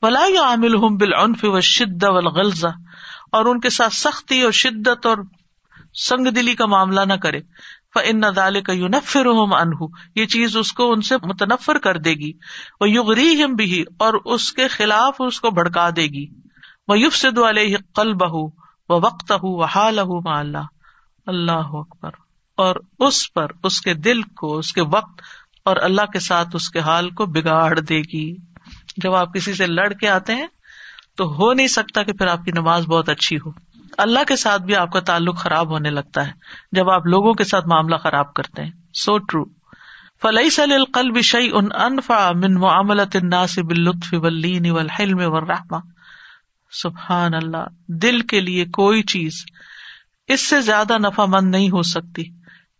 ولا 0.02 0.26
عامل 0.42 0.74
ہوں 0.74 0.90
بالعنف 0.90 1.38
و 1.42 1.60
شد 1.60 2.02
و 2.02 2.66
اور 3.32 3.46
ان 3.46 3.60
کے 3.60 3.70
ساتھ 3.70 3.94
سختی 3.94 4.42
اور 4.42 4.52
شدت 4.52 5.06
اور 5.06 5.16
سنگ 5.94 6.26
دلی 6.26 6.54
کا 6.54 6.66
معاملہ 6.66 7.00
نہ 7.00 7.14
کرے۔ 7.14 7.40
ان 8.04 8.16
ندالے 8.16 8.62
کا 8.62 8.72
یو 8.72 8.88
نفر 8.88 9.26
انہ 9.26 9.86
یہ 10.14 10.26
چیز 10.26 10.56
اس 10.56 10.72
کو 10.72 10.92
ان 10.92 11.00
سے 11.00 11.14
متنفر 11.22 11.78
کر 11.78 11.98
دے 11.98 12.14
گی۔ 12.14 12.32
وہ 12.80 12.90
یغری 12.90 13.44
ہم 13.44 13.54
بھی 13.54 13.84
اور 13.98 14.14
اس 14.24 14.52
کے 14.52 14.68
خلاف 14.68 15.16
اس 15.18 15.40
کو 15.40 15.50
بھڑکا 15.50 15.90
دے 15.96 16.02
گی۔ 16.02 16.26
وہ 16.88 16.98
یوف 16.98 17.14
سے 17.14 17.28
علیہ 17.50 17.76
قل 17.94 18.14
بہ 18.14 18.32
و 18.88 19.00
وقت 19.00 19.32
و 19.42 19.62
حال 19.62 19.98
اللہ 19.98 20.58
اللہ 21.26 21.52
اکبر۔ 21.52 22.10
اور 22.56 22.76
اس 22.98 23.32
پر، 23.32 23.46
اس 23.62 23.80
کے 23.80 23.94
دل 23.94 24.22
کو، 24.22 24.58
اس 24.58 24.72
کے 24.72 24.82
وقت 24.82 25.22
اور 25.64 25.76
اللہ 25.76 26.06
کے 26.12 26.18
ساتھ 26.18 26.48
اس 26.52 26.70
کے 26.70 26.78
حال 26.78 27.10
کو 27.10 27.26
بگاڑ 27.26 27.80
دے 27.80 28.00
گی۔ 28.00 28.36
جب 28.96 29.14
آپ 29.14 29.34
کسی 29.34 29.54
سے 29.54 29.66
لڑ 29.66 29.92
کے 29.92 30.08
آتے 30.08 30.34
ہیں، 30.34 30.46
تو 31.16 31.34
ہو 31.34 31.52
نہیں 31.52 31.66
سکتا 31.66 32.02
کہ 32.02 32.12
پھر 32.12 32.26
آپ 32.26 32.44
کی 32.44 32.50
نماز 32.50 32.86
بہت 32.86 33.08
اچھی 33.08 33.36
ہو۔ 33.36 33.50
اللہ 33.98 34.18
کے 34.26 34.36
ساتھ 34.36 34.62
بھی 34.62 34.76
آپ 34.76 34.92
کا 34.92 35.00
تعلق 35.00 35.38
خراب 35.38 35.70
ہونے 35.70 35.90
لگتا 35.90 36.26
ہے، 36.26 36.32
جب 36.72 36.90
آپ 36.90 37.06
لوگوں 37.06 37.34
کے 37.34 37.44
ساتھ 37.44 37.66
معاملہ 37.66 37.96
خراب 37.96 38.34
کرتے 38.34 38.64
ہیں۔ 38.64 38.70
سو 38.94 39.18
ٹرو 39.18 39.44
فلئی 40.22 40.50
سل 40.50 40.72
القل 40.72 41.20
شعی 41.22 41.50
ان 41.52 41.68
انفا 41.72 42.30
من 42.34 42.54
معاملت 42.54 43.16
الناس 43.22 43.58
باللطف 43.58 44.14
واللین 44.14 44.70
والحلم 44.70 45.32
والرحمہ 45.32 45.76
سبحان 46.82 47.34
اللہ، 47.34 47.64
دل 47.88 48.20
کے 48.20 48.40
لیے 48.40 48.64
کوئی 48.64 49.02
چیز 49.02 49.44
اس 50.28 50.40
سے 50.40 50.60
زیادہ 50.60 50.98
نفع 50.98 51.24
مند 51.24 51.50
نہیں 51.50 51.70
ہو 51.70 51.82
سکتی 51.82 52.24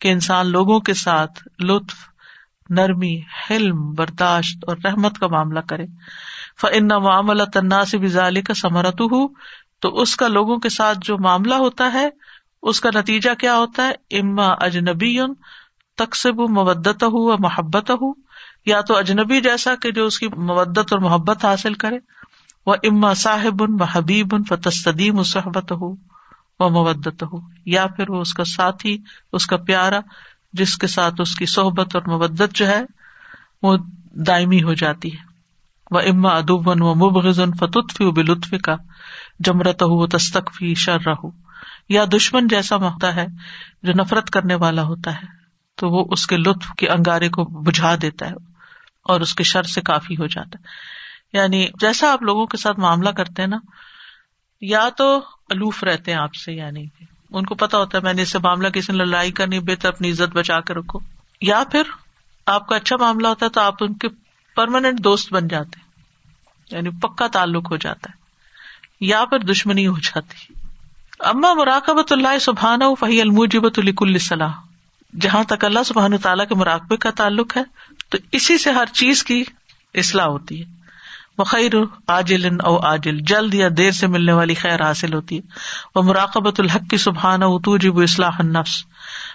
کہ 0.01 0.09
انسان 0.09 0.47
لوگوں 0.47 0.80
کے 0.80 0.95
ساتھ 0.95 1.62
لطف، 1.62 1.95
نرمی، 2.70 3.20
حلم، 3.20 3.92
برداشت 3.92 4.64
اور 4.66 4.76
رحمت 4.84 5.18
کا 5.18 5.26
معاملہ 5.26 5.61
کرے۔ 5.61 5.86
فن 6.61 6.86
معاملہ 6.86 7.42
تنا 7.42 7.84
سے 7.84 7.99
بھی 7.99 8.42
کا 8.42 8.55
سمرت 8.55 9.01
ہو 9.01 9.28
تو 9.80 9.88
اس 9.88 10.16
کا 10.16 10.28
لوگوں 10.28 10.57
کے 10.57 10.68
ساتھ 10.68 10.99
جو 11.03 11.18
معاملہ 11.18 11.55
ہوتا 11.55 11.92
ہے، 11.92 12.09
اس 12.62 12.80
کا 12.80 12.90
نتیجہ 12.95 13.30
کیا 13.34 13.57
ہوتا 13.57 13.88
ہے؟ 13.88 14.18
اما 14.18 14.47
اجنبی 14.47 15.18
تقسب 15.97 16.40
مبت 16.40 17.03
ہو 17.03 17.38
محبت 17.38 17.90
ہو 17.90 18.12
یا 18.66 18.80
تو 18.80 18.97
اجنبی 18.97 19.40
جیسا 19.40 19.74
کہ 19.74 19.90
جو 19.90 20.07
اس 20.07 20.18
کی 20.18 20.28
مبت 20.28 20.92
اور 20.92 20.99
محبت 20.99 21.45
حاصل 21.45 21.74
کرے۔ 21.74 21.99
وہ 22.67 22.75
اما 22.83 23.15
صاحب 23.15 23.62
ان 23.62 23.81
و 23.81 23.85
حبیب 23.85 24.35
ان 24.35 24.45
فتستدیم 24.45 25.23
صحبت 25.23 25.73
ہو 25.73 26.15
وہ 26.61 26.69
مبت 26.69 27.23
ہو 27.23 27.39
یا 27.67 27.87
پھر 27.87 28.11
وہ 28.11 28.21
اس 28.21 28.35
کا 28.35 28.45
ساتھی، 28.45 28.99
اس 29.33 29.47
کا 29.47 29.57
پیارا 29.57 30.01
جس 30.53 30.79
کے 30.79 30.87
ساتھ 30.87 31.15
اس 31.19 31.35
کی 31.35 31.47
صحبت 31.47 31.97
اور 31.97 32.03
مبت 32.09 32.55
جو 32.55 32.67
ہے 32.67 32.83
وہ 33.62 33.77
دائمی 34.15 34.62
ہو 34.62 34.75
جاتی 34.75 35.12
ہے۔ 35.12 35.35
وہ 35.91 36.01
اما 36.01 36.29
ادوبن 36.29 36.83
و 36.83 36.95
مبغن 36.95 37.53
فتفی 37.53 38.11
بلطف 38.11 38.55
کا 38.65 38.77
جمرت 39.41 39.83
ہو 39.83 40.07
تستقفی 40.07 40.75
شر 40.75 40.99
رہو 41.07 41.31
یا 41.89 42.05
دشمن 42.12 42.49
جیسا 42.49 42.77
ہوتا 42.77 43.15
ہے 43.15 43.27
جو 43.83 43.93
نفرت 43.93 44.31
کرنے 44.31 44.55
والا 44.55 44.83
ہوتا 44.83 45.15
ہے، 45.15 45.27
تو 45.77 45.89
وہ 45.89 46.05
اس 46.11 46.27
کے 46.27 46.37
لطف 46.37 46.73
کے 46.79 46.89
انگارے 46.89 47.29
کو 47.29 47.45
بجھا 47.45 47.95
دیتا 48.03 48.27
ہے 48.27 48.35
اور 49.05 49.21
اس 49.21 49.35
کے 49.35 49.45
شر 49.45 49.62
سے 49.62 49.81
کافی 49.81 50.15
ہو 50.15 50.27
جاتا 50.27 50.59
ہے۔ 50.59 50.93
یعنی 51.35 51.66
جیسا 51.80 52.12
آپ 52.12 52.22
لوگوں 52.22 52.47
کے 52.47 52.57
ساتھ 52.57 52.78
معاملہ 52.80 53.11
کرتے 53.11 53.43
ہیں 53.43 53.49
نا، 53.49 53.59
یا 54.61 54.89
تو 54.89 55.16
الوف 55.51 55.82
رہتے 55.85 56.12
ہیں 56.12 56.18
آپ 56.18 56.35
سے 56.35 56.53
یعنی 56.53 56.85
ان 57.30 57.47
کو 57.47 57.55
پتا 57.55 57.78
ہوتا 57.78 57.99
ہے 57.99 58.03
میں 58.03 58.14
نے 58.14 58.22
اس 58.22 58.32
سے 58.32 58.39
معاملہ 58.39 58.68
کسی 58.68 58.93
نے 58.93 59.05
لڑائی 59.05 59.32
کرنی، 59.32 59.59
بہتر 59.59 59.89
اپنی 59.89 60.11
عزت 60.11 60.37
بچا 60.37 60.61
کے 60.61 60.74
رکھو۔ 60.74 60.99
یا 61.41 61.62
پھر 61.72 61.82
آپ 62.47 62.66
کا 62.68 62.76
اچھا 62.76 62.97
معاملہ 62.97 63.28
ہوتا 63.28 63.47
ہے 63.47 63.51
تو 63.51 63.61
آپ 63.61 63.74
ان 63.80 63.95
کے 63.95 64.09
پرماننٹ 64.57 65.01
دوست 65.01 65.32
بن 65.32 65.49
جاتے 65.49 65.80
یعنی 66.70 66.91
پکا 66.91 67.26
تعلق 67.26 67.70
ہو 67.70 67.76
جاتا 67.76 68.11
ہے، 68.11 68.16
یا 69.01 69.24
پھر 69.24 69.39
دشمنی 69.39 69.87
ہو 69.87 69.99
جاتی 69.99 70.55
اما 71.20 71.53
مراقبت 71.55 72.12
اللہ 72.12 72.39
سبحان 72.39 72.80
فہی 73.01 73.20
الموجبت 73.20 73.78
الصلاح 73.78 74.53
جہاں 75.20 75.43
تک 75.45 75.64
اللہ 75.64 75.82
سبحان 75.82 76.16
تعالیٰ 76.16 76.47
کے 76.49 76.55
مراقبے 76.55 76.97
کا 76.97 77.11
تعلق 77.11 77.57
ہے، 77.57 77.62
تو 78.09 78.18
اسی 78.32 78.59
سے 78.59 78.70
ہر 78.70 78.87
چیز 78.93 79.24
کی 79.24 79.45
اصلاح 79.95 80.26
ہوتی 80.26 80.61
ہے۔ 80.61 80.84
بخیر 81.39 81.72
عاجل 82.09 82.61
او 82.61 82.76
عاجل. 82.85 83.18
جلد 83.18 83.55
یا 83.55 83.68
دیر 83.76 83.91
سے 83.91 84.07
ملنے 84.07 84.32
والی 84.32 84.55
خیر 84.55 84.82
حاصل 84.82 85.14
ہوتی 85.14 85.37
ہے. 85.37 85.43
وہ 85.95 86.03
مراقبت 86.03 86.61
الحق 86.61 86.91
کی 86.91 86.97
سبحان 86.97 87.41
توجب 87.64 88.01
اصلاح 88.01 88.37
النفس. 88.39 88.85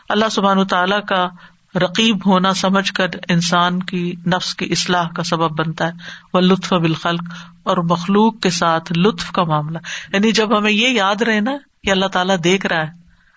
اللہ 0.09 0.29
سبحان 0.31 0.67
تعالیٰ 0.67 1.03
کا 1.05 1.27
رقیب 1.75 2.25
ہونا 2.25 2.53
سمجھ 2.53 2.93
کر 2.93 3.07
انسان 3.29 3.83
کی 3.83 4.13
نفس 4.27 4.55
کی 4.55 4.65
اصلاح 4.71 5.07
کا 5.07 5.23
سبب 5.23 5.59
بنتا 5.59 5.87
ہے. 5.87 5.91
وہ 6.33 6.39
لطف 6.39 6.73
بالخلق 6.73 7.23
اور 7.63 7.77
مخلوق 7.77 8.39
کے 8.39 8.49
ساتھ 8.49 8.93
لطف 8.93 9.31
کا 9.31 9.43
معاملہ. 9.43 9.77
یعنی 10.13 10.31
جب 10.31 10.57
ہمیں 10.57 10.71
یہ 10.71 10.87
یاد 10.87 11.21
رہے 11.21 11.39
نا 11.39 11.51
کہ 11.83 11.89
اللہ 11.89 12.05
تعالیٰ 12.05 12.35
دیکھ 12.43 12.65
رہا 12.65 12.87
ہے، 12.87 12.91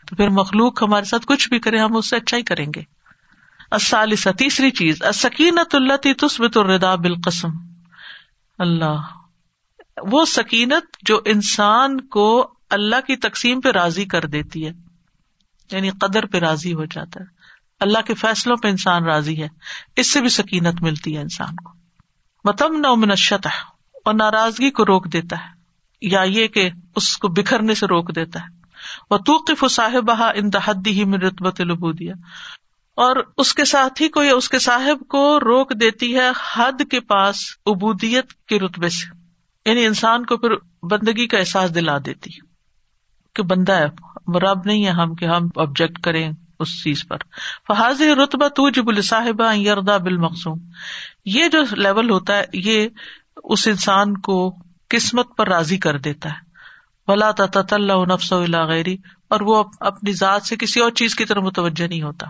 تو 0.07 0.17
پھر 0.17 0.29
مخلوق 0.29 0.83
ہمارے 0.83 1.05
ساتھ 1.05 1.27
کچھ 1.27 1.49
بھی 1.49 1.59
کرے، 1.59 1.79
ہم 1.79 1.97
اس 1.97 2.11
سے 2.11 2.17
اچھا 2.17 2.37
ہی 2.37 2.43
کریں 2.43 2.67
گے. 2.77 2.83
تیسری 4.39 4.71
چیز 4.71 5.03
سکینت 5.15 5.75
اللہ 5.75 5.97
تسبت 6.19 6.57
الردا 6.57 6.95
بالقسم. 6.95 7.49
اللہ۔ 8.59 9.01
وہ 10.03 10.25
سکینت 10.25 10.97
جو 11.03 11.21
انسان 11.25 12.01
کو 12.01 12.55
اللہ 12.71 13.01
کی 13.07 13.17
تقسیم 13.17 13.61
پہ 13.61 13.69
راضی 13.71 14.05
کر 14.05 14.25
دیتی 14.25 14.67
ہے 14.67 14.73
یعنی 15.71 15.91
قدر 15.91 16.27
پہ 16.27 16.39
راضی 16.39 16.75
ہو 16.75 16.85
جاتا 16.85 17.21
ہے۔ 17.21 17.25
اللہ 17.81 17.99
کے 18.07 18.15
فیصلوں 18.15 18.57
پہ 18.57 18.69
انسان 18.69 19.05
راضی 19.05 19.43
ہے۔ 19.43 19.49
اس 19.97 20.13
سے 20.13 20.21
بھی 20.21 20.29
سکینت 20.29 20.83
ملتی 20.83 21.17
ہے 21.17 21.23
انسان 21.23 21.57
کو۔ 21.57 21.73
متم 22.45 22.81
نو 22.81 22.97
منشت 22.97 23.47
اور 24.05 24.15
ناراضگی 24.15 24.71
کو 24.71 24.87
روک 24.87 25.13
دیتا 25.13 25.37
ہے۔ 25.37 25.51
یا 26.01 26.23
یہ 26.23 26.47
کہ 26.47 26.71
اس 26.97 27.19
کو 27.19 27.29
بکھرنے 27.29 27.75
سے 27.75 27.87
روک 27.87 28.17
دیتا 28.17 28.41
ہے۔ 28.41 28.63
وہ 29.11 29.19
توقف 29.19 29.65
صاحب 29.71 30.11
انتحدی 30.11 30.91
ہی 30.91 31.05
میں 31.05 31.19
رتبت 31.19 31.61
لبودیا 31.61 32.15
اور 32.97 33.17
اس 33.37 33.55
کے 33.55 33.65
ساتھی 33.65 34.09
کو 34.09 34.23
یا 34.23 34.35
اس 34.35 34.49
کے 34.49 34.59
صاحب 34.59 35.09
کو 35.09 35.41
روک 35.41 35.73
دیتی 35.81 36.17
ہے 36.17 36.31
حد 36.55 36.83
کے 36.91 37.01
پاس 37.01 37.37
ابودیت 37.67 38.33
کے 38.49 38.59
رتبے 38.59 38.89
سے۔ 38.89 39.23
یعنی 39.71 39.87
انسان 39.87 40.27
کو 40.27 40.37
پھر 40.37 40.51
بندگی 40.83 41.27
کا 41.27 41.39
احساس 41.39 41.75
دلا 41.75 41.99
دیتی 42.07 42.31
کہ 43.35 43.43
بندہ 43.43 43.73
ہے 43.73 43.87
رب 44.39 44.59
نہیں 44.65 44.85
ہے، 44.85 44.91
ہم 44.91 45.15
کہ 45.15 45.25
ہم 45.25 45.49
آبجیکٹ 45.57 45.99
کریں 46.01 46.33
اس 46.61 46.85
چیز 46.85 47.09
پر۔ 47.09 47.17
فحاظ 47.69 48.03
رتبہ 48.03 48.49
تو 48.49 48.71
جب 48.71 48.89
الصاحبہ 48.89 49.55
یردا 49.55 49.97
بالمقصوم 49.97 50.59
یہ 51.25 51.49
جو 51.49 51.59
لیول 51.73 52.11
ہوتا 52.11 52.37
ہے، 52.37 52.45
یہ 52.53 52.89
اس 53.45 53.69
انسان 53.69 54.19
کو 54.19 54.57
قسمت 54.89 55.37
پر 55.37 55.49
راضی 55.49 55.79
کر 55.79 55.99
دیتا 55.99 56.29
ہے۔ 56.29 56.53
ولا 57.09 57.31
اللہ 57.71 58.13
نفس 58.15 58.33
غیری 58.69 58.97
اور 59.29 59.41
وہ 59.41 59.65
اپنی 59.81 60.13
ذات 60.13 60.43
سے 60.43 60.57
کسی 60.57 60.81
اور 60.81 60.91
چیز 60.91 61.15
کی 61.15 61.25
طرف 61.25 61.43
متوجہ 61.43 61.87
نہیں 61.87 62.03
ہوتا۔ 62.03 62.27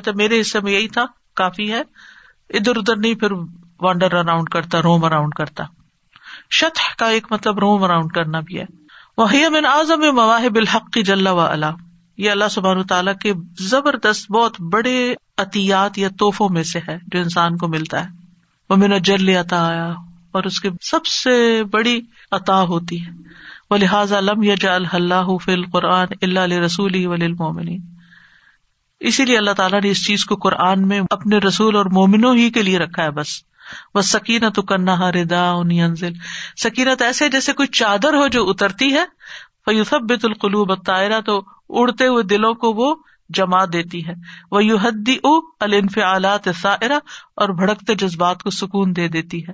کہتے 0.00 0.12
میرے 0.12 0.40
حصے 0.40 0.60
میں 0.60 0.72
یہی 0.72 0.88
تھا، 0.88 1.04
کافی 1.34 1.72
ہے۔ 1.72 1.82
ادھر 2.50 2.76
ادھر 2.76 2.96
نہیں، 2.96 3.14
پھر 3.14 3.28
وانڈر 3.80 4.14
اراؤنڈ 4.14 4.48
کرتا، 4.48 4.82
روم 4.82 5.04
اراؤنڈ 5.04 5.34
کرتا۔ 5.34 5.64
شت 6.50 6.98
کا 6.98 7.06
ایک 7.06 7.26
مطلب 7.30 7.58
روم 7.58 7.82
اراؤنڈ 7.82 8.12
کرنا 8.12 8.40
بھی 8.40 8.58
ہے۔ 8.58 8.64
وہ 9.16 9.28
من 9.50 9.66
اعظم 9.66 10.14
مواہب 10.14 10.56
الحق 10.56 10.92
کی 10.92 11.02
جل 11.02 11.26
و 11.26 11.40
اللہ 11.40 11.66
یہ 12.16 12.30
اللہ 12.30 12.48
سبحان 12.50 12.82
تعالیٰ 12.82 13.16
کے 13.16 13.32
زبردست، 13.58 14.32
بہت 14.32 14.60
بڑے 14.60 15.14
عطیات 15.38 15.98
یا 15.98 16.08
توحفوں 16.18 16.48
میں 16.48 16.62
سے 16.62 16.80
ہے، 16.88 16.98
جو 17.06 17.18
انسان 17.18 17.56
کو 17.56 17.68
ملتا 17.68 18.04
ہے۔ 18.04 18.10
وہ 18.70 18.76
میرا 18.76 18.98
جل 18.98 19.28
عطا 19.28 19.66
آیا 19.68 19.94
اور 20.32 20.44
اس 20.44 20.60
کی 20.60 20.68
سب 20.80 21.06
سے 21.06 21.64
بڑی 21.64 22.00
عطا 22.30 22.62
ہوتی 22.62 23.06
ہے۔ 23.06 23.10
وہ 23.70 23.76
لہٰذا 23.76 24.20
لم 24.20 24.42
یا 24.42 24.54
اللہ 24.92 25.36
فل 25.44 25.70
قرآن 25.70 26.06
اللہ 26.22 26.40
رسول 26.40 27.06
مومنی 27.06 27.78
اسی 29.00 29.24
لیے 29.24 29.38
اللہ 29.38 29.50
تعالیٰ 29.50 29.80
نے 29.80 29.90
اس 29.90 30.06
چیز 30.06 30.24
کو 30.24 30.36
قرآن 30.36 30.88
میں 30.88 31.00
اپنے 31.10 31.38
رسول 31.38 31.76
اور 31.76 31.84
مومنوں 31.84 32.36
ہی 32.36 32.50
کے 32.50 32.62
لیے 32.62 32.78
رکھا 32.78 33.02
ہے 33.02 33.10
بس۔ 33.10 33.28
وہ 33.94 34.00
سکینت 34.00 34.60
کرنا 34.68 35.12
ردا 35.12 35.52
انزل 35.52 36.12
سکینت 36.56 37.02
ایسے 37.02 37.28
جیسے 37.28 37.52
کوئی 37.52 37.68
چادر 37.68 38.14
ہو 38.14 38.28
جو 38.28 38.50
اترتی 38.50 38.94
ہے۔ 38.94 39.04
فیوسف 39.64 39.94
بیت 40.08 40.24
القلوب 40.24 40.74
تائرہ 40.74 41.20
تو 41.20 41.42
اڑتے 41.68 42.06
ہوئے 42.06 42.22
دلوں 42.22 42.54
کو 42.54 42.72
وہ 42.72 42.94
جما 43.28 43.64
دیتی 43.64 44.06
ہے۔ 44.06 44.12
وہ 44.50 44.64
یو 44.64 44.76
حدی 44.76 45.14
او 45.14 45.38
الف 45.60 45.98
آلات 45.98 46.48
سائرہ 46.60 46.98
اور 47.36 47.48
بھڑکتے 47.48 47.94
جذبات 47.94 48.42
کو 48.42 48.50
سکون 48.50 48.96
دے 48.96 49.08
دیتی 49.08 49.46
ہے۔ 49.48 49.52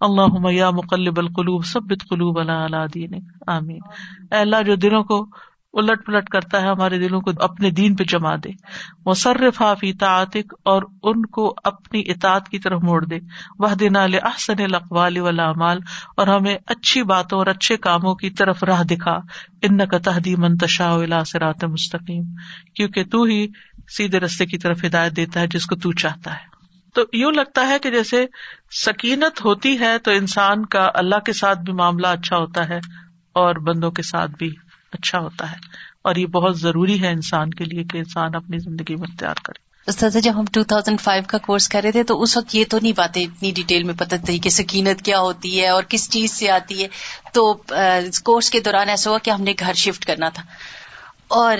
اللہ 0.00 0.52
یا 0.52 0.70
مقلب 0.70 1.18
القلوب 1.18 1.64
سب 1.64 1.82
بت 1.82 2.08
قلوب 2.08 2.38
اللہ 2.38 2.86
دین 2.94 3.14
آمین 3.46 3.80
اللہ 4.30 4.62
جو 4.66 4.74
دلوں 4.74 5.04
کو 5.04 5.26
الٹ 5.72 6.06
پلٹ 6.06 6.28
کرتا 6.28 6.62
ہے 6.62 6.66
ہمارے 6.66 6.98
دلوں 6.98 7.20
کو، 7.20 7.30
اپنے 7.40 7.70
دین 7.70 7.96
پہ 7.96 8.04
جما 8.04 8.36
دے۔ 8.36 8.50
مصرف 9.06 9.62
حافی 9.62 9.92
تعطق 9.92 10.54
اور 10.64 10.82
ان 11.02 11.26
کو 11.26 11.54
اپنی 11.64 12.02
اطاعت 12.06 12.48
کی 12.48 12.58
طرف 12.58 12.82
موڑ 12.82 13.04
دے۔ 13.04 13.18
وہ 13.58 13.68
دن 13.68 13.96
احسن 13.96 14.62
الاقوال 14.62 15.18
والامال 15.18 15.78
اور 16.16 16.26
ہمیں 16.26 16.56
اچھی 16.66 17.02
باتوں 17.02 17.38
اور 17.38 17.46
اچھے 17.46 17.76
کاموں 17.76 18.14
کی 18.14 18.30
طرف 18.30 18.64
راہ 18.64 18.82
دکھا۔ 18.82 19.18
ان 19.62 19.86
کا 19.86 19.98
تحدی 19.98 20.36
منتشا 20.36 20.96
سرات 21.26 21.64
مستقیم 21.64 22.22
کیونکہ 22.74 23.04
تو 23.04 23.22
ہی 23.22 23.46
سیدھے 23.96 24.20
رستے 24.20 24.46
کی 24.46 24.58
طرف 24.58 24.84
ہدایت 24.84 25.16
دیتا 25.16 25.40
ہے 25.40 25.46
جس 25.46 25.66
کو 25.66 25.76
تو 25.76 25.92
چاہتا 25.92 26.32
ہے۔ 26.32 26.52
تو 26.94 27.02
یوں 27.12 27.32
لگتا 27.32 27.66
ہے 27.66 27.78
کہ 27.78 27.90
جیسے 27.90 28.26
سکینت 28.86 29.44
ہوتی 29.44 29.80
ہے 29.80 29.98
تو 29.98 30.10
انسان 30.10 30.66
کا 30.66 30.90
اللہ 30.94 31.18
کے 31.18 31.32
ساتھ 31.32 31.58
بھی 31.58 31.72
معاملہ 31.72 32.06
اچھا 32.06 32.36
ہوتا 32.36 32.68
ہے 32.68 32.78
اور 33.34 33.54
بندوں 33.54 33.90
کے 33.90 34.02
ساتھ 34.02 34.30
بھی۔ 34.38 34.54
اچھا 34.92 35.18
ہوتا 35.18 35.50
ہے 35.50 35.56
اور 36.02 36.16
یہ 36.16 36.26
بہت 36.26 36.60
ضروری 36.60 37.02
ہے 37.02 37.08
انسان 37.10 37.50
کے 37.50 37.64
لیے 37.64 37.84
کہ 37.84 37.98
انسان 37.98 38.34
اپنی 38.34 38.58
زندگی 38.58 38.96
میں 38.96 39.08
اختیار 39.08 39.34
کرے۔ 39.44 39.72
استاد 39.86 40.10
جب 40.22 40.32
ہم 40.40 40.44
2005 40.54 41.26
کا 41.26 41.38
کورس 41.38 41.68
کر 41.68 41.80
رہے 41.82 41.92
تھے 41.92 42.02
تو 42.02 42.22
اس 42.22 42.36
وقت 42.36 42.54
یہ 42.54 42.64
تو 42.70 42.78
نہیں 42.82 42.92
باتیں 42.96 43.22
اتنی 43.22 43.50
ڈیٹیل 43.50 43.82
میں 43.82 43.94
پتہ 43.94 44.14
تھی 44.26 44.38
کہ 44.38 44.50
سکینت 44.50 45.02
کیا 45.02 45.20
ہوتی 45.20 45.60
ہے 45.60 45.68
اور 45.68 45.82
کس 45.82 46.10
چیز 46.10 46.30
سے 46.30 46.50
آتی 46.50 46.82
ہے۔ 46.82 46.88
تو 47.32 47.54
کورس 48.24 48.50
کے 48.50 48.60
دوران 48.60 48.88
ایسا 48.88 49.10
ہوا 49.10 49.18
کہ 49.18 49.30
ہم 49.30 49.42
نے 49.42 49.52
گھر 49.58 49.72
شفٹ 49.72 50.04
کرنا 50.04 50.28
تھا۔ 50.28 50.42
اور 51.28 51.58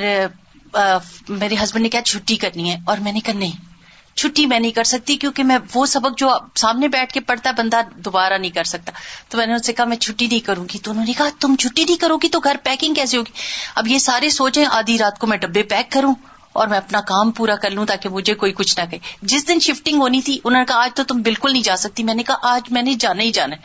میرے 1.28 1.54
ہسبینڈ 1.62 1.82
نے 1.82 1.88
کیا 1.88 2.02
چھٹی 2.02 2.36
کرنی 2.36 2.70
ہے۔ 2.70 2.76
اور 2.86 2.98
میں 2.98 3.12
نے 3.12 3.20
کہا، 3.20 3.34
نہیں۔ 3.34 3.71
چھٹی 4.16 4.46
میں 4.46 4.60
نہیں 4.60 4.72
کر 4.72 4.84
سکتی 4.84 5.16
کیونکہ 5.16 5.44
میں 5.44 5.58
وہ 5.74 5.86
سبق 5.86 6.18
جو 6.18 6.30
سامنے 6.54 6.88
بیٹھ 6.88 7.12
کے 7.12 7.20
پڑھتا 7.20 7.50
بندہ 7.50 7.80
دوبارہ 7.96 8.34
نہیں 8.34 8.50
کر 8.50 8.64
سکتا۔ 8.64 8.92
تو 9.28 9.38
میں 9.38 9.46
نے 9.46 9.52
ان 9.52 9.58
سے 9.58 9.72
کہا، 9.72 9.84
میں 9.84 9.96
چھٹی 9.96 10.26
نہیں 10.26 10.46
کروں 10.46 10.64
گی۔ 10.74 10.78
تو 10.78 10.90
انہوں 10.90 11.04
نے 11.04 11.12
کہا، 11.12 11.28
تم 11.40 11.56
چھٹی 11.56 11.84
نہیں 11.84 11.96
کرو 11.96 12.16
گی 12.16 12.28
تو 12.28 12.40
گھر 12.40 12.56
پیکنگ 12.62 12.94
کیسے 12.94 13.16
ہوگی؟ 13.16 13.32
اب 13.74 13.88
یہ 13.88 13.98
سارے 13.98 14.30
سوچیں 14.30 14.64
آدھی 14.70 14.98
رات 14.98 15.18
کو 15.18 15.26
میں 15.26 15.38
ڈبے 15.38 15.62
پیک 15.62 15.92
کروں 15.92 16.14
اور 16.52 16.68
میں 16.68 16.78
اپنا 16.78 17.00
کام 17.00 17.30
پورا 17.30 17.56
کر 17.56 17.70
لوں 17.70 17.86
تاکہ 17.86 18.08
مجھے 18.08 18.34
کوئی 18.34 18.52
کچھ 18.52 18.78
نہ 18.78 18.84
کہے۔ 18.90 18.98
جس 19.22 19.48
دن 19.48 19.60
شفٹنگ 19.60 20.00
ہونی 20.00 20.20
تھی، 20.20 20.38
انہوں 20.44 20.60
نے 20.60 20.66
کہا، 20.66 20.76
آج 20.76 20.90
تو 20.94 21.04
تم 21.04 21.22
بالکل 21.22 21.52
نہیں 21.52 21.62
جا 21.62 21.76
سکتی۔ 21.76 22.02
میں 22.02 22.14
نے 22.14 22.22
کہا، 22.22 22.36
آج 22.42 22.72
میں 22.72 22.82
نے 22.82 22.94
جانا 22.94 23.22
ہی 23.22 23.30
جانا 23.30 23.56
ہے۔ 23.56 23.60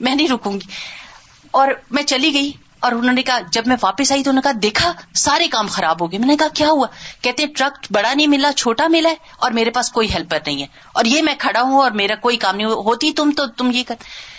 میں 0.00 0.14
نہیں 0.14 0.28
رکوں 0.28 0.52
گی۔ 0.52 0.66
اور 1.50 1.68
میں 1.90 2.02
چلی 2.02 2.34
گئی۔ 2.34 2.52
اور 2.84 2.92
انہوں 2.92 3.12
نے 3.12 3.22
کہا، 3.22 3.38
جب 3.50 3.62
میں 3.66 3.76
واپس 3.82 4.12
آئی 4.12 4.22
تو 4.22 4.30
انہوں 4.30 4.42
نے 4.44 4.52
کہا، 4.52 4.60
دیکھا، 4.62 4.92
سارے 5.14 5.48
کام 5.48 5.66
خراب 5.66 6.02
ہو 6.02 6.10
گئے۔ 6.10 6.18
میں 6.18 6.28
نے 6.28 6.36
کہا، 6.36 6.48
کیا 6.48 6.68
ہوا؟ 6.68 6.86
کہتے 7.20 7.42
ہیں، 7.42 7.54
ٹرک 7.54 7.86
بڑا 7.90 8.14
نہیں 8.14 8.26
ملا، 8.26 8.52
چھوٹا 8.52 8.86
ملا 8.88 9.10
ہے 9.10 9.14
اور 9.38 9.50
میرے 9.50 9.70
پاس 9.70 9.90
کوئی 9.90 10.12
ہیلپر 10.14 10.38
نہیں 10.46 10.62
ہے۔ 10.62 10.66
اور 10.94 11.04
یہ 11.04 11.22
میں 11.22 11.34
کھڑا 11.38 11.60
ہوں 11.60 11.80
اور 11.80 11.90
میرا 11.90 12.14
کوئی 12.14 12.36
کام 12.36 12.56
نہیں 12.56 12.66
ہوتی 12.66 13.12
تم 13.12 13.30
تو 13.36 13.46
تم 13.46 13.70
یہ 13.70 13.82
کر۔ 13.86 13.94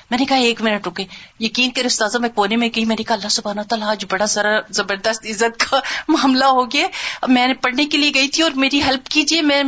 میں 0.10 0.20
نے 0.20 0.26
کہا، 0.26 0.38
ایک 0.38 0.62
منٹ 0.62 0.88
رکے۔ 0.88 1.06
یقین 1.40 1.72
کرے 1.72 1.86
استاذہ، 1.86 2.18
میں 2.18 2.30
کونے 2.30 2.56
میں 2.56 2.70
گئی، 2.76 2.86
میں 2.86 2.96
نے 3.00 3.04
کہا، 3.04 3.16
اللہ 3.16 3.28
سبحانہ 3.28 3.62
تعالیٰ، 3.62 3.88
آج 3.88 4.06
بڑا 4.10 4.28
سارا 4.28 4.50
زبردست 4.70 5.26
عزت 5.26 5.60
کا 5.60 5.80
معاملہ 6.08 6.46
ہو 6.46 6.72
گیا۔ 6.72 6.88
میں 7.28 7.48
نے 7.48 7.54
پڑھنے 7.54 7.86
کے 7.86 7.98
لیے 7.98 8.12
گئی 8.14 8.28
تھی 8.28 8.44
اور 8.44 8.52
میری 8.52 8.82
ہیلپ 8.84 9.08
کیجیے 9.08 9.42
میں، 9.42 9.64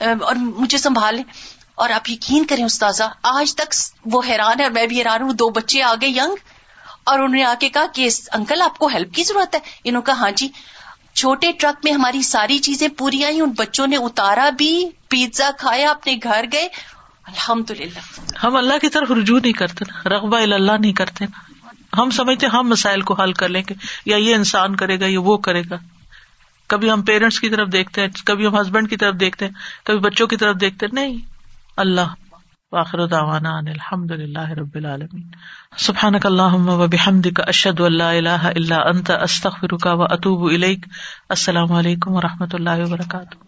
اور 0.00 0.34
مجھے 0.34 0.78
سنبھالے 0.78 1.22
اور 1.74 1.90
آپ 1.90 2.10
یقین 2.10 2.44
کریں 2.44 2.64
استاذہ، 2.64 3.04
آج 3.22 3.54
تک 3.54 3.74
وہ 4.04 4.22
حیران 4.28 4.58
ہے 4.58 4.64
اور 4.64 4.72
میں 4.72 4.86
بھی 4.86 4.98
حیران 4.98 5.22
ہوں، 5.22 5.32
دو 5.32 5.48
بچے 5.50 5.82
آگے 5.82 6.06
ینگ 6.06 6.34
اور 7.06 7.18
انہوں 7.18 7.34
نے 7.34 7.44
آ 7.44 7.54
کے 7.60 7.68
کہا 7.68 7.86
کہ 7.94 8.08
انکل 8.32 8.62
آپ 8.62 8.78
کو 8.78 8.86
ہیلپ 8.86 9.14
کی 9.14 9.22
ضرورت 9.22 9.54
ہے۔ 9.54 9.60
انہوں 9.84 10.02
نے 10.02 10.12
کہا 10.12 10.20
ہاں 10.20 10.30
جی 10.30 10.48
چھوٹے 11.14 11.52
ٹرک 11.52 11.84
میں 11.84 11.92
ہماری 11.92 12.22
ساری 12.22 12.58
چیزیں 12.58 12.88
پوری 12.88 13.24
آئی 13.24 13.40
ان 13.40 13.50
بچوں 13.58 13.86
نے 13.86 13.96
اتارا 13.96 14.50
بھی، 14.50 14.84
پیزا 15.08 15.50
کھایا، 15.58 15.90
اپنے 15.90 16.16
گھر 16.22 16.44
گئے۔ 16.52 16.68
الحمد 17.26 17.70
للہ 17.70 18.20
ہم 18.44 18.56
اللہ 18.56 18.78
کی 18.80 18.88
طرف 18.88 19.10
رجوع 19.10 19.38
نہیں 19.42 19.52
کرتے 19.52 19.84
نا، 19.88 20.08
رغبہ 20.08 20.38
اللہ 20.38 20.72
نہیں 20.80 20.92
کرتے 20.92 21.24
نا۔ 21.24 21.38
ہم 21.98 22.10
سمجھتے 22.10 22.46
ہم 22.46 22.68
مسائل 22.68 23.00
کو 23.00 23.14
حل 23.14 23.32
کر 23.32 23.48
لیں 23.48 23.62
گے، 23.68 23.74
یا 24.06 24.16
یہ 24.16 24.34
انسان 24.34 24.76
کرے 24.76 25.00
گا، 25.00 25.06
یا 25.06 25.20
وہ 25.20 25.36
کرے 25.36 25.62
گا۔ 25.70 25.76
کبھی 26.66 26.90
ہم 26.90 27.02
پیرنٹس 27.02 27.40
کی 27.40 27.48
طرف 27.48 27.68
دیکھتے 27.72 28.00
ہیں، 28.00 28.08
کبھی 28.26 28.46
ہم 28.46 28.60
ہسبینڈ 28.60 28.90
کی 28.90 28.96
طرف 28.96 29.14
دیکھتے 29.20 29.44
ہیں، 29.44 29.52
کبھی 29.84 29.98
بچوں 29.98 30.26
کی 30.26 30.36
طرف 30.36 30.56
دیکھتے 30.60 30.86
نہیں، 30.92 31.16
اللہ۔ 31.76 32.14
واخر 32.72 33.06
دعوانا 33.06 33.58
ان 33.58 33.68
الحمد 33.68 34.10
للہ 34.10 34.50
رب 34.50 34.74
العالمین. 34.74 35.30
سبحانک 35.76 36.26
اللہم 36.26 36.68
و 36.68 36.86
بحمدک 36.86 37.40
اشہد 37.46 37.80
ان 37.80 37.92
لا 37.92 38.10
الہ 38.10 38.42
الا 38.42 38.76
انت، 38.76 39.10
استغفرک 39.10 39.86
و 39.92 40.02
اتوب 40.02 40.44
الیک. 40.44 40.86
السلام 41.28 41.72
علیکم 41.72 42.12
و 42.14 42.20
رحمۃ 42.20 42.46
اللہ 42.52 42.70
وبرکاتہ. 42.78 43.45